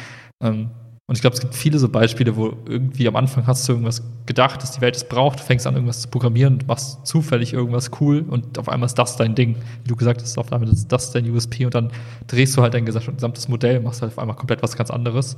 Ähm, 0.43 0.71
und 1.07 1.17
ich 1.17 1.21
glaube, 1.21 1.35
es 1.35 1.41
gibt 1.41 1.55
viele 1.55 1.79
so 1.79 1.91
Beispiele, 1.91 2.35
wo 2.35 2.57
irgendwie 2.67 3.07
am 3.07 3.17
Anfang 3.17 3.47
hast 3.47 3.69
du 3.69 3.73
irgendwas 3.73 4.03
gedacht, 4.25 4.63
dass 4.63 4.73
die 4.73 4.81
Welt 4.81 4.97
es 4.97 5.07
braucht, 5.07 5.39
du 5.39 5.43
fängst 5.43 5.67
an, 5.67 5.75
irgendwas 5.75 6.01
zu 6.01 6.09
programmieren 6.09 6.55
und 6.55 6.67
machst 6.67 7.07
zufällig 7.07 7.53
irgendwas 7.53 7.91
cool 8.01 8.25
und 8.27 8.59
auf 8.59 8.71
einmal 8.71 8.87
ist 8.87 8.95
das 8.95 9.19
dein 9.19 9.35
Ding. 9.35 9.57
Wie 9.83 9.89
du 9.89 9.97
gesagt 9.97 10.23
hast, 10.23 10.39
auf 10.39 10.51
einmal 10.51 10.71
ist 10.71 10.89
das 10.89 11.13
dein 11.13 11.31
USP 11.31 11.67
und 11.67 11.75
dann 11.75 11.93
drehst 12.27 12.57
du 12.57 12.63
halt 12.63 12.73
dein 12.73 12.87
gesamtes 12.87 13.49
Modell, 13.49 13.81
machst 13.81 14.01
halt 14.01 14.13
auf 14.13 14.19
einmal 14.19 14.37
komplett 14.37 14.63
was 14.63 14.77
ganz 14.77 14.91
anderes. 14.91 15.37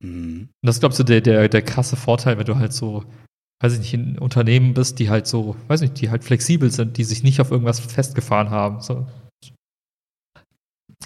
Mhm. 0.00 0.48
Und 0.48 0.66
das 0.66 0.76
ist, 0.76 0.80
glaube 0.80 0.94
ich, 0.94 0.96
so 0.96 1.04
der, 1.04 1.20
der, 1.20 1.50
der 1.50 1.62
krasse 1.62 1.96
Vorteil, 1.96 2.38
wenn 2.38 2.46
du 2.46 2.56
halt 2.56 2.72
so, 2.72 3.04
weiß 3.60 3.74
ich 3.74 3.80
nicht, 3.80 3.92
in 3.92 4.18
Unternehmen 4.18 4.72
bist, 4.72 4.98
die 5.00 5.10
halt 5.10 5.26
so, 5.26 5.54
weiß 5.68 5.82
ich 5.82 5.90
nicht, 5.90 6.00
die 6.00 6.10
halt 6.10 6.24
flexibel 6.24 6.70
sind, 6.70 6.96
die 6.96 7.04
sich 7.04 7.22
nicht 7.22 7.42
auf 7.42 7.50
irgendwas 7.50 7.78
festgefahren 7.78 8.48
haben. 8.48 8.80
So. 8.80 9.06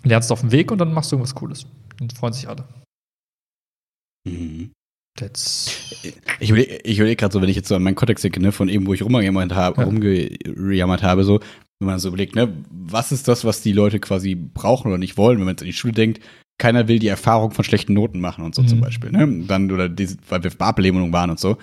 Lernst 0.05 0.31
auf 0.31 0.41
dem 0.43 0.53
Weg 0.53 0.71
und 0.71 0.79
dann 0.79 0.93
machst 0.93 1.11
du 1.11 1.17
irgendwas 1.17 1.35
Cooles. 1.35 1.67
Und 2.01 2.13
freuen 2.13 2.33
sich 2.33 2.49
alle. 2.49 2.65
Mhm. 4.27 4.71
ich 6.41 6.51
überlege 6.51 6.79
ich 6.85 6.99
überleg 6.99 7.19
gerade 7.19 7.33
so, 7.33 7.43
wenn 7.43 7.49
ich 7.49 7.57
jetzt 7.57 7.69
so 7.69 7.75
an 7.75 7.83
meinen 7.83 7.95
Kontext 7.95 8.25
denke, 8.25 8.41
ne, 8.41 8.53
von 8.53 8.69
eben, 8.69 8.87
wo 8.87 8.95
ich 8.95 9.03
rumgejammert 9.03 9.55
habe, 9.55 9.81
ja. 9.81 9.87
rumgejammert 9.87 11.03
habe, 11.03 11.25
so, 11.25 11.41
wenn 11.81 11.87
man 11.87 11.99
so 11.99 12.09
überlegt, 12.09 12.37
ne, 12.37 12.53
was 12.71 13.13
ist 13.13 13.29
das, 13.29 13.45
was 13.45 13.61
die 13.63 13.73
Leute 13.73 14.01
quasi 14.01 14.35
brauchen 14.35 14.89
oder 14.89 14.99
nicht 14.99 15.17
wollen, 15.17 15.39
wenn 15.39 15.45
man 15.45 15.55
jetzt 15.55 15.63
an 15.63 15.67
die 15.67 15.73
Schule 15.73 15.95
denkt, 15.95 16.21
keiner 16.59 16.89
will 16.89 16.99
die 16.99 17.09
Erfahrung 17.09 17.53
von 17.53 17.65
schlechten 17.65 17.95
Noten 17.95 18.21
machen 18.21 18.45
und 18.45 18.55
so 18.55 18.63
mhm. 18.63 18.69
zum 18.69 18.81
Beispiel, 18.81 19.11
ne? 19.11 19.45
Dann, 19.47 19.71
oder 19.71 19.89
diese, 19.89 20.17
weil 20.29 20.43
wir 20.43 20.53
Ablehnung 20.59 21.13
waren 21.13 21.31
und 21.31 21.41
so. 21.41 21.57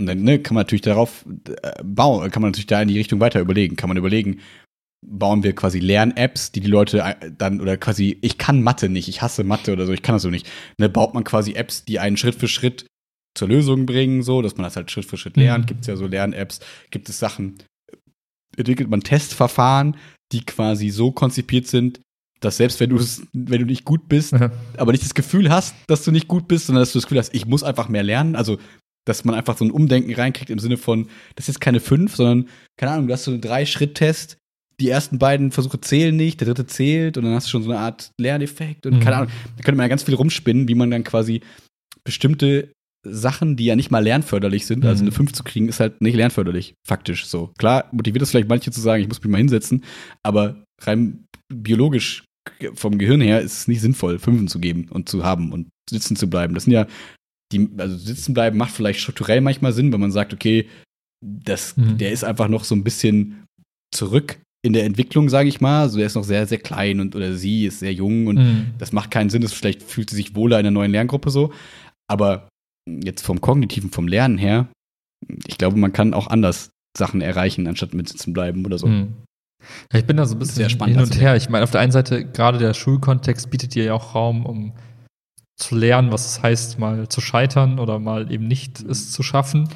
Und 0.00 0.06
dann 0.06 0.22
ne, 0.22 0.38
kann 0.38 0.54
man 0.54 0.62
natürlich 0.62 0.82
darauf 0.82 1.26
äh, 1.62 1.82
bauen, 1.84 2.30
kann 2.30 2.40
man 2.40 2.50
natürlich 2.50 2.66
da 2.66 2.80
in 2.80 2.88
die 2.88 2.98
Richtung 2.98 3.20
weiter 3.20 3.40
überlegen. 3.40 3.76
Kann 3.76 3.88
man 3.88 3.96
überlegen, 3.96 4.40
bauen 5.06 5.42
wir 5.42 5.54
quasi 5.54 5.78
Lern-Apps, 5.78 6.52
die 6.52 6.60
die 6.60 6.68
Leute 6.68 7.00
äh, 7.00 7.30
dann 7.36 7.60
oder 7.60 7.76
quasi, 7.76 8.18
ich 8.20 8.38
kann 8.38 8.62
Mathe 8.62 8.88
nicht, 8.88 9.08
ich 9.08 9.22
hasse 9.22 9.44
Mathe 9.44 9.72
oder 9.72 9.86
so, 9.86 9.92
ich 9.92 10.02
kann 10.02 10.14
das 10.14 10.22
so 10.22 10.30
nicht. 10.30 10.48
Ne, 10.78 10.88
baut 10.88 11.14
man 11.14 11.24
quasi 11.24 11.52
Apps, 11.52 11.84
die 11.84 11.98
einen 11.98 12.16
Schritt 12.16 12.34
für 12.34 12.48
Schritt 12.48 12.86
zur 13.36 13.48
Lösung 13.48 13.86
bringen, 13.86 14.22
so, 14.22 14.42
dass 14.42 14.56
man 14.56 14.64
das 14.64 14.76
halt 14.76 14.90
Schritt 14.90 15.04
für 15.04 15.16
Schritt 15.16 15.36
lernt. 15.36 15.64
Mhm. 15.64 15.68
Gibt 15.68 15.80
es 15.82 15.86
ja 15.86 15.96
so 15.96 16.06
Lern-Apps, 16.06 16.60
gibt 16.90 17.08
es 17.08 17.18
Sachen, 17.18 17.58
entwickelt 18.56 18.90
man 18.90 19.00
Testverfahren, 19.00 19.96
die 20.32 20.44
quasi 20.44 20.90
so 20.90 21.12
konzipiert 21.12 21.68
sind, 21.68 22.00
dass 22.40 22.56
selbst 22.56 22.80
wenn 22.80 22.90
du 22.90 22.96
es, 22.96 23.22
wenn 23.32 23.60
du 23.60 23.66
nicht 23.66 23.84
gut 23.84 24.08
bist, 24.08 24.32
mhm. 24.32 24.50
aber 24.76 24.92
nicht 24.92 25.04
das 25.04 25.14
Gefühl 25.14 25.50
hast, 25.50 25.74
dass 25.86 26.04
du 26.04 26.10
nicht 26.10 26.28
gut 26.28 26.48
bist, 26.48 26.66
sondern 26.66 26.82
dass 26.82 26.92
du 26.92 26.98
das 26.98 27.06
Gefühl 27.06 27.18
hast, 27.18 27.34
ich 27.34 27.46
muss 27.46 27.62
einfach 27.62 27.88
mehr 27.88 28.02
lernen. 28.02 28.36
Also 28.36 28.58
dass 29.08 29.24
man 29.24 29.34
einfach 29.34 29.56
so 29.56 29.64
ein 29.64 29.70
Umdenken 29.70 30.14
reinkriegt 30.14 30.50
im 30.50 30.58
Sinne 30.58 30.76
von, 30.76 31.08
das 31.34 31.48
ist 31.48 31.60
keine 31.60 31.80
fünf, 31.80 32.14
sondern, 32.14 32.48
keine 32.76 32.92
Ahnung, 32.92 33.06
du 33.06 33.14
hast 33.14 33.24
so 33.24 33.30
einen 33.30 33.40
Drei-Schritt-Test, 33.40 34.36
die 34.80 34.88
ersten 34.88 35.18
beiden 35.18 35.50
Versuche 35.50 35.80
zählen 35.80 36.14
nicht, 36.14 36.40
der 36.40 36.46
dritte 36.46 36.66
zählt 36.66 37.16
und 37.16 37.24
dann 37.24 37.34
hast 37.34 37.46
du 37.46 37.50
schon 37.50 37.62
so 37.62 37.70
eine 37.70 37.80
Art 37.80 38.12
Lerneffekt 38.18 38.86
und 38.86 38.96
mhm. 38.96 39.00
keine 39.00 39.16
Ahnung. 39.16 39.30
Da 39.56 39.62
könnte 39.62 39.76
man 39.76 39.84
ja 39.84 39.88
ganz 39.88 40.04
viel 40.04 40.14
rumspinnen, 40.14 40.68
wie 40.68 40.74
man 40.74 40.90
dann 40.90 41.04
quasi 41.04 41.40
bestimmte 42.04 42.72
Sachen, 43.06 43.56
die 43.56 43.64
ja 43.64 43.76
nicht 43.76 43.90
mal 43.90 44.02
lernförderlich 44.02 44.66
sind, 44.66 44.84
also 44.84 44.86
mhm. 44.86 44.90
also 44.90 45.02
eine 45.04 45.12
5 45.12 45.32
zu 45.32 45.44
kriegen, 45.44 45.68
ist 45.68 45.80
halt 45.80 46.00
nicht 46.00 46.16
lernförderlich, 46.16 46.74
faktisch 46.86 47.26
so. 47.26 47.52
Klar, 47.58 47.88
motiviert 47.92 48.22
es 48.22 48.30
vielleicht 48.30 48.48
manche 48.48 48.70
zu 48.70 48.80
sagen, 48.80 49.02
ich 49.02 49.08
muss 49.08 49.22
mich 49.22 49.30
mal 49.30 49.38
hinsetzen, 49.38 49.84
aber 50.22 50.64
rein 50.82 51.24
biologisch 51.52 52.24
vom 52.74 52.98
Gehirn 52.98 53.20
her 53.20 53.40
ist 53.40 53.60
es 53.60 53.68
nicht 53.68 53.80
sinnvoll, 53.80 54.18
Fünfen 54.18 54.48
zu 54.48 54.58
geben 54.58 54.88
und 54.90 55.08
zu 55.08 55.24
haben 55.24 55.52
und 55.52 55.68
sitzen 55.88 56.16
zu 56.16 56.30
bleiben. 56.30 56.54
Das 56.54 56.64
sind 56.64 56.72
ja 56.72 56.86
die, 57.52 57.68
also 57.78 57.96
sitzen 57.96 58.34
bleiben 58.34 58.58
macht 58.58 58.72
vielleicht 58.72 59.00
strukturell 59.00 59.40
manchmal 59.40 59.72
Sinn, 59.72 59.92
wenn 59.92 60.00
man 60.00 60.12
sagt, 60.12 60.32
okay, 60.32 60.68
das, 61.24 61.76
mhm. 61.76 61.98
der 61.98 62.12
ist 62.12 62.24
einfach 62.24 62.48
noch 62.48 62.64
so 62.64 62.74
ein 62.74 62.84
bisschen 62.84 63.44
zurück 63.94 64.38
in 64.62 64.72
der 64.72 64.84
Entwicklung, 64.84 65.28
sage 65.28 65.48
ich 65.48 65.60
mal. 65.60 65.82
Also 65.82 66.00
er 66.00 66.06
ist 66.06 66.14
noch 66.14 66.24
sehr, 66.24 66.46
sehr 66.46 66.58
klein 66.58 67.00
und 67.00 67.14
oder 67.14 67.34
sie 67.34 67.66
ist 67.66 67.80
sehr 67.80 67.92
jung 67.92 68.26
und 68.26 68.36
mhm. 68.36 68.66
das 68.78 68.92
macht 68.92 69.10
keinen 69.10 69.30
Sinn. 69.30 69.42
Das 69.42 69.52
vielleicht 69.52 69.82
fühlt 69.82 70.10
sie 70.10 70.16
sich 70.16 70.34
wohler 70.34 70.58
in 70.58 70.66
einer 70.66 70.72
neuen 70.72 70.92
Lerngruppe 70.92 71.30
so. 71.30 71.52
Aber 72.10 72.48
jetzt 72.88 73.24
vom 73.24 73.40
Kognitiven, 73.40 73.90
vom 73.90 74.08
Lernen 74.08 74.38
her, 74.38 74.68
ich 75.46 75.58
glaube, 75.58 75.76
man 75.76 75.92
kann 75.92 76.14
auch 76.14 76.28
anders 76.28 76.70
Sachen 76.96 77.20
erreichen, 77.20 77.66
anstatt 77.66 77.94
mit 77.94 78.08
sitzen 78.08 78.32
bleiben 78.32 78.64
oder 78.64 78.78
so. 78.78 78.86
Mhm. 78.86 79.14
Ja, 79.92 79.98
ich 79.98 80.06
bin 80.06 80.16
da 80.16 80.24
so 80.24 80.34
ein 80.34 80.38
bisschen 80.38 80.70
spannend, 80.70 80.96
hin 80.96 81.04
und 81.04 81.20
her. 81.20 81.36
Ich 81.36 81.48
meine, 81.48 81.64
auf 81.64 81.70
der 81.70 81.80
einen 81.80 81.92
Seite, 81.92 82.24
gerade 82.24 82.58
der 82.58 82.74
Schulkontext 82.74 83.50
bietet 83.50 83.74
dir 83.74 83.84
ja 83.84 83.94
auch 83.94 84.14
Raum, 84.14 84.46
um 84.46 84.72
zu 85.56 85.74
lernen, 85.74 86.12
was 86.12 86.26
es 86.26 86.42
heißt, 86.42 86.78
mal 86.78 87.08
zu 87.08 87.20
scheitern 87.20 87.78
oder 87.78 87.98
mal 87.98 88.30
eben 88.30 88.46
nicht 88.46 88.80
es 88.80 89.10
zu 89.10 89.22
schaffen. 89.22 89.68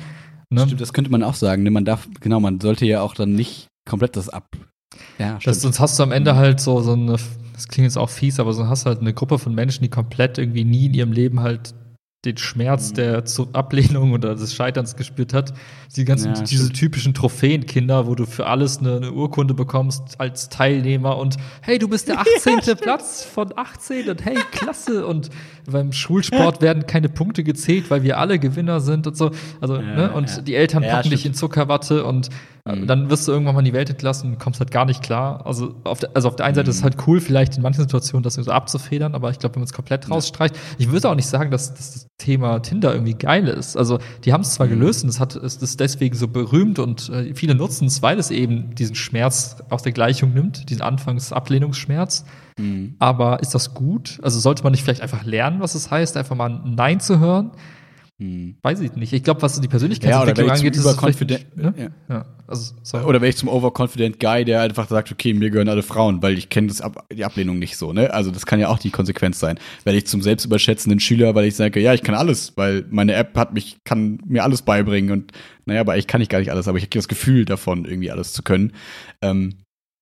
Ne? 0.51 0.63
Stimmt, 0.63 0.81
das 0.81 0.93
könnte 0.93 1.11
man 1.11 1.23
auch 1.25 1.35
sagen. 1.35 1.65
Ne? 1.65 1.71
Man 1.71 1.85
darf, 1.85 2.09
genau, 2.21 2.39
man 2.39 2.61
sollte 2.61 2.87
ja 2.87 3.03
auch 3.03 3.15
dann 3.15 3.35
nicht 3.35 3.67
komplett 3.89 4.17
das 4.17 4.29
ab. 4.29 4.47
Ja, 5.19 5.39
das, 5.45 5.61
sonst 5.61 5.81
hast 5.81 5.99
du 5.99 6.03
am 6.03 6.13
Ende 6.13 6.37
halt 6.37 6.61
so, 6.61 6.81
so 6.81 6.93
eine, 6.93 7.17
das 7.53 7.69
klingt 7.69 7.87
jetzt 7.87 7.99
auch 7.99 8.11
fies, 8.11 8.41
aber 8.41 8.53
so 8.53 8.67
hast 8.67 8.85
du 8.85 8.89
halt 8.89 9.01
eine 9.01 9.15
Gruppe 9.15 9.39
von 9.39 9.55
Menschen, 9.55 9.83
die 9.83 9.91
komplett 9.91 10.39
irgendwie 10.39 10.65
nie 10.65 10.87
in 10.87 10.95
ihrem 10.95 11.13
Leben 11.13 11.41
halt 11.41 11.75
den 12.25 12.37
Schmerz 12.37 12.91
mhm. 12.91 12.95
der 12.95 13.25
Ablehnung 13.53 14.13
oder 14.13 14.37
des 14.37 14.55
Scheiterns 14.55 14.95
gespürt 14.95 15.35
hat. 15.35 15.53
Die 15.97 16.05
ganzen, 16.05 16.35
ja, 16.35 16.43
diese 16.43 16.73
typischen 16.73 17.15
Trophäenkinder, 17.15 18.07
wo 18.07 18.15
du 18.15 18.27
für 18.27 18.47
alles 18.47 18.79
eine, 18.79 18.97
eine, 18.97 19.13
Urkunde 19.13 19.55
bekommst 19.55 20.21
als 20.21 20.49
Teilnehmer 20.49 21.19
und 21.19 21.37
hey, 21.63 21.79
du 21.79 21.89
bist 21.89 22.09
der 22.09 22.21
18. 22.21 22.61
Ja, 22.65 22.75
Platz 22.77 23.25
von 23.25 23.53
18 23.57 24.09
und 24.09 24.25
hey, 24.25 24.37
klasse. 24.53 25.07
Und 25.07 25.31
beim 25.69 25.93
Schulsport 25.93 26.61
werden 26.63 26.87
keine 26.87 27.09
Punkte 27.09 27.43
gezählt, 27.43 27.91
weil 27.91 28.05
wir 28.05 28.19
alle 28.19 28.39
Gewinner 28.39 28.81
sind 28.81 29.07
und 29.07 29.17
so. 29.17 29.33
Also, 29.61 29.77
ja, 29.77 29.83
ne? 29.83 30.13
Und 30.13 30.47
die 30.47 30.55
Eltern 30.55 30.83
packen 30.85 31.11
dich 31.11 31.27
in 31.27 31.35
Zuckerwatte 31.35 32.05
und 32.05 32.31
Mhm. 32.65 32.87
Dann 32.87 33.11
wirst 33.11 33.27
du 33.27 33.33
irgendwann 33.33 33.57
mal 33.57 33.61
in 33.61 33.65
die 33.65 33.73
Welt 33.73 33.91
entlassen 33.91 34.33
und 34.33 34.39
kommst 34.39 34.61
halt 34.61 34.71
gar 34.71 34.85
nicht 34.85 35.03
klar. 35.03 35.45
Also 35.47 35.75
auf 35.83 35.99
der, 35.99 36.11
also 36.15 36.29
auf 36.29 36.37
der 36.37 36.47
einen 36.47 36.55
Seite 36.55 36.69
mhm. 36.69 36.71
ist 36.71 36.77
es 36.77 36.83
halt 36.85 36.97
cool, 37.07 37.21
vielleicht 37.21 37.57
in 37.57 37.63
manchen 37.63 37.81
Situationen 37.81 38.23
das 38.23 38.35
so 38.35 38.51
abzufedern, 38.51 39.15
aber 39.15 39.31
ich 39.31 39.41
glaube, 39.41 39.57
wenn 39.57 39.63
man 39.63 39.67
es 39.67 39.73
komplett 39.73 40.09
rausstreicht, 40.09 40.57
ich 40.79 40.91
würde 40.93 41.11
auch 41.11 41.17
nicht 41.17 41.27
sagen, 41.27 41.51
dass, 41.51 41.75
dass, 41.75 41.93
das 41.93 42.07
Thema 42.19 42.61
Tinder 42.61 42.93
irgendwie 42.93 43.15
geil 43.15 43.49
ist. 43.49 43.77
Also 43.77 43.99
die 44.25 44.33
haben 44.33 44.43
es 44.43 44.55
zwar 44.55 44.67
mhm. 44.67 44.71
gelöst 44.71 45.03
und 45.03 45.09
es 45.11 45.19
hat, 45.19 45.35
es 45.35 45.57
ist 45.57 45.81
deswegen 45.81 46.15
so 46.17 46.29
berühmt 46.29 46.79
und 46.79 47.09
äh, 47.09 47.35
viele 47.35 47.55
nutzen 47.55 47.87
es, 47.87 48.03
weil 48.03 48.19
es 48.19 48.31
eben 48.31 48.75
diesen 48.75 48.95
Schmerz 48.95 49.57
aus 49.71 49.83
der 49.83 49.93
Gleichung 49.93 50.33
nimmt, 50.33 50.71
diesen 50.71 50.83
Anfangsablehnungsschmerz. 50.83 52.25
Mhm. 52.59 52.95
Aber 52.99 53.41
ist 53.41 53.55
das 53.55 53.75
gut? 53.75 54.21
Also 54.23 54.39
sollte 54.39 54.63
man 54.63 54.73
nicht 54.73 54.85
vielleicht 54.85 55.01
einfach 55.01 55.25
lernen, 55.25 55.61
was 55.61 55.75
es 55.75 55.91
heißt, 55.91 56.17
einfach 56.17 56.37
mal 56.37 56.51
ein 56.51 56.75
Nein 56.75 57.01
zu 57.01 57.19
hören? 57.19 57.53
Hm. 58.23 58.55
Weiß 58.63 58.79
ich 58.79 58.95
nicht. 58.95 59.13
Ich 59.13 59.25
glaube, 59.25 59.43
was 59.43 59.61
die 59.61 59.67
Persönlichkeitsentwicklung 59.67 60.47
ja, 60.47 60.55
angeht, 60.55 60.77
ist 60.77 60.85
es 60.85 61.21
ne? 61.57 61.75
ja. 61.77 61.89
ja. 62.09 62.27
Also, 62.47 62.75
Oder 62.99 63.21
wäre 63.21 63.31
ich 63.31 63.37
zum 63.37 63.49
overconfident 63.49 64.21
Guy, 64.21 64.45
der 64.45 64.61
einfach 64.61 64.89
sagt, 64.89 65.11
okay, 65.11 65.35
mir 65.35 65.51
gehören 65.51 65.69
alle 65.69 65.83
Frauen, 65.83 66.23
weil 66.23 66.39
ich 66.39 66.49
kenne 66.49 66.73
Ab 66.81 67.07
die 67.13 67.25
Ablehnung 67.25 67.59
nicht 67.59 67.77
so. 67.77 67.93
Ne? 67.93 68.13
Also 68.15 68.31
das 68.31 68.47
kann 68.47 68.61
ja 68.61 68.69
auch 68.69 68.79
die 68.79 68.91
Konsequenz 68.91 69.41
sein. 69.41 69.59
Werde 69.83 69.99
ich 69.99 70.07
zum 70.07 70.23
selbstüberschätzenden 70.23 71.01
Schüler, 71.01 71.35
weil 71.35 71.47
ich 71.47 71.57
sage, 71.57 71.81
ja, 71.81 71.95
ich 71.95 72.03
kann 72.03 72.15
alles, 72.15 72.57
weil 72.57 72.85
meine 72.91 73.15
App 73.15 73.37
hat 73.37 73.55
mich, 73.55 73.79
kann 73.85 74.21
mir 74.25 74.45
alles 74.45 74.63
beibringen 74.63 75.11
und 75.11 75.33
naja, 75.65 75.81
aber 75.81 75.97
ich 75.97 76.07
kann 76.07 76.21
nicht 76.21 76.31
gar 76.31 76.39
nicht 76.39 76.53
alles, 76.53 76.69
aber 76.69 76.79
ich 76.79 76.85
habe 76.85 76.91
das 76.91 77.09
Gefühl 77.09 77.45
davon, 77.45 77.85
irgendwie 77.87 78.11
alles 78.13 78.33
zu 78.33 78.43
können. 78.43 78.73
Ähm, 79.21 79.55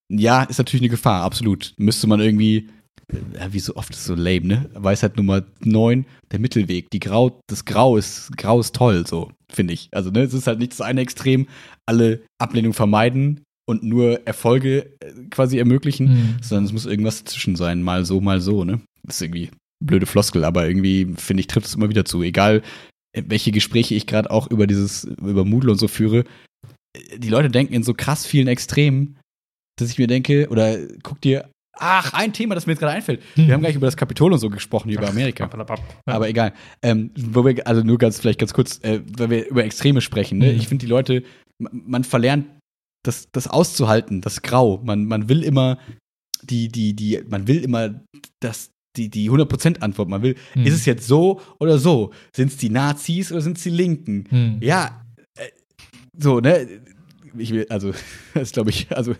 ja, 0.08 0.42
ist 0.42 0.58
natürlich 0.58 0.82
eine 0.82 0.90
Gefahr, 0.90 1.22
absolut. 1.22 1.72
Müsste 1.78 2.06
man 2.06 2.20
irgendwie 2.20 2.68
ja, 3.38 3.52
wie 3.52 3.58
so 3.58 3.76
oft 3.76 3.94
ist 3.94 4.04
so 4.04 4.14
lame, 4.14 4.46
ne? 4.46 4.70
Weisheit 4.74 5.16
Nummer 5.16 5.44
9, 5.60 6.04
der 6.32 6.38
Mittelweg. 6.38 6.90
Die 6.90 7.00
Grau, 7.00 7.40
das 7.48 7.64
Grau 7.64 7.96
ist, 7.96 8.36
Grau 8.36 8.60
ist 8.60 8.74
toll, 8.74 9.06
so, 9.06 9.30
finde 9.50 9.74
ich. 9.74 9.88
Also, 9.92 10.10
ne, 10.10 10.22
es 10.22 10.34
ist 10.34 10.46
halt 10.46 10.58
nicht 10.58 10.72
das 10.72 10.80
eine 10.80 11.00
Extrem, 11.00 11.46
alle 11.86 12.22
Ablehnung 12.38 12.72
vermeiden 12.72 13.42
und 13.68 13.82
nur 13.82 14.26
Erfolge 14.26 14.96
äh, 15.00 15.12
quasi 15.30 15.58
ermöglichen, 15.58 16.08
mhm. 16.08 16.36
sondern 16.42 16.64
es 16.64 16.72
muss 16.72 16.86
irgendwas 16.86 17.24
dazwischen 17.24 17.56
sein, 17.56 17.82
mal 17.82 18.04
so, 18.04 18.20
mal 18.20 18.40
so, 18.40 18.64
ne? 18.64 18.80
Das 19.04 19.16
ist 19.16 19.22
irgendwie 19.22 19.50
blöde 19.82 20.06
Floskel, 20.06 20.44
aber 20.44 20.66
irgendwie, 20.66 21.14
finde 21.16 21.40
ich, 21.40 21.46
trifft 21.46 21.66
es 21.66 21.74
immer 21.74 21.88
wieder 21.88 22.04
zu. 22.04 22.22
Egal, 22.22 22.62
welche 23.14 23.50
Gespräche 23.50 23.94
ich 23.94 24.06
gerade 24.06 24.30
auch 24.30 24.50
über 24.50 24.66
dieses, 24.66 25.04
über 25.04 25.44
Moodle 25.44 25.72
und 25.72 25.78
so 25.78 25.88
führe, 25.88 26.24
die 27.16 27.28
Leute 27.28 27.50
denken 27.50 27.74
in 27.74 27.82
so 27.82 27.94
krass 27.94 28.26
vielen 28.26 28.48
Extremen, 28.48 29.16
dass 29.78 29.90
ich 29.90 29.98
mir 29.98 30.06
denke, 30.06 30.48
oder 30.50 30.78
guck 31.02 31.20
dir, 31.20 31.48
ach, 31.78 32.12
ein 32.12 32.32
Thema, 32.32 32.54
das 32.54 32.66
mir 32.66 32.72
jetzt 32.72 32.80
gerade 32.80 32.92
einfällt. 32.94 33.22
Hm. 33.34 33.46
Wir 33.46 33.54
haben 33.54 33.60
gleich 33.60 33.76
über 33.76 33.86
das 33.86 33.96
Kapitol 33.96 34.32
und 34.32 34.38
so 34.38 34.50
gesprochen, 34.50 34.90
über 34.90 35.08
Amerika. 35.08 35.48
Ja. 36.06 36.14
Aber 36.14 36.28
egal. 36.28 36.52
Ähm, 36.82 37.10
wo 37.16 37.44
wir, 37.44 37.66
also 37.66 37.82
nur 37.82 37.98
ganz, 37.98 38.18
vielleicht 38.18 38.38
ganz 38.40 38.52
kurz, 38.52 38.78
äh, 38.82 39.00
weil 39.16 39.30
wir 39.30 39.48
über 39.48 39.64
Extreme 39.64 40.00
sprechen. 40.00 40.38
Ne? 40.38 40.52
Mhm. 40.52 40.58
Ich 40.58 40.68
finde, 40.68 40.84
die 40.84 40.90
Leute, 40.90 41.22
man, 41.58 42.04
verlernt, 42.04 42.46
das, 43.02 43.28
das 43.32 43.46
auszuhalten, 43.48 44.20
das 44.20 44.42
Grau. 44.42 44.80
Man, 44.84 45.06
man 45.06 45.28
will 45.28 45.42
immer 45.42 45.78
die, 46.42 46.68
die, 46.68 46.94
die, 46.94 47.20
man 47.28 47.46
will 47.48 47.62
immer 47.64 48.00
das, 48.40 48.70
die, 48.96 49.08
die 49.08 49.30
100% 49.30 49.80
Antwort. 49.80 50.08
Man 50.08 50.22
will, 50.22 50.36
Mhm. 50.54 50.66
ist 50.66 50.74
es 50.74 50.84
jetzt 50.86 51.06
so 51.06 51.40
oder 51.58 51.78
so? 51.78 52.12
Sind 52.34 52.48
es 52.48 52.56
die 52.56 52.70
Nazis 52.70 53.30
oder 53.32 53.40
sind 53.40 53.56
es 53.56 53.62
die 53.62 53.70
Linken? 53.70 54.24
Hm. 54.28 54.58
Ja, 54.60 55.02
äh, 55.38 55.48
so, 56.18 56.40
ne? 56.40 56.66
Ich 57.38 57.52
will, 57.52 57.66
also, 57.70 57.92
das 58.34 58.42
ist, 58.44 58.52
glaube 58.54 58.70
ich, 58.70 58.90
also, 58.94 59.14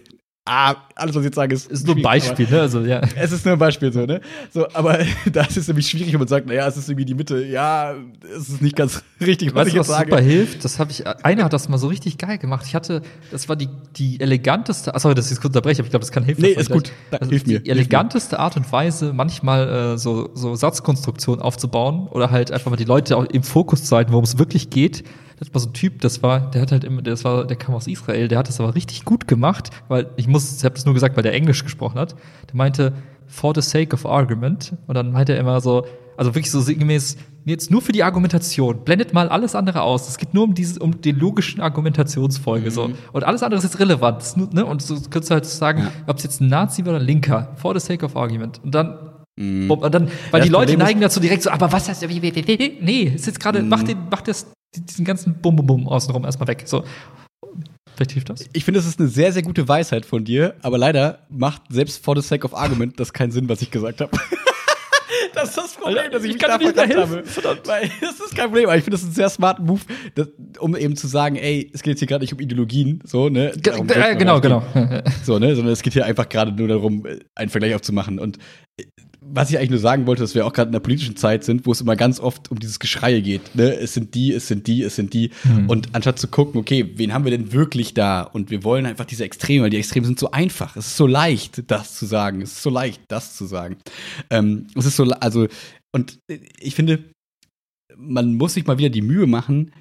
ah, 0.47 0.75
alles, 0.97 1.15
was 1.15 1.21
ich 1.23 1.27
jetzt 1.27 1.37
sage, 1.37 1.55
ist. 1.55 1.71
Ist 1.71 1.87
nur 1.87 1.97
ein 1.97 2.03
Beispiel, 2.03 2.49
ne? 2.51 2.61
Also, 2.61 2.81
ja. 2.81 3.01
Es 3.17 3.31
ist 3.33 3.45
nur 3.45 3.55
ein 3.55 3.59
Beispiel 3.59 3.93
so, 3.93 4.05
ne? 4.07 4.21
So, 4.53 4.67
aber 4.73 4.99
das 5.33 5.57
ist 5.57 5.69
nämlich 5.69 5.89
schwierig, 5.89 6.13
wenn 6.13 6.19
man 6.19 6.29
sagt, 6.29 6.47
naja, 6.47 6.67
es 6.67 6.77
ist 6.77 6.89
irgendwie 6.89 7.05
die 7.05 7.15
Mitte. 7.15 7.45
Ja, 7.45 7.95
es 8.37 8.49
ist 8.49 8.63
nicht 8.63 8.75
ganz 8.75 9.03
richtig, 9.21 9.55
was 9.55 9.61
Weißt 9.61 9.69
ich 9.69 9.75
jetzt 9.75 9.89
was 9.89 9.97
sage. 9.99 10.11
super 10.11 10.23
hilft? 10.23 10.65
Das 10.65 10.79
habe 10.79 10.91
ich, 10.91 11.07
einer 11.07 11.45
hat 11.45 11.53
das 11.53 11.69
mal 11.69 11.79
so 11.79 11.87
richtig 11.89 12.19
geil 12.19 12.39
gemacht. 12.39 12.65
Ich 12.67 12.75
hatte, 12.75 13.03
das 13.31 13.49
war 13.49 13.57
die, 13.57 13.69
die 13.97 14.21
eleganteste, 14.21 14.95
achso, 14.95 15.13
das 15.15 15.31
ist 15.31 15.41
kurz 15.41 15.55
unterbrechen, 15.55 15.81
aber 15.83 15.87
ich 15.87 15.91
glaube, 15.91 16.03
das 16.05 16.13
kann 16.13 16.25
helfen. 16.25 16.41
Nee, 16.43 16.49
ist 16.51 16.71
gut. 16.71 16.91
Da- 17.11 17.19
Also 17.19 17.31
hilf 17.31 17.47
mir, 17.47 17.61
Die 17.61 17.71
eleganteste 17.71 18.39
Art 18.39 18.57
und 18.57 18.71
Weise, 18.73 19.13
manchmal 19.13 19.95
äh, 19.95 19.99
so, 19.99 20.31
so 20.35 20.55
Satzkonstruktionen 20.55 21.43
aufzubauen 21.43 22.09
oder 22.09 22.31
halt 22.31 22.51
einfach 22.51 22.71
mal 22.71 22.77
die 22.77 22.85
Leute 22.85 23.17
auch 23.17 23.25
im 23.25 23.43
Fokus 23.43 23.85
zu 23.85 23.95
halten, 23.97 24.13
worum 24.13 24.25
es 24.25 24.39
wirklich 24.39 24.71
geht. 24.71 25.05
Das 25.41 25.53
war 25.55 25.61
so 25.61 25.71
ein 25.71 25.73
Typ, 25.73 26.01
das 26.03 26.23
war, 26.23 26.51
der 26.51 26.61
hat 26.63 26.71
halt 26.71 26.85
immer, 26.85 27.03
das 27.03 27.25
war, 27.25 27.47
der 27.47 27.57
kam 27.57 27.75
aus 27.75 27.87
Israel, 27.87 28.29
der 28.29 28.39
hat 28.39 28.49
das 28.49 28.61
aber 28.61 28.75
richtig 28.75 29.05
gut 29.05 29.27
gemacht, 29.27 29.71
weil 29.89 30.11
ich 30.17 30.29
muss, 30.29 30.59
ich 30.59 30.65
habe 30.65 30.75
das 30.75 30.85
nur 30.85 30.95
gesagt, 30.95 31.17
weil 31.17 31.23
der 31.23 31.33
Englisch 31.33 31.65
gesprochen 31.65 31.99
hat. 31.99 32.13
Der 32.49 32.57
meinte, 32.57 32.93
for 33.27 33.55
the 33.55 33.63
sake 33.63 33.95
of 33.95 34.05
argument. 34.07 34.75
Und 34.87 34.95
dann 34.95 35.13
meinte 35.13 35.33
er 35.33 35.41
immer 35.41 35.61
so, 35.61 35.87
also 36.19 36.35
wirklich 36.35 36.51
so 36.51 36.61
sinngemäß, 36.61 37.17
jetzt 37.47 37.71
nur 37.71 37.81
für 37.81 37.93
die 37.93 38.03
Argumentation, 38.03 38.85
blendet 38.85 39.15
mal 39.15 39.31
alles 39.31 39.55
andere 39.55 39.81
aus. 39.81 40.09
Es 40.09 40.19
geht 40.19 40.35
nur 40.35 40.45
um 40.45 40.55
diese, 40.55 40.79
um 40.81 41.01
die 41.01 41.13
logischen 41.13 41.63
Argumentationsfolge, 41.63 42.71
so. 42.71 42.91
Und 43.13 43.25
alles 43.25 43.43
andere 43.43 43.59
ist 43.59 43.65
jetzt 43.65 43.79
relevant. 43.79 44.21
Ist 44.21 44.37
nur, 44.37 44.49
ne? 44.53 44.67
Und 44.67 44.83
so 44.83 44.95
könntest 44.97 45.31
du 45.31 45.35
halt 45.35 45.47
sagen, 45.47 45.81
Ja. 45.85 45.91
ob 46.07 46.19
es 46.19 46.25
jetzt 46.25 46.41
ein 46.43 46.49
Nazi 46.49 46.85
war 46.85 46.93
oder 46.93 47.01
ein 47.01 47.07
Linker, 47.07 47.53
for 47.57 47.73
the 47.73 47.81
sake 47.85 48.05
of 48.05 48.15
argument. 48.17 48.61
Und 48.63 48.75
dann, 48.75 48.99
Mhm. 49.39 49.71
und 49.71 49.95
dann, 49.95 50.09
weil 50.33 50.41
das 50.41 50.49
die 50.49 50.53
Leute 50.53 50.73
Problem 50.73 50.79
neigen 50.87 51.01
dazu 51.01 51.19
direkt 51.19 51.45
so, 51.45 51.51
aber 51.51 51.73
was 51.73 51.89
heißt, 51.89 52.05
nee, 52.07 53.03
ist 53.15 53.27
jetzt 53.27 53.41
gerade, 53.41 53.63
mach 53.63 53.83
den, 53.85 53.97
mach 54.11 54.21
das, 54.21 54.53
diesen 54.77 55.05
ganzen 55.05 55.41
Bum, 55.41 55.57
Bum, 55.57 55.67
Bum 55.67 55.89
außenrum 55.89 56.25
erstmal 56.25 56.49
weg, 56.49 56.63
so. 56.67 56.85
Vielleicht 57.95 58.13
hilft 58.13 58.31
das. 58.31 58.49
Ich 58.53 58.65
finde, 58.65 58.81
das 58.81 58.87
ist 58.87 58.99
eine 58.99 59.09
sehr, 59.09 59.33
sehr 59.33 59.43
gute 59.43 59.67
Weisheit 59.69 60.07
von 60.07 60.25
dir, 60.25 60.55
aber 60.63 60.79
leider 60.79 61.27
macht 61.29 61.63
selbst 61.71 62.05
for 62.05 62.17
the 62.17 62.27
sake 62.27 62.45
of 62.45 62.55
argument 62.55 62.99
das 62.99 63.13
keinen 63.13 63.31
Sinn, 63.31 63.49
was 63.49 63.63
ich 63.63 63.71
gesagt 63.71 64.01
habe. 64.01 64.17
Das 65.35 65.51
ist 65.51 65.59
das 65.59 65.75
Problem, 65.75 65.99
Alter, 65.99 66.11
dass 66.11 66.25
ich, 66.25 66.31
ich 66.31 66.35
mich 66.35 66.43
kann 66.43 66.75
da 66.75 66.83
helfen, 66.83 67.23
habe. 67.45 67.59
Weil, 67.65 67.91
das 68.01 68.21
ist 68.21 68.35
kein 68.35 68.47
Problem, 68.47 68.67
aber 68.67 68.77
ich 68.77 68.85
finde 68.85 68.97
das 68.97 69.05
einen 69.05 69.15
sehr 69.15 69.29
smarten 69.29 69.65
Move, 69.65 69.81
das, 70.15 70.29
um 70.59 70.77
eben 70.77 70.97
zu 70.97 71.07
sagen, 71.07 71.37
ey, 71.37 71.71
es 71.73 71.83
geht 71.83 71.93
jetzt 71.93 72.01
hier 72.01 72.09
gerade 72.09 72.23
nicht 72.23 72.33
um 72.33 72.41
Ideologien, 72.41 73.01
so, 73.05 73.29
ne? 73.29 73.53
Äh, 73.53 73.83
mir 73.83 74.17
genau, 74.17 74.41
genau. 74.41 74.63
So, 75.23 75.39
ne? 75.39 75.55
Sondern 75.55 75.73
es 75.73 75.83
geht 75.83 75.93
hier 75.93 76.05
einfach 76.05 76.29
gerade 76.29 76.53
nur 76.53 76.69
darum, 76.69 77.07
einen 77.35 77.51
Vergleich 77.51 77.75
aufzumachen. 77.75 78.19
Und 78.19 78.39
was 79.33 79.51
ich 79.51 79.59
eigentlich 79.59 79.71
nur 79.71 79.79
sagen 79.79 80.07
wollte, 80.07 80.23
dass 80.23 80.35
wir 80.35 80.47
auch 80.47 80.53
gerade 80.53 80.69
in 80.69 80.73
der 80.73 80.81
politischen 80.81 81.17
Zeit 81.17 81.45
sind, 81.45 81.67
wo 81.67 81.73
es 81.73 81.81
immer 81.81 81.97
ganz 81.97 82.21
oft 82.21 82.51
um 82.51 82.59
dieses 82.59 82.79
Geschreie 82.79 83.23
geht. 83.23 83.55
Ne? 83.55 83.75
Es 83.75 83.95
sind 83.95 84.15
die, 84.15 84.33
es 84.33 84.49
sind 84.49 84.67
die, 84.67 84.83
es 84.83 84.97
sind 84.97 85.15
die. 85.15 85.31
Mhm. 85.45 85.69
Und 85.69 85.95
anstatt 85.95 86.19
zu 86.19 86.29
gucken, 86.29 86.61
okay, 86.61 86.93
wen 86.97 87.13
haben 87.13 87.25
wir 87.25 87.31
denn 87.31 87.53
wirklich 87.53 87.95
da? 87.95 88.23
Und 88.23 88.51
wir 88.51 88.65
wollen 88.65 88.87
einfach 88.87 89.05
diese 89.05 89.25
Extreme, 89.25 89.65
weil 89.65 89.71
die 89.71 89.79
Extremen 89.79 90.07
sind 90.07 90.19
so 90.19 90.31
einfach. 90.31 90.77
Es 90.77 90.89
ist 90.89 90.97
so 90.97 91.07
leicht, 91.07 91.71
das 91.71 91.95
zu 91.97 92.07
sagen. 92.07 92.43
Es 92.43 92.53
ist 92.53 92.63
so 92.63 92.71
leicht, 92.71 93.03
das 93.09 93.37
zu 93.37 93.47
sagen. 93.47 93.77
Ähm, 94.31 94.67
es 94.75 94.87
ist 94.87 94.97
so, 94.97 95.05
also, 95.05 95.47
und 95.93 96.19
ich 96.61 96.75
finde, 96.75 97.05
man 97.97 98.35
muss 98.35 98.55
sich 98.55 98.67
mal 98.67 98.79
wieder 98.79 98.91
die 98.91 99.03
Mühe 99.03 99.27
machen, 99.27 99.73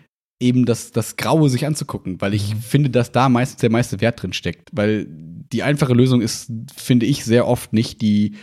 eben 0.41 0.65
das, 0.65 0.91
das 0.91 1.17
Graue 1.17 1.49
sich 1.49 1.65
anzugucken, 1.65 2.21
weil 2.21 2.33
ich 2.33 2.55
finde, 2.55 2.89
dass 2.89 3.11
da 3.11 3.29
meistens 3.29 3.59
der 3.59 3.71
meiste 3.71 3.99
Wert 4.01 4.21
drin 4.21 4.33
steckt. 4.33 4.69
Weil 4.71 5.07
die 5.51 5.63
einfache 5.63 5.93
Lösung 5.93 6.21
ist, 6.21 6.51
finde 6.75 7.05
ich, 7.05 7.25
sehr 7.25 7.47
oft 7.47 7.73
nicht 7.73 8.01
die, 8.01 8.35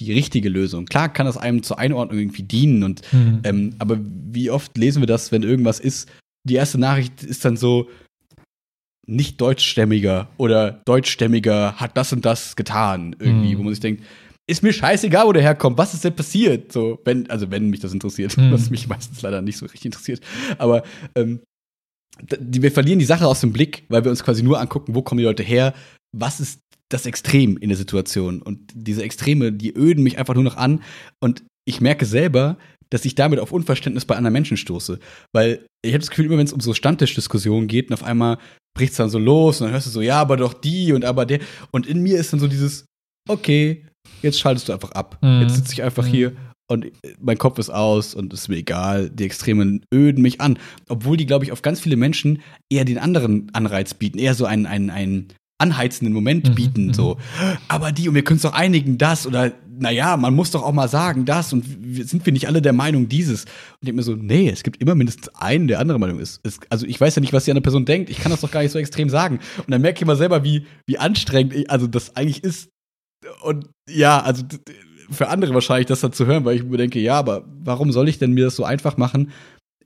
die 0.00 0.12
richtige 0.12 0.48
Lösung. 0.48 0.86
Klar 0.86 1.12
kann 1.12 1.26
das 1.26 1.36
einem 1.36 1.62
zur 1.62 1.78
Einordnung 1.78 2.18
irgendwie 2.18 2.42
dienen 2.42 2.82
und 2.82 3.02
Mhm. 3.12 3.40
ähm, 3.44 3.74
aber 3.78 3.98
wie 4.00 4.50
oft 4.50 4.76
lesen 4.76 5.00
wir 5.02 5.06
das, 5.06 5.30
wenn 5.32 5.42
irgendwas 5.42 5.78
ist? 5.80 6.10
Die 6.48 6.54
erste 6.54 6.78
Nachricht 6.78 7.22
ist 7.22 7.44
dann 7.44 7.56
so 7.56 7.88
nicht 9.06 9.40
deutschstämmiger 9.40 10.28
oder 10.38 10.80
deutschstämmiger 10.86 11.74
hat 11.76 11.96
das 11.96 12.12
und 12.12 12.24
das 12.24 12.56
getan 12.56 13.14
irgendwie, 13.18 13.54
Mhm. 13.54 13.58
wo 13.58 13.62
man 13.64 13.72
sich 13.74 13.80
denkt, 13.80 14.02
ist 14.46 14.62
mir 14.62 14.72
scheißegal, 14.72 15.26
wo 15.26 15.32
der 15.32 15.42
herkommt. 15.42 15.78
Was 15.78 15.94
ist 15.94 16.04
denn 16.04 16.16
passiert? 16.16 16.72
So, 16.72 16.98
wenn, 17.04 17.28
also 17.30 17.50
wenn 17.50 17.70
mich 17.70 17.80
das 17.80 17.92
interessiert, 17.92 18.36
Mhm. 18.36 18.50
was 18.52 18.70
mich 18.70 18.88
meistens 18.88 19.22
leider 19.22 19.42
nicht 19.42 19.56
so 19.58 19.66
richtig 19.66 19.84
interessiert. 19.86 20.20
Aber 20.58 20.82
ähm, 21.14 21.40
wir 22.38 22.70
verlieren 22.72 22.98
die 22.98 23.04
Sache 23.04 23.26
aus 23.26 23.40
dem 23.40 23.52
Blick, 23.52 23.84
weil 23.88 24.04
wir 24.04 24.10
uns 24.10 24.22
quasi 24.22 24.42
nur 24.42 24.60
angucken, 24.60 24.94
wo 24.94 25.02
kommen 25.02 25.18
die 25.18 25.24
Leute 25.24 25.42
her, 25.42 25.74
was 26.16 26.40
ist 26.40 26.60
das 26.90 27.06
Extrem 27.06 27.56
in 27.56 27.68
der 27.68 27.78
Situation. 27.78 28.42
Und 28.42 28.60
diese 28.74 29.02
Extreme, 29.02 29.52
die 29.52 29.74
öden 29.76 30.02
mich 30.04 30.18
einfach 30.18 30.34
nur 30.34 30.44
noch 30.44 30.56
an. 30.56 30.82
Und 31.20 31.44
ich 31.66 31.80
merke 31.80 32.06
selber, 32.06 32.58
dass 32.90 33.04
ich 33.04 33.14
damit 33.14 33.40
auf 33.40 33.52
Unverständnis 33.52 34.04
bei 34.04 34.16
anderen 34.16 34.32
Menschen 34.32 34.56
stoße. 34.56 34.98
Weil 35.32 35.66
ich 35.84 35.92
habe 35.92 36.00
das 36.00 36.10
Gefühl, 36.10 36.26
immer 36.26 36.38
wenn 36.38 36.46
es 36.46 36.52
um 36.52 36.60
so 36.60 36.74
Stammtischdiskussionen 36.74 37.66
geht 37.66 37.88
und 37.88 37.94
auf 37.94 38.04
einmal 38.04 38.38
bricht 38.76 38.92
es 38.92 38.98
dann 38.98 39.10
so 39.10 39.18
los 39.18 39.60
und 39.60 39.66
dann 39.66 39.72
hörst 39.72 39.86
du 39.86 39.90
so, 39.90 40.00
ja, 40.00 40.20
aber 40.20 40.36
doch 40.36 40.54
die 40.54 40.92
und 40.92 41.04
aber 41.04 41.26
der. 41.26 41.40
Und 41.70 41.86
in 41.86 42.02
mir 42.02 42.18
ist 42.18 42.32
dann 42.32 42.40
so 42.40 42.46
dieses, 42.46 42.86
okay, 43.28 43.86
jetzt 44.22 44.38
schaltest 44.38 44.68
du 44.68 44.72
einfach 44.72 44.92
ab. 44.92 45.18
Mhm. 45.22 45.42
Jetzt 45.42 45.56
sitze 45.56 45.72
ich 45.72 45.82
einfach 45.82 46.06
Mhm. 46.06 46.10
hier 46.10 46.36
und 46.70 46.86
mein 47.20 47.38
Kopf 47.38 47.58
ist 47.58 47.70
aus 47.70 48.14
und 48.14 48.32
es 48.32 48.42
ist 48.42 48.48
mir 48.48 48.56
egal. 48.56 49.10
Die 49.10 49.24
Extremen 49.24 49.84
öden 49.92 50.22
mich 50.22 50.40
an. 50.40 50.58
Obwohl 50.88 51.16
die, 51.16 51.26
glaube 51.26 51.44
ich, 51.44 51.52
auf 51.52 51.62
ganz 51.62 51.80
viele 51.80 51.96
Menschen 51.96 52.42
eher 52.70 52.84
den 52.84 52.98
anderen 52.98 53.50
Anreiz 53.54 53.94
bieten, 53.94 54.18
eher 54.18 54.34
so 54.34 54.46
einen, 54.46 54.66
einen, 54.66 54.90
einen 54.90 55.28
anheizenden 55.58 56.12
Moment 56.12 56.48
Mhm, 56.50 56.54
bieten. 56.54 56.86
mhm. 56.88 56.94
So, 56.94 57.16
aber 57.68 57.92
die, 57.92 58.08
und 58.08 58.14
wir 58.14 58.24
können 58.24 58.36
uns 58.36 58.42
doch 58.42 58.52
einigen, 58.54 58.98
das 58.98 59.26
oder 59.26 59.52
naja, 59.76 60.16
man 60.16 60.34
muss 60.34 60.52
doch 60.52 60.62
auch 60.62 60.72
mal 60.72 60.88
sagen, 60.88 61.24
das 61.24 61.52
und 61.52 61.64
sind 62.06 62.24
wir 62.24 62.32
nicht 62.32 62.46
alle 62.46 62.62
der 62.62 62.72
Meinung 62.72 63.08
dieses? 63.08 63.44
Und 63.44 63.50
ich 63.80 63.86
denke 63.86 63.96
mir 63.96 64.02
so, 64.04 64.14
nee, 64.14 64.48
es 64.48 64.62
gibt 64.62 64.80
immer 64.80 64.94
mindestens 64.94 65.28
einen, 65.34 65.66
der 65.66 65.80
andere 65.80 65.98
Meinung 65.98 66.20
ist. 66.20 66.38
Es, 66.44 66.60
also 66.70 66.86
ich 66.86 67.00
weiß 67.00 67.16
ja 67.16 67.20
nicht, 67.20 67.32
was 67.32 67.44
die 67.44 67.50
andere 67.50 67.62
Person 67.62 67.84
denkt, 67.84 68.08
ich 68.08 68.18
kann 68.20 68.30
das 68.30 68.40
doch 68.42 68.52
gar 68.52 68.62
nicht 68.62 68.70
so 68.70 68.78
extrem 68.78 69.08
sagen. 69.10 69.40
Und 69.58 69.70
dann 69.70 69.80
merke 69.82 69.96
ich 69.98 70.02
immer 70.02 70.14
selber, 70.14 70.44
wie, 70.44 70.66
wie 70.86 70.98
anstrengend 70.98 71.54
ich, 71.54 71.70
also 71.70 71.88
das 71.88 72.14
eigentlich 72.14 72.44
ist. 72.44 72.68
Und 73.42 73.66
ja, 73.90 74.20
also 74.22 74.44
für 75.10 75.28
andere 75.28 75.54
wahrscheinlich 75.54 75.86
das 75.86 76.00
dann 76.00 76.12
zu 76.12 76.24
hören, 76.26 76.44
weil 76.44 76.56
ich 76.56 76.62
mir 76.64 76.76
denke, 76.76 77.00
ja, 77.00 77.18
aber 77.18 77.44
warum 77.64 77.90
soll 77.90 78.08
ich 78.08 78.18
denn 78.18 78.32
mir 78.32 78.44
das 78.44 78.56
so 78.56 78.64
einfach 78.64 78.96
machen? 78.96 79.32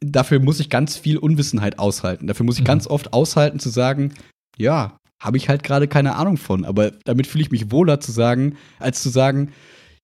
Dafür 0.00 0.38
muss 0.38 0.60
ich 0.60 0.68
ganz 0.70 0.96
viel 0.98 1.16
Unwissenheit 1.16 1.78
aushalten. 1.78 2.26
Dafür 2.26 2.44
muss 2.44 2.56
ich 2.56 2.62
Mhm. 2.62 2.66
ganz 2.66 2.86
oft 2.86 3.12
aushalten 3.14 3.58
zu 3.58 3.70
sagen, 3.70 4.12
ja, 4.58 4.98
habe 5.20 5.36
ich 5.36 5.48
halt 5.48 5.62
gerade 5.62 5.88
keine 5.88 6.16
Ahnung 6.16 6.36
von. 6.36 6.64
Aber 6.64 6.90
damit 7.04 7.26
fühle 7.26 7.42
ich 7.42 7.50
mich 7.50 7.70
wohler 7.70 8.00
zu 8.00 8.12
sagen, 8.12 8.56
als 8.78 9.02
zu 9.02 9.08
sagen, 9.08 9.52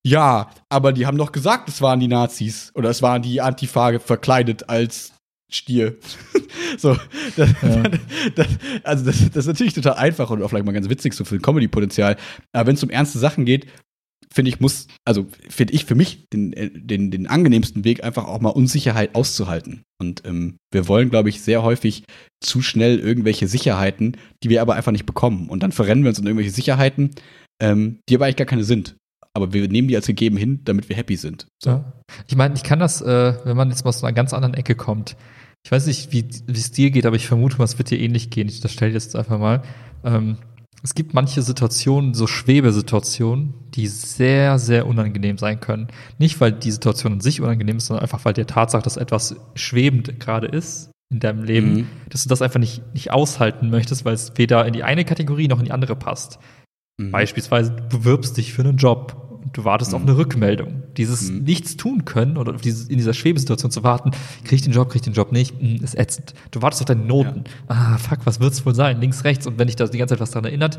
ja, 0.02 0.50
aber 0.68 0.92
die 0.92 1.06
haben 1.06 1.16
doch 1.16 1.32
gesagt, 1.32 1.68
es 1.68 1.80
waren 1.80 2.00
die 2.00 2.08
Nazis 2.08 2.70
oder 2.74 2.90
es 2.90 3.00
waren 3.00 3.22
die 3.22 3.40
Antifa 3.40 3.98
verkleidet 3.98 4.68
als 4.68 5.12
Stier. 5.48 5.96
so, 6.78 6.96
das, 7.36 7.50
Ja. 7.62 7.82
das, 8.34 8.48
also 8.82 9.04
das, 9.04 9.18
das 9.30 9.36
ist 9.36 9.46
natürlich 9.46 9.74
total 9.74 9.94
einfach 9.94 10.28
und 10.30 10.42
auch 10.42 10.48
vielleicht 10.48 10.66
mal 10.66 10.72
ganz 10.72 10.88
witzig 10.88 11.14
so 11.14 11.24
für 11.24 11.38
Comedy-Potenzial. 11.38 12.16
Aber 12.52 12.66
wenn 12.66 12.74
es 12.74 12.82
um 12.82 12.90
ernste 12.90 13.18
Sachen 13.18 13.44
geht, 13.44 13.66
finde 14.34 14.48
ich, 14.48 14.58
muss, 14.58 14.88
also 15.04 15.26
finde 15.48 15.74
ich 15.74 15.84
für 15.84 15.94
mich 15.94 16.26
den, 16.32 16.52
äh, 16.52 16.68
den, 16.68 17.10
den 17.12 17.28
angenehmsten 17.28 17.84
Weg 17.84 18.02
einfach 18.02 18.26
auch 18.26 18.40
mal 18.40 18.50
Unsicherheit 18.50 19.14
auszuhalten. 19.14 19.82
Und 20.00 20.22
ähm, 20.26 20.56
wir 20.72 20.88
wollen, 20.88 21.08
glaube 21.08 21.28
ich, 21.28 21.40
sehr 21.40 21.62
häufig 21.62 22.02
zu 22.42 22.60
schnell 22.60 22.98
irgendwelche 22.98 23.46
Sicherheiten, 23.46 24.16
die 24.42 24.50
wir 24.50 24.60
aber 24.60 24.74
einfach 24.74 24.92
nicht 24.92 25.06
bekommen. 25.06 25.48
Und 25.48 25.62
dann 25.62 25.70
verrennen 25.70 26.02
wir 26.02 26.08
uns 26.08 26.18
in 26.18 26.26
irgendwelche 26.26 26.50
Sicherheiten, 26.50 27.10
ähm, 27.62 28.00
die 28.08 28.16
aber 28.16 28.24
eigentlich 28.24 28.36
gar 28.36 28.46
keine 28.46 28.64
sind. 28.64 28.96
Aber 29.34 29.52
wir 29.52 29.68
nehmen 29.68 29.88
die 29.88 29.96
als 29.96 30.06
gegeben 30.06 30.36
hin, 30.36 30.60
damit 30.64 30.88
wir 30.88 30.96
happy 30.96 31.16
sind. 31.16 31.46
So. 31.62 31.70
Ja. 31.70 31.92
Ich 32.26 32.34
meine, 32.34 32.54
ich 32.54 32.64
kann 32.64 32.80
das, 32.80 33.02
äh, 33.02 33.34
wenn 33.44 33.56
man 33.56 33.70
jetzt 33.70 33.84
mal 33.84 33.90
aus 33.90 34.02
einer 34.02 34.12
ganz 34.12 34.32
anderen 34.32 34.54
Ecke 34.54 34.74
kommt. 34.74 35.16
Ich 35.64 35.70
weiß 35.70 35.86
nicht, 35.86 36.12
wie 36.12 36.26
es 36.48 36.72
dir 36.72 36.90
geht, 36.90 37.06
aber 37.06 37.16
ich 37.16 37.26
vermute 37.26 37.56
mal, 37.56 37.64
es 37.64 37.78
wird 37.78 37.90
dir 37.90 37.98
ähnlich 37.98 38.30
gehen. 38.30 38.48
Ich 38.48 38.60
das 38.60 38.72
stelle 38.72 38.92
jetzt 38.92 39.16
einfach 39.16 39.38
mal. 39.38 39.62
Ähm, 40.04 40.38
es 40.84 40.94
gibt 40.94 41.14
manche 41.14 41.40
Situationen, 41.40 42.12
so 42.12 42.26
Schwebesituationen, 42.26 43.54
die 43.74 43.86
sehr, 43.86 44.58
sehr 44.58 44.86
unangenehm 44.86 45.38
sein 45.38 45.58
können. 45.58 45.88
Nicht, 46.18 46.42
weil 46.42 46.52
die 46.52 46.70
Situation 46.70 47.14
an 47.14 47.20
sich 47.20 47.40
unangenehm 47.40 47.78
ist, 47.78 47.86
sondern 47.86 48.02
einfach, 48.02 48.24
weil 48.26 48.34
der 48.34 48.46
Tatsache, 48.46 48.82
dass 48.82 48.98
etwas 48.98 49.34
schwebend 49.54 50.20
gerade 50.20 50.46
ist 50.46 50.90
in 51.10 51.20
deinem 51.20 51.42
Leben, 51.42 51.74
Mhm. 51.74 51.86
dass 52.10 52.24
du 52.24 52.28
das 52.28 52.42
einfach 52.42 52.60
nicht, 52.60 52.82
nicht 52.92 53.10
aushalten 53.12 53.70
möchtest, 53.70 54.04
weil 54.04 54.12
es 54.12 54.32
weder 54.36 54.66
in 54.66 54.74
die 54.74 54.82
eine 54.82 55.06
Kategorie 55.06 55.48
noch 55.48 55.58
in 55.58 55.64
die 55.64 55.72
andere 55.72 55.96
passt. 55.96 56.38
Mhm. 56.98 57.12
Beispielsweise, 57.12 57.70
du 57.72 57.98
bewirbst 58.00 58.36
dich 58.36 58.52
für 58.52 58.62
einen 58.62 58.76
Job. 58.76 59.23
Du 59.52 59.64
wartest 59.64 59.92
mhm. 59.92 59.96
auf 59.96 60.02
eine 60.02 60.16
Rückmeldung. 60.16 60.82
Dieses 60.96 61.30
mhm. 61.30 61.44
Nichts 61.44 61.76
tun 61.76 62.04
können 62.04 62.36
oder 62.36 62.52
dieses, 62.54 62.88
in 62.88 62.96
dieser 62.96 63.14
Schwebesituation 63.14 63.70
zu 63.70 63.82
warten, 63.82 64.10
krieg 64.44 64.56
ich 64.56 64.62
den 64.62 64.72
Job, 64.72 64.88
krieg 64.88 65.00
ich 65.00 65.04
den 65.04 65.14
Job 65.14 65.32
nicht, 65.32 65.60
mh, 65.60 65.68
hm, 65.68 65.84
ist 65.84 65.98
ätzend. 65.98 66.34
Du 66.50 66.62
wartest 66.62 66.82
auf 66.82 66.86
deine 66.86 67.04
Noten. 67.04 67.44
Ja. 67.68 67.74
Ah, 67.74 67.98
fuck, 67.98 68.20
was 68.24 68.40
wird's 68.40 68.64
wohl 68.64 68.74
sein? 68.74 69.00
Links, 69.00 69.24
rechts. 69.24 69.46
Und 69.46 69.58
wenn 69.58 69.66
dich 69.66 69.76
da 69.76 69.86
die 69.86 69.98
ganze 69.98 70.14
Zeit 70.14 70.20
was 70.20 70.30
daran 70.30 70.46
erinnert. 70.46 70.78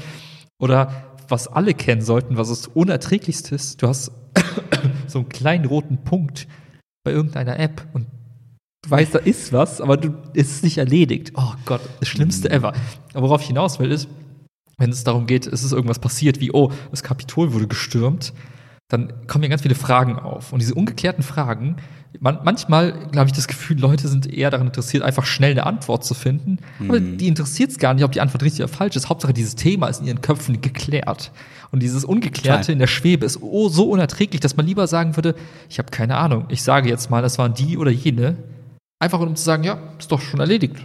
Oder 0.59 0.91
was 1.27 1.47
alle 1.47 1.73
kennen 1.73 2.01
sollten, 2.01 2.37
was 2.37 2.49
das 2.49 2.67
Unerträglichste 2.67 3.55
ist, 3.55 3.81
du 3.81 3.87
hast 3.87 4.11
so 5.07 5.19
einen 5.19 5.29
kleinen 5.29 5.65
roten 5.65 6.03
Punkt 6.03 6.47
bei 7.03 7.11
irgendeiner 7.11 7.59
App 7.59 7.85
und 7.93 8.07
du 8.83 8.89
weißt, 8.89 9.15
da 9.15 9.19
ist 9.19 9.51
was, 9.51 9.81
aber 9.81 9.97
du, 9.97 10.13
es 10.33 10.51
ist 10.51 10.63
nicht 10.63 10.77
erledigt. 10.77 11.33
Oh 11.35 11.53
Gott, 11.65 11.81
das 11.99 12.09
Schlimmste 12.09 12.49
mhm. 12.49 12.55
ever. 12.55 12.73
Aber 13.13 13.29
worauf 13.29 13.41
ich 13.41 13.47
hinaus 13.47 13.79
will, 13.79 13.91
ist, 13.91 14.07
wenn 14.77 14.89
es 14.89 15.03
darum 15.03 15.25
geht, 15.25 15.45
ist 15.45 15.63
es 15.63 15.71
irgendwas 15.71 15.99
passiert, 15.99 16.39
wie, 16.39 16.51
oh, 16.51 16.71
das 16.91 17.03
Kapitol 17.03 17.53
wurde 17.53 17.67
gestürmt, 17.67 18.33
dann 18.87 19.27
kommen 19.27 19.43
ja 19.43 19.49
ganz 19.49 19.63
viele 19.63 19.75
Fragen 19.75 20.19
auf. 20.19 20.53
Und 20.53 20.61
diese 20.61 20.75
ungeklärten 20.75 21.23
Fragen, 21.23 21.77
man, 22.19 22.39
manchmal 22.43 23.09
habe 23.15 23.27
ich 23.27 23.33
das 23.33 23.47
Gefühl, 23.47 23.79
Leute 23.79 24.07
sind 24.07 24.31
eher 24.31 24.51
daran 24.51 24.67
interessiert, 24.67 25.03
einfach 25.03 25.25
schnell 25.25 25.51
eine 25.51 25.65
Antwort 25.65 26.05
zu 26.05 26.13
finden. 26.13 26.59
Mhm. 26.79 26.89
Aber 26.89 26.99
die 26.99 27.27
interessiert 27.27 27.71
es 27.71 27.79
gar 27.79 27.93
nicht, 27.93 28.03
ob 28.03 28.11
die 28.11 28.21
Antwort 28.21 28.43
richtig 28.43 28.63
oder 28.63 28.71
falsch 28.71 28.95
ist. 28.95 29.09
Hauptsache, 29.09 29.33
dieses 29.33 29.55
Thema 29.55 29.87
ist 29.87 30.01
in 30.01 30.07
ihren 30.07 30.21
Köpfen 30.21 30.61
geklärt. 30.61 31.31
Und 31.71 31.81
dieses 31.81 32.05
Ungeklärte 32.05 32.65
Klar. 32.65 32.73
in 32.73 32.79
der 32.79 32.87
Schwebe 32.87 33.25
ist 33.25 33.41
oh, 33.41 33.69
so 33.69 33.89
unerträglich, 33.89 34.39
dass 34.39 34.55
man 34.55 34.65
lieber 34.65 34.87
sagen 34.87 35.15
würde, 35.15 35.35
ich 35.69 35.79
habe 35.79 35.89
keine 35.89 36.17
Ahnung. 36.17 36.45
Ich 36.49 36.61
sage 36.61 36.87
jetzt 36.87 37.09
mal, 37.09 37.21
das 37.21 37.37
waren 37.37 37.53
die 37.53 37.77
oder 37.77 37.91
jene. 37.91 38.37
Einfach 38.99 39.19
um 39.19 39.35
zu 39.35 39.43
sagen, 39.43 39.63
ja, 39.63 39.79
ist 39.99 40.11
doch 40.11 40.21
schon 40.21 40.39
erledigt. 40.39 40.75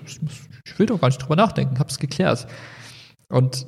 Ich 0.64 0.78
will 0.78 0.86
doch 0.86 1.00
gar 1.00 1.08
nicht 1.08 1.18
drüber 1.18 1.36
nachdenken, 1.36 1.78
hab's 1.78 1.98
geklärt. 1.98 2.46
Und 3.28 3.66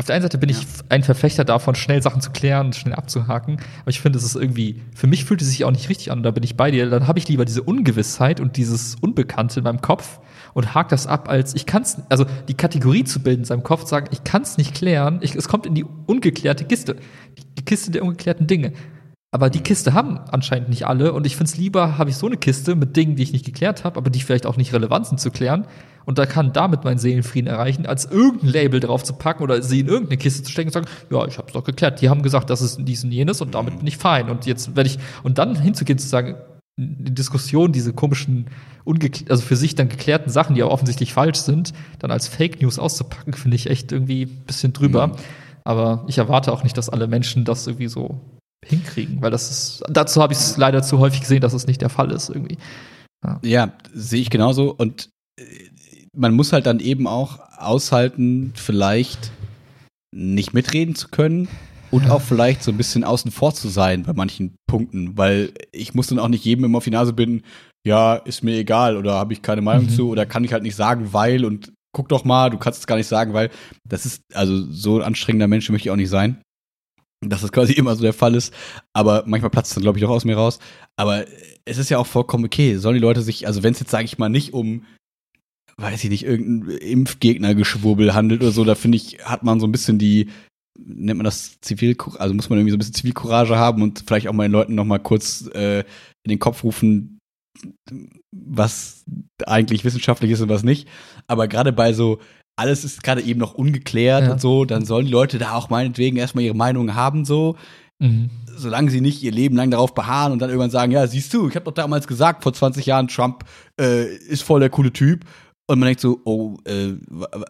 auf 0.00 0.06
der 0.06 0.14
einen 0.14 0.22
Seite 0.22 0.38
bin 0.38 0.48
ja. 0.48 0.56
ich 0.56 0.66
ein 0.88 1.02
Verfechter 1.02 1.44
davon, 1.44 1.74
schnell 1.74 2.02
Sachen 2.02 2.22
zu 2.22 2.30
klären 2.30 2.68
und 2.68 2.74
schnell 2.74 2.94
abzuhaken. 2.94 3.58
Aber 3.82 3.90
ich 3.90 4.00
finde, 4.00 4.18
es 4.18 4.24
ist 4.24 4.34
irgendwie, 4.34 4.80
für 4.94 5.06
mich 5.06 5.26
fühlt 5.26 5.42
es 5.42 5.50
sich 5.50 5.66
auch 5.66 5.70
nicht 5.70 5.90
richtig 5.90 6.10
an. 6.10 6.20
Und 6.20 6.22
da 6.22 6.30
bin 6.30 6.42
ich 6.42 6.56
bei 6.56 6.70
dir. 6.70 6.88
Dann 6.88 7.06
habe 7.06 7.18
ich 7.18 7.28
lieber 7.28 7.44
diese 7.44 7.62
Ungewissheit 7.62 8.40
und 8.40 8.56
dieses 8.56 8.94
Unbekannte 8.94 9.60
in 9.60 9.64
meinem 9.64 9.82
Kopf 9.82 10.18
und 10.54 10.74
hake 10.74 10.88
das 10.88 11.06
ab, 11.06 11.28
als 11.28 11.54
ich 11.54 11.66
kann 11.66 11.82
es, 11.82 11.98
also 12.08 12.24
die 12.48 12.54
Kategorie 12.54 13.04
zu 13.04 13.20
bilden 13.20 13.40
in 13.40 13.44
seinem 13.44 13.62
Kopf, 13.62 13.86
sagen, 13.86 14.08
ich 14.10 14.24
kann 14.24 14.40
es 14.40 14.56
nicht 14.56 14.74
klären. 14.74 15.18
Ich, 15.20 15.34
es 15.34 15.48
kommt 15.48 15.66
in 15.66 15.74
die 15.74 15.84
ungeklärte 16.06 16.64
Kiste. 16.64 16.96
Die 17.58 17.64
Kiste 17.66 17.90
der 17.90 18.02
ungeklärten 18.02 18.46
Dinge. 18.46 18.72
Aber 19.32 19.48
die 19.48 19.60
Kiste 19.60 19.94
haben 19.94 20.18
anscheinend 20.30 20.68
nicht 20.70 20.86
alle 20.86 21.12
und 21.12 21.24
ich 21.24 21.36
finde 21.36 21.52
es 21.52 21.56
lieber, 21.56 21.98
habe 21.98 22.10
ich 22.10 22.16
so 22.16 22.26
eine 22.26 22.36
Kiste 22.36 22.74
mit 22.74 22.96
Dingen, 22.96 23.14
die 23.14 23.22
ich 23.22 23.32
nicht 23.32 23.44
geklärt 23.44 23.84
habe, 23.84 23.96
aber 23.96 24.10
die 24.10 24.20
vielleicht 24.20 24.44
auch 24.44 24.56
nicht 24.56 24.72
relevant 24.72 25.06
sind 25.06 25.20
zu 25.20 25.30
klären 25.30 25.66
und 26.04 26.18
da 26.18 26.26
kann 26.26 26.52
damit 26.52 26.82
meinen 26.82 26.98
Seelenfrieden 26.98 27.48
erreichen, 27.48 27.86
als 27.86 28.06
irgendein 28.06 28.48
Label 28.48 28.80
drauf 28.80 29.04
zu 29.04 29.12
packen 29.12 29.44
oder 29.44 29.62
sie 29.62 29.80
in 29.80 29.86
irgendeine 29.86 30.16
Kiste 30.16 30.42
zu 30.42 30.50
stecken 30.50 30.68
und 30.68 30.72
sagen, 30.72 30.88
ja, 31.10 31.24
ich 31.26 31.38
habe 31.38 31.46
es 31.46 31.52
doch 31.52 31.62
geklärt. 31.62 32.00
Die 32.00 32.08
haben 32.08 32.22
gesagt, 32.22 32.50
das 32.50 32.60
ist 32.60 32.80
dies 32.80 33.04
und 33.04 33.12
jenes 33.12 33.40
und 33.40 33.54
damit 33.54 33.78
bin 33.78 33.86
ich 33.86 33.98
fein 33.98 34.30
und 34.30 34.46
jetzt 34.46 34.74
werde 34.74 34.90
ich 34.90 34.98
und 35.22 35.38
dann 35.38 35.54
hinzugehen 35.54 36.00
zu 36.00 36.08
sagen, 36.08 36.34
die 36.76 37.14
Diskussion, 37.14 37.70
diese 37.70 37.92
komischen, 37.92 38.46
also 39.28 39.42
für 39.42 39.56
sich 39.56 39.76
dann 39.76 39.88
geklärten 39.88 40.30
Sachen, 40.30 40.56
die 40.56 40.62
aber 40.62 40.72
offensichtlich 40.72 41.12
falsch 41.12 41.38
sind, 41.38 41.72
dann 42.00 42.10
als 42.10 42.26
Fake 42.26 42.60
News 42.60 42.80
auszupacken, 42.80 43.34
finde 43.34 43.54
ich 43.54 43.68
echt 43.68 43.92
irgendwie 43.92 44.22
ein 44.22 44.44
bisschen 44.46 44.72
drüber. 44.72 45.08
Mhm. 45.08 45.12
Aber 45.62 46.04
ich 46.08 46.18
erwarte 46.18 46.52
auch 46.52 46.64
nicht, 46.64 46.76
dass 46.76 46.88
alle 46.88 47.06
Menschen 47.06 47.44
das 47.44 47.66
irgendwie 47.66 47.88
so 47.88 48.20
hinkriegen, 48.64 49.22
weil 49.22 49.30
das 49.30 49.50
ist, 49.50 49.82
dazu 49.88 50.22
habe 50.22 50.32
ich 50.32 50.38
es 50.38 50.56
leider 50.56 50.82
zu 50.82 50.98
häufig 50.98 51.20
gesehen, 51.20 51.40
dass 51.40 51.52
es 51.52 51.66
nicht 51.66 51.80
der 51.80 51.88
Fall 51.88 52.10
ist 52.10 52.28
irgendwie. 52.28 52.58
Ja, 53.24 53.40
ja 53.42 53.72
sehe 53.92 54.20
ich 54.20 54.30
genauso 54.30 54.74
und 54.74 55.10
äh, 55.38 55.44
man 56.14 56.34
muss 56.34 56.52
halt 56.52 56.66
dann 56.66 56.80
eben 56.80 57.06
auch 57.06 57.38
aushalten, 57.56 58.52
vielleicht 58.54 59.30
nicht 60.12 60.54
mitreden 60.54 60.94
zu 60.94 61.08
können 61.08 61.48
und 61.90 62.10
auch 62.10 62.20
vielleicht 62.20 62.62
so 62.62 62.70
ein 62.70 62.76
bisschen 62.76 63.04
außen 63.04 63.30
vor 63.30 63.54
zu 63.54 63.68
sein 63.68 64.02
bei 64.02 64.12
manchen 64.12 64.56
Punkten, 64.66 65.16
weil 65.16 65.52
ich 65.72 65.94
muss 65.94 66.08
dann 66.08 66.18
auch 66.18 66.28
nicht 66.28 66.44
jedem 66.44 66.64
immer 66.64 66.78
auf 66.78 66.84
die 66.84 66.90
Nase 66.90 67.12
binden, 67.12 67.42
ja, 67.86 68.14
ist 68.16 68.42
mir 68.42 68.56
egal 68.56 68.96
oder 68.96 69.14
habe 69.14 69.32
ich 69.32 69.42
keine 69.42 69.62
Meinung 69.62 69.86
mhm. 69.86 69.90
zu 69.90 70.08
oder 70.10 70.26
kann 70.26 70.44
ich 70.44 70.52
halt 70.52 70.62
nicht 70.62 70.76
sagen, 70.76 71.12
weil 71.12 71.44
und 71.44 71.72
guck 71.92 72.08
doch 72.08 72.24
mal, 72.24 72.50
du 72.50 72.58
kannst 72.58 72.80
es 72.80 72.86
gar 72.86 72.96
nicht 72.96 73.06
sagen, 73.06 73.32
weil 73.32 73.50
das 73.88 74.04
ist, 74.04 74.22
also 74.34 74.64
so 74.70 74.98
ein 74.98 75.02
anstrengender 75.02 75.48
Mensch 75.48 75.68
möchte 75.70 75.88
ich 75.88 75.92
auch 75.92 75.96
nicht 75.96 76.10
sein 76.10 76.42
dass 77.20 77.42
das 77.42 77.52
quasi 77.52 77.72
immer 77.74 77.94
so 77.96 78.02
der 78.02 78.12
Fall 78.12 78.34
ist. 78.34 78.54
Aber 78.92 79.24
manchmal 79.26 79.50
platzt 79.50 79.70
es 79.70 79.74
dann, 79.74 79.82
glaube 79.82 79.98
ich, 79.98 80.04
auch 80.04 80.10
aus 80.10 80.24
mir 80.24 80.36
raus. 80.36 80.58
Aber 80.96 81.26
es 81.64 81.78
ist 81.78 81.90
ja 81.90 81.98
auch 81.98 82.06
vollkommen 82.06 82.44
okay. 82.44 82.76
Sollen 82.76 82.94
die 82.94 83.00
Leute 83.00 83.22
sich, 83.22 83.46
also 83.46 83.62
wenn 83.62 83.72
es 83.72 83.80
jetzt, 83.80 83.90
sage 83.90 84.04
ich 84.04 84.18
mal, 84.18 84.28
nicht 84.28 84.54
um, 84.54 84.84
weiß 85.76 86.02
ich 86.04 86.10
nicht, 86.10 86.24
irgendein 86.24 86.76
Impfgegnergeschwurbel 86.78 88.14
handelt 88.14 88.42
oder 88.42 88.52
so, 88.52 88.64
da 88.64 88.74
finde 88.74 88.96
ich, 88.96 89.18
hat 89.24 89.42
man 89.42 89.60
so 89.60 89.66
ein 89.66 89.72
bisschen 89.72 89.98
die, 89.98 90.28
nennt 90.78 91.18
man 91.18 91.24
das 91.24 91.60
Zivil, 91.60 91.96
also 92.18 92.34
muss 92.34 92.48
man 92.48 92.58
irgendwie 92.58 92.70
so 92.70 92.76
ein 92.76 92.78
bisschen 92.78 92.94
Zivilcourage 92.94 93.56
haben 93.56 93.82
und 93.82 94.04
vielleicht 94.06 94.28
auch 94.28 94.32
mal 94.32 94.44
den 94.44 94.52
Leuten 94.52 94.74
noch 94.74 94.84
mal 94.84 94.98
kurz 94.98 95.48
äh, 95.54 95.80
in 95.80 96.28
den 96.28 96.38
Kopf 96.38 96.64
rufen, 96.64 97.18
was 98.34 99.04
eigentlich 99.44 99.84
wissenschaftlich 99.84 100.30
ist 100.30 100.40
und 100.40 100.48
was 100.48 100.62
nicht. 100.62 100.88
Aber 101.26 101.48
gerade 101.48 101.72
bei 101.72 101.92
so 101.92 102.20
alles 102.60 102.84
ist 102.84 103.02
gerade 103.02 103.22
eben 103.22 103.40
noch 103.40 103.54
ungeklärt 103.54 104.24
ja. 104.24 104.32
und 104.32 104.40
so, 104.40 104.64
dann 104.64 104.84
sollen 104.84 105.06
die 105.06 105.12
Leute 105.12 105.38
da 105.38 105.54
auch 105.54 105.70
meinetwegen 105.70 106.16
erstmal 106.18 106.44
ihre 106.44 106.54
Meinung 106.54 106.94
haben, 106.94 107.24
so. 107.24 107.56
Mhm. 107.98 108.30
Solange 108.54 108.90
sie 108.90 109.00
nicht 109.00 109.22
ihr 109.22 109.32
Leben 109.32 109.56
lang 109.56 109.70
darauf 109.70 109.94
beharren 109.94 110.32
und 110.32 110.40
dann 110.40 110.50
irgendwann 110.50 110.70
sagen, 110.70 110.92
ja, 110.92 111.06
siehst 111.06 111.32
du, 111.32 111.48
ich 111.48 111.54
habe 111.54 111.64
doch 111.64 111.72
damals 111.72 112.06
gesagt, 112.06 112.42
vor 112.42 112.52
20 112.52 112.84
Jahren, 112.84 113.08
Trump 113.08 113.44
äh, 113.80 114.14
ist 114.14 114.42
voll 114.42 114.60
der 114.60 114.70
coole 114.70 114.92
Typ. 114.92 115.24
Und 115.66 115.78
man 115.78 115.86
denkt 115.86 116.00
so, 116.00 116.20
oh, 116.24 116.56
äh, 116.64 116.94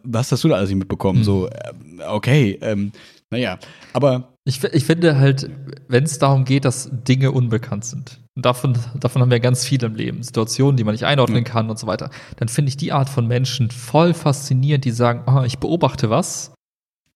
was 0.04 0.30
hast 0.30 0.44
du 0.44 0.48
da 0.48 0.56
alles 0.56 0.68
nicht 0.68 0.78
mitbekommen? 0.78 1.20
Mhm. 1.20 1.24
So, 1.24 1.48
äh, 1.48 2.04
okay, 2.06 2.58
ähm, 2.60 2.92
naja, 3.30 3.58
aber. 3.92 4.34
Ich, 4.44 4.62
ich 4.62 4.84
finde 4.84 5.18
halt, 5.18 5.50
wenn 5.88 6.04
es 6.04 6.18
darum 6.18 6.44
geht, 6.44 6.64
dass 6.64 6.90
Dinge 6.92 7.32
unbekannt 7.32 7.84
sind, 7.84 8.19
davon, 8.36 8.78
davon 8.98 9.22
haben 9.22 9.30
wir 9.30 9.40
ganz 9.40 9.64
viel 9.64 9.82
im 9.82 9.94
Leben, 9.94 10.22
Situationen, 10.22 10.76
die 10.76 10.84
man 10.84 10.94
nicht 10.94 11.04
einordnen 11.04 11.44
kann 11.44 11.70
und 11.70 11.78
so 11.78 11.86
weiter, 11.86 12.10
dann 12.36 12.48
finde 12.48 12.70
ich 12.70 12.76
die 12.76 12.92
Art 12.92 13.08
von 13.08 13.26
Menschen 13.26 13.70
voll 13.70 14.14
faszinierend, 14.14 14.84
die 14.84 14.92
sagen, 14.92 15.24
oh, 15.26 15.42
ich 15.42 15.58
beobachte 15.58 16.10
was. 16.10 16.54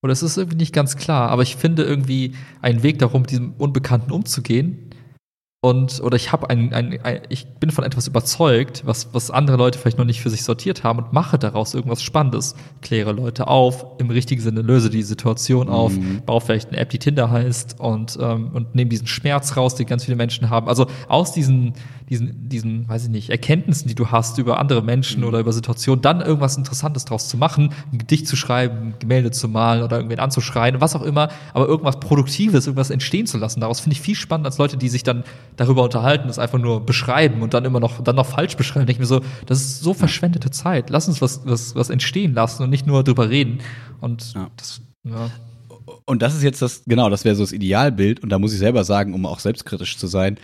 Oder 0.02 0.12
es 0.12 0.22
ist 0.22 0.36
irgendwie 0.36 0.58
nicht 0.58 0.74
ganz 0.74 0.96
klar, 0.96 1.30
aber 1.30 1.42
ich 1.42 1.56
finde 1.56 1.82
irgendwie 1.82 2.34
einen 2.60 2.82
Weg 2.82 2.98
darum, 2.98 3.22
mit 3.22 3.30
diesem 3.30 3.54
Unbekannten 3.54 4.12
umzugehen, 4.12 4.90
und 5.64 6.02
oder 6.02 6.16
ich 6.16 6.30
habe 6.30 6.50
ein, 6.50 6.74
ein, 6.74 7.00
ein, 7.02 7.22
ich 7.30 7.46
bin 7.46 7.70
von 7.70 7.84
etwas 7.84 8.06
überzeugt, 8.06 8.82
was, 8.84 9.14
was 9.14 9.30
andere 9.30 9.56
Leute 9.56 9.78
vielleicht 9.78 9.96
noch 9.96 10.04
nicht 10.04 10.20
für 10.20 10.28
sich 10.28 10.44
sortiert 10.44 10.84
haben 10.84 10.98
und 10.98 11.14
mache 11.14 11.38
daraus 11.38 11.72
irgendwas 11.72 12.02
Spannendes. 12.02 12.54
Kläre 12.82 13.12
Leute 13.12 13.48
auf, 13.48 13.86
im 13.96 14.10
richtigen 14.10 14.42
Sinne 14.42 14.60
löse 14.60 14.90
die 14.90 15.02
Situation 15.02 15.70
auf, 15.70 15.96
mhm. 15.96 16.20
baue 16.26 16.42
vielleicht 16.42 16.68
eine 16.68 16.76
App, 16.76 16.90
die 16.90 16.98
Tinder 16.98 17.30
heißt 17.30 17.80
und, 17.80 18.18
ähm, 18.20 18.50
und 18.52 18.74
nehme 18.74 18.90
diesen 18.90 19.06
Schmerz 19.06 19.56
raus, 19.56 19.74
den 19.74 19.86
ganz 19.86 20.04
viele 20.04 20.18
Menschen 20.18 20.50
haben. 20.50 20.68
Also 20.68 20.86
aus 21.08 21.32
diesen, 21.32 21.72
diesen, 22.14 22.48
diesen, 22.48 22.88
weiß 22.88 23.04
ich 23.04 23.10
nicht, 23.10 23.30
Erkenntnissen, 23.30 23.88
die 23.88 23.94
du 23.94 24.10
hast 24.10 24.38
über 24.38 24.60
andere 24.60 24.82
Menschen 24.82 25.22
mhm. 25.22 25.28
oder 25.28 25.40
über 25.40 25.52
Situationen, 25.52 26.00
dann 26.00 26.20
irgendwas 26.20 26.56
Interessantes 26.56 27.04
draus 27.04 27.28
zu 27.28 27.36
machen, 27.36 27.72
ein 27.92 27.98
Gedicht 27.98 28.28
zu 28.28 28.36
schreiben, 28.36 28.94
Gemälde 29.00 29.32
zu 29.32 29.48
malen 29.48 29.82
oder 29.82 29.96
irgendwen 29.96 30.20
anzuschreien, 30.20 30.80
was 30.80 30.94
auch 30.94 31.02
immer, 31.02 31.28
aber 31.52 31.66
irgendwas 31.66 31.98
Produktives, 31.98 32.66
irgendwas 32.66 32.90
entstehen 32.90 33.26
zu 33.26 33.38
lassen. 33.38 33.60
Daraus 33.60 33.80
finde 33.80 33.94
ich 33.94 34.00
viel 34.00 34.14
spannender 34.14 34.48
als 34.48 34.58
Leute, 34.58 34.76
die 34.76 34.88
sich 34.88 35.02
dann 35.02 35.24
darüber 35.56 35.82
unterhalten, 35.82 36.28
das 36.28 36.38
einfach 36.38 36.58
nur 36.58 36.86
beschreiben 36.86 37.42
und 37.42 37.52
dann 37.52 37.64
immer 37.64 37.80
noch, 37.80 38.02
dann 38.02 38.16
noch 38.16 38.26
falsch 38.26 38.56
beschreiben. 38.56 38.88
Ich 38.88 38.98
mir 38.98 39.06
so, 39.06 39.20
das 39.46 39.60
ist 39.60 39.80
so 39.80 39.92
verschwendete 39.94 40.50
Zeit. 40.50 40.90
Lass 40.90 41.08
uns 41.08 41.20
was, 41.20 41.40
was, 41.44 41.74
was 41.74 41.90
entstehen 41.90 42.34
lassen 42.34 42.62
und 42.62 42.70
nicht 42.70 42.86
nur 42.86 43.02
drüber 43.02 43.28
reden. 43.28 43.58
Und 44.00 44.34
ja. 44.34 44.50
das, 44.56 44.80
ja. 45.04 45.30
Und 46.06 46.22
das 46.22 46.34
ist 46.34 46.42
jetzt 46.42 46.62
das, 46.62 46.82
genau, 46.86 47.10
das 47.10 47.24
wäre 47.24 47.34
so 47.34 47.42
das 47.42 47.52
Idealbild. 47.52 48.22
Und 48.22 48.28
da 48.30 48.38
muss 48.38 48.52
ich 48.52 48.58
selber 48.58 48.84
sagen, 48.84 49.14
um 49.14 49.26
auch 49.26 49.40
selbstkritisch 49.40 49.96
zu 49.96 50.06
sein, 50.06 50.38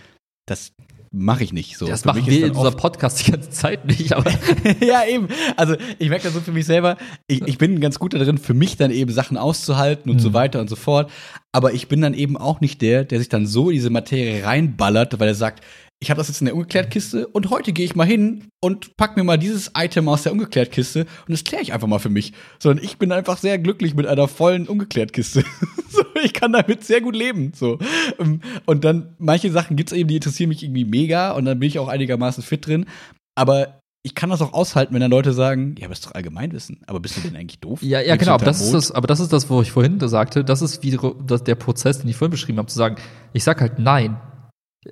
das 0.45 0.73
mache 1.11 1.43
ich 1.43 1.51
nicht 1.51 1.77
so. 1.77 1.87
Das 1.87 2.05
machen 2.05 2.25
wir 2.25 2.45
in 2.45 2.51
unserem 2.51 2.77
Podcast 2.77 3.25
die 3.27 3.31
ganze 3.31 3.49
Zeit 3.49 3.85
nicht, 3.85 4.13
aber. 4.13 4.31
ja, 4.79 5.05
eben. 5.05 5.27
Also 5.57 5.75
ich 5.99 6.09
merke 6.09 6.25
das 6.25 6.33
so 6.33 6.39
für 6.39 6.53
mich 6.53 6.65
selber, 6.65 6.97
ich, 7.27 7.41
ich 7.45 7.57
bin 7.57 7.79
ganz 7.81 7.99
gut 7.99 8.13
darin, 8.13 8.37
für 8.37 8.53
mich 8.53 8.77
dann 8.77 8.91
eben 8.91 9.11
Sachen 9.11 9.37
auszuhalten 9.37 10.09
und 10.09 10.17
mhm. 10.17 10.21
so 10.21 10.33
weiter 10.33 10.61
und 10.61 10.69
so 10.69 10.75
fort. 10.75 11.11
Aber 11.51 11.73
ich 11.73 11.89
bin 11.89 12.01
dann 12.01 12.13
eben 12.13 12.37
auch 12.37 12.61
nicht 12.61 12.81
der, 12.81 13.03
der 13.03 13.19
sich 13.19 13.27
dann 13.27 13.45
so 13.45 13.69
in 13.69 13.75
diese 13.75 13.89
Materie 13.89 14.45
reinballert, 14.45 15.19
weil 15.19 15.27
er 15.27 15.35
sagt, 15.35 15.63
ich 16.01 16.09
habe 16.09 16.17
das 16.17 16.29
jetzt 16.29 16.41
in 16.41 16.45
der 16.45 16.55
Ungeklärt-Kiste 16.55 17.27
und 17.27 17.51
heute 17.51 17.73
gehe 17.73 17.85
ich 17.85 17.95
mal 17.95 18.07
hin 18.07 18.47
und 18.59 18.97
pack 18.97 19.17
mir 19.17 19.23
mal 19.23 19.37
dieses 19.37 19.71
Item 19.77 20.09
aus 20.09 20.23
der 20.23 20.31
Ungeklärt-Kiste 20.31 21.01
und 21.01 21.29
das 21.29 21.43
kläre 21.43 21.61
ich 21.61 21.73
einfach 21.73 21.87
mal 21.87 21.99
für 21.99 22.09
mich. 22.09 22.33
Sondern 22.57 22.83
ich 22.83 22.97
bin 22.97 23.11
einfach 23.11 23.37
sehr 23.37 23.59
glücklich 23.59 23.93
mit 23.93 24.07
einer 24.07 24.27
vollen 24.27 24.67
Ungeklärt-Kiste. 24.67 25.43
so, 25.89 26.03
ich 26.23 26.33
kann 26.33 26.53
damit 26.53 26.83
sehr 26.83 27.01
gut 27.01 27.15
leben. 27.15 27.51
So. 27.55 27.77
Ähm, 28.19 28.41
und 28.65 28.83
dann, 28.83 29.15
manche 29.19 29.51
Sachen 29.51 29.77
gibt's 29.77 29.93
eben, 29.93 30.09
die 30.09 30.15
interessieren 30.15 30.49
mich 30.49 30.63
irgendwie 30.63 30.85
mega 30.85 31.33
und 31.33 31.45
dann 31.45 31.59
bin 31.59 31.67
ich 31.67 31.77
auch 31.77 31.87
einigermaßen 31.87 32.41
fit 32.41 32.65
drin. 32.65 32.87
Aber 33.35 33.79
ich 34.01 34.15
kann 34.15 34.31
das 34.31 34.41
auch 34.41 34.53
aushalten, 34.53 34.95
wenn 34.95 35.01
dann 35.01 35.11
Leute 35.11 35.33
sagen, 35.33 35.75
ja, 35.77 35.85
aber 35.85 35.91
das 35.91 35.99
ist 35.99 36.07
doch 36.07 36.15
Allgemeinwissen. 36.15 36.81
Aber 36.87 36.99
bist 36.99 37.17
du 37.17 37.21
denn 37.21 37.35
eigentlich 37.35 37.59
doof? 37.59 37.83
Ja, 37.83 38.01
ja, 38.01 38.15
genau. 38.15 38.33
Aber 38.33 38.45
das, 38.45 38.59
ist 38.59 38.73
das, 38.73 38.91
aber 38.91 39.05
das 39.05 39.19
ist 39.19 39.31
das, 39.31 39.51
wo 39.51 39.61
ich 39.61 39.71
vorhin 39.71 39.99
sagte, 39.99 40.43
das 40.43 40.63
ist 40.63 40.81
wie 40.81 40.97
das, 41.27 41.43
der 41.43 41.53
Prozess, 41.53 41.99
den 41.99 42.09
ich 42.09 42.15
vorhin 42.15 42.31
beschrieben 42.31 42.57
habe, 42.57 42.67
zu 42.67 42.77
sagen, 42.77 42.95
ich 43.33 43.43
sag 43.43 43.61
halt 43.61 43.77
nein. 43.77 44.19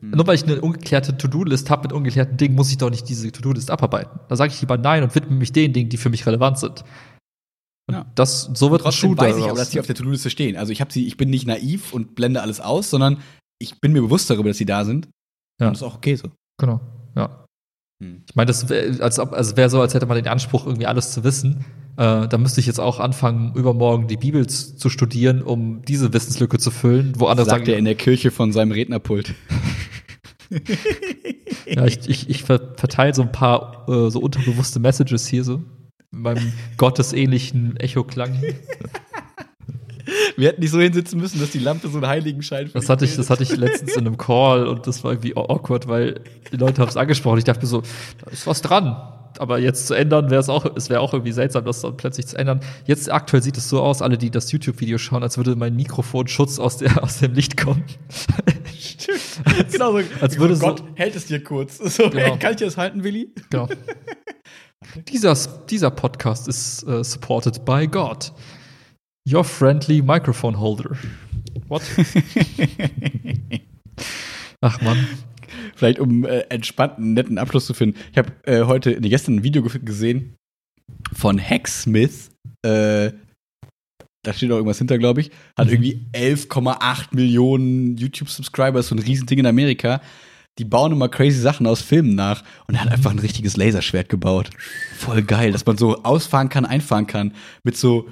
Mhm. 0.01 0.11
Nur 0.11 0.27
weil 0.27 0.35
ich 0.35 0.43
eine 0.43 0.61
ungeklärte 0.61 1.17
To-Do-List 1.17 1.69
habe 1.69 1.83
mit 1.83 1.93
ungeklärten 1.93 2.37
Dingen, 2.37 2.55
muss 2.55 2.69
ich 2.69 2.77
doch 2.77 2.89
nicht 2.91 3.09
diese 3.09 3.31
To-Do-List 3.31 3.71
abarbeiten. 3.71 4.19
Da 4.29 4.35
sage 4.35 4.53
ich 4.53 4.61
lieber 4.61 4.77
nein 4.77 5.03
und 5.03 5.15
widme 5.15 5.35
mich 5.35 5.51
den 5.51 5.73
Dingen, 5.73 5.89
die 5.89 5.97
für 5.97 6.09
mich 6.09 6.25
relevant 6.25 6.59
sind. 6.59 6.83
Und 7.87 7.95
Ja. 7.95 8.05
das, 8.15 8.51
so 8.53 8.69
wird 8.69 8.81
ein 8.81 8.83
Trotzdem 8.83 9.09
Shooter 9.11 9.23
weiß 9.23 9.37
ich 9.37 9.43
aber, 9.45 9.55
dass 9.57 9.71
die 9.71 9.79
auf 9.79 9.87
der 9.87 9.95
To-Do-Liste 9.95 10.29
stehen. 10.29 10.57
Also 10.57 10.71
ich 10.71 10.79
habe 10.81 10.93
sie, 10.93 11.07
ich 11.07 11.17
bin 11.17 11.29
nicht 11.31 11.47
naiv 11.47 11.91
und 11.93 12.13
blende 12.15 12.41
alles 12.41 12.59
aus, 12.61 12.89
sondern 12.91 13.17
ich 13.59 13.81
bin 13.81 13.91
mir 13.93 14.01
bewusst 14.01 14.29
darüber, 14.29 14.49
dass 14.49 14.57
sie 14.57 14.65
da 14.65 14.85
sind. 14.85 15.07
Ja. 15.59 15.67
Und 15.67 15.73
das 15.73 15.79
ist 15.81 15.87
auch 15.87 15.95
okay 15.95 16.15
so. 16.15 16.29
Genau, 16.59 16.79
ja. 17.15 17.45
Hm. 18.01 18.23
Ich 18.29 18.35
meine, 18.35 18.45
das 18.47 18.69
wäre 18.69 19.01
als 19.03 19.17
ob- 19.19 19.33
also 19.33 19.57
wäre 19.57 19.69
so, 19.71 19.81
als 19.81 19.93
hätte 19.95 20.05
man 20.05 20.15
den 20.15 20.27
Anspruch, 20.27 20.65
irgendwie 20.67 20.85
alles 20.85 21.11
zu 21.11 21.23
wissen. 21.23 21.65
Äh, 21.97 22.27
da 22.29 22.37
müsste 22.37 22.61
ich 22.61 22.67
jetzt 22.67 22.79
auch 22.79 22.99
anfangen, 23.01 23.53
übermorgen 23.55 24.07
die 24.07 24.15
Bibel 24.15 24.47
zu 24.47 24.89
studieren, 24.89 25.41
um 25.41 25.81
diese 25.81 26.13
Wissenslücke 26.13 26.57
zu 26.59 26.71
füllen, 26.71 27.13
wo 27.17 27.25
andere 27.25 27.45
Sagt 27.47 27.61
sagen, 27.65 27.71
er 27.71 27.77
in 27.79 27.85
der 27.85 27.95
Kirche 27.95 28.31
von 28.31 28.53
seinem 28.53 28.71
Rednerpult. 28.71 29.33
ja, 31.67 31.85
ich, 31.85 32.09
ich, 32.09 32.29
ich 32.29 32.43
ver 32.43 32.73
verteile 32.75 33.13
so 33.13 33.21
ein 33.21 33.31
paar 33.31 33.87
äh, 33.87 34.09
so 34.09 34.19
unterbewusste 34.19 34.79
Messages 34.79 35.27
hier 35.27 35.43
so. 35.43 35.61
In 36.11 36.21
meinem 36.21 36.53
gottesähnlichen 36.77 37.77
Echo-Klang. 37.77 38.33
hier. 38.33 38.55
Wir 40.37 40.47
hätten 40.47 40.61
nicht 40.61 40.71
so 40.71 40.79
hinsitzen 40.79 41.19
müssen, 41.19 41.39
dass 41.39 41.51
die 41.51 41.59
Lampe 41.59 41.87
so 41.87 41.97
einen 41.97 42.07
Heiligenschein 42.07 42.67
für 42.67 42.73
Das 42.73 42.89
hatte 42.89 43.05
ich, 43.05 43.15
das 43.15 43.29
hatte 43.29 43.43
ich 43.43 43.55
letztens 43.55 43.95
in 43.95 44.07
einem 44.07 44.17
Call 44.17 44.67
und 44.67 44.87
das 44.87 45.03
war 45.03 45.11
irgendwie 45.11 45.35
awkward, 45.35 45.87
weil 45.87 46.21
die 46.51 46.57
Leute 46.57 46.81
haben 46.81 46.89
es 46.89 46.97
angesprochen. 46.97 47.37
Ich 47.37 47.43
dachte 47.43 47.61
mir 47.61 47.67
so, 47.67 47.83
da 48.23 48.31
ist 48.31 48.47
was 48.47 48.61
dran. 48.61 48.95
Aber 49.37 49.59
jetzt 49.59 49.87
zu 49.87 49.93
ändern, 49.93 50.29
wäre 50.31 50.41
es 50.41 50.49
auch, 50.49 50.65
es 50.75 50.89
wäre 50.89 51.01
auch 51.01 51.13
irgendwie 51.13 51.31
seltsam, 51.31 51.63
das 51.65 51.81
dann 51.81 51.95
plötzlich 51.97 52.27
zu 52.27 52.37
ändern. 52.37 52.59
Jetzt 52.85 53.11
aktuell 53.11 53.43
sieht 53.43 53.57
es 53.57 53.69
so 53.69 53.81
aus, 53.81 54.01
alle, 54.01 54.17
die 54.17 54.31
das 54.31 54.51
YouTube-Video 54.51 54.97
schauen, 54.97 55.21
als 55.23 55.37
würde 55.37 55.55
mein 55.55 55.75
Mikrofonschutz 55.75 56.59
aus, 56.59 56.77
der, 56.77 57.03
aus 57.03 57.19
dem 57.19 57.33
Licht 57.33 57.55
kommen. 57.57 57.83
Stimmt. 58.79 59.71
genau 59.71 59.91
so. 59.99 60.03
als 60.21 60.37
würde 60.39 60.53
oh 60.53 60.57
so- 60.57 60.65
Gott, 60.67 60.83
hält 60.95 61.15
es 61.15 61.25
dir 61.27 61.43
kurz. 61.43 61.77
So, 61.89 62.09
Genau. 62.09 62.33
ey, 62.33 62.39
kann 62.39 62.51
ich 62.51 62.57
dir 62.57 62.65
das 62.65 62.77
halten, 62.77 63.03
Willi? 63.03 63.33
Genau. 63.49 63.67
dieser, 65.07 65.35
dieser 65.69 65.91
Podcast 65.91 66.47
ist 66.47 66.83
äh, 66.87 67.03
supported 67.03 67.63
by 67.65 67.87
God. 67.87 68.31
Your 69.31 69.43
friendly 69.43 70.01
microphone 70.01 70.59
holder. 70.59 70.91
What? 71.67 71.81
Ach 74.61 74.81
man. 74.81 75.07
Vielleicht 75.75 75.99
um 75.99 76.25
äh, 76.25 76.39
entspannten, 76.49 77.13
netten 77.13 77.37
Abschluss 77.37 77.65
zu 77.65 77.73
finden. 77.73 77.97
Ich 78.11 78.17
habe 78.17 78.31
äh, 78.43 78.63
heute, 78.65 78.97
nee, 78.99 79.09
gestern 79.09 79.35
ein 79.37 79.43
Video 79.43 79.61
ge- 79.63 79.81
gesehen 79.83 80.35
von 81.13 81.39
Hacksmith. 81.39 82.29
Äh, 82.65 83.11
da 84.25 84.33
steht 84.33 84.51
auch 84.51 84.55
irgendwas 84.55 84.77
hinter, 84.79 84.97
glaube 84.97 85.21
ich. 85.21 85.31
Hat 85.57 85.67
Mhm. 85.67 85.73
irgendwie 85.73 86.05
11,8 86.13 87.15
Millionen 87.15 87.95
YouTube-Subscriber, 87.97 88.83
so 88.83 88.95
ein 88.95 88.99
Riesending 88.99 89.39
in 89.39 89.45
Amerika. 89.45 90.01
Die 90.57 90.65
bauen 90.65 90.91
immer 90.91 91.07
crazy 91.07 91.39
Sachen 91.39 91.65
aus 91.67 91.81
Filmen 91.81 92.15
nach 92.15 92.43
und 92.67 92.75
er 92.75 92.81
hat 92.83 92.91
einfach 92.91 93.11
ein 93.11 93.19
richtiges 93.19 93.55
Laserschwert 93.55 94.09
gebaut. 94.09 94.49
Voll 94.97 95.21
geil, 95.21 95.53
dass 95.53 95.65
man 95.65 95.77
so 95.77 96.03
ausfahren 96.03 96.49
kann, 96.49 96.65
einfahren 96.65 97.07
kann. 97.07 97.33
Mit 97.63 97.77
so 97.77 98.09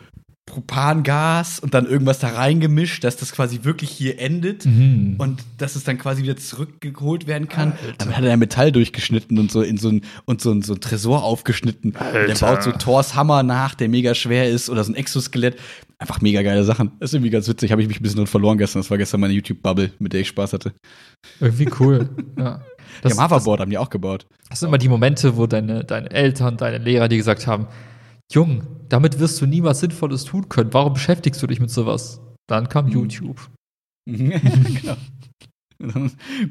Propangas 0.48 1.60
und 1.60 1.74
dann 1.74 1.86
irgendwas 1.86 2.20
da 2.20 2.30
reingemischt, 2.30 3.04
dass 3.04 3.18
das 3.18 3.32
quasi 3.32 3.60
wirklich 3.64 3.92
hier 3.92 4.20
endet 4.20 4.66
Mhm. 4.66 5.16
und 5.20 5.44
dass 5.60 5.76
es 5.76 5.84
dann 5.84 5.98
quasi 6.00 6.24
wieder 6.24 6.38
zurückgeholt 6.38 7.28
werden 7.28 7.48
kann. 7.50 7.74
Alter. 7.74 7.94
Damit 8.00 8.18
hat 8.18 8.24
er 8.24 8.38
Metall 8.38 8.72
durchgeschnitten 8.72 9.38
und 9.38 9.52
so 9.52 9.62
in 9.62 9.78
so 9.78 9.90
ein 9.90 10.02
und 10.26 10.42
so 10.42 10.52
ein, 10.52 10.62
so 10.64 10.74
ein 10.74 10.80
Tresor 10.82 11.24
aufgeschnitten. 11.24 11.94
Der 12.28 12.34
baut 12.36 12.64
so 12.64 12.72
Thors 12.72 13.14
Hammer 13.14 13.44
nach, 13.44 13.76
der 13.76 13.90
mega 13.90 14.16
schwer 14.16 14.50
ist 14.50 14.70
oder 14.70 14.84
so 14.84 14.92
ein 14.94 14.96
Exoskelett. 14.96 15.58
Einfach 16.00 16.22
mega 16.22 16.42
geile 16.42 16.64
Sachen. 16.64 16.92
Das 17.00 17.10
ist 17.10 17.16
irgendwie 17.16 17.32
ganz 17.32 17.48
witzig. 17.48 17.72
Habe 17.72 17.82
ich 17.82 17.88
mich 17.88 18.00
ein 18.00 18.04
bisschen 18.04 18.18
drin 18.18 18.28
verloren 18.28 18.58
gestern. 18.58 18.82
Das 18.82 18.90
war 18.90 18.98
gestern 18.98 19.20
meine 19.20 19.34
YouTube-Bubble, 19.34 19.92
mit 20.00 20.14
der 20.14 20.22
ich 20.22 20.28
Spaß 20.30 20.54
hatte. 20.54 20.74
Irgendwie 21.40 21.70
cool. 21.80 22.10
ja. 22.38 22.62
Das, 23.02 23.18
ja, 23.18 23.24
Hoverboard 23.24 23.60
haben 23.60 23.70
die 23.70 23.78
auch 23.78 23.90
gebaut. 23.90 24.26
Das 24.50 24.60
sind 24.62 24.70
immer 24.70 24.78
die 24.78 24.90
Momente, 24.90 25.36
wo 25.38 25.46
deine, 25.46 25.84
deine 25.84 26.10
Eltern, 26.10 26.56
deine 26.58 26.78
Lehrer 26.78 27.10
dir 27.10 27.18
gesagt 27.18 27.48
haben, 27.48 27.68
Jung, 28.34 28.64
damit 28.90 29.20
wirst 29.20 29.40
du 29.42 29.46
nie 29.46 29.64
was 29.64 29.80
Sinnvolles 29.80 30.26
tun 30.26 30.50
können. 30.50 30.74
Warum 30.74 30.94
beschäftigst 30.94 31.42
du 31.42 31.48
dich 31.48 31.60
mit 31.60 31.70
sowas? 31.70 32.20
Dann 32.48 32.68
kam 32.70 32.86
Mhm. 32.88 32.92
YouTube. 32.92 33.50
genau. 34.08 34.98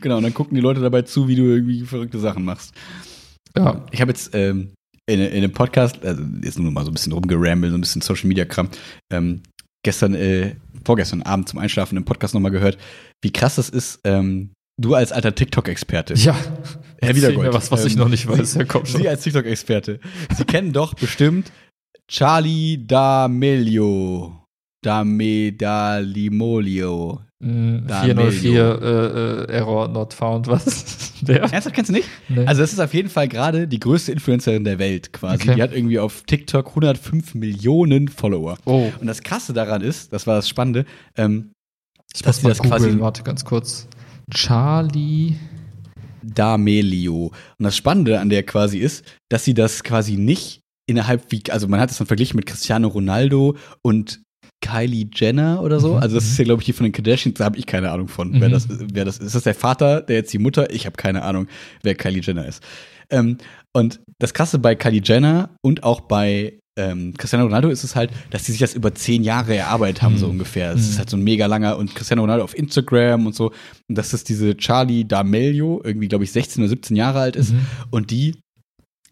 genau, 0.00 0.16
und 0.18 0.22
dann 0.22 0.34
gucken 0.34 0.54
die 0.54 0.60
Leute 0.60 0.80
dabei 0.80 1.02
zu, 1.02 1.26
wie 1.28 1.36
du 1.36 1.44
irgendwie 1.44 1.84
verrückte 1.84 2.18
Sachen 2.18 2.44
machst. 2.44 2.74
Ja. 3.56 3.84
Ich 3.90 4.00
habe 4.00 4.10
jetzt 4.10 4.34
ähm, 4.34 4.72
in, 5.06 5.20
in 5.20 5.32
einem 5.44 5.52
Podcast, 5.52 6.04
also 6.04 6.22
jetzt 6.42 6.58
nur 6.58 6.70
mal 6.70 6.84
so 6.84 6.90
ein 6.90 6.94
bisschen 6.94 7.12
rumgerambelt, 7.12 7.72
so 7.72 7.78
ein 7.78 7.80
bisschen 7.80 8.02
Social 8.02 8.28
Media 8.28 8.44
Kram, 8.44 8.68
ähm, 9.12 9.42
gestern, 9.84 10.14
äh, 10.14 10.56
vorgestern 10.84 11.22
Abend 11.22 11.48
zum 11.48 11.58
Einschlafen 11.58 11.96
im 11.96 12.04
Podcast 12.04 12.34
nochmal 12.34 12.50
gehört, 12.52 12.76
wie 13.22 13.32
krass 13.32 13.56
das 13.56 13.68
ist, 13.70 14.00
ähm, 14.04 14.50
du 14.80 14.94
als 14.94 15.10
alter 15.12 15.34
TikTok-Experte. 15.34 16.14
Ja. 16.14 16.36
Herr 17.00 17.16
Wiedergold, 17.16 17.48
mir 17.48 17.54
was, 17.54 17.70
was 17.70 17.84
ich 17.86 17.94
ähm, 17.94 18.00
noch 18.00 18.08
nicht 18.08 18.26
weiß. 18.28 18.52
Sie, 18.52 18.58
Ja, 18.60 18.64
komm 18.66 18.84
schon. 18.84 19.00
Sie 19.00 19.08
als 19.08 19.22
TikTok-Experte. 19.22 20.00
Sie 20.36 20.44
kennen 20.44 20.72
doch 20.72 20.92
bestimmt 20.94 21.50
Charlie 22.08 22.78
D'Amelio. 22.78 24.32
D'Amedalimolio. 24.84 27.20
Mm, 27.42 27.86
Da 27.86 28.02
404 28.04 28.82
äh, 28.82 28.86
äh, 28.86 29.46
Error 29.52 29.88
not 29.88 30.14
found. 30.14 30.46
Was? 30.48 31.12
Der? 31.20 31.40
Ernsthaft 31.42 31.74
kennst 31.74 31.90
du 31.90 31.94
nicht? 31.94 32.08
Nee. 32.28 32.46
Also 32.46 32.62
das 32.62 32.72
ist 32.72 32.78
auf 32.80 32.94
jeden 32.94 33.08
Fall 33.10 33.28
gerade 33.28 33.68
die 33.68 33.80
größte 33.80 34.12
Influencerin 34.12 34.64
der 34.64 34.78
Welt 34.78 35.12
quasi. 35.12 35.42
Okay. 35.42 35.54
Die 35.56 35.62
hat 35.62 35.72
irgendwie 35.74 35.98
auf 35.98 36.22
TikTok 36.22 36.68
105 36.68 37.34
Millionen 37.34 38.08
Follower. 38.08 38.56
oh, 38.64 38.90
Und 39.00 39.06
das 39.06 39.22
Krasse 39.22 39.52
daran 39.52 39.82
ist, 39.82 40.12
das 40.12 40.26
war 40.26 40.36
das 40.36 40.48
Spannende, 40.48 40.86
ähm, 41.16 41.52
ich 42.14 42.22
dass 42.22 42.42
muss 42.42 42.56
sie 42.56 42.62
das 42.62 42.70
quasi- 42.70 42.84
googeln. 42.84 43.00
Warte 43.00 43.22
ganz 43.22 43.44
kurz. 43.44 43.86
Charlie. 44.32 45.34
D'Amelio. 46.24 47.26
Und 47.26 47.34
das 47.64 47.76
Spannende 47.76 48.18
an 48.18 48.30
der 48.30 48.42
quasi 48.44 48.78
ist, 48.78 49.04
dass 49.30 49.44
sie 49.44 49.52
das 49.54 49.84
quasi 49.84 50.16
nicht 50.16 50.60
innerhalb 50.86 51.30
wie, 51.32 51.42
also 51.50 51.68
man 51.68 51.80
hat 51.80 51.90
es 51.90 51.98
dann 51.98 52.06
verglichen 52.06 52.36
mit 52.36 52.46
Cristiano 52.46 52.88
Ronaldo 52.88 53.56
und 53.82 54.20
Kylie 54.62 55.08
Jenner 55.14 55.62
oder 55.62 55.80
so. 55.80 55.94
Mhm. 55.94 55.98
Also 56.02 56.14
das 56.14 56.24
ist 56.26 56.38
ja, 56.38 56.44
glaube 56.44 56.62
ich, 56.62 56.66
die 56.66 56.72
von 56.72 56.84
den 56.84 56.92
Kardashians, 56.92 57.36
da 57.38 57.44
habe 57.44 57.58
ich 57.58 57.66
keine 57.66 57.90
Ahnung 57.90 58.08
von, 58.08 58.32
wer, 58.40 58.48
Mhm. 58.48 58.52
das, 58.52 58.66
wer 58.68 59.04
das 59.04 59.18
ist. 59.18 59.26
Ist 59.26 59.34
das 59.34 59.42
der 59.44 59.54
Vater, 59.54 60.00
der 60.00 60.16
jetzt 60.16 60.32
die 60.32 60.38
Mutter? 60.38 60.72
Ich 60.72 60.86
habe 60.86 60.96
keine 60.96 61.22
Ahnung, 61.22 61.46
wer 61.82 61.94
Kylie 61.94 62.22
Jenner 62.22 62.46
ist. 62.46 62.62
Ähm, 63.10 63.36
und 63.74 64.00
das 64.18 64.32
Krasse 64.34 64.58
bei 64.58 64.74
Kylie 64.74 65.02
Jenner 65.04 65.50
und 65.62 65.82
auch 65.82 66.00
bei 66.02 66.58
ähm, 66.78 67.14
Cristiano 67.16 67.46
Ronaldo 67.46 67.68
ist 67.70 67.84
es 67.84 67.96
halt, 67.96 68.10
dass 68.30 68.42
die 68.44 68.52
sich 68.52 68.60
das 68.60 68.74
über 68.74 68.94
zehn 68.94 69.22
Jahre 69.24 69.56
erarbeitet 69.56 70.02
haben, 70.02 70.18
so 70.18 70.26
Mhm. 70.26 70.32
ungefähr. 70.32 70.72
Es 70.74 70.82
ist 70.82 70.94
Mhm. 70.94 70.98
halt 70.98 71.10
so 71.10 71.16
ein 71.16 71.22
mega 71.24 71.46
langer 71.46 71.78
und 71.78 71.94
Cristiano 71.94 72.20
Ronaldo 72.20 72.44
auf 72.44 72.54
Instagram 72.56 73.24
und 73.26 73.34
so. 73.34 73.46
Und 73.88 73.96
dass 73.96 74.10
das 74.10 74.24
diese 74.24 74.56
Charlie 74.58 75.04
D'Amelio, 75.04 75.80
irgendwie, 75.84 76.08
glaube 76.08 76.24
ich, 76.24 76.32
16 76.32 76.62
oder 76.62 76.68
17 76.68 76.94
Jahre 76.96 77.20
alt 77.20 77.34
ist 77.36 77.52
Mhm. 77.54 77.60
und 77.90 78.10
die 78.10 78.34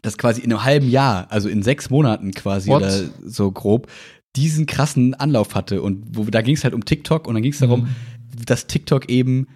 das 0.04 0.18
quasi 0.18 0.40
in 0.42 0.52
einem 0.52 0.62
halben 0.64 0.88
Jahr, 0.90 1.26
also 1.30 1.48
in 1.48 1.62
sechs 1.62 1.90
Monaten 1.90 2.32
quasi 2.32 2.68
What? 2.70 2.82
oder 2.82 3.00
so 3.24 3.50
grob, 3.50 3.88
diesen 4.36 4.66
krassen 4.66 5.14
Anlauf 5.14 5.54
hatte. 5.54 5.80
Und 5.82 6.04
wo, 6.16 6.24
da 6.24 6.42
ging 6.42 6.54
es 6.54 6.62
halt 6.64 6.74
um 6.74 6.84
TikTok 6.84 7.26
und 7.26 7.34
dann 7.34 7.42
ging 7.42 7.52
es 7.52 7.58
darum, 7.58 7.82
Mhm. 7.82 8.44
dass 8.46 8.66
TikTok 8.66 9.08
eben 9.08 9.46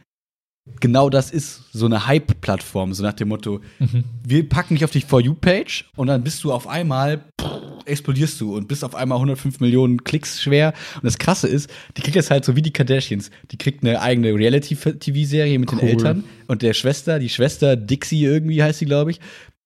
genau 0.80 1.09
das 1.11 1.30
ist, 1.30 1.62
so 1.72 1.86
eine 1.86 2.07
Hype-Plattform, 2.07 2.92
so 2.94 3.03
nach 3.03 3.14
dem 3.14 3.28
Motto, 3.28 3.61
Mhm. 3.78 4.05
wir 4.26 4.49
packen 4.49 4.74
dich 4.74 4.84
auf 4.84 4.90
die 4.90 5.01
For 5.01 5.20
You-Page 5.20 5.90
und 5.96 6.07
dann 6.09 6.22
bist 6.22 6.44
du 6.44 6.53
auf 6.53 6.66
einmal, 6.66 7.24
pff, 7.40 7.49
explodierst 7.87 8.38
du 8.42 8.54
und 8.54 8.68
bist 8.68 8.84
auf 8.84 8.95
einmal 8.95 9.16
105 9.18 9.61
Millionen 9.61 10.04
Klicks 10.04 10.42
schwer. 10.42 10.75
Und 10.96 11.04
das 11.04 11.16
Krasse 11.16 11.49
ist, 11.49 11.70
die 11.96 12.03
kriegt 12.03 12.16
jetzt 12.16 12.30
halt 12.30 12.45
so 12.45 12.54
wie 12.54 12.61
die 12.61 12.70
Kardashians. 12.70 13.30
Die 13.50 13.57
kriegt 13.57 13.83
eine 13.83 14.03
eigene 14.03 14.34
Reality-TV-Serie 14.34 15.58
mit 15.58 15.72
Cool. 15.72 15.79
den 15.80 15.88
Eltern 15.88 16.25
und 16.49 16.61
der 16.61 16.75
Schwester, 16.75 17.18
die 17.18 17.30
Schwester 17.30 17.76
Dixie 17.76 18.22
irgendwie 18.25 18.62
heißt 18.62 18.80
sie, 18.80 18.84
glaube 18.84 19.11
ich. 19.12 19.20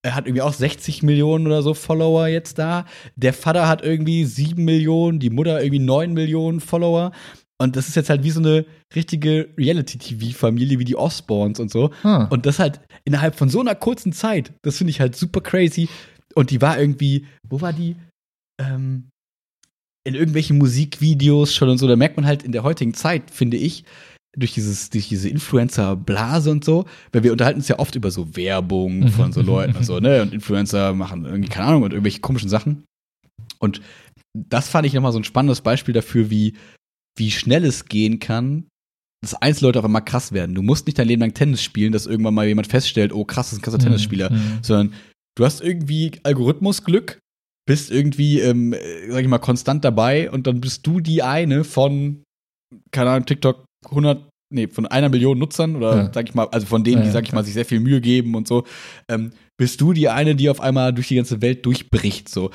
Er 0.04 0.14
hat 0.16 0.26
irgendwie 0.26 0.42
auch 0.42 0.52
60 0.52 1.02
Millionen 1.02 1.46
oder 1.46 1.62
so 1.62 1.74
Follower 1.74 2.26
jetzt 2.26 2.58
da. 2.58 2.86
Der 3.14 3.32
Vater 3.32 3.68
hat 3.68 3.82
irgendwie 3.82 4.24
7 4.24 4.64
Millionen, 4.64 5.20
die 5.20 5.30
Mutter 5.30 5.62
irgendwie 5.62 5.78
9 5.78 6.12
Millionen 6.12 6.60
Follower. 6.60 7.12
Und 7.58 7.76
das 7.76 7.86
ist 7.86 7.94
jetzt 7.94 8.10
halt 8.10 8.24
wie 8.24 8.30
so 8.30 8.40
eine 8.40 8.66
richtige 8.96 9.50
Reality-TV-Familie, 9.56 10.80
wie 10.80 10.84
die 10.84 10.96
Osborns 10.96 11.60
und 11.60 11.70
so. 11.70 11.92
Ah. 12.02 12.24
Und 12.24 12.46
das 12.46 12.58
halt 12.58 12.80
innerhalb 13.04 13.36
von 13.36 13.48
so 13.48 13.60
einer 13.60 13.76
kurzen 13.76 14.12
Zeit. 14.12 14.52
Das 14.62 14.78
finde 14.78 14.90
ich 14.90 15.00
halt 15.00 15.14
super 15.14 15.40
crazy. 15.40 15.88
Und 16.34 16.50
die 16.50 16.60
war 16.60 16.80
irgendwie, 16.80 17.26
wo 17.48 17.60
war 17.60 17.72
die? 17.72 17.94
Ähm, 18.60 19.08
in 20.04 20.14
irgendwelchen 20.14 20.58
Musikvideos 20.58 21.54
schon 21.54 21.68
und 21.68 21.78
so. 21.78 21.86
Da 21.86 21.94
merkt 21.94 22.16
man 22.16 22.26
halt 22.26 22.42
in 22.42 22.50
der 22.50 22.64
heutigen 22.64 22.94
Zeit, 22.94 23.30
finde 23.30 23.56
ich, 23.56 23.84
durch 24.36 24.52
dieses, 24.54 24.88
durch 24.90 25.08
diese 25.08 25.28
Influencer-Blase 25.28 26.50
und 26.50 26.64
so, 26.64 26.86
weil 27.12 27.22
wir 27.22 27.32
unterhalten 27.32 27.58
uns 27.60 27.68
ja 27.68 27.78
oft 27.78 27.94
über 27.94 28.10
so 28.10 28.34
Werbung 28.36 29.00
Mhm. 29.00 29.08
von 29.08 29.32
so 29.32 29.42
Leuten 29.42 29.76
und 29.76 29.84
so, 29.84 29.98
ne? 30.00 30.22
Und 30.22 30.32
Influencer 30.32 30.94
machen 30.94 31.24
irgendwie, 31.24 31.48
keine 31.50 31.68
Ahnung, 31.68 31.82
und 31.82 31.92
irgendwelche 31.92 32.20
komischen 32.20 32.48
Sachen. 32.48 32.84
Und 33.58 33.80
das 34.34 34.68
fand 34.68 34.86
ich 34.86 34.94
nochmal 34.94 35.12
so 35.12 35.18
ein 35.18 35.24
spannendes 35.24 35.60
Beispiel 35.60 35.92
dafür, 35.92 36.30
wie, 36.30 36.54
wie 37.18 37.30
schnell 37.30 37.64
es 37.64 37.84
gehen 37.86 38.18
kann, 38.18 38.66
dass 39.22 39.34
Einzelleute 39.34 39.78
auf 39.78 39.84
einmal 39.84 40.04
krass 40.04 40.32
werden. 40.32 40.54
Du 40.54 40.62
musst 40.62 40.86
nicht 40.86 40.98
dein 40.98 41.06
Leben 41.08 41.20
lang 41.20 41.34
Tennis 41.34 41.62
spielen, 41.62 41.92
dass 41.92 42.06
irgendwann 42.06 42.34
mal 42.34 42.46
jemand 42.46 42.66
feststellt, 42.68 43.12
oh 43.12 43.24
krass, 43.24 43.48
das 43.50 43.52
ist 43.54 43.58
ein 43.58 43.62
krasser 43.62 43.78
Tennisspieler, 43.78 44.30
Mhm. 44.30 44.58
sondern 44.62 44.94
du 45.36 45.44
hast 45.44 45.60
irgendwie 45.60 46.12
Algorithmusglück, 46.22 47.18
bist 47.68 47.90
irgendwie, 47.90 48.40
ähm, 48.40 48.72
äh, 48.72 49.10
sag 49.10 49.20
ich 49.22 49.28
mal, 49.28 49.38
konstant 49.38 49.84
dabei 49.84 50.30
und 50.30 50.46
dann 50.46 50.60
bist 50.62 50.86
du 50.86 51.00
die 51.00 51.22
eine 51.22 51.62
von, 51.64 52.22
keine 52.90 53.10
Ahnung, 53.10 53.26
TikTok 53.26 53.64
100, 53.90 54.28
nee, 54.52 54.68
von 54.68 54.86
einer 54.86 55.08
Million 55.08 55.38
Nutzern 55.38 55.76
oder 55.76 55.96
Ja. 55.96 56.10
sag 56.12 56.28
ich 56.28 56.34
mal, 56.34 56.48
also 56.50 56.66
von 56.66 56.84
denen, 56.84 56.96
Ja, 56.98 57.02
die, 57.02 57.06
ja, 57.08 57.12
sag 57.12 57.24
ich 57.24 57.32
mal, 57.32 57.44
sich 57.44 57.54
sehr 57.54 57.64
viel 57.64 57.80
Mühe 57.80 58.00
geben 58.00 58.34
und 58.34 58.46
so, 58.48 58.64
ähm, 59.08 59.32
bist 59.58 59.80
du 59.80 59.92
die 59.92 60.08
eine, 60.08 60.34
die 60.34 60.48
auf 60.50 60.60
einmal 60.60 60.92
durch 60.92 61.08
die 61.08 61.16
ganze 61.16 61.40
Welt 61.42 61.64
durchbricht, 61.66 62.28
so. 62.28 62.46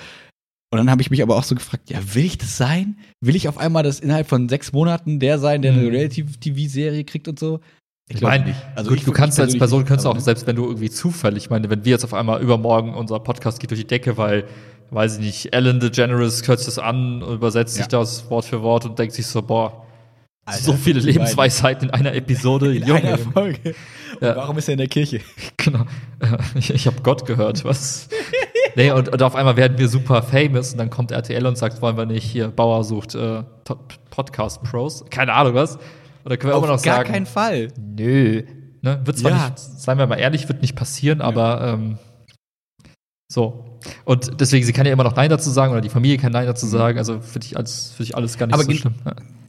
Und 0.70 0.80
dann 0.80 0.92
habe 0.92 1.02
ich 1.02 1.10
mich 1.10 1.22
aber 1.24 1.38
auch 1.38 1.44
so 1.46 1.56
gefragt, 1.56 1.90
ja, 1.90 2.00
will 2.14 2.26
ich 2.26 2.38
das 2.38 2.58
sein? 2.58 2.98
Will 3.24 3.38
ich 3.38 3.48
auf 3.48 3.58
einmal 3.58 3.84
das 3.84 4.02
innerhalb 4.02 4.28
von 4.28 4.50
sechs 4.50 4.74
Monaten 4.74 5.20
der 5.20 5.40
sein, 5.40 5.62
der 5.62 5.72
eine 5.72 5.84
Mhm. 5.84 5.90
Reality-TV-Serie 5.90 7.04
kriegt 7.06 7.28
und 7.30 7.40
so? 7.40 7.62
Ich 8.10 8.18
glaub 8.18 8.32
meine, 8.32 8.54
Also 8.76 8.90
gut, 8.90 9.00
ich- 9.00 9.06
du 9.06 9.12
ich 9.12 9.18
kannst 9.18 9.40
als 9.40 9.58
Person, 9.58 9.86
kannst 9.86 10.06
du 10.06 10.10
auch, 10.10 10.14
ne? 10.16 10.22
selbst 10.22 10.46
wenn 10.48 10.56
du 10.58 10.66
irgendwie 10.66 10.90
zufällig, 10.90 11.44
ich 11.46 11.50
meine, 11.50 11.70
wenn 11.70 11.84
wir 11.86 11.92
jetzt 11.92 12.04
auf 12.06 12.14
einmal 12.14 12.42
übermorgen, 12.42 12.94
unser 12.94 13.20
Podcast 13.20 13.60
geht 13.60 13.72
durch 13.72 13.82
die 13.82 13.88
Decke, 13.88 14.18
weil, 14.18 14.46
weiß 14.92 15.16
ich 15.20 15.26
nicht, 15.26 15.54
Ellen 15.54 15.80
DeGeneres 15.80 16.40
sich 16.40 16.48
das 16.48 16.80
an, 16.80 17.22
übersetzt 17.22 17.74
sich 17.76 17.84
Ja. 17.84 17.88
das 18.00 18.30
Wort 18.30 18.46
für 18.46 18.62
Wort 18.62 18.86
und 18.86 18.98
denkt 19.00 19.14
sich 19.14 19.26
so, 19.26 19.42
boah, 19.42 19.86
Alter, 20.48 20.64
so 20.64 20.74
viele. 20.74 21.00
Lebensweisheiten 21.00 21.90
in 21.90 21.94
einer 21.94 22.14
Episode, 22.14 22.76
In 22.76 22.86
Junge. 22.88 23.04
einer 23.04 23.18
Folge. 23.18 23.76
Ja. 24.22 24.36
warum 24.36 24.58
ist 24.58 24.68
er 24.68 24.74
in 24.74 24.78
der 24.80 24.88
Kirche? 24.88 25.20
Genau. 25.58 25.82
Äh, 26.20 26.38
Ich, 26.58 26.74
ich 26.74 26.88
habe 26.88 27.02
Gott 27.04 27.26
gehört, 27.26 27.66
was? 27.66 28.08
nee, 28.76 28.90
und, 28.92 29.10
und 29.10 29.22
auf 29.22 29.36
einmal 29.36 29.58
werden 29.58 29.78
wir 29.78 29.88
super 29.90 30.24
famous 30.24 30.72
und 30.72 30.78
dann 30.78 30.90
kommt 30.90 31.12
RTL 31.12 31.46
und 31.46 31.58
sagt, 31.58 31.82
wollen 31.82 31.98
wir 31.98 32.06
nicht 32.06 32.24
hier, 32.24 32.48
Bauer 32.48 32.84
sucht 32.84 33.16
äh, 33.16 33.44
Podcast 34.10 34.64
Pros? 34.64 35.04
Keine 35.10 35.34
Ahnung 35.34 35.54
was. 35.56 35.78
Oder 36.26 36.38
können 36.38 36.54
wir 36.54 36.58
immer 36.58 36.68
noch 36.68 36.82
gar 36.82 36.96
sagen, 36.98 37.12
keinen 37.12 37.26
Fall. 37.26 37.68
nö. 37.78 38.44
Ne? 38.82 39.02
Wird 39.04 39.18
zwar 39.18 39.32
Ja. 39.32 39.50
nicht, 39.50 39.60
seien 39.60 39.98
wir 39.98 40.08
mal 40.08 40.16
ehrlich, 40.20 40.48
wird 40.48 40.62
nicht 40.62 40.76
passieren, 40.76 41.20
aber 41.22 41.62
ähm, 41.74 41.98
so. 43.30 43.80
Und 44.06 44.40
deswegen, 44.40 44.66
sie 44.66 44.72
kann 44.74 44.86
ja 44.86 44.94
immer 44.94 45.04
noch 45.04 45.16
Nein 45.16 45.30
dazu 45.30 45.50
sagen 45.50 45.72
oder 45.72 45.82
die 45.82 45.90
Familie 45.90 46.18
kann 46.18 46.32
Nein 46.32 46.46
dazu 46.46 46.66
sagen. 46.66 46.98
Also 46.98 47.20
für 47.20 47.40
dich, 47.40 47.58
als, 47.58 47.92
für 47.96 48.04
dich 48.04 48.16
alles 48.16 48.38
gar 48.38 48.48
nicht 48.48 48.54
Aber 48.54 48.64
so 48.64 48.72
schlimm. 48.72 48.96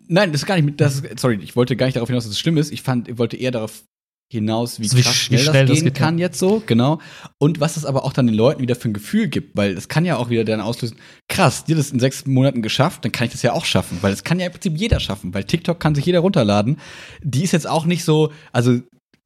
Nein, 0.09 0.33
das 0.33 0.43
ist 0.43 0.47
gar 0.47 0.57
nicht 0.57 0.65
mit, 0.65 0.81
das, 0.81 1.03
sorry, 1.17 1.39
ich 1.43 1.55
wollte 1.57 1.77
gar 1.77 1.87
nicht 1.87 1.97
darauf 1.97 2.09
hinaus, 2.09 2.25
dass 2.25 2.33
es 2.33 2.39
schlimm 2.41 2.57
ist. 2.57 2.73
Ich 2.73 2.83
fand, 2.83 3.09
ich 3.09 3.19
wollte 3.19 3.37
eher 3.37 3.51
darauf 3.51 3.85
hinaus, 4.31 4.79
wie, 4.81 4.89
So 4.89 4.97
wie 4.99 5.03
krass 5.03 5.15
sch- 5.15 5.17
schnell, 5.27 5.39
schnell 5.41 5.67
das 5.67 5.77
das 5.79 5.85
gehen 5.85 5.93
kann 5.95 6.19
jetzt 6.19 6.39
so, 6.39 6.63
genau. 6.67 7.01
Und 7.39 7.61
was 7.61 7.77
es 7.79 7.85
aber 7.87 8.05
auch 8.05 8.13
dann 8.13 8.27
den 8.27 8.35
Leuten 8.37 8.61
wieder 8.61 8.75
für 8.75 8.89
ein 8.91 8.93
Gefühl 8.93 9.29
gibt, 9.29 9.57
weil 9.57 9.73
es 9.73 9.89
kann 9.89 10.05
ja 10.05 10.17
auch 10.19 10.29
wieder 10.29 10.45
dann 10.45 10.61
auslösen, 10.61 10.99
krass, 11.29 11.65
dir 11.65 11.77
das 11.77 11.91
in 11.91 11.99
sechs 12.01 12.27
Monaten 12.27 12.61
geschafft, 12.61 13.05
dann 13.05 13.13
kann 13.13 13.27
ich 13.27 13.33
das 13.33 13.43
ja 13.43 13.53
auch 13.55 13.65
schaffen, 13.65 13.99
weil 14.03 14.11
das 14.11 14.25
kann 14.25 14.39
ja 14.39 14.47
im 14.47 14.53
Prinzip 14.53 14.77
jeder 14.77 15.01
schaffen, 15.01 15.33
weil 15.33 15.45
TikTok 15.45 15.81
kann 15.81 15.95
sich 15.95 16.05
jeder 16.05 16.21
runterladen. 16.21 16.79
Die 17.23 17.43
ist 17.43 17.53
jetzt 17.53 17.67
auch 17.67 17.87
nicht 17.87 18.05
so, 18.05 18.31
also 18.53 18.81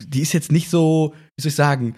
die 0.05 0.21
ist 0.21 0.33
jetzt 0.35 0.53
nicht 0.53 0.71
so, 0.71 1.15
wie 1.37 1.43
soll 1.43 1.49
ich 1.51 1.57
sagen, 1.57 1.97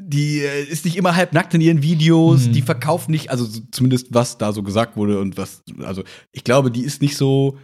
die 0.00 0.40
äh, 0.40 0.64
ist 0.64 0.84
nicht 0.84 0.96
immer 0.96 1.14
halb 1.16 1.32
nackt 1.32 1.54
in 1.54 1.60
ihren 1.60 1.82
Videos, 1.82 2.46
Mhm. 2.46 2.52
die 2.52 2.62
verkauft 2.62 3.08
nicht, 3.08 3.30
also 3.30 3.44
so, 3.44 3.60
zumindest 3.72 4.08
was 4.10 4.38
da 4.38 4.52
so 4.52 4.62
gesagt 4.62 4.96
wurde 4.96 5.20
und 5.20 5.36
was, 5.36 5.62
also 5.82 6.04
ich 6.32 6.44
glaube, 6.44 6.70
die 6.70 6.82
ist 6.82 7.02
nicht 7.02 7.16
so, 7.16 7.58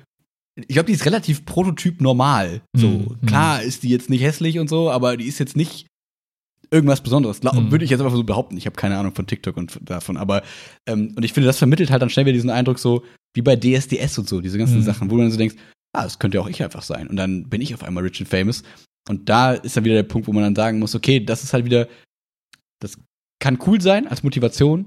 ich 0.69 0.75
glaube, 0.75 0.87
die 0.87 0.93
ist 0.93 1.07
relativ 1.07 1.45
prototyp 1.45 2.01
normal. 2.01 2.61
So, 2.75 2.89
Mhm. 2.89 3.27
klar 3.27 3.63
ist 3.63 3.83
die 3.83 3.89
jetzt 3.89 4.11
nicht 4.11 4.23
hässlich 4.23 4.59
und 4.59 4.69
so, 4.69 4.91
aber 4.91 5.17
die 5.17 5.27
ist 5.27 5.39
jetzt 5.39 5.57
nicht 5.57 5.87
irgendwas 6.71 7.01
Besonderes. 7.03 7.43
Mhm. 7.43 7.71
Würde 7.71 7.85
ich 7.85 7.91
jetzt 7.91 8.01
einfach 8.01 8.15
so 8.15 8.23
behaupten. 8.25 8.57
Ich 8.57 8.67
habe 8.67 8.77
keine 8.77 8.97
Ahnung 8.99 9.15
von 9.15 9.27
TikTok 9.27 9.57
und 9.57 9.79
davon, 9.83 10.17
aber 10.17 10.43
ähm, 10.87 11.13
und 11.17 11.25
ich 11.25 11.33
finde, 11.33 11.47
das 11.49 11.59
vermittelt 11.59 11.91
halt 11.91 12.01
dann 12.03 12.11
schnell 12.11 12.27
wieder 12.27 12.35
diesen 12.35 12.51
Eindruck 12.51 12.79
so 12.79 13.03
wie 13.35 13.43
bei 13.43 13.57
DSDS 13.57 14.19
und 14.19 14.29
so, 14.29 14.41
diese 14.41 14.59
ganzen 14.59 14.79
Mhm. 14.79 14.83
Sachen, 14.85 15.11
wo 15.11 15.17
du 15.17 15.23
dann 15.23 15.31
so 15.31 15.39
denkst, 15.39 15.57
ah, 15.93 16.05
das 16.05 16.19
könnte 16.19 16.39
ja 16.39 16.43
auch 16.43 16.49
ich 16.49 16.63
einfach 16.63 16.83
sein. 16.83 17.09
Und 17.09 17.17
dann 17.17 17.49
bin 17.49 17.61
ich 17.61 17.75
auf 17.75 17.83
einmal 17.83 18.05
rich 18.05 18.21
and 18.21 18.29
famous. 18.29 18.63
Und 19.09 19.29
da 19.29 19.55
ist 19.55 19.77
dann 19.77 19.85
wieder 19.85 19.95
der 19.97 20.03
Punkt, 20.05 20.29
wo 20.29 20.33
man 20.33 20.43
dann 20.45 20.55
sagen 20.55 20.79
muss, 20.79 20.95
okay, 20.95 21.19
das 21.25 21.43
ist 21.43 21.53
halt 21.53 21.65
wieder, 21.65 21.89
das 22.81 22.99
kann 23.41 23.59
cool 23.67 23.81
sein 23.81 24.07
als 24.07 24.23
Motivation, 24.23 24.87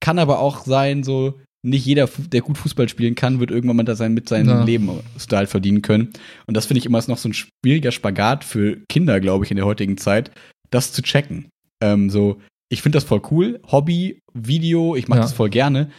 kann 0.00 0.18
aber 0.18 0.38
auch 0.38 0.64
sein, 0.64 1.02
so, 1.02 1.40
nicht 1.64 1.84
jeder, 1.84 2.08
der 2.32 2.40
gut 2.40 2.56
Fußball 2.58 2.88
spielen 2.88 3.14
kann, 3.14 3.40
wird 3.40 3.50
irgendwann 3.50 3.76
mal 3.76 3.82
da 3.82 3.96
sein 3.96 4.14
mit 4.14 4.28
seinem 4.28 4.48
Ja. 4.48 4.64
Lebensstil 4.64 5.46
verdienen 5.46 5.82
können. 5.82 6.10
Und 6.46 6.56
das 6.56 6.66
finde 6.66 6.78
ich 6.78 6.86
immer 6.86 7.02
noch 7.08 7.18
so 7.18 7.28
ein 7.28 7.34
schwieriger 7.34 7.90
Spagat 7.92 8.44
für 8.44 8.78
Kinder, 8.88 9.20
glaube 9.20 9.44
ich, 9.44 9.50
in 9.50 9.56
der 9.56 9.66
heutigen 9.66 9.98
Zeit, 9.98 10.30
das 10.70 10.92
zu 10.92 11.02
checken. 11.02 11.48
Ähm, 11.82 12.10
so, 12.10 12.40
ich 12.70 12.82
finde 12.82 12.96
das 12.96 13.04
voll 13.04 13.22
cool, 13.30 13.60
Hobby, 13.70 14.20
Video, 14.34 14.94
ich 14.94 15.08
mache 15.08 15.18
Ja. 15.18 15.22
das 15.24 15.32
voll 15.32 15.50
gerne. 15.50 15.90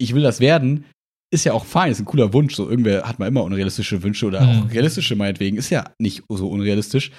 Ich 0.00 0.14
will 0.14 0.22
das 0.22 0.40
werden, 0.40 0.84
ist 1.32 1.44
ja 1.44 1.52
auch 1.52 1.64
fein, 1.64 1.90
ist 1.90 1.98
ein 2.00 2.04
cooler 2.04 2.32
Wunsch. 2.32 2.54
So, 2.54 2.68
irgendwer 2.68 3.02
hat 3.08 3.18
mal 3.18 3.26
immer 3.26 3.42
unrealistische 3.44 4.02
Wünsche 4.02 4.26
oder 4.26 4.40
Mhm. 4.42 4.62
auch 4.62 4.70
realistische 4.70 5.16
meinetwegen, 5.16 5.56
ist 5.56 5.70
ja 5.70 5.84
nicht 5.98 6.22
so 6.28 6.48
unrealistisch. 6.48 7.10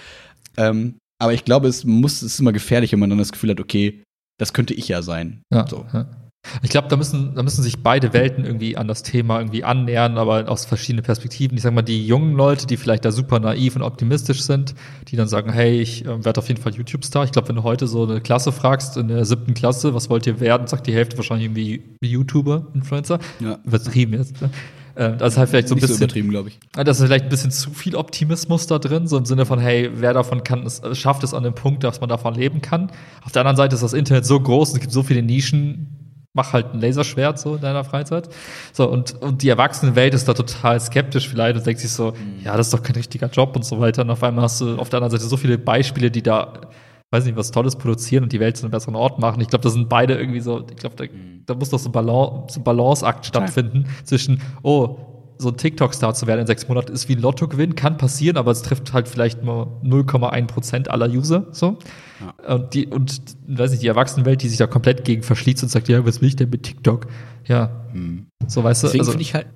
Ähm, 0.57 0.95
aber 1.21 1.33
ich 1.33 1.45
glaube, 1.45 1.67
es 1.67 1.83
muss, 1.83 2.21
es 2.21 2.33
ist 2.33 2.39
immer 2.39 2.53
gefährlich, 2.53 2.91
wenn 2.91 2.99
man 2.99 3.09
dann 3.09 3.19
das 3.19 3.31
Gefühl 3.31 3.49
hat, 3.51 3.59
okay, 3.59 4.03
das 4.39 4.53
könnte 4.53 4.73
ich 4.73 4.87
ja 4.87 5.01
sein. 5.01 5.41
Ja, 5.53 5.67
So. 5.67 5.85
ja. 5.93 6.07
Ich 6.63 6.69
glaube, 6.69 6.87
da 6.87 6.95
müssen, 6.95 7.35
da 7.35 7.43
müssen 7.43 7.61
sich 7.63 7.83
beide 7.83 8.13
Welten 8.13 8.45
irgendwie 8.45 8.77
an 8.77 8.87
das 8.87 9.03
Thema 9.03 9.39
irgendwie 9.39 9.63
annähern, 9.63 10.17
aber 10.17 10.49
aus 10.49 10.65
verschiedenen 10.65 11.03
Perspektiven. 11.03 11.57
Ich 11.57 11.63
sag 11.63 11.73
mal, 11.73 11.81
die 11.81 12.07
jungen 12.07 12.33
Leute, 12.33 12.65
die 12.65 12.77
vielleicht 12.77 13.03
da 13.03 13.11
super 13.11 13.39
naiv 13.39 13.75
und 13.75 13.81
optimistisch 13.81 14.41
sind, 14.43 14.73
die 15.09 15.15
dann 15.17 15.27
sagen, 15.27 15.51
hey, 15.51 15.81
ich 15.81 16.05
äh, 16.05 16.23
werde 16.25 16.39
auf 16.39 16.47
jeden 16.47 16.61
Fall 16.61 16.73
YouTube-Star. 16.73 17.25
Ich 17.25 17.31
glaube, 17.31 17.49
wenn 17.49 17.57
du 17.57 17.63
heute 17.63 17.87
so 17.87 18.03
eine 18.03 18.21
Klasse 18.21 18.51
fragst, 18.51 18.95
in 18.97 19.09
der 19.09 19.25
siebten 19.25 19.53
Klasse, 19.53 19.93
was 19.93 20.09
wollt 20.09 20.25
ihr 20.27 20.39
werden, 20.39 20.65
sagt 20.67 20.87
die 20.87 20.93
Hälfte 20.93 21.17
wahrscheinlich 21.17 21.45
irgendwie 21.47 21.83
YouTuber, 22.01 22.67
Influencer. 22.73 23.19
Ja. 23.41 23.59
Übertrieben 23.65 24.13
jetzt. 24.13 24.41
Ne? 24.41 24.49
Äh, 24.95 25.17
Das 25.17 25.33
ist 25.33 25.37
halt 25.37 25.49
vielleicht 25.49 25.67
so 25.67 25.75
ein 25.75 25.77
Nicht 25.77 25.87
so 25.87 25.93
bisschen 25.93 26.03
übertrieben, 26.03 26.29
glaube 26.29 26.49
ich. 26.49 26.59
Das 26.71 26.99
ist 26.99 27.05
vielleicht 27.05 27.25
ein 27.25 27.29
bisschen 27.29 27.51
zu 27.51 27.71
viel 27.71 27.95
Optimismus 27.95 28.65
da 28.65 28.79
drin, 28.79 29.07
so 29.07 29.17
im 29.17 29.25
Sinne 29.25 29.45
von, 29.45 29.59
hey, 29.59 29.91
wer 29.93 30.13
davon 30.13 30.43
kann, 30.43 30.65
es 30.65 30.79
äh, 30.79 30.95
schafft 30.95 31.23
es 31.23 31.33
an 31.33 31.43
dem 31.43 31.53
Punkt, 31.53 31.83
dass 31.83 31.99
man 31.99 32.09
davon 32.09 32.33
leben 32.33 32.61
kann. 32.61 32.91
Auf 33.23 33.33
der 33.33 33.41
anderen 33.41 33.57
Seite 33.57 33.75
ist 33.75 33.83
das 33.83 33.93
Internet 33.93 34.25
so 34.25 34.39
groß, 34.39 34.73
es 34.73 34.79
gibt 34.79 34.93
so 34.93 35.03
viele 35.03 35.21
Nischen, 35.21 35.98
mach 36.33 36.53
halt 36.53 36.73
ein 36.73 36.81
Laserschwert 36.81 37.39
so 37.39 37.55
in 37.55 37.61
deiner 37.61 37.83
Freizeit. 37.83 38.29
So, 38.71 38.89
und, 38.89 39.19
und 39.21 39.41
die 39.41 39.49
Erwachsenenwelt 39.49 40.13
ist 40.13 40.27
da 40.27 40.33
total 40.33 40.79
skeptisch 40.79 41.27
vielleicht 41.27 41.57
und 41.57 41.65
denkt 41.65 41.81
sich 41.81 41.91
so, 41.91 42.13
ja, 42.43 42.55
das 42.55 42.67
ist 42.67 42.73
doch 42.73 42.83
kein 42.83 42.95
richtiger 42.95 43.27
Job 43.27 43.55
und 43.55 43.65
so 43.65 43.79
weiter. 43.79 44.03
Und 44.03 44.11
auf 44.11 44.23
einmal 44.23 44.43
hast 44.43 44.61
du 44.61 44.77
auf 44.77 44.89
der 44.89 44.97
anderen 44.97 45.17
Seite 45.17 45.27
so 45.27 45.37
viele 45.37 45.57
Beispiele, 45.57 46.11
die 46.11 46.21
da, 46.21 46.53
weiß 47.11 47.25
nicht, 47.25 47.35
was 47.35 47.51
Tolles 47.51 47.75
produzieren 47.75 48.23
und 48.23 48.31
die 48.31 48.39
Welt 48.39 48.57
zu 48.57 48.63
einem 48.63 48.71
besseren 48.71 48.95
Ort 48.95 49.19
machen. 49.19 49.41
Ich 49.41 49.47
glaube, 49.47 49.63
das 49.63 49.73
sind 49.73 49.89
beide 49.89 50.15
irgendwie 50.15 50.39
so, 50.39 50.65
ich 50.69 50.77
glaube, 50.77 50.95
da, 50.95 51.05
da 51.45 51.55
muss 51.55 51.71
doch 51.71 51.79
so 51.79 51.89
ein 51.89 51.93
Balance, 51.93 52.53
so 52.53 52.59
ein 52.59 52.63
Balanceakt 52.63 53.25
stattfinden 53.25 53.87
zwischen, 54.03 54.41
oh, 54.61 55.08
so 55.41 55.49
ein 55.49 55.57
TikTok-Star 55.57 56.13
zu 56.13 56.27
werden 56.27 56.41
in 56.41 56.47
sechs 56.47 56.67
Monaten 56.67 56.91
ist 56.91 57.07
wie 57.07 57.15
ein 57.15 57.21
Lottogewinn, 57.21 57.73
kann 57.73 57.97
passieren, 57.97 58.35
aber 58.35 58.51
es 58.51 58.61
trifft 58.61 58.91
halt 58.91 59.07
vielleicht 59.07 59.41
nur 59.41 59.81
0,1 59.83 60.47
Prozent 60.47 60.91
aller 60.91 61.09
User, 61.09 61.47
so. 61.51 61.79
Und 62.45 62.73
die, 62.73 62.87
und, 62.87 63.21
weiß 63.47 63.71
nicht, 63.71 63.81
die 63.81 63.87
Erwachsenenwelt, 63.87 64.41
die 64.43 64.49
sich 64.49 64.57
da 64.57 64.67
komplett 64.67 65.05
gegen 65.05 65.23
verschließt 65.23 65.63
und 65.63 65.69
sagt, 65.69 65.87
ja, 65.87 66.05
was 66.05 66.19
will 66.19 66.27
ich 66.27 66.35
denn 66.35 66.49
mit 66.49 66.63
TikTok? 66.63 67.07
Ja, 67.47 67.85
so, 68.47 68.63
weißt 68.63 68.83
du, 68.83 68.87
Deswegen 68.87 69.01
also, 69.01 69.11
finde 69.11 69.21
ich 69.21 69.33
halt, 69.33 69.47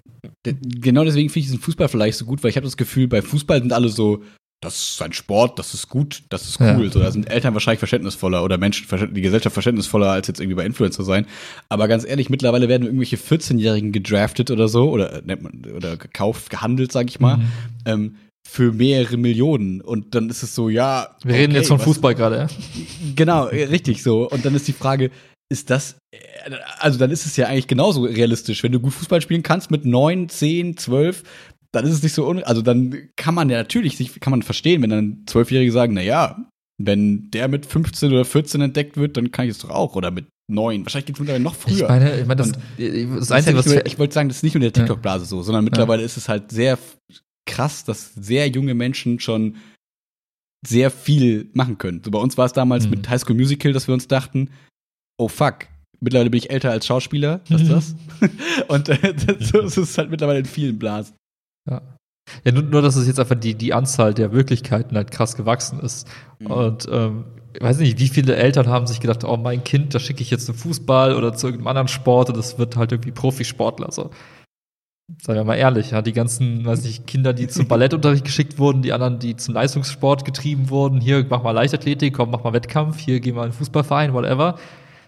genau 0.43 1.03
deswegen 1.03 1.27
finde 1.27 1.39
ich 1.39 1.45
diesen 1.47 1.59
Fußball 1.59 1.89
vielleicht 1.89 2.17
so 2.17 2.25
gut, 2.25 2.41
weil 2.43 2.49
ich 2.49 2.55
habe 2.55 2.65
das 2.65 2.77
Gefühl, 2.77 3.09
bei 3.09 3.21
Fußball 3.21 3.59
sind 3.59 3.73
alle 3.73 3.89
so, 3.89 4.23
das 4.63 4.77
ist 4.91 5.01
ein 5.01 5.13
Sport, 5.13 5.59
das 5.59 5.73
ist 5.73 5.89
gut, 5.89 6.23
das 6.29 6.47
ist 6.47 6.59
cool. 6.59 6.85
Ja. 6.85 6.89
So, 6.91 6.99
da 6.99 7.11
sind 7.11 7.29
Eltern 7.29 7.53
wahrscheinlich 7.53 7.79
verständnisvoller 7.79 8.43
oder 8.43 8.57
Menschen, 8.57 8.87
die 9.13 9.21
Gesellschaft 9.21 9.53
verständnisvoller 9.53 10.09
als 10.11 10.27
jetzt 10.27 10.39
irgendwie 10.39 10.55
bei 10.55 10.65
Influencer 10.65 11.03
sein. 11.03 11.25
Aber 11.69 11.87
ganz 11.87 12.05
ehrlich, 12.05 12.29
mittlerweile 12.29 12.67
werden 12.69 12.83
irgendwelche 12.85 13.17
14-Jährigen 13.17 13.91
gedraftet 13.91 14.49
oder 14.51 14.67
so 14.67 14.89
oder 14.89 15.13
äh, 15.13 15.21
nennt 15.25 15.41
man 15.43 15.65
oder 15.75 15.97
gekauft, 15.97 16.49
gehandelt, 16.49 16.91
sag 16.91 17.09
ich 17.09 17.19
mal, 17.19 17.37
Mhm. 17.37 17.43
ähm, 17.85 18.15
für 18.47 18.71
mehrere 18.73 19.17
Millionen. 19.17 19.81
Und 19.81 20.15
dann 20.15 20.29
ist 20.29 20.43
es 20.43 20.53
so, 20.53 20.67
ja. 20.69 21.15
wir 21.23 21.33
reden 21.35 21.51
okay, 21.53 21.59
jetzt 21.59 21.67
von 21.69 21.77
was- 21.79 21.85
Fußball 21.85 22.13
gerade, 22.15 22.37
ja. 22.37 22.47
Genau, 23.15 23.47
äh, 23.47 23.63
richtig 23.65 24.03
so. 24.03 24.29
Und 24.29 24.45
dann 24.45 24.53
ist 24.55 24.67
die 24.67 24.73
Frage, 24.73 25.11
ist 25.49 25.69
das, 25.69 25.95
äh, 26.11 26.17
also 26.79 26.99
dann 26.99 27.11
ist 27.11 27.25
es 27.25 27.37
ja 27.37 27.47
eigentlich 27.47 27.67
genauso 27.67 28.03
realistisch. 28.03 28.63
Wenn 28.63 28.71
du 28.71 28.79
gut 28.79 28.93
Fußball 28.93 29.21
spielen 29.21 29.43
kannst 29.43 29.71
mit 29.71 29.85
9, 29.85 30.27
10, 30.29 30.77
12, 30.77 31.23
dann 31.73 31.85
ist 31.85 31.93
es 31.93 32.03
nicht 32.03 32.13
so, 32.13 32.27
un 32.27 32.43
also 32.43 32.61
dann 32.61 33.09
kann 33.17 33.35
man 33.35 33.49
ja 33.49 33.57
natürlich, 33.57 33.97
sich, 33.97 34.19
kann 34.19 34.31
man 34.31 34.41
verstehen, 34.43 34.81
wenn 34.81 34.89
dann 34.91 35.23
Zwölfjährige 35.25 35.71
sagen, 35.71 35.93
na 35.95 36.01
ja, 36.01 36.45
wenn 36.81 37.29
der 37.31 37.47
mit 37.47 37.65
15 37.65 38.11
oder 38.11 38.25
14 38.25 38.61
entdeckt 38.61 38.95
wird, 38.97 39.17
dann 39.17 39.31
kann 39.31 39.45
ich 39.45 39.51
es 39.51 39.57
doch 39.59 39.69
auch. 39.69 39.95
Oder 39.95 40.11
mit 40.11 40.27
9. 40.51 40.85
Wahrscheinlich 40.85 41.05
geht 41.07 41.15
es 41.15 41.19
mittlerweile 41.19 41.43
noch 41.43 41.55
früher. 41.55 41.73
Ich 41.75 41.87
meine, 41.87 42.19
ich 42.21 42.25
meine, 42.27 42.35
das, 42.37 42.51
Und 42.51 42.57
das 43.19 43.31
Einzige, 43.31 43.57
was 43.57 43.65
ja 43.65 43.73
nur, 43.75 43.85
ich 43.85 43.99
wollte 43.99 44.13
sagen, 44.13 44.29
das 44.29 44.37
ist 44.37 44.43
nicht 44.43 44.53
nur 44.55 44.63
in 44.63 44.71
der 44.71 44.81
Ja. 44.81 44.87
TikTok-Blase 44.87 45.25
so, 45.25 45.41
sondern 45.43 45.63
mittlerweile 45.63 46.03
ist 46.03 46.17
es 46.17 46.29
halt 46.29 46.51
sehr 46.51 46.77
krass, 47.45 47.83
dass 47.85 48.13
sehr 48.15 48.47
junge 48.49 48.73
Menschen 48.73 49.19
schon 49.19 49.57
sehr 50.65 50.91
viel 50.91 51.49
machen 51.53 51.77
können. 51.77 52.01
So 52.03 52.11
bei 52.11 52.19
uns 52.19 52.37
war 52.37 52.45
es 52.45 52.53
damals 52.53 52.85
Mhm. 52.85 52.91
mit 52.91 53.09
High 53.09 53.21
School 53.21 53.35
Musical, 53.35 53.73
dass 53.73 53.87
wir 53.87 53.93
uns 53.93 54.07
dachten, 54.07 54.49
oh 55.19 55.27
fuck, 55.27 55.67
mittlerweile 55.99 56.29
bin 56.29 56.37
ich 56.37 56.49
älter 56.49 56.71
als 56.71 56.85
Schauspieler, 56.85 57.41
was 57.49 57.61
ist 57.61 57.67
Mhm. 57.67 57.73
das? 57.73 57.95
Und 58.67 58.89
äh, 58.89 59.13
das, 59.13 59.49
so 59.49 59.59
ist 59.61 59.77
es 59.77 59.97
halt 59.97 60.09
mittlerweile 60.09 60.39
in 60.39 60.45
vielen 60.45 60.79
Blasen. 60.79 61.15
Ja. 61.69 61.81
Ja, 62.45 62.51
nur, 62.51 62.63
nur, 62.63 62.81
dass 62.81 62.95
es 62.95 63.05
jetzt 63.07 63.19
einfach 63.19 63.35
die, 63.35 63.55
die 63.55 63.73
Anzahl 63.73 64.13
der 64.13 64.29
Möglichkeiten 64.29 64.95
halt 64.95 65.11
krass 65.11 65.35
gewachsen 65.35 65.79
ist. 65.79 66.07
Mhm. 66.39 66.47
Und 66.47 66.87
ähm, 66.91 67.25
ich 67.53 67.61
weiß 67.61 67.77
nicht, 67.79 67.99
wie 67.99 68.07
viele 68.07 68.35
Eltern 68.35 68.67
haben 68.67 68.87
sich 68.87 68.99
gedacht, 68.99 69.23
oh, 69.23 69.37
mein 69.37 69.63
Kind, 69.63 69.93
da 69.93 69.99
schicke 69.99 70.21
ich 70.21 70.31
jetzt 70.31 70.45
zum 70.45 70.55
Fußball 70.55 71.15
oder 71.15 71.33
zu 71.33 71.47
irgendeinem 71.47 71.67
anderen 71.67 71.87
Sport 71.87 72.29
und 72.29 72.37
das 72.37 72.57
wird 72.57 72.77
halt 72.77 72.91
irgendwie 72.91 73.11
Profisportler. 73.11 73.91
So. 73.91 74.09
Seien 75.21 75.35
wir 75.35 75.43
mal 75.43 75.55
ehrlich, 75.55 75.91
ja, 75.91 76.01
die 76.01 76.13
ganzen, 76.13 76.65
weiß 76.65 76.83
nicht, 76.83 77.05
Kinder, 77.05 77.33
die 77.33 77.47
zum 77.47 77.67
Ballettunterricht 77.67 78.25
geschickt 78.25 78.57
wurden, 78.57 78.81
die 78.81 78.93
anderen, 78.93 79.19
die 79.19 79.35
zum 79.35 79.53
Leistungssport 79.53 80.25
getrieben 80.25 80.69
wurden, 80.69 81.01
hier 81.01 81.25
mach 81.29 81.43
mal 81.43 81.51
Leichtathletik, 81.51 82.13
komm, 82.13 82.31
mach 82.31 82.43
mal 82.43 82.53
Wettkampf, 82.53 82.99
hier 82.99 83.19
geh 83.19 83.33
mal 83.33 83.43
in 83.43 83.51
den 83.51 83.57
Fußballverein, 83.57 84.13
whatever. 84.13 84.57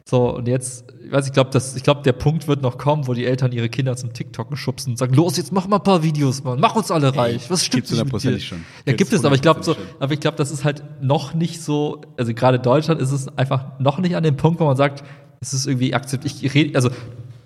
So, 0.07 0.35
und 0.35 0.47
jetzt, 0.47 0.85
ich 1.03 1.11
weiß, 1.11 1.25
ich 1.25 1.33
glaube, 1.33 1.57
ich 1.57 1.81
glaube, 1.81 2.03
der 2.03 2.13
Punkt 2.13 2.47
wird 2.47 2.61
noch 2.61 2.77
kommen, 2.77 3.07
wo 3.07 3.15
die 3.15 3.25
Eltern 3.25 3.51
ihre 3.51 3.69
Kinder 3.69 3.95
zum 3.95 4.13
TikToken 4.13 4.55
schubsen 4.55 4.91
und 4.91 4.97
sagen, 4.97 5.15
los, 5.15 5.35
jetzt 5.35 5.51
mach 5.51 5.67
mal 5.67 5.77
ein 5.77 5.83
paar 5.83 6.03
Videos, 6.03 6.43
Mann, 6.43 6.59
mach 6.59 6.75
uns 6.75 6.91
alle 6.91 7.15
reich. 7.15 7.49
Was 7.49 7.65
stimmt 7.65 7.89
nicht 7.89 8.13
mit 8.13 8.23
dir? 8.23 8.39
schon. 8.39 8.63
Ja, 8.85 8.93
gibt 8.93 9.11
es, 9.11 9.25
aber 9.25 9.33
ich 9.33 9.41
glaube 9.41 9.63
so, 9.63 9.75
aber 9.99 10.13
ich 10.13 10.19
glaube, 10.19 10.37
das 10.37 10.51
ist 10.51 10.63
halt 10.63 10.83
noch 11.01 11.33
nicht 11.33 11.59
so, 11.59 12.01
also 12.17 12.35
gerade 12.35 12.57
in 12.57 12.63
Deutschland 12.63 13.01
ist 13.01 13.11
es 13.11 13.35
einfach 13.35 13.79
noch 13.79 13.97
nicht 13.97 14.15
an 14.15 14.23
dem 14.23 14.37
Punkt, 14.37 14.59
wo 14.59 14.65
man 14.65 14.77
sagt, 14.77 15.03
es 15.41 15.55
ist 15.55 15.65
irgendwie 15.65 15.95
akzeptiert. 15.95 16.35
Ich 16.39 16.53
rede, 16.53 16.75
also 16.75 16.91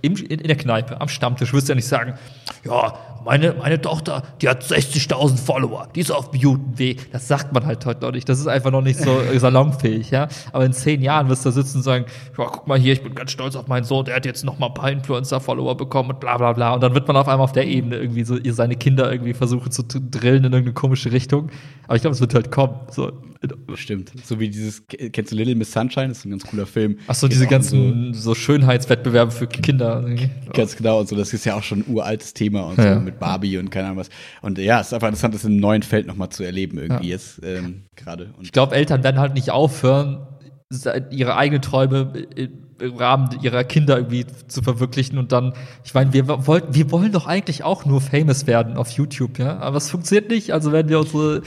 im, 0.02 0.18
in, 0.18 0.40
in 0.40 0.48
der 0.48 0.58
Kneipe, 0.58 1.00
am 1.00 1.08
Stammtisch, 1.08 1.54
wirst 1.54 1.70
du 1.70 1.72
ja 1.72 1.76
nicht 1.76 1.88
sagen, 1.88 2.16
ja, 2.66 2.94
meine, 3.26 3.54
meine 3.54 3.82
Tochter, 3.82 4.24
die 4.42 4.50
hat 4.50 4.64
60.000 4.64 5.38
Follower, 5.38 5.88
die 5.96 6.02
ist 6.02 6.12
auf 6.12 6.32
Mutant-Weg. 6.34 7.12
Das 7.12 7.28
sagt 7.28 7.54
man 7.54 7.66
halt 7.66 7.86
heute 7.86 8.02
noch 8.02 8.12
nicht. 8.12 8.28
Das 8.28 8.40
ist 8.40 8.48
einfach 8.48 8.72
noch 8.72 8.82
nicht 8.82 9.00
so 9.00 9.20
äh, 9.20 9.38
salonfähig, 9.40 10.12
ja. 10.12 10.28
Aber 10.52 10.66
in 10.66 10.74
zehn 10.74 11.02
Jahren 11.02 11.30
wirst 11.30 11.46
du 11.46 11.50
da 11.50 11.54
sitzen 11.54 11.78
und 11.78 11.84
sagen, 11.84 12.06
ja, 12.38 12.46
guck 12.46 12.68
mal 12.68 12.80
hier, 12.80 12.94
ich 12.94 13.04
bin 13.04 13.16
ganz 13.16 13.32
stolz 13.32 13.56
auf 13.56 13.68
meinen 13.68 13.84
Sohn, 13.84 14.06
der 14.06 14.16
hat 14.16 14.26
jetzt 14.26 14.44
noch 14.44 14.60
mal 14.60 14.68
ein 14.68 14.74
paar 14.74 14.92
Influencer-Follower 14.92 15.78
bekommen 15.78 16.12
und 16.12 16.20
bla 16.20 16.38
bla 16.38 16.54
bla. 16.54 16.74
Und 16.74 16.82
dann 16.82 16.94
wird 16.94 17.08
man 17.08 17.18
auf 17.18 17.28
einmal 17.28 17.44
auf 17.44 17.52
der 17.52 17.68
Ebene 17.68 17.98
irgendwie 17.98 18.24
so 18.24 18.38
ihr 18.38 18.54
seine 18.54 18.76
Kinder 18.76 19.12
irgendwie 19.12 19.34
versuchen 19.34 19.72
zu 19.72 19.84
drillen 19.84 20.44
in 20.46 20.52
irgendeine 20.52 20.74
komische 20.74 21.12
Richtung. 21.12 21.50
Aber 21.88 21.96
ich 21.96 22.02
glaube, 22.02 22.14
es 22.14 22.22
wird 22.22 22.34
halt 22.34 22.52
kommen. 22.52 22.76
So. 22.92 23.12
Stimmt. 23.76 24.12
So 24.26 24.40
wie 24.40 24.50
dieses, 24.50 24.84
kennst 24.88 25.32
du 25.32 25.36
Little 25.36 25.56
Miss 25.56 25.72
Sunshine? 25.72 26.10
Das 26.10 26.20
ist 26.20 26.26
ein 26.26 26.32
ganz 26.32 26.46
cooler 26.46 26.66
Film. 26.66 26.98
Ach 27.08 27.16
so, 27.16 27.30
diese 27.30 27.48
ganzen 27.48 28.14
so, 28.14 28.22
so 28.22 28.36
Schönheitswettbewerbe 28.36 29.32
für 29.32 29.48
Kinder. 29.48 30.06
Ganz 30.54 30.76
genau. 30.76 31.00
Und 31.00 31.08
so, 31.08 31.16
das 31.16 31.32
ist 31.34 31.46
ja 31.46 31.56
auch 31.56 31.64
schon 31.64 31.80
ein 31.80 31.86
uraltes 31.88 32.34
Thema 32.34 32.64
und 32.64 32.78
ja. 32.78 32.96
so 32.96 33.09
mit 33.10 33.20
Barbie 33.20 33.58
und 33.58 33.70
keine 33.70 33.88
Ahnung 33.88 34.00
was. 34.00 34.10
Und 34.42 34.58
ja, 34.58 34.80
es 34.80 34.88
ist 34.88 34.94
einfach 34.94 35.08
interessant, 35.08 35.34
das 35.34 35.46
im 35.46 35.58
neuen 35.58 35.84
Feld 35.84 36.08
nochmal 36.08 36.30
zu 36.30 36.44
erleben 36.44 36.78
irgendwie 36.78 37.08
ja. 37.08 37.14
jetzt 37.14 37.42
ähm, 37.44 37.84
gerade. 37.96 38.34
Ich 38.42 38.52
glaube, 38.52 38.76
Eltern 38.76 39.04
werden 39.04 39.20
halt 39.20 39.34
nicht 39.34 39.52
aufhören, 39.52 40.28
ihre 41.10 41.36
eigenen 41.36 41.62
Träume 41.62 42.14
im 42.80 42.96
Rahmen 42.96 43.40
ihrer 43.42 43.64
Kinder 43.64 43.98
irgendwie 43.98 44.26
zu 44.48 44.62
verwirklichen 44.62 45.18
und 45.18 45.32
dann, 45.32 45.54
ich 45.84 45.94
meine, 45.94 46.14
wir 46.14 46.28
wollten, 46.48 46.74
wir 46.74 46.92
wollen 46.92 47.12
doch 47.12 47.28
eigentlich 47.28 47.64
auch 47.64 47.86
nur 47.86 48.02
famous 48.02 48.48
werden 48.48 48.78
auf 48.78 48.92
YouTube, 48.92 49.40
ja, 49.40 49.58
aber 49.58 49.78
es 49.78 49.90
funktioniert 49.90 50.30
nicht, 50.30 50.54
also 50.54 50.72
werden 50.72 50.90
wir 50.90 51.00
unsere 51.00 51.42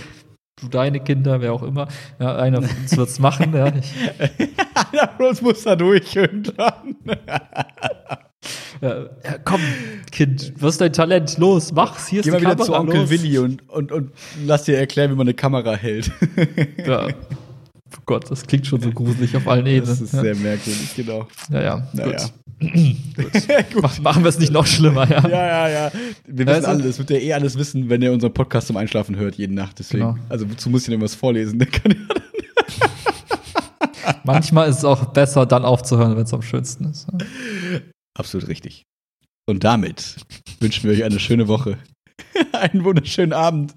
du 0.60 0.68
deine 0.68 1.00
Kinder, 1.00 1.40
wer 1.40 1.52
auch 1.52 1.62
immer, 1.62 1.88
ja, 2.20 2.36
einer 2.36 2.62
von 2.62 2.76
uns 2.82 2.96
wird's 2.96 3.18
machen, 3.18 3.54
ja. 3.54 3.64
einer 4.92 5.08
von 5.16 5.26
uns 5.26 5.42
muss 5.42 5.62
da 5.62 5.76
durch 5.76 6.14
irgendwann. 6.14 6.96
Ja, 8.82 9.06
komm, 9.44 9.60
Kind, 10.10 10.54
was 10.58 10.74
ist 10.74 10.80
dein 10.80 10.92
Talent? 10.92 11.38
Los, 11.38 11.72
mach's, 11.72 12.08
hier 12.08 12.18
ist 12.18 12.24
Geh 12.24 12.32
mal 12.32 12.40
wieder 12.40 12.50
Kamera, 12.50 12.66
zu 12.66 12.74
Onkel 12.74 13.00
los. 13.02 13.10
Willi 13.10 13.38
und, 13.38 13.68
und, 13.70 13.92
und 13.92 14.10
lass 14.44 14.64
dir 14.64 14.76
erklären, 14.76 15.12
wie 15.12 15.14
man 15.14 15.28
eine 15.28 15.34
Kamera 15.34 15.76
hält. 15.76 16.10
ja. 16.84 17.06
Oh 17.06 18.02
Gott, 18.06 18.28
das 18.28 18.44
klingt 18.44 18.66
schon 18.66 18.80
so 18.80 18.90
gruselig 18.90 19.36
auf 19.36 19.46
allen 19.46 19.66
Ebenen. 19.66 19.86
Das 19.86 20.00
ist 20.00 20.12
ja. 20.12 20.22
sehr 20.22 20.34
merkwürdig, 20.34 20.96
genau. 20.96 21.28
Ja, 21.52 21.62
ja. 21.62 21.88
Naja. 21.92 22.26
Gut. 22.58 22.72
gut. 23.72 24.02
Machen 24.02 24.24
wir 24.24 24.28
es 24.30 24.40
nicht 24.40 24.52
noch 24.52 24.66
schlimmer, 24.66 25.08
ja. 25.08 25.28
Ja, 25.28 25.46
ja, 25.46 25.68
ja. 25.68 25.92
Wir 26.26 26.46
wissen 26.46 26.64
also, 26.64 26.82
alles. 26.82 26.98
Wird 26.98 27.10
ja 27.10 27.18
eh 27.18 27.32
alles 27.34 27.56
wissen, 27.56 27.88
wenn 27.88 28.02
er 28.02 28.12
unseren 28.12 28.34
Podcast 28.34 28.66
zum 28.66 28.76
Einschlafen 28.76 29.14
hört, 29.14 29.36
jeden 29.36 29.54
Nacht. 29.54 29.78
Deswegen. 29.78 30.14
Genau. 30.14 30.18
Also, 30.28 30.50
wozu 30.50 30.70
muss 30.70 30.82
ich 30.82 30.88
denn 30.88 31.00
was 31.00 31.14
vorlesen? 31.14 31.56
Der 31.60 31.68
kann 31.68 31.92
ja 31.92 31.98
Manchmal 34.24 34.68
ist 34.68 34.78
es 34.78 34.84
auch 34.84 35.04
besser, 35.06 35.46
dann 35.46 35.64
aufzuhören, 35.64 36.16
wenn 36.16 36.24
es 36.24 36.34
am 36.34 36.42
schönsten 36.42 36.86
ist. 36.86 37.06
Absolut 38.14 38.48
richtig. 38.48 38.84
Und 39.46 39.64
damit 39.64 40.16
wünschen 40.60 40.84
wir 40.84 40.92
euch 40.92 41.04
eine 41.04 41.20
schöne 41.20 41.48
Woche. 41.48 41.78
Einen 42.52 42.84
wunderschönen 42.84 43.32
Abend. 43.32 43.74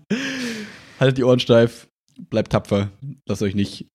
Haltet 1.00 1.18
die 1.18 1.24
Ohren 1.24 1.40
steif, 1.40 1.88
bleibt 2.30 2.52
tapfer, 2.52 2.92
lasst 3.26 3.42
euch 3.42 3.56
nicht 3.56 3.88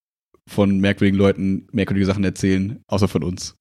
von 0.48 0.80
merkwürdigen 0.80 1.18
Leuten 1.18 1.68
merkwürdige 1.72 2.06
Sachen 2.06 2.24
erzählen, 2.24 2.82
außer 2.88 3.08
von 3.08 3.22
uns. 3.22 3.56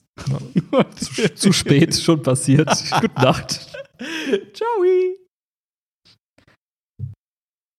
zu, 0.95 1.35
zu 1.35 1.53
spät, 1.53 1.95
schon 1.95 2.23
passiert. 2.23 2.69
Gute 3.01 3.21
Nacht. 3.21 3.69
Ciao. 4.53 4.67